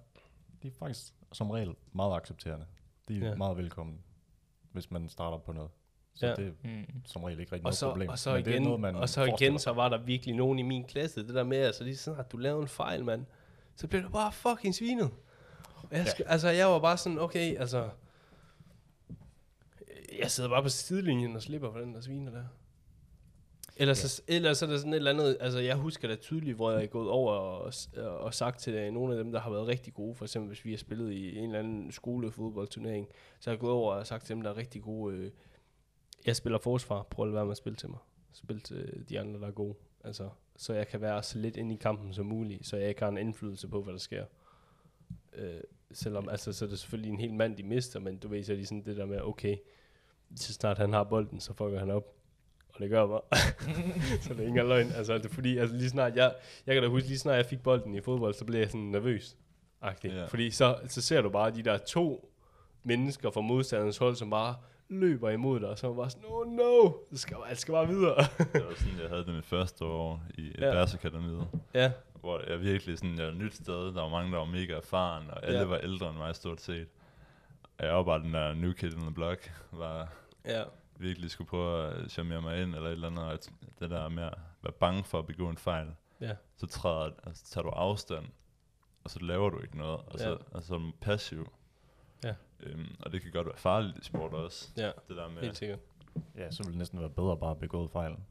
de 0.62 0.69
er 0.69 0.73
faktisk 0.73 1.15
som 1.33 1.51
regel 1.51 1.74
meget 1.93 2.16
accepterende. 2.16 2.66
De 3.09 3.16
er 3.24 3.28
Ja. 3.28 3.35
meget 3.37 3.57
velkomne, 3.57 3.99
hvis 4.77 4.90
man 4.90 5.09
starter 5.09 5.39
på 5.39 5.53
noget. 5.53 5.70
Så 6.15 6.27
Ja. 6.27 6.35
det 6.35 6.47
er 6.47 6.51
Mm. 6.69 6.85
som 7.05 7.24
regel 7.24 7.40
ikke 7.40 7.53
rigtig 7.53 7.65
Og 7.66 7.69
noget 7.69 7.77
så, 7.77 7.89
problem. 7.89 8.09
og 8.09 8.19
så 8.19 8.35
Men 8.35 8.44
det 8.44 8.51
er 8.51 8.55
igen, 8.55 8.62
noget, 8.62 8.81
man 8.81 8.97
og 8.97 9.09
så 9.09 9.24
igen, 9.24 9.59
så 9.59 9.73
var 9.73 9.89
der 9.89 9.98
virkelig 9.98 10.35
nogen 10.35 10.59
i 10.59 10.62
min 10.62 10.85
klasse, 10.85 11.27
det 11.27 11.35
der 11.35 11.44
med, 11.44 11.57
altså 11.59 11.85
lige 11.85 11.97
sådan, 11.97 12.20
at 12.20 12.32
du 12.32 12.36
lavede 12.36 12.62
en 12.62 12.69
fejl, 12.69 13.05
mand, 13.05 13.24
så 13.77 13.86
blev 13.86 14.03
du 14.03 14.09
bare 14.09 14.32
fucking 14.32 14.74
svinet. 14.74 15.11
Jeg, 15.90 16.07
Ja. 16.19 16.24
Altså, 16.27 16.48
jeg 16.48 16.66
var 16.66 16.78
bare 16.78 16.97
sådan, 16.97 17.19
okay, 17.19 17.57
altså, 17.59 17.90
jeg 20.19 20.31
sidder 20.31 20.51
bare 20.51 20.62
på 20.62 20.69
sidelinjen 20.69 21.36
og 21.36 21.43
slipper 21.43 21.73
for 21.73 21.78
den 21.78 21.94
der 21.94 22.01
sviner 22.01 22.32
der. 22.32 22.44
Ellers, 23.77 24.03
ja. 24.03 24.09
så, 24.09 24.23
ellers 24.28 24.62
er 24.62 24.66
der 24.66 24.77
sådan 24.77 24.93
et 24.93 24.97
eller 24.97 25.11
andet, 25.11 25.36
altså 25.40 25.59
jeg 25.59 25.77
husker 25.77 26.09
det 26.09 26.20
tydeligt, 26.20 26.57
hvor 26.57 26.70
jeg 26.70 26.82
er 26.82 26.86
gået 26.86 27.09
over 27.09 27.32
og, 27.32 27.73
og 27.97 28.35
sagt 28.35 28.61
til 28.61 28.74
øh, 28.74 28.93
nogle 28.93 29.16
af 29.16 29.24
dem, 29.24 29.32
der 29.32 29.40
har 29.40 29.51
været 29.51 29.66
rigtig 29.66 29.94
gode, 29.94 30.15
for 30.15 30.24
eksempel 30.24 30.48
hvis 30.48 30.65
vi 30.65 30.70
har 30.70 30.78
spillet 30.78 31.12
i 31.12 31.39
en 31.39 31.44
eller 31.44 31.59
anden 31.59 31.93
skolefodboldturnering, 31.93 33.09
så 33.40 33.51
har 33.51 33.55
jeg 33.55 33.61
gået 33.61 33.73
over 33.73 33.94
og 33.94 34.07
sagt 34.07 34.27
til 34.27 34.35
dem, 34.35 34.43
der 34.43 34.51
er 34.51 34.57
rigtig 34.57 34.82
gode, 34.82 35.16
øh, 35.16 35.31
jeg 36.27 36.36
spiller 36.36 36.59
forsvar, 36.59 37.03
prøv 37.03 37.24
at 37.24 37.28
lade 37.28 37.35
være 37.35 37.44
med 37.44 37.53
at 37.53 37.57
spille 37.57 37.77
til 37.77 37.90
mig. 37.90 37.98
Spil 38.32 38.61
til 38.61 39.05
de 39.09 39.20
andre, 39.20 39.40
der 39.40 39.47
er 39.47 39.51
gode. 39.51 39.74
Altså, 40.05 40.28
så 40.57 40.73
jeg 40.73 40.89
kan 40.89 41.01
være 41.01 41.23
så 41.23 41.39
lidt 41.39 41.57
inde 41.57 41.74
i 41.74 41.78
kampen 41.78 42.15
som 42.15 42.27
muligt, 42.27 42.66
så 42.66 42.77
jeg 42.77 42.89
ikke 42.89 43.03
har 43.03 43.09
en 43.09 43.19
indflydelse 43.19 43.69
på, 43.69 43.82
hvad 43.82 43.93
der 43.93 43.98
sker. 43.98 44.24
Øh, 45.32 45.61
selvom, 45.93 46.28
altså, 46.28 46.53
så 46.53 46.65
er 46.65 46.69
det 46.69 46.78
selvfølgelig 46.78 47.11
en 47.11 47.20
hel 47.20 47.35
mand, 47.35 47.57
de 47.57 47.62
mister, 47.62 48.01
men 48.01 48.19
du 48.19 48.28
ved, 48.28 48.44
så 48.44 48.53
er 48.53 48.57
de 48.57 48.66
sådan 48.66 48.85
det 48.85 48.97
der 48.97 49.07
med, 49.07 49.20
okay, 49.20 49.57
så 50.36 50.53
snart 50.53 50.78
han 50.78 50.93
har 50.93 51.05
bolden, 51.05 51.40
så 51.40 51.55
fucker 51.55 51.78
han 51.78 51.90
op. 51.90 52.16
Og 52.77 52.82
det 52.82 52.90
gør 52.90 52.98
jeg 53.01 53.09
bare. 53.09 53.20
så 54.23 54.35
det 54.35 54.43
er 54.43 54.48
ikke 54.48 54.62
løgn. 54.62 54.93
Altså, 54.97 55.15
det 55.19 55.24
er 55.27 55.28
fordi, 55.35 55.59
altså, 55.59 55.77
lige 55.77 55.89
snart 55.90 56.16
jeg, 56.16 56.35
jeg 56.66 56.74
kan 56.74 56.82
da 56.82 56.89
huske, 56.89 57.09
lige 57.09 57.19
snart 57.19 57.36
jeg 57.36 57.47
fik 57.47 57.62
bolden 57.62 57.94
i 57.94 58.01
fodbold, 58.01 58.35
så 58.35 58.44
blev 58.44 58.61
jeg 58.61 58.69
sådan 58.70 58.81
nervøs. 58.81 59.36
agtigt. 59.81 60.15
Ja. 60.15 60.24
Fordi 60.27 60.51
så, 60.51 60.77
så 60.89 61.03
ser 61.03 61.20
du 61.23 61.28
bare 61.28 61.51
de 61.51 61.62
der 61.62 61.78
to 61.78 62.32
mennesker 62.82 63.31
fra 63.31 63.40
modstanderens 63.40 63.98
hold, 63.98 64.16
som 64.16 64.31
bare 64.31 64.55
løber 64.89 65.31
imod 65.31 65.61
dig, 65.61 65.69
og 65.69 65.78
så 65.78 65.86
man 65.89 65.97
bare 65.97 66.11
sådan, 66.11 66.24
oh 66.28 66.47
no, 66.47 66.90
det 67.11 67.20
skal, 67.20 67.36
det 67.51 67.59
skal 67.59 67.73
bare 67.73 67.89
videre. 67.89 68.16
Det 68.53 68.65
var 68.66 68.74
sådan, 68.77 68.98
jeg 69.01 69.09
havde 69.09 69.24
det 69.24 69.35
mit 69.35 69.44
første 69.44 69.85
år 69.85 70.23
i 70.39 70.53
Ja. 70.59 70.70
Bærsakademiet, 70.73 71.48
ja, 71.74 71.93
hvor 72.20 72.51
jeg 72.51 72.61
virkelig 72.61 72.98
sådan, 72.98 73.19
jeg 73.19 73.27
var 73.27 73.32
et 73.32 73.39
nyt 73.39 73.55
sted, 73.55 73.74
der 73.94 74.03
var 74.03 74.09
mange, 74.09 74.32
der 74.32 74.39
var 74.39 74.44
mega 74.44 74.73
erfaren, 74.74 75.31
og 75.31 75.47
alle 75.47 75.59
ja. 75.59 75.65
var 75.65 75.78
ældre 75.78 76.09
end 76.09 76.16
mig 76.16 76.35
stort 76.35 76.61
set. 76.61 76.86
Og 77.78 77.86
jeg 77.86 77.94
var 77.94 78.03
bare 78.03 78.23
den 78.23 78.35
der 78.35 78.55
new 78.55 78.73
kid 78.73 78.93
in 78.93 79.01
the 79.01 79.11
block, 79.15 79.53
var 79.73 80.09
ja, 80.44 80.62
virkelig 80.98 81.31
skulle 81.31 81.48
prøve 81.48 81.86
at 81.86 82.10
charmere 82.10 82.43
mig 82.43 82.62
ind, 82.62 82.74
eller 82.74 82.89
et 82.89 82.93
eller 82.93 83.09
andet, 83.09 83.24
og 83.24 83.32
at 83.32 83.51
det 83.81 83.90
der 83.90 84.09
med 84.09 84.23
at 84.23 84.35
være 84.62 84.73
bange 84.73 85.05
for 85.05 85.18
at 85.18 85.27
begå 85.27 85.48
en 85.51 85.56
fejl, 85.59 85.89
ja, 86.20 86.36
så, 86.56 86.66
træder, 86.66 87.10
altså, 87.27 87.44
tager 87.44 87.62
du 87.62 87.68
afstand, 87.68 88.27
og 89.05 89.10
så 89.10 89.18
laver 89.20 89.51
du 89.51 89.60
ikke 89.60 89.78
noget, 89.78 90.01
og 90.06 90.18
så, 90.18 90.28
Ja. 90.31 90.36
og 90.51 90.62
så 90.62 90.74
er 90.74 90.78
du 90.78 90.93
passiv. 91.01 91.52
Ja. 92.24 92.35
Øhm, 92.60 92.97
og 93.01 93.12
det 93.12 93.23
kan 93.23 93.32
godt 93.32 93.47
være 93.47 93.56
farligt 93.56 93.98
i 93.98 94.05
sport 94.05 94.32
også, 94.35 94.68
ja, 94.77 94.86
det 95.09 95.16
der 95.16 95.28
med... 95.28 95.43
helt 95.43 95.56
sikkert. 95.56 95.78
Ja, 96.36 96.51
så 96.51 96.62
ville 96.62 96.73
det 96.73 96.78
næsten 96.78 97.01
være 97.01 97.10
bedre 97.10 97.36
bare 97.36 97.51
at 97.51 97.59
begå 97.59 97.89
fejlen. 97.89 98.24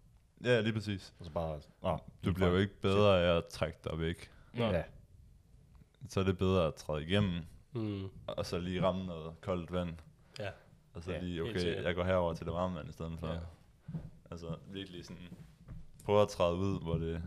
Ja, 0.44 0.62
lige 0.62 0.74
præcis. 0.74 1.14
Og 1.20 1.26
så 1.26 1.32
bare, 1.32 1.60
ah, 1.84 2.00
Du 2.26 2.34
bliver 2.34 2.50
jo 2.50 2.58
ikke 2.58 2.82
bedre 2.82 3.22
af 3.24 3.38
at 3.38 3.46
trække 3.46 3.80
dig 3.84 4.00
væk. 4.00 4.32
Nå. 4.54 4.64
Ja, 4.66 4.84
Så 6.10 6.20
er 6.20 6.24
det 6.24 6.38
bedre 6.38 6.68
at 6.68 6.76
træde 6.76 7.04
igennem, 7.04 7.42
Mm, 7.74 8.10
og 8.28 8.46
så 8.46 8.60
lige 8.60 8.84
ramme 8.84 9.06
noget 9.06 9.42
koldt 9.42 9.72
vand. 9.72 9.96
Ja. 10.40 10.50
Og 10.96 11.04
så 11.04 11.12
Ja, 11.12 11.20
lige, 11.20 11.44
okay, 11.44 11.84
jeg 11.84 11.96
går 11.96 12.04
herover 12.04 12.34
til 12.34 12.46
det 12.46 12.54
varme 12.54 12.76
vand 12.76 12.90
i 12.90 12.92
stedet 12.92 13.20
for. 13.20 13.28
Ja. 13.28 13.34
Ja. 13.34 13.40
Altså 14.32 14.56
virkelig 14.68 15.06
sådan, 15.06 15.24
prøve 16.04 16.22
at 16.22 16.28
træde 16.28 16.56
ud, 16.56 16.82
hvor 16.82 16.98
det 16.98 17.24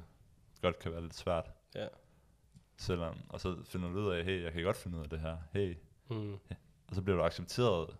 godt 0.62 0.78
kan 0.78 0.92
være 0.92 1.00
lidt 1.02 1.14
svært. 1.14 1.50
Ja. 1.74 1.86
Selvom, 2.76 3.16
og 3.28 3.40
så 3.40 3.56
finder 3.64 3.88
du 3.92 3.98
ud 3.98 4.12
af, 4.12 4.24
hey, 4.24 4.42
jeg 4.42 4.52
kan 4.52 4.62
godt 4.62 4.76
finde 4.76 4.98
ud 4.98 5.02
af 5.02 5.08
det 5.10 5.20
her. 5.20 5.36
Hey. 5.52 5.76
mm, 6.10 6.32
Og 6.88 6.94
så 6.94 7.02
bliver 7.02 7.16
du 7.16 7.22
accepteret 7.22 7.96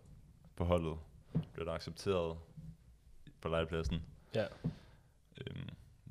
på 0.57 0.65
holdet. 0.65 0.99
Bliver 1.53 1.65
du 1.65 1.71
accepteret 1.71 2.39
på 3.41 3.49
legepladsen. 3.49 4.03
ja. 4.35 4.47
Øhm, 5.47 5.69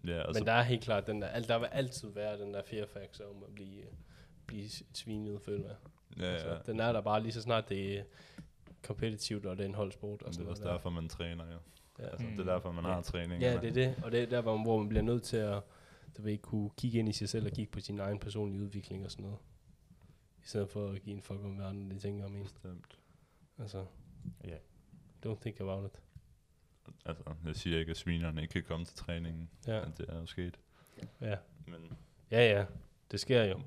ja, 0.08 0.22
og 0.22 0.28
Men 0.28 0.36
så, 0.36 0.44
der 0.44 0.52
er 0.52 0.62
helt 0.64 0.84
klart 0.84 1.08
den 1.08 1.22
der, 1.22 1.28
al- 1.28 1.48
der 1.48 1.60
vil 1.60 1.66
altid 1.66 2.10
være 2.10 2.40
den 2.40 2.54
der 2.54 2.62
fear 2.64 2.86
factor 2.86 3.26
om 3.26 3.44
at 3.44 3.56
blive, 3.56 3.84
blive 4.46 4.70
svinet, 4.94 5.42
føler 5.42 5.68
jeg. 5.68 5.76
ja, 6.20 6.24
Altså, 6.26 6.50
ja. 6.50 6.58
den 6.66 6.80
er 6.80 6.92
der 6.92 7.02
bare 7.02 7.22
lige 7.24 7.32
så 7.32 7.42
snart 7.42 7.70
det 7.70 8.06
kompetitivt, 8.88 9.46
og 9.46 9.58
det 9.58 9.64
er 9.64 9.68
en 9.70 9.76
holdsport. 9.76 10.12
Og 10.12 10.18
det 10.20 10.26
er 10.26 10.28
også 10.30 10.42
noget 10.44 10.58
der. 10.64 10.72
derfor, 10.72 10.90
man 10.90 11.10
træner 11.10 11.46
jo. 11.46 11.58
Ja. 12.00 12.04
Altså, 12.10 12.26
Mm. 12.28 12.38
Det 12.38 12.48
er 12.48 12.54
derfor, 12.54 12.72
man 12.72 12.86
Ja. 12.86 12.92
har 12.92 13.02
træning. 13.02 13.42
Ja, 13.42 13.58
det 13.62 13.70
er 13.70 13.74
det. 13.74 13.96
Og 14.04 14.12
det 14.12 14.22
er 14.22 14.26
der, 14.26 14.42
hvor, 14.42 14.58
hvor 14.64 14.78
man 14.78 14.90
bliver 14.90 15.02
nødt 15.04 15.24
til 15.24 15.38
at 15.38 15.62
du 16.18 16.22
ved, 16.22 16.38
kunne 16.38 16.70
kigge 16.78 17.00
ind 17.00 17.10
i 17.10 17.12
sig 17.12 17.30
selv 17.30 17.46
og 17.46 17.52
kigge 17.52 17.72
på 17.72 17.80
sin 17.80 18.00
egen 18.00 18.20
personlige 18.20 18.62
udvikling 18.62 19.06
og 19.06 19.12
sådan 19.12 19.24
noget. 19.26 19.38
I 20.44 20.48
stedet 20.48 20.70
for 20.70 20.90
at 20.90 21.02
give 21.02 21.16
en 21.16 21.22
fuck 21.22 21.40
om 21.44 21.58
verden, 21.60 21.92
de 21.92 22.00
tænker 22.00 22.26
om 22.26 22.36
en. 22.36 22.44
Bestemt. 22.44 23.00
Altså, 23.60 23.86
ja. 24.46 24.56
don't 25.26 25.42
think 25.42 25.60
about 25.60 25.86
it. 25.92 26.02
Altså, 27.06 27.24
jeg 27.46 27.56
siger 27.56 27.80
ikke, 27.80 27.90
at 27.90 27.98
svinerne 27.98 28.42
ikke 28.42 28.52
kan 28.52 28.64
komme 28.64 28.86
til 28.86 28.96
træningen. 28.96 29.50
Ja, 29.68 29.76
Ja. 29.78 29.86
Det 29.98 30.06
er 30.10 30.20
jo 30.20 30.26
sket. 30.26 30.60
ja. 31.22 31.36
Men 31.66 31.98
Ja, 32.32 32.58
ja. 32.58 32.66
Det 33.12 33.20
sker 33.20 33.44
jo. 33.44 33.62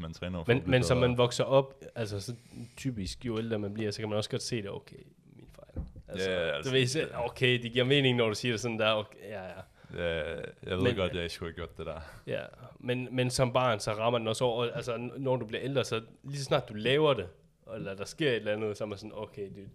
Man 0.00 0.12
træner 0.12 0.44
for 0.44 0.52
Men, 0.52 0.62
men 0.66 0.82
som 0.82 0.96
man 0.96 1.18
vokser 1.18 1.44
op, 1.44 1.74
altså 1.94 2.20
så 2.20 2.34
typisk, 2.76 3.24
jo 3.26 3.38
ældre 3.38 3.58
man 3.58 3.74
bliver, 3.74 3.90
så 3.90 3.98
kan 4.00 4.08
man 4.08 4.18
også 4.18 4.30
godt 4.30 4.42
se 4.42 4.62
det, 4.62 4.70
okay, 4.70 4.96
min 5.36 5.46
fejl. 5.54 5.86
Altså, 6.08 6.30
Ja, 6.30 6.48
du 6.48 6.52
altså- 6.54 6.72
ved 6.72 6.86
selv, 6.86 7.10
okay, 7.14 7.62
det 7.62 7.72
giver 7.72 7.84
mening, 7.84 8.16
når 8.16 8.28
du 8.28 8.34
siger 8.34 8.52
det 8.52 8.60
sådan 8.60 8.78
der, 8.78 8.92
okay, 8.92 9.18
ja, 9.28 9.42
ja. 9.44 9.60
Ja, 9.96 10.34
jeg 10.66 10.76
ved 10.76 10.82
Men- 10.82 10.96
godt, 10.96 11.14
jeg 11.14 11.30
skulle 11.30 11.50
have 11.52 11.56
gjort 11.56 11.78
det 11.78 11.86
der. 11.86 12.00
Ja, 12.26 12.42
men, 12.78 13.08
men 13.12 13.30
som 13.30 13.52
barn, 13.52 13.80
så 13.80 13.92
rammer 13.92 14.18
den 14.18 14.28
også 14.28 14.44
over, 14.44 14.64
altså 14.70 15.10
når 15.18 15.36
du 15.36 15.46
bliver 15.46 15.62
ældre, 15.64 15.84
så 15.84 16.02
lige 16.24 16.38
så 16.38 16.44
snart 16.44 16.68
du 16.68 16.74
laver 16.74 17.14
det, 17.14 17.28
eller 17.74 17.94
der 17.94 18.04
sker 18.04 18.30
et 18.30 18.36
eller 18.36 18.52
andet, 18.52 18.76
så 18.76 18.84
er 18.84 18.88
man 18.88 18.98
sådan, 18.98 19.12
okay, 19.14 19.48
dude, 19.56 19.68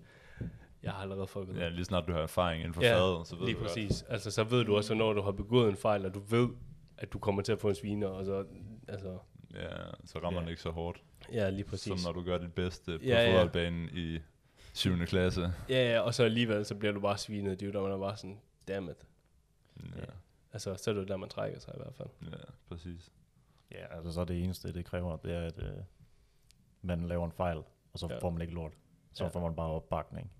jeg 0.83 0.91
har 0.91 1.01
allerede 1.01 1.27
fucket 1.27 1.55
Ja, 1.57 1.63
ja, 1.63 1.69
lige 1.69 1.85
snart 1.85 2.07
du 2.07 2.11
har 2.13 2.19
erfaring 2.19 2.59
inden 2.61 2.73
for 2.73 2.83
Ja, 2.83 2.95
faget, 2.95 3.27
så 3.27 3.35
ved 3.35 3.45
lige 3.45 3.57
du 3.57 3.63
præcis. 3.63 4.05
Altså, 4.09 4.31
så 4.31 4.43
ved 4.43 4.65
du 4.65 4.75
også, 4.75 4.93
når 4.93 5.13
du 5.13 5.21
har 5.21 5.31
begået 5.31 5.69
en 5.69 5.75
fejl, 5.77 6.05
og 6.05 6.13
du 6.13 6.19
ved, 6.19 6.47
at 6.97 7.13
du 7.13 7.19
kommer 7.19 7.41
til 7.41 7.51
at 7.51 7.59
få 7.59 7.69
en 7.69 7.75
sviner, 7.75 8.07
og 8.07 8.25
så, 8.25 8.45
altså, 8.87 9.07
godt. 9.07 9.21
Ja, 9.59 9.91
så 10.05 10.19
rammer 10.19 10.39
Ja. 10.39 10.41
den 10.41 10.49
ikke 10.49 10.61
så 10.61 10.69
hårdt. 10.71 11.03
ja, 11.31 11.49
lige 11.49 11.63
præcis. 11.63 12.01
Som 12.01 12.13
når 12.13 12.19
du 12.19 12.25
gør 12.25 12.37
dit 12.37 12.53
bedste 12.53 12.99
på 12.99 13.03
Ja, 13.05 13.21
ja. 13.21 13.31
fodboldbanen 13.31 13.89
i 13.93 14.19
7. 14.73 15.05
klasse. 15.05 15.53
Ja, 15.69 15.91
ja, 15.93 15.99
og 15.99 16.13
så 16.13 16.23
alligevel, 16.23 16.65
så 16.65 16.75
bliver 16.75 16.93
du 16.93 16.99
bare 16.99 17.17
svinet, 17.17 17.59
dude, 17.61 17.77
og 17.77 17.83
man 17.83 17.91
er 17.91 17.97
bare 17.97 18.17
sådan, 18.17 18.39
damn 18.67 18.89
it. 18.89 19.07
Ja, 19.95 20.03
Altså, 20.53 20.75
så 20.75 20.89
er 20.89 20.93
det 20.95 21.07
der, 21.07 21.17
man 21.17 21.29
trækker 21.29 21.59
sig 21.59 21.73
i 21.75 21.79
hvert 21.81 21.93
fald. 21.95 22.09
ja 22.31 22.37
præcis. 22.67 23.11
Ja, 23.71 23.95
altså 23.95 24.11
så 24.11 24.21
er 24.21 24.25
det 24.25 24.43
eneste, 24.43 24.73
det 24.73 24.85
kræver, 24.85 25.17
det 25.17 25.33
er, 25.33 25.41
at 25.41 25.63
øh, 25.63 25.77
man 26.81 27.07
laver 27.07 27.25
en 27.25 27.31
fejl, 27.31 27.57
og 27.93 27.99
så 27.99 28.07
Ja. 28.07 28.13
ja. 28.13 28.19
får 28.19 28.29
man 28.29 28.41
ikke 28.41 28.53
lort. 28.53 28.73
Så 29.13 29.23
Ja. 29.23 29.27
ja. 29.27 29.31
får 29.35 29.39
man 29.39 29.55
bare 29.55 29.67
opbakning. 29.69 30.31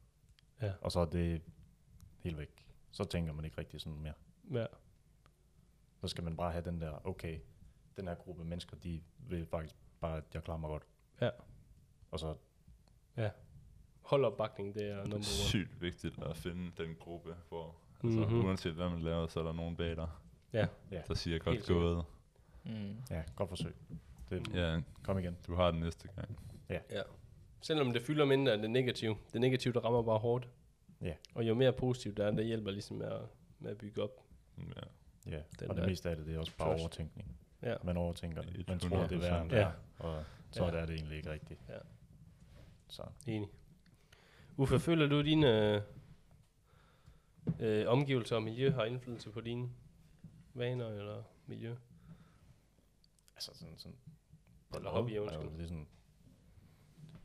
Ja. 0.62 0.72
Og 0.82 0.91
så 0.91 1.00
er 1.00 1.06
det 1.06 1.41
helt 2.20 2.38
væk. 2.38 2.66
Så 2.91 3.04
tænker 3.04 3.34
man 3.34 3.46
ikke 3.46 3.58
rigtig 3.58 3.82
sådan 3.82 4.00
mere. 4.00 4.14
Ja, 4.54 4.66
Så 6.02 6.08
skal 6.08 6.24
man 6.24 6.38
bare 6.38 6.52
have 6.52 6.66
den 6.66 6.82
der, 6.82 7.08
okay, 7.08 7.40
den 7.99 8.07
her 8.07 8.15
gruppe 8.15 8.43
mennesker, 8.43 8.77
de 8.77 9.01
vil 9.19 9.45
faktisk 9.45 9.76
bare, 10.01 10.17
at 10.17 10.23
jeg 10.34 10.43
klarer 10.43 10.57
mig 10.57 10.67
godt. 10.67 10.84
Ja. 11.21 11.30
Og 12.11 12.19
så, 12.19 12.35
hold 14.01 14.26
opbakning, 14.26 14.76
det 14.76 14.91
er 14.91 15.03
Det 15.03 15.13
er 15.13 15.21
sygt 15.21 15.81
vigtigt 15.81 16.23
at 16.23 16.38
finde 16.38 16.71
den 16.84 16.95
gruppe, 16.99 17.35
hvor 17.49 17.76
altså, 18.03 18.19
Mhm. 18.19 18.45
uanset 18.45 18.73
hvad 18.73 18.89
man 18.89 19.01
laver, 19.01 19.27
så 19.27 19.39
er 19.39 19.43
der 19.43 19.53
nogen 19.53 19.76
bag 19.76 19.95
dig, 19.95 20.07
Ja, 20.53 20.67
ja, 20.91 21.01
der 21.07 21.13
siger 21.13 21.39
godt 21.39 21.67
gået. 21.67 22.05
Mm. 22.65 22.95
ja 23.09 23.23
godt 23.35 23.49
forsøg. 23.49 23.73
Det, 24.30 24.53
Ja, 24.53 24.81
Kom 25.03 25.19
igen. 25.19 25.38
du 25.47 25.55
har 25.55 25.71
den 25.71 25.80
næste 25.80 26.07
gang. 26.07 26.39
ja. 26.69 26.80
Selvom 27.61 27.93
det 27.93 28.01
fylder 28.01 28.26
mindre 28.26 28.53
end 28.53 28.61
det 28.61 28.69
negative. 28.71 29.17
Det 29.34 29.41
negative, 29.41 29.73
der 29.73 29.80
rammer 29.80 30.01
bare 30.01 30.17
hårdt. 30.19 30.49
Ja. 31.01 31.13
Og 31.35 31.47
jo 31.47 31.55
mere 31.55 31.73
positivt 31.73 32.17
der 32.17 32.26
er, 32.27 32.31
det 32.31 32.45
hjælper 32.45 32.71
ligesom 32.71 32.97
med 32.97 33.05
at, 33.07 33.21
med 33.59 33.71
at 33.71 33.77
bygge 33.77 34.03
op. 34.03 34.23
Ja. 34.57 34.63
Ja, 35.31 35.41
Den 35.59 35.69
og 35.69 35.76
det 35.77 35.85
meste 35.85 36.09
af 36.09 36.15
det, 36.15 36.26
det 36.26 36.35
er 36.35 36.39
også 36.39 36.57
bare 36.57 36.76
overtænkning. 36.80 37.39
Ja. 37.64 37.76
Man 37.84 37.98
overtænker 37.98 38.41
det. 38.41 38.68
Man 38.68 38.77
100%. 38.77 38.90
tror, 38.90 39.07
det 39.07 39.11
er 39.11 39.19
værre 39.19 39.41
end 39.41 39.52
Ja. 39.52 39.57
er, 39.60 39.72
og 39.99 40.23
så 40.52 40.65
Ja. 40.65 40.72
er 40.72 40.86
det 40.86 40.95
egentlig 40.95 41.18
ikke 41.18 41.31
rigtigt. 41.31 41.60
Ja. 41.69 41.77
Så 42.88 43.03
Enig. 43.27 43.49
Uffe, 44.57 44.80
føler 44.80 45.07
du, 45.07 45.19
at 45.19 45.26
dine 45.26 45.84
øh, 47.60 47.88
omgivelser 47.88 48.36
og 48.36 48.44
miljø 48.44 48.72
har 48.72 48.84
indflydelse 48.86 49.31
på 49.31 49.41
dine 49.41 49.69
vaner 50.53 50.88
eller 50.88 51.23
miljø? 51.48 51.76
altså 53.36 53.53
sådan, 53.53 53.77
sådan 53.77 53.98
Eller 54.76 54.90
hobbyer, 54.90 55.22
altså, 55.22 55.38
undskyld. 55.40 55.57
det 55.57 55.64
er 55.64 55.68
sådan, 55.68 55.88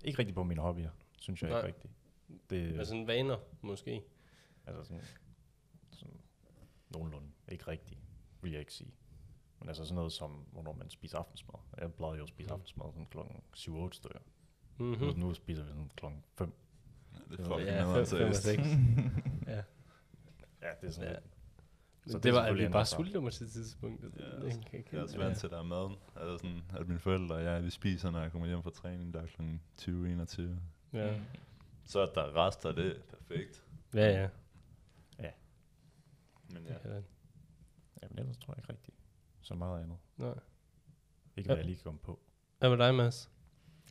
ikke 0.05 0.19
rigtig 0.19 0.35
på 0.35 0.44
mine 0.44 0.61
hobbyer, 0.61 0.90
synes 1.19 1.43
jeg 1.43 1.51
Nej. 1.51 1.59
ikke 1.59 1.66
rigtigt. 1.69 1.93
Det, 2.51 2.69
Altså 2.78 2.85
sådan 2.85 3.06
vaner, 3.06 3.39
måske. 3.62 4.02
altså 4.66 4.85
sådan, 4.85 5.02
sådan 5.90 6.20
nogenlunde, 6.90 7.28
ikke 7.48 7.69
rigtigt, 7.69 8.01
vil 8.43 8.51
jeg 8.51 8.61
ikke 8.61 8.73
sige. 8.73 8.94
Men 9.65 9.69
altså 9.69 9.85
sådan 9.85 9.95
noget 9.95 10.12
som, 10.12 10.31
hvornår 10.53 10.73
man 10.73 10.91
spiser 10.91 11.19
aftensmad. 11.19 11.55
Jeg 11.81 11.93
plejede 11.95 12.16
jo 12.16 12.23
at 12.23 12.28
spise 12.28 12.49
Mm. 12.49 12.53
aftensmad 12.53 12.93
sådan 12.93 13.07
klokken 13.07 13.36
7-8 13.57 13.93
stykker. 13.93 14.19
Mm-hmm. 14.78 14.95
Mm. 14.95 15.01
Nu, 15.19 15.27
nu 15.27 15.35
spiser 15.35 15.62
vi 15.62 15.69
sådan 15.69 15.91
klokken 15.97 16.24
5. 16.35 16.53
Ja, 17.12 17.19
det 17.31 17.41
er 17.41 17.45
fucking 17.45 17.69
Ja, 17.69 17.97
ja, 17.99 18.05
seriøst. 18.05 18.47
ja. 19.47 19.62
Ja, 20.62 20.70
det 20.81 20.86
er 20.89 20.91
sådan 20.91 21.09
Ja. 21.09 21.15
lidt. 21.15 21.24
Men 22.05 22.11
Så 22.12 22.16
det, 22.19 22.24
det 22.24 22.32
var, 22.35 22.41
at 22.43 22.55
vi 22.59 22.69
bare 22.69 22.86
sultede 22.86 23.20
mig 23.23 23.32
til 23.32 23.51
tidspunktet. 23.51 24.12
Ja, 24.19 24.24
Det 24.24 24.53
kan- 24.53 24.61
kan- 24.70 24.85
Jeg 24.93 24.99
er 24.99 25.03
også 25.03 25.19
ja. 25.19 25.24
vant 25.24 25.39
til, 25.39 25.47
at 25.47 25.51
der 25.51 25.59
er 25.59 25.62
maden. 25.62 25.97
Altså 26.16 26.39
sådan, 26.39 26.62
at 26.81 26.86
mine 26.89 27.01
forældre 27.01 27.35
og 27.35 27.45
jeg, 27.45 27.65
vi 27.65 27.70
spiser, 27.70 28.11
når 28.11 28.20
jeg 28.20 28.32
kommer 28.32 28.49
hjem 28.49 28.62
fra 28.62 28.70
træning, 28.70 29.15
der 29.15 29.23
er 29.23 29.27
kl. 29.27 29.43
20-21. 29.77 30.59
Ja. 30.93 31.16
Mm. 31.16 31.23
Så 31.85 32.01
at 32.01 32.11
der 32.15 32.23
er 32.23 32.47
rester, 32.47 32.73
det 32.73 32.97
er 32.97 33.01
perfekt. 33.03 33.65
Ja, 33.95 34.07
ja. 34.23 34.28
Men 36.53 36.62
ja. 36.66 36.73
ja, 36.85 36.95
ja. 36.95 37.03
Jamen 38.03 38.19
ellers 38.19 38.36
tror 38.36 38.53
jeg 38.55 38.59
ikke 38.59 38.73
rigtigt. 38.73 38.97
Så 39.45 39.55
meget 39.55 39.83
andet. 39.83 39.97
Nej. 40.16 40.35
Ikke 41.37 41.47
hvad 41.49 41.57
Ja. 41.57 41.61
jeg 41.62 41.66
lige 41.71 41.79
kom 41.85 41.99
på. 42.03 42.21
Hvad 42.59 42.71
med 42.71 42.79
dig, 42.79 42.95
Mads? 42.95 43.31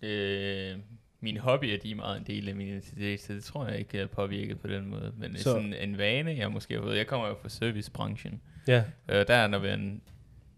Øh, 0.04 0.78
mine 1.20 1.40
hobbyer, 1.40 1.78
de 1.78 1.92
er 1.92 1.96
meget 1.96 2.18
en 2.18 2.24
del 2.28 2.50
af 2.50 2.56
min 2.56 2.68
identitet, 2.68 3.20
så 3.22 3.34
det 3.34 3.44
tror 3.44 3.68
jeg 3.68 3.80
ikke 3.80 4.00
er 4.00 4.08
påvirket 4.08 4.60
på 4.60 4.68
den 4.68 4.86
måde. 4.86 5.14
Men 5.18 5.36
Så- 5.38 5.44
så. 5.44 5.50
sådan 5.50 5.74
en 5.74 5.98
vane, 5.98 6.32
jeg 6.38 6.52
måske 6.52 6.74
har 6.74 6.82
fået, 6.82 6.98
jeg 6.98 7.08
kommer 7.08 7.28
jo 7.28 7.36
fra 7.42 7.50
servicebranchen. 7.50 8.42
Ja. 8.68 8.84
Øh, 9.10 9.28
der 9.28 9.36
er, 9.36 9.48
når 9.48 9.60
man 9.60 10.02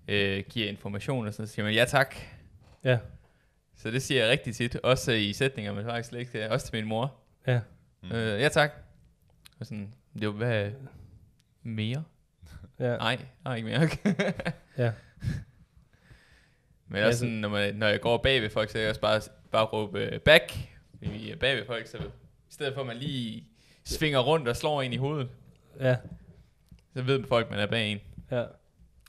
øh, 0.08 0.44
giver 0.50 0.68
information, 0.70 1.28
og 1.28 1.34
så 1.34 1.46
siger 1.46 1.66
man, 1.66 1.74
ja 1.74 1.86
tak. 1.86 2.16
Ja. 2.84 3.00
Så 3.76 3.92
det 3.92 4.02
siger 4.02 4.22
jeg 4.22 4.32
rigtig 4.32 4.56
tit, 4.56 4.76
også 4.76 5.12
i 5.12 5.34
sætninger, 5.34 5.74
men 5.74 5.84
faktisk 5.86 6.10
slet 6.10 6.20
ikke, 6.20 6.52
også 6.52 6.66
til 6.68 6.76
min 6.76 6.86
mor. 6.90 7.16
Ja. 7.48 7.62
mm. 8.04 8.12
Øh, 8.12 8.42
ja 8.42 8.50
tak. 8.50 8.72
Og 9.60 9.66
sådan, 9.66 9.94
det 10.20 10.28
var 10.28 10.34
hvad 10.34 10.72
mere? 11.64 12.04
Ja. 12.80 12.98
Nej, 12.98 13.26
nej 13.44 13.56
ikke 13.56 13.68
mere. 13.68 13.80
Ja. 14.78 14.92
Men 16.88 17.04
også 17.04 17.18
så- 17.20 17.20
sådan, 17.20 17.34
når, 17.34 17.50
man, 17.50 17.76
når 17.76 17.88
jeg 17.88 18.02
går 18.02 18.18
bag 18.18 18.42
ved 18.42 18.50
folk, 18.50 18.70
så 18.70 18.74
kan 18.74 18.82
jeg 18.82 18.90
også 18.90 19.02
bare, 19.02 19.22
bare 19.52 19.66
råbe 19.66 20.00
øh, 20.00 20.20
back. 20.20 20.54
Fordi 20.98 21.10
vi 21.12 21.32
er 21.32 21.36
bag 21.36 21.56
ved 21.58 21.66
folk, 21.66 21.88
så 21.88 21.98
i 21.98 22.02
stedet 22.50 22.74
for 22.74 22.82
at 22.82 22.88
man 22.88 22.98
lige 22.98 23.44
svinger 23.84 24.20
rundt 24.20 24.48
og 24.48 24.56
slår 24.56 24.82
en 24.82 24.94
i 24.94 24.98
hovedet, 24.98 25.30
Ja. 25.80 25.96
så 26.96 27.02
ved 27.02 27.24
folk, 27.24 27.50
man 27.50 27.60
er 27.60 27.66
bag 27.68 27.92
en. 27.92 28.00
Ja. 28.32 28.44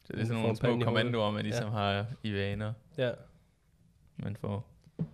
Så 0.04 0.12
det 0.12 0.20
er 0.20 0.24
sådan 0.24 0.42
nogle 0.42 0.56
små 0.56 0.80
kommandoer, 0.80 1.30
man 1.30 1.42
ligesom 1.42 1.64
Ja. 1.64 1.70
har 1.70 2.06
i 2.22 2.32
vaner, 2.32 2.72
Ja. 2.98 3.10
man 4.16 4.36
får. 4.40 4.68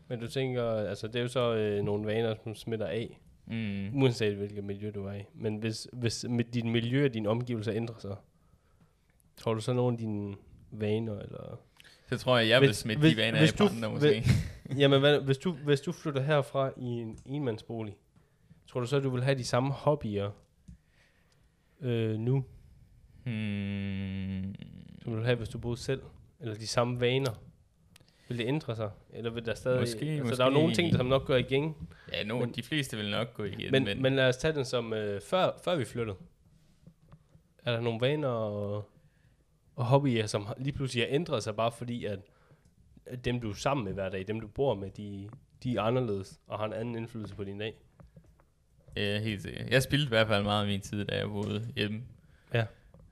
Men 0.08 0.20
du 0.20 0.26
tænker, 0.28 0.64
altså 0.64 1.06
det 1.06 1.16
er 1.16 1.20
jo 1.22 1.28
så 1.28 1.54
øh, 1.54 1.82
nogle 1.84 2.06
vaner, 2.06 2.34
som 2.44 2.54
smitter 2.54 2.86
af, 2.86 3.18
Mm. 3.46 4.02
uanset 4.02 4.36
hvilket 4.36 4.64
miljø 4.64 4.90
du 4.94 5.06
er 5.06 5.12
i. 5.12 5.22
Men 5.34 5.56
hvis, 5.56 5.88
hvis 5.92 6.24
med 6.28 6.44
dit 6.44 6.64
miljø 6.64 7.04
og 7.04 7.14
dine 7.14 7.28
omgivelser 7.28 7.72
ændrer 7.74 7.98
sig, 7.98 8.16
tror 9.36 9.54
du 9.54 9.60
så 9.60 9.72
nogle 9.72 9.94
af 9.94 9.98
dine 9.98 10.34
vaner, 10.70 11.18
eller... 11.18 11.60
Så 12.08 12.18
tror 12.18 12.38
jeg, 12.38 12.48
jeg 12.48 12.60
vil 12.60 12.68
Hvis- 12.68 12.76
smide 12.76 12.98
hvis- 12.98 13.12
de 13.14 13.16
vaner 13.20 13.38
hvis 13.38 13.52
af 13.52 13.58
du- 13.58 13.68
andre 13.74 13.90
måske. 13.90 14.24
Jamen, 14.80 15.00
hvad, 15.00 15.20
hvis, 15.20 15.38
du, 15.38 15.52
hvis 15.52 15.80
du 15.80 15.92
flytter 15.92 16.20
herfra 16.22 16.70
i 16.76 16.84
en 16.84 17.18
enmandsbolig, 17.26 17.96
tror 18.68 18.80
du 18.80 18.86
så, 18.86 18.96
at 18.96 19.02
du 19.02 19.10
vil 19.10 19.22
have 19.24 19.38
de 19.38 19.44
samme 19.44 19.72
hobbyer 19.72 20.30
øh, 21.80 22.18
nu, 22.18 22.44
Hmm. 23.24 24.54
som 25.02 25.12
du 25.12 25.16
vil 25.16 25.24
have, 25.24 25.36
hvis 25.36 25.48
du 25.48 25.58
boede 25.58 25.76
selv? 25.76 26.02
Eller 26.40 26.54
de 26.54 26.66
samme 26.66 27.00
vaner? 27.00 27.30
Vil 28.28 28.38
det 28.38 28.46
ændre 28.46 28.76
sig? 28.76 28.90
Eller 29.12 29.30
vil 29.30 29.46
der 29.46 29.54
stadig... 29.54 29.80
Måske, 29.80 30.06
altså, 30.06 30.34
der 30.34 30.42
er 30.44 30.46
jo 30.48 30.52
nogle 30.54 30.68
måske. 30.68 30.82
ting, 30.82 30.92
der 30.92 30.96
som 30.98 31.06
nok 31.06 31.26
går 31.26 31.36
igen. 31.36 31.74
Ja, 32.12 32.24
no, 32.24 32.38
Men- 32.38 32.52
de 32.52 32.62
fleste 32.62 32.96
vil 32.96 33.10
nok 33.10 33.34
gå 33.34 33.44
igen, 33.44 33.72
Men, 33.72 33.84
men, 33.84 34.02
men 34.02 34.16
lad 34.16 34.28
os 34.28 34.36
tage 34.36 34.54
den 34.54 34.64
som 34.64 34.92
øh, 34.92 35.20
før, 35.20 35.50
før 35.64 35.76
vi 35.76 35.84
flyttede. 35.84 36.16
Er 37.64 37.72
der 37.72 37.80
nogle 37.80 38.00
vaner 38.00 38.28
og, 38.28 38.88
og 39.76 39.84
hobbyer, 39.84 40.26
som 40.26 40.46
lige 40.58 40.72
pludselig 40.72 41.04
har 41.04 41.14
ændret 41.14 41.42
sig, 41.42 41.56
bare 41.56 41.72
fordi, 41.72 42.04
at, 42.04 42.18
dem, 43.24 43.40
du 43.40 43.50
er 43.50 43.54
sammen 43.54 43.84
med 43.84 43.92
hver 43.92 44.08
dag, 44.08 44.24
dem, 44.28 44.40
du 44.40 44.46
bor 44.46 44.74
med, 44.74 44.90
de, 44.90 45.28
de 45.62 45.76
er 45.76 45.82
anderledes 45.82 46.40
og 46.46 46.58
har 46.58 46.66
en 46.66 46.72
anden 46.72 46.94
indflydelse 46.96 47.34
på 47.34 47.44
din 47.44 47.58
dag? 47.58 47.74
Ja, 48.96 49.18
helt 49.20 49.42
sikkert. 49.42 49.70
Jeg 49.70 49.82
spildte 49.82 50.04
i 50.06 50.08
hvert 50.08 50.26
fald 50.26 50.42
meget 50.44 50.60
af 50.62 50.66
min 50.68 50.80
tid, 50.80 51.04
da 51.04 51.16
jeg 51.18 51.28
boede 51.28 51.68
hjemme. 51.76 52.02
Ja. 52.54 52.64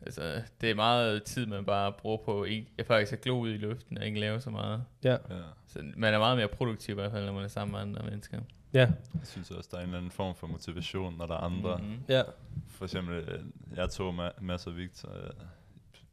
Altså, 0.02 0.42
det 0.60 0.70
er 0.70 0.74
meget 0.74 1.22
tid, 1.22 1.46
man 1.46 1.64
bare 1.64 1.92
bruger 1.92 2.16
på 2.16 2.44
ikke, 2.44 2.68
jeg 2.78 2.86
faktisk 2.86 3.12
at 3.12 3.20
glo 3.20 3.38
ud 3.40 3.50
i 3.50 3.56
luften 3.56 3.98
og 3.98 4.06
ikke 4.06 4.20
lave 4.20 4.40
så 4.40 4.50
meget. 4.50 4.84
Ja. 5.04 5.12
Ja. 5.12 5.40
Så 5.66 5.82
man 5.96 6.14
er 6.14 6.18
meget 6.18 6.36
mere 6.36 6.48
produktiv 6.48 6.92
i 6.92 6.94
hvert 6.94 7.10
fald, 7.12 7.26
når 7.26 7.32
man 7.32 7.44
er 7.44 7.48
sammen 7.48 7.72
med 7.72 7.80
andre 7.80 8.10
mennesker. 8.10 8.40
Ja. 8.72 8.80
Jeg 9.14 9.26
synes 9.26 9.50
også, 9.50 9.68
der 9.72 9.76
er 9.76 9.80
en 9.80 9.86
eller 9.86 9.98
anden 9.98 10.10
form 10.10 10.34
for 10.34 10.46
motivation, 10.46 11.16
når 11.18 11.26
der 11.26 11.34
er 11.34 11.38
andre. 11.40 11.76
Mm. 11.76 11.84
Mhm. 11.84 11.98
Ja. 12.08 12.22
For 12.68 12.84
eksempel, 12.84 13.16
øh, 13.16 13.40
jeg 13.76 13.90
tog 13.90 14.26
ma- 14.28 14.40
masser 14.44 14.70
af 14.70 14.76
Victor, 14.76 15.08
øh, 15.16 15.30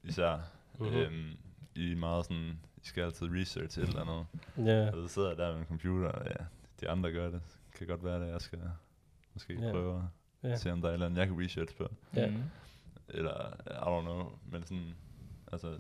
især, 0.04 0.38
Mhm. 0.80 0.86
mm-hmm. 0.86 1.02
øhm, 1.02 1.32
i 1.76 1.94
meget 1.96 2.26
sådan, 2.26 2.60
I 2.84 2.88
skal 2.88 3.04
altid 3.04 3.28
research 3.32 3.80
et 3.80 3.88
eller 3.88 4.02
andet. 4.02 4.26
Ja. 4.72 4.92
Og 4.96 5.02
så 5.10 5.14
sidder 5.14 5.28
jeg 5.30 5.38
der 5.38 5.52
med 5.52 5.60
en 5.60 5.66
computer, 5.66 6.10
og 6.10 6.26
ja, 6.26 6.46
de 6.82 6.90
andre 6.90 7.12
gør 7.12 7.30
det. 7.30 7.42
Det 7.70 7.78
kan 7.78 7.88
godt 7.88 8.04
være, 8.04 8.26
at 8.26 8.32
jeg 8.32 8.42
skal 8.42 8.60
måske 9.34 9.54
ja. 9.62 9.72
prøve 9.72 10.10
at 10.44 10.50
Ja. 10.50 10.56
se, 10.56 10.72
om 10.72 10.82
der 10.82 10.88
er 10.88 10.92
et 10.92 10.94
eller 10.94 11.06
andet, 11.06 11.18
jeg 11.20 11.28
kan 11.28 11.44
research 11.44 11.76
på. 11.76 11.88
Ja. 12.16 12.30
Mhm. 12.30 12.44
Eller, 13.10 13.54
I 13.68 13.70
don't 13.70 14.02
know, 14.02 14.40
men 14.52 14.64
sådan, 14.64 14.94
altså, 15.52 15.78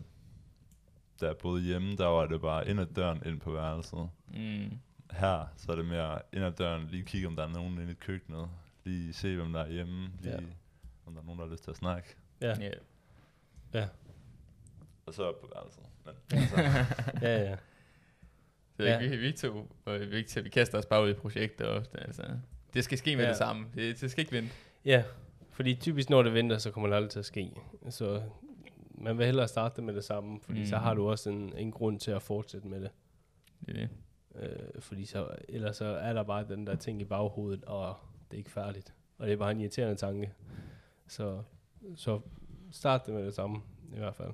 da 1.21 1.25
jeg 1.25 1.37
boede 1.37 1.61
hjemme, 1.63 1.95
der 1.95 2.05
var 2.05 2.25
det 2.25 2.41
bare 2.41 2.67
ind 2.69 2.79
ad 2.79 2.85
døren 2.85 3.21
ind 3.25 3.39
på 3.39 3.51
værelset. 3.51 4.09
Mm. 4.27 4.79
Her, 5.11 5.45
så 5.57 5.71
er 5.71 5.75
det 5.75 5.85
mere 5.85 6.19
ind 6.33 6.43
ad 6.43 6.51
døren, 6.51 6.87
lige 6.87 7.03
kigge, 7.03 7.27
om 7.27 7.35
der 7.35 7.43
er 7.43 7.47
nogen 7.53 7.77
inde 7.81 7.91
i 7.91 7.95
køkkenet. 7.95 8.49
Lige 8.83 9.13
se, 9.13 9.35
hvem 9.35 9.53
der 9.53 9.59
er 9.59 9.69
hjemme. 9.71 10.09
Lige, 10.21 10.33
ja. 10.35 10.39
om 11.05 11.13
der 11.13 11.21
er 11.21 11.25
nogen, 11.25 11.39
der 11.39 11.45
har 11.45 11.51
lyst 11.51 11.63
til 11.63 11.71
at 11.71 11.77
snakke. 11.77 12.15
Ja. 12.41 12.71
Ja. 13.73 13.87
Og 15.07 15.13
så 15.13 15.23
op 15.23 15.39
på 15.41 15.49
værelset. 15.55 15.83
Men, 16.05 16.13
altså, 16.41 16.55
Ja, 17.21 17.41
ja. 17.49 17.55
Så 18.77 18.83
Ja. 18.83 18.89
ja. 18.91 19.07
vi, 19.09 19.17
vi 19.17 19.31
to, 19.31 19.67
og 19.85 19.99
Victor, 19.99 20.41
vi 20.41 20.49
kaster 20.49 20.77
os 20.77 20.85
bare 20.85 21.03
ud 21.03 21.09
i 21.09 21.13
projekter 21.13 21.65
ofte, 21.67 21.99
altså. 21.99 22.23
Det 22.73 22.83
skal 22.83 22.97
ske 22.97 23.15
med 23.15 23.23
Ja. 23.23 23.29
det 23.29 23.37
samme. 23.37 23.65
Det, 23.75 24.01
det 24.01 24.11
skal 24.11 24.21
ikke 24.21 24.31
vente. 24.35 24.49
Ja, 24.85 25.03
fordi 25.51 25.75
typisk 25.75 26.09
når 26.09 26.23
det 26.23 26.33
venter, 26.33 26.57
så 26.57 26.71
kommer 26.71 26.89
det 26.89 26.95
aldrig 26.95 27.11
til 27.11 27.19
at 27.19 27.25
ske. 27.25 27.51
Så 27.89 28.21
man 28.91 29.17
vil 29.17 29.25
hellere 29.25 29.47
starte 29.47 29.81
med 29.81 29.93
det 29.95 30.03
samme, 30.03 30.39
fordi 30.43 30.59
mm. 30.59 30.65
så 30.65 30.77
har 30.77 30.93
du 30.93 31.09
også 31.09 31.29
en, 31.29 31.53
en 31.57 31.71
grund 31.71 31.99
til 31.99 32.11
at 32.11 32.21
fortsætte 32.21 32.67
med 32.67 32.81
det. 32.81 32.89
Det 33.65 33.75
er 33.75 33.79
det. 33.79 33.89
Øh, 34.35 34.81
fordi 34.81 35.05
så, 35.05 35.27
ellers 35.49 35.77
så 35.77 35.85
er 35.85 36.13
der 36.13 36.23
bare 36.23 36.45
den 36.47 36.67
der 36.67 36.75
ting 36.75 37.01
i 37.01 37.05
baghovedet, 37.05 37.63
og 37.65 37.95
det 38.31 38.33
er 38.33 38.37
ikke 38.37 38.51
færdigt. 38.51 38.93
Og 39.17 39.27
det 39.27 39.33
er 39.33 39.37
bare 39.37 39.51
en 39.51 39.59
irriterende 39.59 39.95
tanke. 39.95 40.33
Så, 41.07 41.41
så 41.95 42.19
start 42.71 43.05
det 43.05 43.13
med 43.13 43.25
det 43.25 43.33
samme, 43.35 43.61
i 43.95 43.97
hvert 43.97 44.15
fald. 44.15 44.31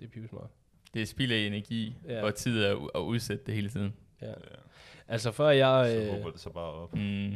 Det 0.00 0.06
er 0.06 0.10
pivsmart. 0.10 0.50
Det 0.94 1.02
er 1.02 1.06
spild 1.06 1.32
af 1.32 1.36
energi 1.38 1.96
Ja. 2.08 2.24
og 2.24 2.34
tid 2.34 2.64
at, 2.64 2.76
at 2.94 3.00
udsætte 3.00 3.44
det 3.46 3.54
hele 3.54 3.70
tiden. 3.70 3.94
Ja. 4.22 4.28
ja. 4.28 4.34
Altså 5.08 5.32
før 5.32 5.48
jeg... 5.50 5.90
Så 5.90 6.00
øh, 6.00 6.08
håber 6.16 6.30
det 6.30 6.40
så 6.40 6.50
bare 6.50 6.72
op. 6.72 6.94
Mm. 6.94 7.32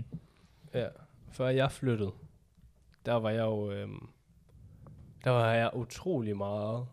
Ja, 0.74 0.89
før 1.32 1.48
jeg 1.48 1.72
flyttede, 1.72 2.12
der 3.06 3.14
var 3.14 3.30
jeg 3.30 3.43
jo, 3.44 3.72
øhm, 3.72 4.09
der 5.24 5.30
var 5.30 5.55
jeg 5.55 5.70
utrolig 5.74 6.36
meget, 6.36 6.86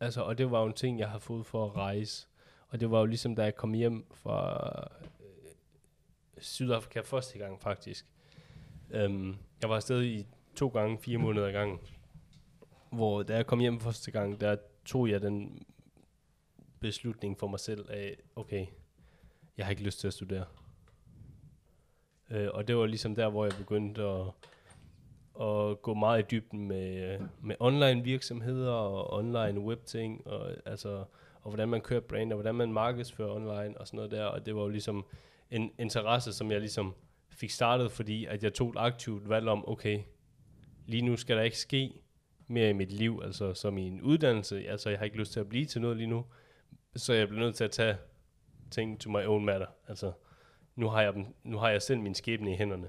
altså, 0.00 0.22
og 0.22 0.38
det 0.38 0.50
var 0.50 0.60
jo 0.60 0.66
en 0.66 0.72
ting, 0.72 0.98
jeg 0.98 1.08
havde 1.08 1.20
fået 1.20 1.46
for 1.46 1.66
at 1.66 1.76
rejse, 1.76 2.26
og 2.68 2.80
det 2.80 2.90
var 2.90 2.98
jo 2.98 3.04
ligesom, 3.06 3.34
da 3.36 3.42
jeg 3.42 3.54
kom 3.54 3.72
hjem 3.74 4.06
fra 4.14 4.60
øh, 5.20 5.52
Sydafrika 6.38 7.00
første 7.00 7.38
gang, 7.38 7.60
faktisk. 7.60 8.06
Øhm, 8.90 9.36
jeg 9.62 9.70
var 9.70 9.76
afsted 9.76 10.02
i 10.04 10.26
to 10.56 10.68
gange, 10.68 10.98
fire 10.98 11.18
måneder 11.18 11.46
ad 11.46 11.52
gangen, 11.52 11.78
hvor 12.90 13.22
da 13.22 13.34
jeg 13.36 13.46
kom 13.46 13.58
hjem 13.60 13.80
første 13.80 14.10
gang, 14.10 14.40
der 14.40 14.56
tog 14.88 15.10
jeg 15.10 15.22
den 15.22 15.66
beslutning 16.80 17.38
for 17.38 17.46
mig 17.46 17.60
selv 17.60 17.86
af, 17.90 18.16
okay, 18.36 18.66
jeg 19.56 19.66
har 19.66 19.70
ikke 19.70 19.82
lyst 19.82 20.00
til 20.00 20.06
at 20.06 20.12
studere. 20.12 20.44
Øh, 22.30 22.48
og 22.54 22.68
det 22.68 22.76
var 22.76 22.86
ligesom 22.86 23.14
der, 23.14 23.28
hvor 23.28 23.44
jeg 23.44 23.54
begyndte 23.58 24.02
at, 24.02 24.26
at 25.40 25.82
gå 25.82 25.94
meget 25.94 26.22
i 26.22 26.26
dybden 26.30 26.68
med, 26.68 27.18
med 27.42 27.56
online 27.60 28.04
virksomheder 28.04 28.72
og 28.72 29.12
online 29.12 29.60
webting, 29.60 30.26
og, 30.26 30.50
altså, 30.66 31.04
og 31.42 31.50
hvordan 31.50 31.68
man 31.68 31.80
kører 31.80 32.00
brand, 32.00 32.32
og 32.32 32.36
hvordan 32.36 32.54
man 32.54 32.72
markedsfører 32.72 33.30
online 33.30 33.80
og 33.80 33.86
sådan 33.86 33.96
noget 33.96 34.10
der. 34.10 34.24
Og 34.24 34.46
det 34.46 34.54
var 34.56 34.62
jo 34.62 34.68
ligesom 34.68 35.06
en 35.50 35.72
interesse, 35.78 36.32
som 36.32 36.50
jeg 36.50 36.60
ligesom 36.60 36.94
fik 37.30 37.50
startet, 37.50 37.92
fordi 37.92 38.24
at 38.24 38.42
jeg 38.42 38.54
tog 38.54 38.70
et 38.70 38.76
aktivt 38.78 39.28
valg 39.28 39.48
om, 39.48 39.68
okay, 39.68 40.00
lige 40.86 41.02
nu 41.02 41.16
skal 41.16 41.36
der 41.36 41.42
ikke 41.42 41.58
ske 41.58 42.02
mere 42.48 42.70
i 42.70 42.72
mit 42.72 42.92
liv, 42.92 43.20
altså 43.24 43.54
som 43.54 43.78
i 43.78 43.82
en 43.82 44.00
uddannelse. 44.02 44.68
Altså 44.68 44.90
jeg 44.90 44.98
har 44.98 45.04
ikke 45.04 45.16
lyst 45.16 45.32
til 45.32 45.40
at 45.40 45.48
blive 45.48 45.66
til 45.66 45.80
noget 45.80 45.96
lige 45.96 46.06
nu, 46.06 46.24
så 46.96 47.12
jeg 47.12 47.28
bliver 47.28 47.44
nødt 47.44 47.54
til 47.54 47.64
at 47.64 47.70
tage 47.70 47.96
ting 48.70 49.00
to 49.00 49.10
my 49.10 49.26
own 49.26 49.44
matter. 49.44 49.66
Altså, 49.88 50.12
nu 50.76 50.88
har 50.88 51.02
jeg, 51.02 51.14
dem, 51.14 51.26
nu 51.44 51.58
har 51.58 51.70
jeg 51.70 51.82
selv 51.82 52.00
min 52.00 52.14
skæbne 52.14 52.52
i 52.52 52.56
hænderne. 52.56 52.88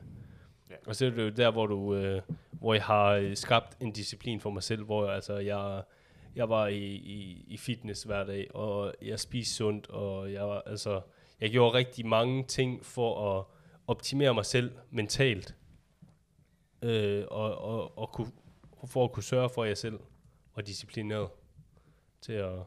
Ja. 0.69 0.75
Og 0.87 0.95
så 0.95 1.05
er 1.05 1.09
det 1.09 1.23
jo 1.23 1.29
der, 1.29 1.51
hvor, 1.51 1.67
du, 1.67 1.95
øh, 1.95 2.21
hvor 2.51 2.73
jeg 2.73 2.83
har 2.83 3.11
øh, 3.11 3.35
skabt 3.35 3.77
en 3.81 3.91
disciplin 3.91 4.39
for 4.39 4.49
mig 4.49 4.63
selv, 4.63 4.83
hvor 4.83 5.05
jeg, 5.05 5.15
altså, 5.15 5.37
jeg, 5.37 5.83
jeg 6.35 6.49
var 6.49 6.67
i, 6.67 6.85
i, 6.95 7.45
i 7.47 7.57
fitness 7.57 8.03
hver 8.03 8.23
dag, 8.23 8.55
og 8.55 8.93
jeg 9.01 9.19
spiste 9.19 9.55
sundt, 9.55 9.89
og 9.89 10.33
jeg, 10.33 10.43
var, 10.43 10.61
altså, 10.65 11.01
jeg 11.41 11.51
gjorde 11.51 11.77
rigtig 11.77 12.05
mange 12.05 12.43
ting 12.43 12.85
for 12.85 13.37
at 13.37 13.45
optimere 13.87 14.33
mig 14.33 14.45
selv 14.45 14.71
mentalt, 14.89 15.55
øh, 16.81 17.25
og, 17.27 17.57
og, 17.57 17.97
og 17.97 18.11
kunne, 18.11 18.31
for 18.87 19.03
at 19.03 19.11
kunne 19.11 19.23
sørge 19.23 19.49
for, 19.49 19.63
jeg 19.63 19.77
selv 19.77 19.99
var 20.55 20.61
disciplineret 20.61 21.29
til 22.21 22.33
at, 22.33 22.59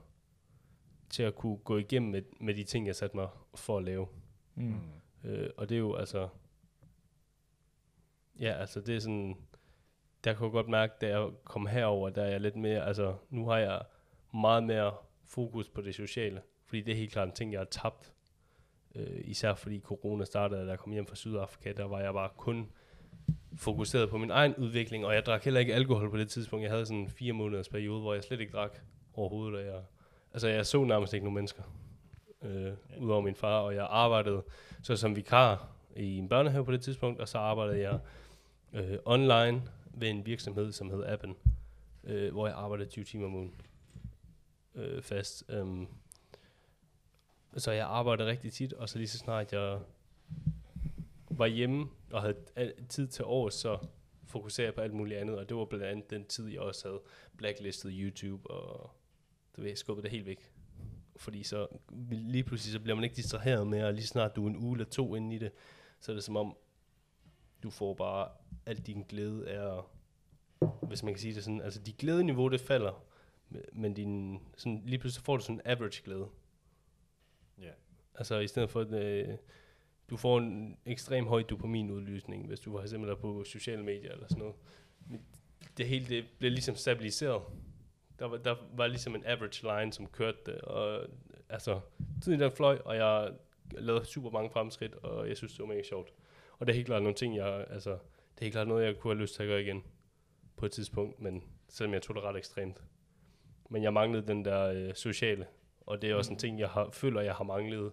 til 1.10 1.22
at 1.22 1.34
kunne 1.34 1.56
gå 1.56 1.76
igennem 1.76 2.10
med, 2.10 2.22
med 2.40 2.55
de 2.55 2.64
ting, 2.64 2.86
jeg 2.86 2.97
satte 2.97 3.16
mig 3.16 3.28
for 3.55 3.78
at 3.78 3.84
lave. 3.84 4.06
Mm. 4.55 4.74
Øh, 5.24 5.51
og 5.56 5.68
det 5.68 5.74
er 5.74 5.78
jo 5.78 5.94
altså... 5.94 6.28
Ja, 8.40 8.52
altså 8.52 8.80
det 8.80 8.97
er 8.97 9.01
sådan... 9.01 9.36
Der 10.24 10.34
kunne 10.34 10.47
jeg 10.47 10.52
godt 10.52 10.68
mærke, 10.68 10.94
da 11.01 11.09
jeg 11.09 11.30
kom 11.44 11.66
herover, 11.66 12.10
der 12.10 12.22
er 12.22 12.30
jeg 12.30 12.40
lidt 12.40 12.56
mere... 12.56 12.86
Altså, 12.86 13.16
nu 13.30 13.47
har 13.47 13.59
jeg 13.59 13.82
meget 14.34 14.64
mere 14.64 14.94
fokus 15.24 15.68
på 15.68 15.80
det 15.80 15.94
sociale. 15.94 16.43
Fordi 16.64 16.82
det 16.82 16.93
er 16.93 16.97
helt 16.97 17.12
klart 17.12 17.28
en 17.28 17.34
ting, 17.34 17.52
jeg 17.52 17.60
har 17.60 17.64
tabt. 17.64 18.14
Øh, 18.94 19.20
især 19.24 19.55
fordi 19.55 19.80
corona 19.80 20.24
startede, 20.24 20.64
da 20.64 20.70
jeg 20.70 20.78
kom 20.78 20.93
hjem 20.93 21.06
fra 21.06 21.16
Sydafrika, 21.16 21.72
der 21.72 21.84
var 21.84 22.01
jeg 22.01 22.12
bare 22.12 22.30
kun 22.36 22.72
fokuseret 23.56 24.10
på 24.10 24.18
min 24.18 24.30
egen 24.30 24.54
udvikling, 24.54 25.06
og 25.06 25.14
jeg 25.14 25.26
drak 25.26 25.44
heller 25.44 25.60
ikke 25.60 25.74
alkohol 25.74 26.10
på 26.10 26.16
det 26.16 26.28
tidspunkt. 26.28 26.62
Jeg 26.62 26.70
havde 26.70 26.86
sådan 26.86 27.00
en 27.00 27.08
fire 27.08 27.32
måneders 27.32 27.68
periode, 27.68 28.00
hvor 28.00 28.14
jeg 28.14 28.22
slet 28.22 28.40
ikke 28.40 28.52
drak 28.52 28.78
overhovedet. 29.14 29.58
Og 29.60 29.66
jeg, 29.66 29.82
altså, 30.32 30.48
jeg 30.48 30.66
så 30.66 30.84
nærmest 30.84 31.14
ikke 31.14 31.24
nogen 31.24 31.34
mennesker, 31.34 31.62
øh, 32.42 32.64
ja. 32.64 32.72
udover 32.98 33.20
min 33.20 33.34
far, 33.34 33.58
og 33.60 33.74
jeg 33.74 33.86
arbejdede 33.90 34.42
så 34.82 34.96
som 34.96 35.16
vikar 35.16 35.68
i 35.96 36.18
en 36.18 36.28
børnehave 36.28 36.64
på 36.64 36.72
det 36.72 36.80
tidspunkt, 36.80 37.20
og 37.20 37.28
så 37.28 37.38
arbejdede 37.38 37.80
jeg 37.80 37.98
øh, 38.72 38.98
online 39.04 39.62
ved 39.94 40.08
en 40.08 40.26
virksomhed, 40.26 40.72
som 40.72 40.90
hed 40.90 41.04
Appen, 41.06 41.36
øh, 42.04 42.32
hvor 42.32 42.46
jeg 42.46 42.56
arbejdede 42.56 42.88
20 42.88 43.04
timer 43.04 43.26
om 43.26 43.34
ugen 43.34 43.54
øh, 44.74 45.02
fast. 45.02 45.44
Um, 45.60 45.88
så 47.56 47.72
jeg 47.72 47.86
arbejdede 47.86 48.28
rigtig 48.28 48.52
tit, 48.52 48.72
og 48.72 48.88
så 48.88 48.98
lige 48.98 49.08
så 49.08 49.18
snart 49.18 49.52
jeg 49.52 49.78
var 51.38 51.46
hjemme 51.46 51.88
og 52.10 52.22
havde 52.22 52.36
tid 52.88 53.09
til 53.09 53.24
års, 53.24 53.54
så 53.54 53.78
fokuserede 54.24 54.66
jeg 54.66 54.74
på 54.74 54.80
alt 54.80 54.94
muligt 54.94 55.20
andet, 55.20 55.38
og 55.38 55.48
det 55.48 55.56
var 55.56 55.64
blandt 55.64 55.84
andet 55.84 56.10
den 56.10 56.24
tid, 56.24 56.48
jeg 56.48 56.60
også 56.60 56.88
havde 56.88 57.00
blacklistet 57.36 57.92
YouTube, 57.94 58.50
og 58.50 58.90
du 59.56 59.62
ved, 59.62 59.76
skubbet 59.76 60.02
det 60.02 60.10
helt 60.10 60.26
væk. 60.26 60.52
Fordi 61.16 61.42
så 61.42 61.66
lige 62.10 62.44
pludselig 62.44 62.72
så 62.72 62.80
bliver 62.80 62.94
man 62.94 63.04
ikke 63.04 63.16
distraheret 63.16 63.66
mere, 63.66 63.86
og 63.86 63.94
lige 63.94 64.06
snart 64.06 64.36
du 64.36 64.46
er 64.46 64.50
en 64.50 64.56
uge 64.56 64.76
eller 64.76 64.90
to 64.90 65.14
inde 65.14 65.36
i 65.36 65.38
det, 65.38 65.52
så 66.00 66.12
er 66.12 66.14
det 66.14 66.24
som 66.24 66.36
om, 66.36 66.56
du 67.62 67.70
får 67.70 67.94
bare 67.94 68.28
al 68.66 68.78
din 68.78 69.02
glæde 69.09 69.48
er, 69.48 69.92
hvis 70.82 71.02
man 71.02 71.14
kan 71.14 71.20
sige 71.20 71.34
det 71.34 71.44
sådan, 71.44 71.60
altså 71.60 71.80
dit 71.80 71.96
glædeniveau 71.96 72.48
det 72.48 72.60
falder, 72.60 73.04
men 73.72 73.94
din, 73.94 74.40
sådan, 74.56 74.82
lige 74.84 74.98
pludselig 74.98 75.24
får 75.24 75.36
du 75.36 75.42
sådan 75.42 75.56
en 75.56 75.62
average 75.64 76.02
glæde. 76.04 76.28
Ja. 77.59 77.70
Altså 78.14 78.38
i 78.38 78.46
stedet 78.46 78.70
for, 78.70 78.80
at 78.80 78.92
øh, 78.92 79.36
du 80.10 80.16
får 80.16 80.38
en 80.38 80.78
ekstrem 80.86 81.26
høj 81.26 81.42
dopaminudløsning, 81.42 82.46
hvis 82.46 82.60
du 82.60 82.72
for 82.72 82.80
eksempel 82.80 83.10
er 83.10 83.14
på 83.14 83.44
sociale 83.44 83.82
medier 83.82 84.12
eller 84.12 84.26
sådan 84.28 84.38
noget. 84.38 84.54
Men 85.06 85.20
Det 85.76 85.88
hele 85.88 86.06
det 86.06 86.24
blev 86.38 86.50
ligesom 86.52 86.74
stabiliseret. 86.74 87.42
Der 88.18 88.26
var, 88.26 88.36
der 88.36 88.56
var 88.76 88.86
ligesom 88.86 89.14
en 89.14 89.24
average 89.26 89.62
line, 89.62 89.92
som 89.92 90.06
kørte 90.06 90.38
det, 90.46 90.60
og 90.60 91.06
altså, 91.48 91.80
tiden 92.22 92.40
den 92.40 92.52
fløj, 92.52 92.78
og 92.84 92.96
jeg 92.96 93.32
lavede 93.70 94.04
super 94.04 94.30
mange 94.30 94.50
fremskridt, 94.50 94.94
og 94.94 95.28
jeg 95.28 95.36
synes, 95.36 95.52
det 95.52 95.60
var 95.60 95.66
mega 95.66 95.82
sjovt. 95.82 96.12
Og 96.58 96.66
det 96.66 96.72
er 96.72 96.74
helt 96.74 96.86
klart 96.86 97.02
nogle 97.02 97.16
ting, 97.16 97.36
jeg, 97.36 97.66
altså, 97.70 97.90
det 97.90 98.38
er 98.38 98.44
helt 98.44 98.52
klart 98.52 98.68
noget, 98.68 98.84
jeg 98.84 98.96
kunne 98.96 99.14
have 99.14 99.20
lyst 99.22 99.34
til 99.34 99.42
at 99.42 99.46
gøre 99.46 99.62
igen 99.62 99.82
på 100.56 100.66
et 100.66 100.72
tidspunkt, 100.72 101.20
men 101.20 101.44
selvom 101.68 101.94
jeg 101.94 102.02
tog 102.02 102.16
det 102.16 102.24
ret 102.24 102.36
ekstremt. 102.36 102.82
Men 103.70 103.82
jeg 103.82 103.92
manglede 103.92 104.26
den 104.26 104.44
der 104.44 104.64
øh, 104.64 104.94
sociale, 104.94 105.46
og 105.80 106.02
det 106.02 106.10
er 106.10 106.14
også 106.14 106.32
en 106.32 106.38
ting, 106.38 106.58
jeg 106.58 106.68
har, 106.68 106.90
føler, 106.90 107.20
jeg 107.20 107.34
har 107.34 107.44
manglet, 107.44 107.92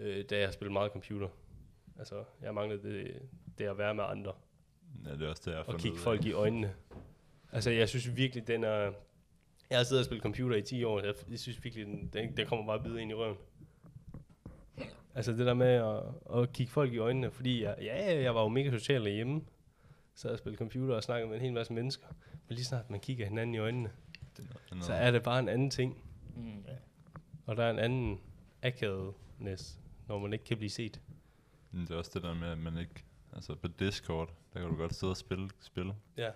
øh, 0.00 0.24
da 0.30 0.38
jeg 0.38 0.46
har 0.46 0.52
spillet 0.52 0.72
meget 0.72 0.92
computer. 0.92 1.28
Altså, 1.98 2.24
jeg 2.42 2.54
manglede 2.54 2.82
det, 2.82 3.22
det 3.58 3.64
at 3.64 3.78
være 3.78 3.94
med 3.94 4.04
andre, 4.04 4.32
Ja, 5.06 5.12
det 5.12 5.22
er 5.22 5.28
også 5.28 5.42
det, 5.44 5.50
jeg 5.50 5.64
har 5.64 5.72
og 5.72 5.78
kigge 5.80 5.98
folk 5.98 6.24
i 6.24 6.32
øjnene. 6.32 6.74
Altså, 7.52 7.70
jeg 7.70 7.88
synes 7.88 8.16
virkelig, 8.16 8.46
den 8.46 8.64
er... 8.64 8.92
Jeg 9.70 9.78
har 9.78 9.84
siddet 9.84 10.00
og 10.00 10.04
spillet 10.04 10.22
computer 10.22 10.56
i 10.56 10.62
10 10.62 10.84
år, 10.84 11.00
jeg, 11.00 11.14
jeg 11.30 11.38
synes 11.38 11.64
virkelig, 11.64 11.86
den, 11.86 12.10
den, 12.12 12.36
den 12.36 12.46
kommer 12.46 12.66
bare 12.66 12.78
og 12.78 12.84
bider 12.84 12.98
ind 12.98 13.10
i 13.10 13.14
røven. 13.14 13.36
Altså 15.14 15.32
det 15.32 15.46
der 15.46 15.54
med 15.54 15.66
at, 15.66 16.02
at 16.42 16.52
kigge 16.52 16.72
folk 16.72 16.92
i 16.92 16.98
øjnene, 16.98 17.30
fordi 17.30 17.62
jeg, 17.62 17.76
ja, 17.80 18.22
jeg 18.22 18.34
var 18.34 18.42
jo 18.42 18.48
mega 18.48 18.70
social 18.70 19.04
derhjemme, 19.04 19.40
sad 20.14 20.30
og 20.30 20.38
spillede 20.38 20.58
computer 20.58 20.94
og 20.94 21.02
snakkede 21.02 21.28
med 21.28 21.36
en 21.36 21.42
hel 21.42 21.52
masse 21.52 21.72
mennesker, 21.72 22.06
men 22.48 22.54
lige 22.54 22.64
snart 22.64 22.90
man 22.90 23.00
kigger 23.00 23.26
hinanden 23.26 23.54
i 23.54 23.58
øjnene, 23.58 23.90
så 24.82 24.92
er 24.92 25.10
det 25.10 25.22
bare 25.22 25.38
en 25.38 25.48
anden 25.48 25.70
ting, 25.70 26.02
Mm. 26.36 26.64
og 27.46 27.56
der 27.56 27.64
er 27.64 27.70
en 27.70 27.78
anden 27.78 28.20
akavedness, 28.62 29.78
når 30.10 30.18
man 30.18 30.32
ikke 30.32 30.44
kan 30.44 30.56
blive 30.56 30.70
set. 30.70 31.00
Men 31.70 31.80
det 31.82 31.90
er 31.90 31.96
også 31.96 32.10
det 32.14 32.22
der 32.22 32.34
med, 32.34 32.48
at 32.48 32.58
man 32.58 32.78
ikke... 32.78 33.04
Altså 33.32 33.54
på 33.54 33.68
Discord, 33.68 34.30
der 34.54 34.60
kan 34.60 34.68
du 34.68 34.76
godt 34.76 34.94
sidde 34.94 35.10
og 35.12 35.16
spille 35.16 35.50
spil 35.60 35.92
Ja. 36.16 36.30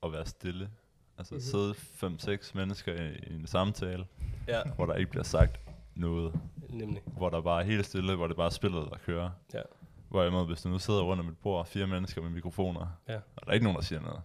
og 0.00 0.12
være 0.12 0.26
stille. 0.26 0.70
Altså 1.18 1.34
Mhm. 1.34 1.42
mm-hmm. 1.54 1.74
sidde 2.20 2.38
5-6 2.40 2.52
mennesker 2.54 2.94
i, 3.02 3.16
i 3.16 3.34
en 3.34 3.46
samtale, 3.46 4.06
Ja, 4.48 4.62
hvor 4.76 4.86
der 4.86 4.94
ikke 4.94 5.10
bliver 5.10 5.24
sagt 5.24 5.60
noget. 5.94 6.40
nemlig. 6.70 7.02
Hvor 7.06 7.30
der 7.30 7.40
bare 7.40 7.60
er 7.62 7.66
helt 7.66 7.86
stille, 7.86 8.16
hvor 8.16 8.26
det 8.26 8.36
bare 8.36 8.46
er 8.46 8.50
spillet, 8.50 8.88
der 8.90 8.98
kører. 8.98 9.30
Ja. 9.54 9.62
Hvorimod, 10.08 10.46
hvis 10.46 10.62
du 10.62 10.68
nu 10.68 10.78
sidder 10.78 11.02
rundt 11.02 11.20
om 11.20 11.28
et 11.28 11.38
bord, 11.38 11.66
fire 11.66 11.86
mennesker 11.86 12.22
med 12.22 12.30
mikrofoner, 12.30 12.86
Ja. 13.08 13.16
og 13.16 13.22
der 13.44 13.48
er 13.48 13.52
ikke 13.52 13.64
nogen, 13.64 13.76
der 13.76 13.82
siger 13.82 14.00
noget, 14.00 14.20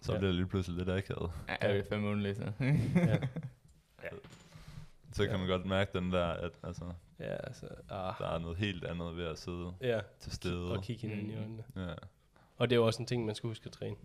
så 0.00 0.12
Ja. 0.12 0.18
bliver 0.18 0.28
det 0.28 0.34
lige 0.36 0.46
pludselig 0.46 0.78
lidt 0.78 0.90
akavet. 0.90 1.30
Ja, 1.48 1.68
det 1.72 1.78
er 1.78 1.84
fandme 1.88 2.34
så. 2.34 2.52
Ja, 2.96 3.16
Så 5.14 5.22
kan 5.22 5.32
Ja. 5.32 5.36
man 5.38 5.46
godt 5.48 5.66
mærke 5.66 5.98
den 5.98 6.12
der, 6.12 6.26
at 6.26 6.52
altså, 6.62 6.92
ja 7.20 7.24
altså, 7.46 7.66
ah, 7.88 8.14
der 8.18 8.26
er 8.28 8.38
noget 8.38 8.56
helt 8.56 8.84
andet 8.84 9.16
ved 9.16 9.24
at 9.24 9.38
sidde 9.38 9.72
ja, 9.80 10.00
til 10.20 10.32
stede. 10.32 10.72
og 10.72 10.82
kigge 10.82 11.08
hinanden 11.08 11.30
i 11.30 11.34
Mm. 11.34 11.40
øjnene. 11.40 11.64
Ja. 11.76 11.94
Og 12.56 12.70
det 12.70 12.76
er 12.76 12.80
jo 12.80 12.86
også 12.86 13.02
en 13.02 13.06
ting, 13.06 13.26
man 13.26 13.34
skal 13.34 13.48
huske 13.48 13.66
at 13.66 13.72
træne. 13.72 13.96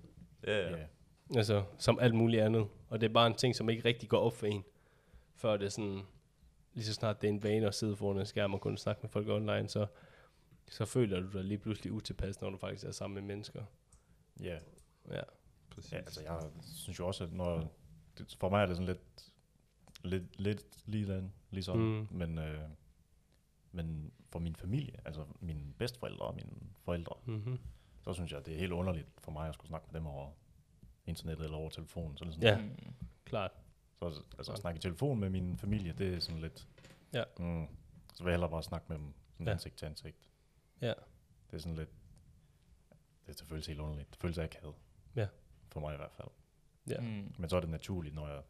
Ja, 0.48 0.57
ja. 0.69 0.77
Ja. 0.77 0.86
Altså, 1.36 1.64
som 1.77 1.99
alt 1.99 2.15
muligt 2.15 2.41
andet. 2.44 2.68
Og 2.90 3.02
det 3.02 3.10
er 3.10 3.14
bare 3.14 3.27
en 3.27 3.34
ting, 3.36 3.56
som 3.56 3.69
ikke 3.69 3.86
rigtig 3.86 4.10
går 4.10 4.19
op 4.19 4.34
for 4.34 4.45
en. 4.45 4.64
Før 5.36 5.57
det 5.57 5.65
er 5.65 5.69
sådan, 5.69 6.02
lige 6.73 6.86
så 6.86 6.94
snart 6.94 7.22
det 7.22 7.27
er 7.27 7.31
en 7.34 7.44
vane 7.44 7.68
at 7.68 7.76
sidde 7.76 7.95
foran 7.95 8.19
en 8.19 8.26
skærm 8.26 8.53
og 8.53 8.61
kun 8.61 8.77
snakke 8.77 8.99
med 9.02 9.10
folk 9.10 9.27
online, 9.30 9.69
så, 9.69 9.88
så 10.69 10.86
føler 10.86 11.19
du 11.19 11.27
dig 11.38 11.44
lige 11.44 11.57
pludselig 11.57 11.91
utilpas, 11.91 12.41
når 12.41 12.49
du 12.49 12.57
faktisk 12.57 12.86
er 12.86 12.91
sammen 12.91 13.15
med 13.15 13.22
mennesker. 13.36 13.64
Ja. 14.44 14.57
Ja. 15.11 15.22
Præcis. 15.69 15.91
ja, 15.91 15.98
altså 15.98 16.22
jeg 16.22 16.40
synes 16.76 16.99
jo 16.99 17.07
også, 17.07 17.23
at 17.23 17.34
når, 17.34 17.72
det, 18.18 18.36
for 18.40 18.49
mig 18.49 18.61
er 18.61 18.65
det 18.65 18.76
sådan 18.76 18.88
lidt, 18.88 19.31
lidt, 20.03 20.39
lidt 20.41 20.84
lige, 20.85 21.31
lige 21.51 21.63
sådan, 21.63 21.81
Mm. 21.81 22.07
men, 22.11 22.38
øh, 22.38 22.69
men 23.71 24.11
for 24.30 24.39
min 24.39 24.55
familie, 24.55 24.93
altså 25.05 25.26
mine 25.39 25.73
bedsteforældre 25.77 26.26
og 26.26 26.35
mine 26.35 26.51
forældre, 26.84 27.15
Mm-hmm. 27.26 27.59
så 28.01 28.13
synes 28.13 28.31
jeg, 28.31 28.45
det 28.45 28.53
er 28.53 28.59
helt 28.59 28.71
underligt 28.71 29.07
for 29.17 29.31
mig 29.31 29.47
at 29.49 29.53
skulle 29.53 29.67
snakke 29.67 29.88
med 29.91 29.99
dem 29.99 30.07
over 30.07 30.31
internettet 31.05 31.43
eller 31.43 31.57
over 31.57 31.69
telefon. 31.69 32.17
Så, 32.17 32.23
er 32.23 32.30
det 32.30 32.34
sådan, 32.35 32.59
Ja. 32.59 32.65
Mm. 32.88 32.93
Klart. 33.26 33.51
så 33.95 34.23
altså, 34.38 34.51
at 34.51 34.57
snakke 34.59 34.77
i 34.77 34.81
telefon 34.81 35.19
med 35.19 35.30
min 35.30 35.57
familie, 35.57 35.93
det 35.93 36.13
er 36.13 36.19
sådan 36.19 36.41
lidt... 36.41 36.67
Ja. 37.13 37.23
Mm, 37.39 37.67
så 38.13 38.23
vil 38.23 38.30
jeg 38.31 38.34
hellere 38.34 38.49
bare 38.49 38.63
snakke 38.63 38.85
med 38.89 38.97
dem 38.97 39.13
sådan 39.34 39.47
Ja. 39.47 39.51
ansigt 39.51 39.76
til 39.76 39.85
ansigt. 39.85 40.30
Ja. 40.81 40.93
Det 41.51 41.53
er 41.53 41.57
sådan 41.57 41.76
lidt... 41.76 41.89
Det, 43.27 43.39
det 43.39 43.47
føles 43.47 43.67
helt 43.67 43.80
underligt. 43.80 44.09
Det 44.11 44.19
føles 44.19 44.38
akavet. 44.38 44.76
Ja. 45.15 45.27
For 45.71 45.80
mig 45.80 45.93
i 45.93 45.97
hvert 45.97 46.11
fald. 46.11 46.27
Ja. 46.89 46.99
Mm. 47.01 47.34
Men 47.38 47.49
så 47.49 47.55
er 47.55 47.59
det 47.61 47.69
naturligt, 47.69 48.15
når 48.15 48.27
jeg 48.27 48.41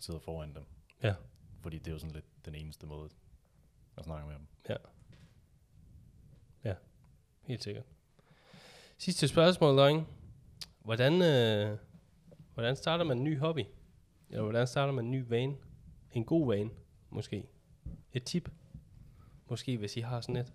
sidder 0.00 0.20
foran 0.20 0.54
dem. 0.54 0.64
Ja. 1.04 1.14
Fordi 1.60 1.78
det 1.78 1.86
er 1.88 1.92
jo 1.92 1.98
sådan 1.98 2.14
lidt 2.14 2.44
den 2.44 2.54
eneste 2.54 2.86
måde 2.86 3.10
at 3.96 4.04
snakke 4.04 4.26
med 4.26 4.34
dem. 4.34 4.46
Helt 7.44 7.62
sikkert. 7.62 7.84
Sidste 8.98 9.28
spørgsmål, 9.28 9.76
drenge. 9.78 10.06
Hvordan, 10.84 11.12
øh, 11.22 11.78
hvordan 12.54 12.76
starter 12.76 13.04
man 13.04 13.18
en 13.18 13.24
ny 13.24 13.38
hobby? 13.38 13.64
Eller 14.30 14.42
hvordan 14.42 14.66
starter 14.66 14.92
man 14.92 15.04
en 15.04 15.10
ny 15.10 15.24
vane? 15.28 15.56
En 16.12 16.24
god 16.24 16.48
vane, 16.48 16.70
måske. 17.10 17.46
Et 18.12 18.24
tip. 18.24 18.50
Måske, 19.50 19.78
hvis 19.78 19.96
I 19.96 20.00
har 20.00 20.20
sådan 20.20 20.36
et, 20.36 20.52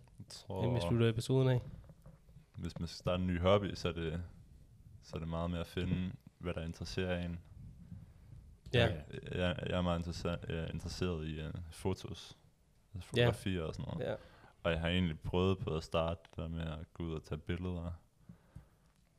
Jeg 0.50 0.58
inden 0.58 0.76
vi 0.76 0.80
tror, 0.80 0.90
slutter 0.90 1.10
episoden 1.10 1.50
af. 1.50 1.62
hvis 2.56 2.80
man 2.80 2.88
skal 2.88 2.98
starte 2.98 3.22
en 3.22 3.28
ny 3.28 3.40
hobby, 3.40 3.74
så 3.76 3.88
er 3.88 3.92
det, 3.94 4.22
så 5.02 5.16
er 5.16 5.20
det 5.20 5.28
meget 5.28 5.52
med 5.52 5.60
at 5.60 5.68
finde, 5.68 6.12
hvad 6.38 6.54
der 6.54 6.62
interesserer 6.66 7.26
en. 7.26 7.40
Ja. 8.74 8.86
Ja. 8.88 8.94
Jeg, 9.48 9.60
jeg 9.70 9.78
er 9.78 9.82
meget 9.82 10.00
interesseret, 10.00 10.40
jeg 10.50 10.58
er 10.58 10.68
interesseret 10.68 11.28
i 11.28 11.40
uh, 11.46 11.52
fotos, 11.72 12.38
altså 12.96 13.10
Ja. 13.16 13.26
fotografier 13.26 13.64
og 13.64 13.76
sådan 13.76 13.92
noget. 13.94 14.10
Ja. 14.12 14.16
Og 14.64 14.72
jeg 14.72 14.80
har 14.80 14.90
egentlig 14.90 15.20
prøvet 15.20 15.60
på 15.60 15.76
at 15.78 15.84
starte 15.84 16.22
der 16.36 16.48
med 16.48 16.62
at 16.62 16.94
gå 16.94 17.04
ud 17.04 17.14
og 17.14 17.24
tage 17.24 17.40
billeder. 17.40 17.92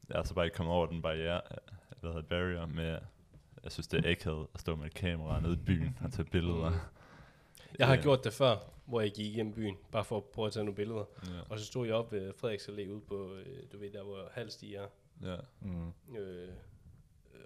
Jeg 0.08 0.18
er 0.18 0.22
så 0.24 0.34
bare 0.34 0.44
ikke 0.44 0.56
kommet 0.56 0.74
over 0.74 0.86
den 0.86 1.02
barriere, 1.02 1.40
øh, 1.50 1.56
hvad 2.00 2.10
hedder 2.10 2.28
barrier 2.28 2.66
med, 2.66 2.98
jeg 3.64 3.72
synes 3.72 3.86
det 3.86 4.06
er 4.06 4.10
akavet 4.10 4.46
at 4.54 4.60
stå 4.60 4.76
med 4.76 4.86
et 4.86 4.94
kamera 4.94 5.40
nede 5.40 5.52
i 5.52 5.56
byen 5.56 5.98
og 6.04 6.12
tage 6.12 6.24
billeder. 6.24 6.72
Jeg 7.78 7.86
har 7.86 7.94
Ja. 7.94 8.00
gjort 8.02 8.24
det 8.24 8.32
før, 8.32 8.56
hvor 8.84 9.00
jeg 9.00 9.10
gik 9.12 9.26
igennem 9.34 9.54
byen, 9.54 9.76
bare 9.92 10.04
for 10.04 10.16
at 10.16 10.24
prøve 10.24 10.46
at 10.46 10.52
tage 10.52 10.64
nogle 10.64 10.76
billeder. 10.76 11.04
Ja, 11.26 11.40
Og 11.50 11.58
så 11.58 11.64
stod 11.66 11.86
jeg 11.86 11.94
op 11.94 12.12
ved 12.12 12.32
Frederiks 12.36 12.68
Allé 12.68 12.88
ude 12.90 13.00
på, 13.00 13.34
øh, 13.34 13.62
du 13.72 13.78
ved, 13.78 13.90
der 13.90 14.02
hvor 14.02 14.28
Halstig 14.32 14.74
er. 14.74 14.86
ja, 15.22 15.36
Mm. 15.60 15.92
Øh, 16.18 16.48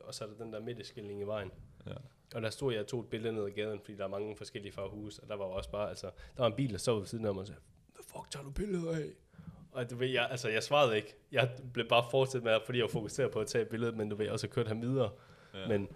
og 0.05 0.14
så 0.14 0.24
er 0.24 0.28
der 0.28 0.44
den 0.44 0.52
der 0.52 0.60
midteskilning 0.60 1.20
i 1.20 1.24
vejen. 1.24 1.51
Ja. 1.86 1.93
Og 2.35 2.43
der 2.43 2.51
stod 2.51 2.73
jeg 2.73 2.81
og 2.82 2.86
tog 2.86 3.01
et 3.01 3.06
billede 3.06 3.32
ned 3.35 3.44
ad 3.44 3.51
gaden, 3.51 3.81
fordi 3.81 3.97
der 3.97 4.05
er 4.05 4.09
mange 4.09 4.36
forskellige 4.36 4.73
farvehuse, 4.73 5.23
og 5.23 5.28
der 5.28 5.36
var 5.36 5.44
også 5.44 5.70
bare, 5.70 5.89
altså, 5.89 6.06
der 6.06 6.43
var 6.43 6.47
en 6.47 6.52
bil, 6.52 6.73
der 6.73 6.78
stod 6.78 6.98
ved 6.98 7.06
siden 7.06 7.27
af 7.27 7.35
mig 7.35 7.40
og 7.40 7.47
sagde, 7.47 7.61
hvad 7.94 8.05
fuck 8.05 8.31
tager 8.31 8.44
du 8.44 8.51
billeder 8.51 8.93
af? 8.97 9.05
Og 9.73 9.90
du 9.90 9.97
ved, 9.97 10.09
jeg, 10.09 10.28
altså, 10.31 10.48
jeg 10.48 10.62
svarede 10.62 10.97
ikke. 10.97 11.15
Jeg 11.32 11.51
blev 11.73 11.89
bare 11.89 12.05
fortsat 12.11 12.43
med, 12.43 12.59
fordi 12.66 12.78
jeg 12.78 12.82
var 12.82 12.89
fokuseret 12.90 13.31
på 13.31 13.40
at 13.40 13.47
tage 13.47 13.62
et 13.62 13.69
billede, 13.69 13.93
men 13.93 14.09
du 14.09 14.16
ved, 14.16 14.28
og 14.28 14.39
så 14.40 14.48
kørte 14.48 14.69
ham 14.69 14.82
videre. 14.82 15.11
ja. 15.55 15.69
Men, 15.69 15.89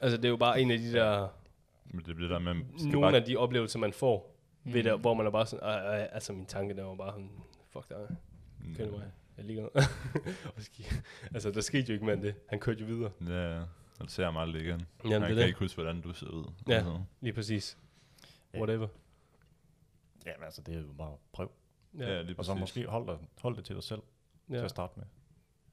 altså, 0.00 0.16
det 0.16 0.24
er 0.24 0.28
jo 0.28 0.36
bare 0.36 0.60
en 0.60 0.70
af 0.70 0.78
de 0.78 0.92
der, 0.92 1.28
Men 1.84 2.04
det 2.04 2.16
bliver 2.16 2.28
der 2.28 2.38
med, 2.38 2.54
man 2.54 2.66
skal 2.78 2.90
nogle 2.90 3.06
bare, 3.06 3.16
af 3.16 3.24
de 3.24 3.36
oplevelser, 3.36 3.78
man 3.78 3.92
får, 3.92 4.36
mm. 4.64 4.72
ved 4.74 4.84
der, 4.84 4.96
hvor 4.96 5.14
man 5.14 5.26
er 5.26 5.30
bare 5.30 5.46
sådan, 5.46 5.64
"Ej, 5.68 5.74
ej, 5.78 6.08
altså, 6.12 6.32
min 6.32 6.46
tanke, 6.46 6.76
der 6.76 6.84
var 6.84 6.94
bare 6.94 7.12
sådan, 7.12 7.30
fuck 7.70 7.88
dig, 7.88 8.16
kør 8.76 8.90
mig. 8.90 9.10
Jeg 9.36 9.44
ligger 9.44 9.68
Altså, 11.34 11.50
der 11.50 11.60
skete 11.60 11.88
jo 11.88 11.92
ikke 11.92 12.04
mere 12.04 12.14
end 12.14 12.22
det. 12.22 12.34
Han 12.46 12.60
kørte 12.60 12.80
jo 12.80 12.86
videre. 12.86 13.10
Ja, 13.28 13.56
ja. 13.58 13.62
Og 14.00 14.04
det 14.04 14.10
ser 14.12 14.30
mig 14.30 14.42
aldrig 14.42 14.62
igen. 14.62 14.86
Jamen, 15.04 15.12
jeg 15.12 15.20
det 15.20 15.28
kan 15.28 15.36
det. 15.36 15.46
ikke 15.46 15.58
huske, 15.58 15.76
hvordan 15.82 16.00
du 16.00 16.12
ser 16.12 16.26
ud. 16.28 16.52
Ja. 16.68 16.72
Altså. 16.74 17.02
Lige 17.20 17.32
præcis. 17.32 17.78
Ja. 18.54 18.58
Whatever. 18.58 18.88
Ja, 20.26 20.32
men 20.36 20.44
altså, 20.44 20.62
det 20.62 20.74
er 20.74 20.80
jo 20.80 20.92
bare 20.92 21.16
prøv. 21.32 21.50
Ja, 21.98 22.22
lige 22.22 22.38
Og 22.38 22.44
så 22.44 22.52
præcis. 22.52 22.60
måske 22.60 22.86
hold 22.86 23.08
det, 23.08 23.18
hold 23.40 23.56
det 23.56 23.64
til 23.64 23.74
dig 23.74 23.82
selv 23.84 24.02
ja. 24.48 24.52
til 24.54 24.58
ja. 24.58 24.64
at 24.64 24.70
starte 24.70 24.92
med. 24.96 25.06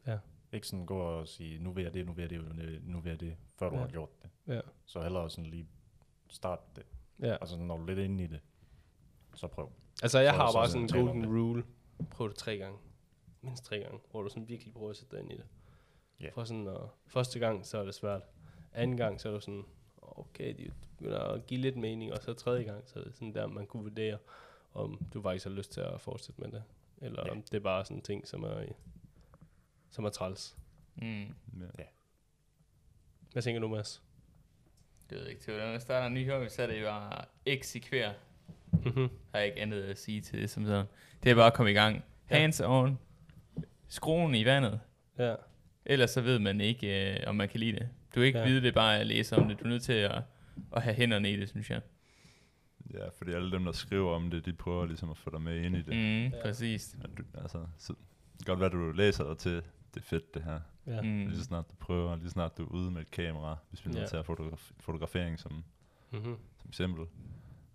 Ja. 0.08 0.20
Ikke 0.54 0.68
sådan 0.68 0.86
gå 0.86 1.00
og 1.00 1.28
sige, 1.28 1.60
nu 1.60 1.72
vil 1.72 1.84
jeg 1.84 1.94
det, 1.94 2.06
nu 2.06 2.14
vil 2.14 2.22
jeg 2.22 2.30
det, 2.30 2.82
nu 2.84 3.00
vil 3.00 3.10
jeg 3.10 3.20
det, 3.20 3.36
før 3.60 3.70
du 3.70 3.76
Ja. 3.76 3.82
har 3.82 3.88
gjort 3.88 4.10
det. 4.24 4.30
Ja. 4.48 4.62
Så 4.86 5.02
hellere 5.02 5.30
sådan 5.30 5.46
lige 5.50 5.68
starte 6.30 6.62
det. 6.76 6.84
ja. 7.20 7.34
Altså 7.42 7.58
når 7.58 7.78
du 7.78 7.84
er 7.84 7.88
lidt 7.88 8.00
inde 8.00 8.24
i 8.24 8.28
det, 8.28 8.40
så 9.36 9.48
prøv. 9.48 9.72
Altså, 10.04 10.20
jeg 10.20 10.34
Så- 10.34 10.38
har 10.38 10.52
så 10.52 10.58
bare 10.58 10.68
sådan 10.70 10.82
en 10.82 10.88
golden 11.06 11.26
rule. 11.38 11.64
Prøv 12.12 12.30
det 12.30 12.36
tre 12.38 12.58
gange. 12.58 12.78
Mindst 13.42 13.64
tre 13.66 13.80
gange, 13.80 14.00
hvor 14.12 14.22
du 14.22 14.30
sådan 14.30 14.48
virkelig 14.48 14.74
prøver 14.74 14.90
at 14.90 14.96
sætte 14.98 15.16
dig 15.16 15.24
ind 15.24 15.32
i 15.32 15.36
det. 15.38 15.46
Ja. 16.22 16.30
For 16.34 16.44
sådan, 16.44 16.68
og 16.68 16.90
første 17.08 17.40
gang, 17.40 17.66
så 17.66 17.78
er 17.78 17.84
det 17.86 17.96
svært. 17.96 18.22
Anden 18.74 18.98
gang, 18.98 19.22
så 19.22 19.30
er 19.30 19.34
det 19.34 19.44
sådan, 19.44 19.66
okay, 20.02 20.54
det 20.58 20.74
begynder 20.98 21.20
at 21.20 21.46
give 21.48 21.60
lidt 21.62 21.76
mening. 21.78 22.14
Og 22.14 22.22
så 22.22 22.34
tredje 22.34 22.64
gang, 22.64 22.84
så 22.90 23.00
er 23.00 23.04
det 23.04 23.16
sådan 23.16 23.34
der, 23.34 23.48
man 23.48 23.66
kunne 23.68 23.84
vurdere, 23.84 24.18
om 24.74 25.00
du 25.14 25.22
faktisk 25.22 25.46
har 25.46 25.52
lyst 25.52 25.72
til 25.72 25.82
at 25.82 26.02
fortsætte 26.02 26.42
med 26.42 26.52
det. 26.52 26.64
Eller 27.02 27.24
Ja. 27.26 27.32
om 27.32 27.42
det 27.42 27.54
er 27.54 27.60
bare 27.60 27.86
sådan 27.86 27.98
en 27.98 28.02
ting, 28.04 28.28
som 28.28 28.44
er, 28.44 28.64
som 29.90 30.06
er 30.06 30.10
træls. 30.10 30.58
Mm. 30.96 31.22
Ja. 31.80 31.84
Hvad 33.32 33.42
tænker 33.44 33.62
du, 33.62 33.68
Mads? 33.68 34.04
Det 35.10 35.18
ved 35.18 35.22
jeg 35.24 35.32
ikke. 35.32 35.42
Til 35.44 35.54
hvordan 35.54 35.72
man 35.72 35.82
starter 35.82 36.08
en 36.08 36.14
ny 36.14 36.32
hobby, 36.32 36.48
så 36.48 36.64
er 36.64 36.68
det 36.68 36.82
jo 36.82 36.86
bare 36.86 37.26
eksekvere. 37.46 38.14
Mhm. 38.72 39.10
Har 39.32 39.40
jeg 39.40 39.46
ikke 39.48 39.62
andet 39.62 39.84
at 39.84 39.98
sige 39.98 40.22
til 40.22 40.42
det 40.42 40.50
som 40.50 40.66
sådan. 40.66 40.86
Det 41.24 41.32
er 41.32 41.36
bare 41.36 41.48
at 41.48 41.54
komme 41.54 41.72
i 41.72 41.74
gang. 41.74 42.04
Ja. 42.30 42.40
Hands 42.40 42.62
on. 42.62 43.00
Skruen 43.88 44.36
i 44.36 44.46
vandet. 44.46 44.80
Ja. 45.18 45.36
Ellers 45.86 46.10
så 46.10 46.22
ved 46.22 46.40
man 46.40 46.62
ikke, 46.62 47.14
øh, 47.14 47.20
om 47.28 47.36
man 47.36 47.50
kan 47.50 47.60
lide 47.60 47.72
det. 47.72 47.82
Du 48.16 48.20
kan 48.20 48.24
ikke 48.24 48.40
Ja. 48.40 48.46
vide 48.48 48.62
det 48.62 48.74
bare 48.74 49.00
at 49.00 49.08
læse 49.08 49.36
om 49.38 49.48
det. 49.48 49.60
Du 49.60 49.64
er 49.66 49.70
nødt 49.70 49.84
til 49.84 49.94
at, 49.94 50.22
at 50.76 50.82
have 50.82 50.96
hænderne 50.96 51.32
i 51.32 51.36
det, 51.40 51.50
synes 51.50 51.70
jeg. 51.70 51.82
Ja, 52.94 53.08
fordi 53.18 53.32
alle 53.32 53.52
dem, 53.52 53.66
der 53.66 53.72
skriver 53.72 54.16
om 54.16 54.30
det, 54.30 54.46
de 54.46 54.54
prøver 54.54 54.86
ligesom 54.86 55.10
at 55.10 55.18
få 55.18 55.30
dig 55.30 55.42
med 55.42 55.62
ind 55.62 55.76
i 55.76 55.82
det. 55.82 55.88
Mm, 55.96 56.38
Ja. 56.38 56.42
præcis. 56.42 56.96
Men 57.02 57.16
du, 57.16 57.24
altså, 57.42 57.66
så, 57.78 57.94
det 58.38 58.46
kan 58.46 58.56
godt 58.56 58.60
være, 58.60 58.68
at 58.68 58.74
du 58.74 58.92
læser 58.92 59.28
dig 59.28 59.38
til, 59.38 59.56
det 59.56 60.00
er 60.00 60.02
fedt 60.02 60.34
det 60.34 60.44
her. 60.44 60.60
Ja. 60.88 61.02
Mm. 61.02 61.28
Lige 61.28 61.38
så 61.38 61.44
snart 61.44 61.70
du 61.72 61.76
prøver, 61.80 62.16
lige 62.16 62.26
så 62.26 62.32
snart 62.32 62.58
du 62.58 62.64
er 62.64 62.68
ude 62.68 62.92
med 62.92 63.02
et 63.02 63.12
kamera, 63.12 63.58
hvis 63.70 63.86
vi 63.86 63.92
nu 63.92 63.98
Ja. 64.00 64.06
tager 64.06 64.24
fotograf- 64.24 64.72
fotografering 64.80 65.40
som, 65.40 65.64
Mm-hmm. 66.12 66.36
som 66.58 66.68
eksempel, 66.70 67.06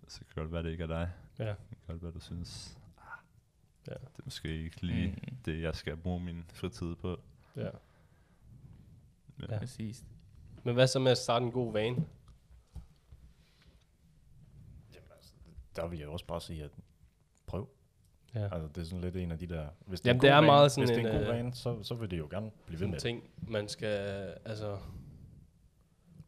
så 0.08 0.18
kan 0.18 0.26
det 0.28 0.34
godt 0.34 0.52
være, 0.52 0.62
det 0.62 0.70
ikke 0.70 0.82
er 0.82 0.86
dig. 0.86 1.10
Ja. 1.38 1.44
Det 1.48 1.56
kan 1.70 1.78
godt 1.88 2.02
være, 2.02 2.12
du 2.12 2.20
synes, 2.20 2.78
ah, 2.98 3.04
Ja. 3.88 3.92
det 3.92 4.18
er 4.18 4.22
måske 4.24 4.64
ikke 4.64 4.86
lige 4.86 5.06
Mm. 5.08 5.36
det, 5.44 5.62
jeg 5.62 5.74
skal 5.74 5.96
bruge 5.96 6.20
min 6.20 6.44
fritid 6.52 6.94
på. 6.94 7.20
Ja. 7.56 7.68
Ja. 9.50 9.58
Præcis. 9.58 10.04
Men 10.64 10.74
hvad 10.74 10.86
så 10.86 10.98
med 10.98 11.10
at 11.12 11.18
starte 11.18 11.44
en 11.44 11.52
god 11.52 11.72
vane? 11.72 11.96
Jamen, 14.94 15.08
altså, 15.16 15.32
der 15.76 15.86
vil 15.88 15.98
jeg 15.98 16.08
også 16.08 16.26
bare 16.26 16.40
sige, 16.40 16.64
at 16.64 16.70
prøv. 17.46 17.68
Ja. 18.34 18.42
Altså, 18.54 18.68
det 18.68 18.78
er 18.78 18.84
sådan 18.84 19.00
lidt 19.00 19.16
en 19.16 19.32
af 19.32 19.38
de 19.38 19.46
der... 19.46 19.68
Hvis 19.86 20.04
Jamen, 20.04 20.16
en 20.16 20.20
det 20.22 20.28
god 20.30 20.30
er 20.30 20.34
vane- 20.34 20.46
meget 20.46 20.72
sådan 20.72 20.88
Hvis 20.88 20.96
det 20.96 21.04
er 21.04 21.08
en, 21.10 21.14
en 21.16 21.20
god 21.22 21.28
øh, 21.28 21.36
vane, 21.36 21.54
så, 21.54 21.82
så 21.82 21.94
vil 21.94 22.10
det 22.10 22.18
jo 22.18 22.28
gerne 22.30 22.50
blive 22.66 22.80
ved 22.80 22.86
med 22.86 22.88
en 22.88 22.94
det. 22.94 23.02
ting, 23.02 23.30
man 23.48 23.68
skal, 23.68 23.88
altså, 24.44 24.78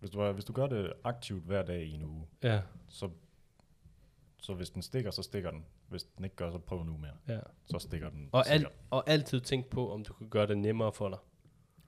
Hvis 0.00 0.10
du, 0.10 0.20
er- 0.20 0.32
hvis 0.32 0.44
du 0.44 0.52
gør 0.52 0.66
det 0.66 0.92
aktivt 1.04 1.44
hver 1.44 1.62
dag 1.62 1.82
i 1.84 1.92
en 1.92 2.04
uge, 2.04 2.26
ja, 2.42 2.62
så, 2.88 3.10
så 4.38 4.54
hvis 4.54 4.70
den 4.70 4.82
stikker, 4.82 5.10
så 5.10 5.22
stikker 5.22 5.50
den. 5.50 5.64
Hvis 5.88 6.04
den 6.04 6.24
ikke 6.24 6.36
gør, 6.36 6.50
så 6.50 6.58
prøv 6.58 6.84
nu 6.84 6.96
mere. 6.96 7.12
ja. 7.28 7.40
Så 7.66 7.78
stikker 7.78 8.10
den 8.10 8.28
Og, 8.32 8.48
al, 8.48 8.66
og 8.90 9.08
altid 9.10 9.40
tænk 9.40 9.66
på, 9.66 9.92
om 9.92 10.04
du 10.04 10.12
kan 10.12 10.28
gøre 10.28 10.46
det 10.46 10.58
nemmere 10.58 10.92
for 10.92 11.08
dig. 11.08 11.18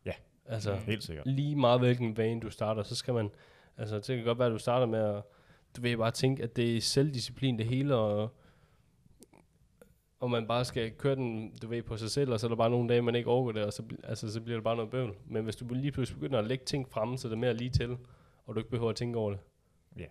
Ja. 0.05 0.13
Altså, 0.47 0.75
Helt 0.75 1.05
sikkert. 1.05 1.27
lige 1.27 1.57
meget 1.57 1.81
hvilken 1.81 2.17
vane 2.17 2.41
du 2.41 2.51
starter, 2.51 2.83
så 2.83 2.95
skal 2.95 3.15
man, 3.15 3.31
altså 3.77 3.97
det 3.97 4.05
kan 4.17 4.25
godt 4.25 4.39
være, 4.39 4.47
at 4.49 4.53
du 4.53 4.59
starter 4.59 4.87
med 4.87 4.99
at, 4.99 5.23
du 5.77 5.81
vil 5.83 5.97
bare 5.97 6.11
tænke, 6.11 6.43
at 6.43 6.57
det 6.57 6.77
er 6.77 6.81
selvdisciplin 6.81 7.59
det 7.59 7.67
hele, 7.67 7.97
og, 7.97 8.31
og 10.21 10.31
man 10.31 10.47
bare 10.47 10.65
skal 10.65 10.91
køre 10.93 11.15
den, 11.15 11.57
du 11.63 11.67
ved, 11.69 11.83
på 11.83 11.97
sig 11.97 12.11
selv, 12.11 12.33
og 12.33 12.41
så 12.41 12.47
er 12.47 12.49
der 12.49 12.57
bare 12.57 12.71
nogle 12.71 12.89
dage, 12.89 13.03
man 13.03 13.15
ikke 13.15 13.29
overgår 13.31 13.53
det, 13.53 13.65
og 13.65 13.73
så, 13.73 13.83
altså, 14.05 14.33
så 14.33 14.41
bliver 14.41 14.57
det 14.57 14.65
bare 14.65 14.77
noget 14.77 14.91
bøvl. 14.91 15.15
Men 15.27 15.45
hvis 15.45 15.57
du 15.57 15.75
lige 15.75 15.93
pludselig 15.93 16.21
begynder 16.21 16.39
at 16.39 16.47
lægge 16.47 16.65
ting 16.65 16.89
fremme, 16.89 17.19
så 17.19 17.29
det 17.29 17.35
er 17.35 17.39
mere 17.39 17.55
lige 17.55 17.71
til, 17.71 17.97
og 18.47 18.55
du 18.55 18.61
ikke 18.61 18.71
behøver 18.71 18.91
at 18.91 18.97
tænke 18.97 19.19
over 19.19 19.31
det, 19.31 19.41
Ja. 19.99 20.07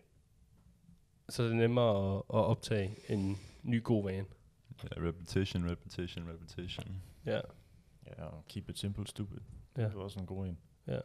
så 1.29 1.43
er 1.43 1.47
det 1.47 1.55
nemmere 1.55 2.15
at, 2.15 2.17
at 2.17 2.23
optage 2.45 2.95
en 3.09 3.37
ny 3.63 3.83
god 3.83 4.03
vane. 4.03 4.25
ja, 4.83 5.07
repetition, 5.07 5.69
repetition, 5.71 6.29
repetition. 6.29 7.01
Ja, 7.25 7.39
Ja, 8.07 8.27
keep 8.49 8.69
it 8.69 8.79
simple, 8.79 9.07
stupid. 9.07 9.37
Ja. 9.77 9.83
Det 9.83 9.93
er 9.93 9.97
også 9.99 10.19
en 10.19 10.25
god 10.25 10.47
en. 10.47 10.57
ja. 10.87 10.99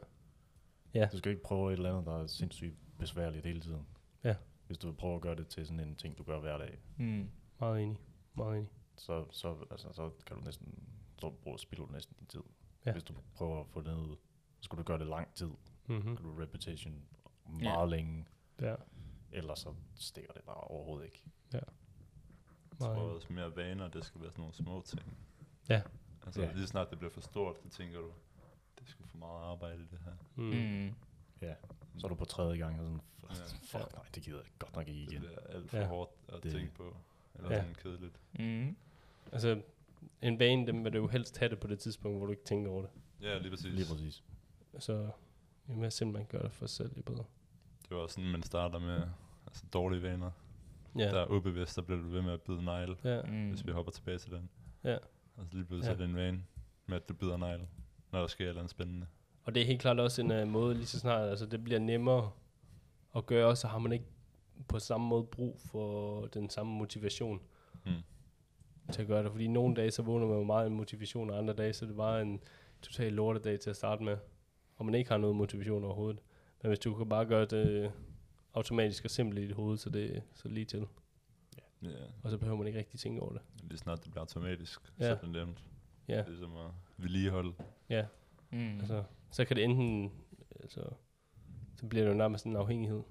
Ja. 0.95 1.09
Du 1.13 1.19
skal 1.19 1.31
ikke 1.33 1.43
prøve 1.43 1.73
et 1.73 1.77
eller 1.77 1.91
andet, 1.91 2.07
der 2.07 2.23
er 2.23 2.27
sindssygt 2.27 2.75
besværligt 2.99 3.47
hele 3.47 3.61
tiden. 3.61 3.87
Ja. 4.25 4.37
Hvis 4.67 4.79
du 4.79 4.93
prøver 4.93 5.17
at 5.17 5.23
gøre 5.23 5.35
det 5.37 5.49
til 5.49 5.67
sådan 5.67 5.81
en 5.81 5.97
ting, 5.97 6.19
du 6.19 6.23
gør 6.23 6.41
hver 6.41 6.59
dag, 6.59 6.79
Mm. 6.97 7.31
Meget 7.61 7.83
enig. 7.83 7.99
Meget 8.35 8.57
enig. 8.59 8.71
så, 8.97 9.25
så, 9.31 9.57
altså, 9.71 9.93
så 9.93 10.11
kan 10.27 10.37
du 10.37 10.43
næsten, 10.43 10.79
så 11.19 11.31
bruger, 11.31 11.57
spilder 11.57 11.87
du 11.87 11.93
næsten 11.93 12.17
din 12.19 12.27
tid. 12.27 12.41
Ja. 12.87 12.93
Hvis 12.93 13.05
du 13.05 13.15
prøver 13.35 13.61
at 13.61 13.67
få 13.69 13.81
det 13.81 13.97
ned, 13.97 14.17
så 14.57 14.63
skal 14.63 14.79
du 14.79 14.83
gøre 14.83 14.99
det 14.99 15.07
lang 15.07 15.35
tid. 15.35 15.51
Mm-hmm. 15.87 16.17
Kan 16.17 16.25
du 16.25 16.35
repetition 16.43 17.03
meget 17.47 17.91
Ja. 17.91 17.97
længe, 17.97 18.27
Ja, 18.61 18.75
ellers 19.33 19.59
så 19.59 19.75
stikker 19.95 20.33
det 20.33 20.43
bare 20.45 20.57
overhovedet 20.57 21.05
ikke. 21.05 21.23
Jeg 21.53 21.63
meget 22.81 22.97
tror 22.97 23.03
også 23.15 23.33
mere 23.33 23.57
vaner, 23.57 23.89
det 23.89 24.05
skal 24.05 24.21
være 24.21 24.31
sådan 24.31 24.41
nogle 24.43 24.55
små 24.55 24.83
ting. 24.83 25.17
Ja. 25.69 25.83
Altså 26.27 26.43
Ja. 26.43 26.53
lige 26.53 26.67
snart 26.67 26.91
det 26.91 26.99
bliver 26.99 27.11
for 27.11 27.21
stort, 27.21 27.57
så 27.63 27.69
tænker 27.69 27.99
du, 28.01 28.07
det 28.07 28.15
er 28.87 28.91
sgu 28.91 29.05
for 29.07 29.19
meget 29.19 29.43
arbejde 29.53 29.79
det 29.79 29.99
her. 30.05 30.13
Mm. 30.37 30.45
Mm. 30.45 30.95
Ja. 31.43 31.55
Så 31.99 32.07
er 32.07 32.09
du 32.09 32.15
på 32.15 32.25
tredje 32.25 32.57
gang, 32.59 32.81
og 32.81 32.87
sådan, 32.87 33.01
Ja. 33.75 33.79
fuck 33.79 33.93
nej, 33.95 34.05
det 34.15 34.23
gider 34.23 34.39
jeg 34.39 34.47
godt 34.59 34.77
nok 34.77 34.89
ikke 34.89 35.01
Det 35.01 35.13
igen. 35.13 35.21
bliver 35.23 35.39
alt 35.49 35.71
for 35.71 35.77
Ja. 35.77 35.87
hårdt 35.87 36.11
at 36.29 36.43
Det- 36.43 36.53
tænke 36.53 36.75
på. 36.75 36.97
Eller 37.35 37.51
Ja. 37.53 37.61
sådan 37.61 37.75
kedeligt. 37.75 38.21
Mm. 38.39 38.77
Altså, 39.33 39.63
en 40.23 40.39
vane, 40.39 40.67
dem 40.67 40.85
vil 40.85 40.93
du 40.93 40.99
jo 40.99 41.07
helst 41.07 41.39
have 41.39 41.49
det 41.49 41.61
på 41.61 41.67
det 41.67 41.79
tidspunkt, 41.79 42.17
hvor 42.19 42.27
du 42.27 42.33
ikke 42.33 42.45
tænker 42.45 42.71
over 42.71 42.83
det. 42.83 42.91
Ja, 43.23 43.39
lige 43.39 43.51
præcis. 43.51 43.75
Lige 43.75 43.87
præcis. 43.91 44.25
Så 44.79 45.11
jo 45.69 45.75
mere 45.75 45.91
simpelt 45.91 46.19
man 46.19 46.27
gør 46.27 46.43
det 46.43 46.53
for 46.53 46.67
sig 46.67 46.77
selv, 46.77 46.97
jo 46.97 47.03
bedre. 47.03 47.25
Det 47.83 47.91
var 47.97 48.03
også 48.03 48.15
sådan, 48.15 48.31
man 48.31 48.43
starter 48.43 48.79
med 48.79 49.03
altså, 49.47 49.65
dårlige 49.73 50.03
vaner. 50.03 50.31
Ja, 50.99 51.05
Der 51.05 51.21
er 51.21 51.27
ubevidst, 51.27 51.75
så 51.75 51.83
bliver 51.83 52.03
du 52.03 52.09
ved 52.09 52.23
med 52.23 52.33
at 52.33 52.43
bide 52.43 52.65
negl, 52.65 52.97
ja, 53.05 53.23
Mm. 53.23 53.49
hvis 53.49 53.67
vi 53.67 53.73
hopper 53.73 53.93
tilbage 53.93 54.19
til 54.19 54.31
den. 54.33 54.51
Ja. 54.85 54.95
Og 55.37 55.47
så 55.47 55.49
lige 55.53 55.65
pludselig 55.65 55.83
Ja. 55.83 55.89
ja. 55.89 55.95
er 55.95 55.97
det 55.97 56.09
en 56.11 56.17
vane 56.17 56.45
med, 56.87 56.97
at 56.97 57.09
du 57.09 57.15
bider 57.15 57.37
negl, 57.37 57.67
når 58.13 58.21
der 58.21 58.27
sker 58.27 58.45
et 58.45 58.49
eller 58.49 58.61
andet 58.61 58.71
spændende. 58.71 59.07
og 59.45 59.55
det 59.55 59.63
er 59.63 59.67
helt 59.67 59.81
klart 59.81 60.01
også 60.01 60.23
en 60.23 60.31
uh, 60.31 60.49
måde, 60.49 60.75
lige 60.75 60.87
så 60.87 60.99
snart, 61.01 61.29
altså 61.29 61.47
det 61.47 61.65
bliver 61.65 61.81
nemmere 61.81 62.31
at 63.17 63.27
gøre, 63.27 63.57
så 63.57 63.67
har 63.69 63.79
man 63.79 63.93
ikke 63.93 64.05
på 64.69 64.79
samme 64.79 65.07
måde 65.07 65.25
brug 65.25 65.61
for 65.61 66.27
den 66.27 66.51
samme 66.51 66.73
motivation 66.73 67.41
Mm. 67.85 67.93
til 68.93 69.03
at 69.03 69.09
gøre 69.09 69.23
det. 69.25 69.31
Fordi 69.33 69.47
nogle 69.47 69.75
dage, 69.75 69.91
så 69.91 70.03
vågner 70.03 70.27
man 70.27 70.37
jo 70.39 70.45
meget 70.45 70.65
af 70.65 70.71
motivation, 70.71 71.31
og 71.31 71.39
andre 71.39 71.55
dage, 71.55 71.73
så 71.73 71.85
er 71.85 71.87
det 71.87 71.97
bare 71.97 72.23
en 72.23 72.41
total 72.83 73.13
lortedag 73.13 73.61
til 73.61 73.71
at 73.71 73.77
starte 73.77 74.03
med, 74.05 74.17
og 74.77 74.87
man 74.87 74.95
ikke 74.95 75.11
har 75.11 75.19
noget 75.19 75.37
motivation 75.37 75.85
overhovedet. 75.85 76.21
Men 76.63 76.69
hvis 76.71 76.79
du 76.79 76.95
kan 76.95 77.09
bare 77.09 77.27
gøre 77.27 77.45
det 77.45 77.93
automatisk 78.55 79.05
og 79.05 79.11
simpelt 79.11 79.39
i 79.41 79.47
dit 79.47 79.53
hoved, 79.55 79.79
så 79.79 79.91
det 79.91 80.23
så 80.35 80.49
lige 80.49 80.65
til, 80.65 80.87
Ja. 81.83 81.89
og 82.23 82.31
så 82.31 82.39
behøver 82.39 82.59
man 82.59 82.67
ikke 82.67 82.79
rigtig 82.79 83.01
tænke 83.01 83.23
over 83.23 83.33
det. 83.33 83.41
Lige 83.63 83.79
snart 83.79 84.05
det 84.05 84.11
bliver 84.11 84.21
automatisk, 84.23 84.81
Ja. 84.99 85.05
så 85.05 85.11
er 85.11 85.15
det 85.21 85.31
nemt. 85.31 85.65
Ja. 86.09 86.23
Det 86.23 86.35
er 86.35 86.39
som 86.39 86.57
at 86.57 86.71
vedligeholde. 86.97 87.53
Ja, 87.89 88.05
Mm. 88.51 88.79
altså, 88.79 89.05
så 89.31 89.45
kan 89.45 89.57
det 89.57 89.65
enten, 89.65 90.13
altså, 90.61 90.81
så 91.77 91.87
bliver 91.87 92.05
det 92.05 92.11
jo 92.11 92.17
nærmest 92.17 92.47
en 92.47 92.57
afhængighed. 92.57 93.03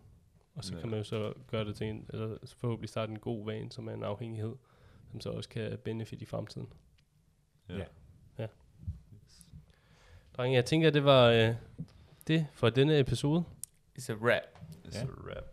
Og 0.56 0.64
så 0.64 0.74
Ja. 0.76 0.80
kan 0.82 0.90
man 0.90 1.00
jo 1.00 1.04
så 1.04 1.34
gøre 1.48 1.66
det 1.66 1.76
til 1.76 1.88
en, 1.88 2.06
eller 2.10 2.38
forhåbentlig 2.58 2.90
starte 2.90 3.12
en 3.12 3.20
god 3.20 3.46
vane, 3.46 3.72
som 3.72 3.88
er 3.88 3.94
en 3.94 4.04
afhængighed, 4.04 4.56
som 5.12 5.22
så 5.22 5.30
også 5.30 5.50
kan 5.50 5.78
benefit 5.84 6.22
i 6.22 6.26
fremtiden. 6.26 6.68
Ja. 7.70 7.78
Ja. 7.78 7.84
Ja. 8.38 8.48
Drenge, 10.38 10.56
jeg 10.56 10.66
tænker, 10.66 10.90
det 10.90 11.04
var 11.06 11.26
øh, 11.30 11.56
det 12.28 12.48
for 12.54 12.70
denne 12.70 13.00
episode. 13.00 13.44
It's 14.00 14.12
a 14.12 14.16
rap. 14.16 14.60
It's 14.88 14.98
Ja. 14.98 15.04
a 15.04 15.08
rap. 15.08 15.46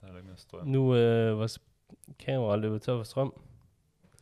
Der 0.00 0.06
er 0.12 0.16
ikke 0.16 0.28
mere 0.28 0.36
strøm. 0.36 0.66
Nu 0.66 0.94
øh, 0.94 1.38
vores 1.38 1.62
kamera 2.18 2.56
løbet 2.56 2.82
tør 2.82 2.96
for 2.96 3.02
strøm. 3.04 3.40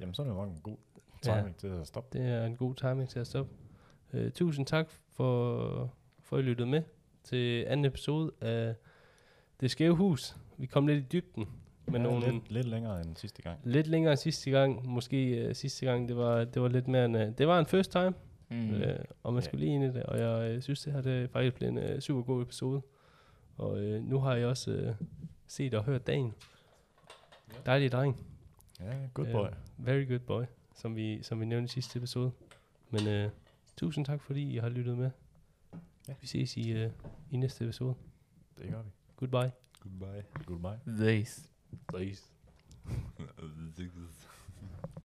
Jamen, 0.01 0.15
så 0.15 0.23
er 0.23 0.27
det 0.27 0.35
nok 0.37 0.49
en 0.49 0.61
god 0.63 0.77
Ja. 1.27 1.37
timing 1.37 1.57
til 1.57 1.67
at 1.67 1.87
stoppe. 1.87 2.19
Det 2.19 2.29
er 2.29 2.45
en 2.47 2.57
god 2.57 2.75
timing 2.75 3.09
til 3.09 3.19
at 3.19 3.27
stoppe. 3.27 3.53
Øh, 4.13 4.31
tusind 4.33 4.67
tak 4.67 4.91
for, 4.91 5.95
for 6.21 6.37
at 6.37 6.43
I 6.43 6.47
lyttede 6.47 6.69
med 6.69 6.83
til 7.23 7.65
anden 7.69 7.85
episode 7.87 8.33
af 8.41 8.75
Det 9.61 9.71
Skæve 9.71 9.95
Hus. 9.97 10.37
Vi 10.59 10.67
kom 10.67 10.87
lidt 10.87 10.99
i 11.05 11.07
dybden 11.13 11.49
med 11.87 12.01
ja, 12.01 12.07
nogle 12.07 12.31
lidt, 12.33 12.51
lidt 12.53 12.67
længere 12.69 13.01
end 13.01 13.17
sidste 13.17 13.43
gang. 13.43 13.61
lidt 13.65 13.87
længere 13.87 14.13
end 14.13 14.19
sidste 14.19 14.51
gang. 14.51 14.87
Måske 14.89 15.47
uh, 15.49 15.55
sidste 15.55 15.87
gang, 15.87 16.09
det 16.09 16.17
var, 16.17 16.45
det 16.45 16.63
var 16.63 16.69
lidt 16.69 16.89
mere 16.89 17.05
en, 17.05 17.15
uh, 17.15 17.21
det 17.39 17.49
var 17.49 17.59
en 17.59 17.67
first 17.67 17.91
time, 17.93 18.15
Mm. 18.51 18.71
uh, 18.71 18.81
og 19.23 19.33
man 19.33 19.43
Ja. 19.43 19.49
skulle 19.49 19.65
lige 19.65 19.75
ind 19.75 19.85
i 19.85 19.87
det. 19.89 20.03
Og 20.03 20.19
jeg 20.19 20.57
uh, 20.57 20.63
synes, 20.63 20.81
det 20.83 20.93
her 20.93 21.01
det 21.01 21.31
faktisk 21.31 21.55
blevet 21.57 21.73
en 21.89 21.95
uh, 21.95 21.99
super 22.01 22.23
god 22.23 22.43
episode. 22.43 22.83
Og 23.57 23.71
uh, 23.73 24.09
nu 24.09 24.19
har 24.19 24.35
jeg 24.35 24.47
også 24.47 24.95
uh, 25.01 25.07
set 25.47 25.75
og 25.75 25.85
hørt 25.85 26.07
dagen. 26.07 26.35
Dejlig 27.67 27.93
dreng. 27.93 28.27
Ja, 28.81 28.93
good 29.15 29.27
Ja. 29.27 29.33
boy. 29.33 29.47
Very 29.79 30.09
good 30.09 30.19
boy, 30.19 30.43
som 30.75 30.97
vi, 30.97 31.23
som 31.23 31.41
vi 31.41 31.45
nævnte 31.47 31.65
i 31.65 31.69
sidste 31.69 31.97
episode. 31.99 32.33
Men 32.91 33.25
uh, 33.27 33.31
tusind 33.77 34.05
tak, 34.07 34.21
fordi 34.23 34.55
I 34.55 34.57
har 34.59 34.69
lyttet 34.69 34.99
med. 34.99 35.11
Ja. 36.09 36.15
Vi 36.21 36.27
ses 36.27 36.57
i, 36.57 36.85
uh, 36.85 36.91
i 37.31 37.37
næste 37.37 37.65
episode. 37.65 37.95
Det 38.59 38.71
gør 38.71 38.83
vi. 38.83 38.91
Goodbye. 39.17 39.51
Goodbye. 39.81 40.25
Goodbye. 40.47 40.79
This. 41.05 41.51
Please. 41.89 42.23
This 43.77 43.93
is- 43.93 44.29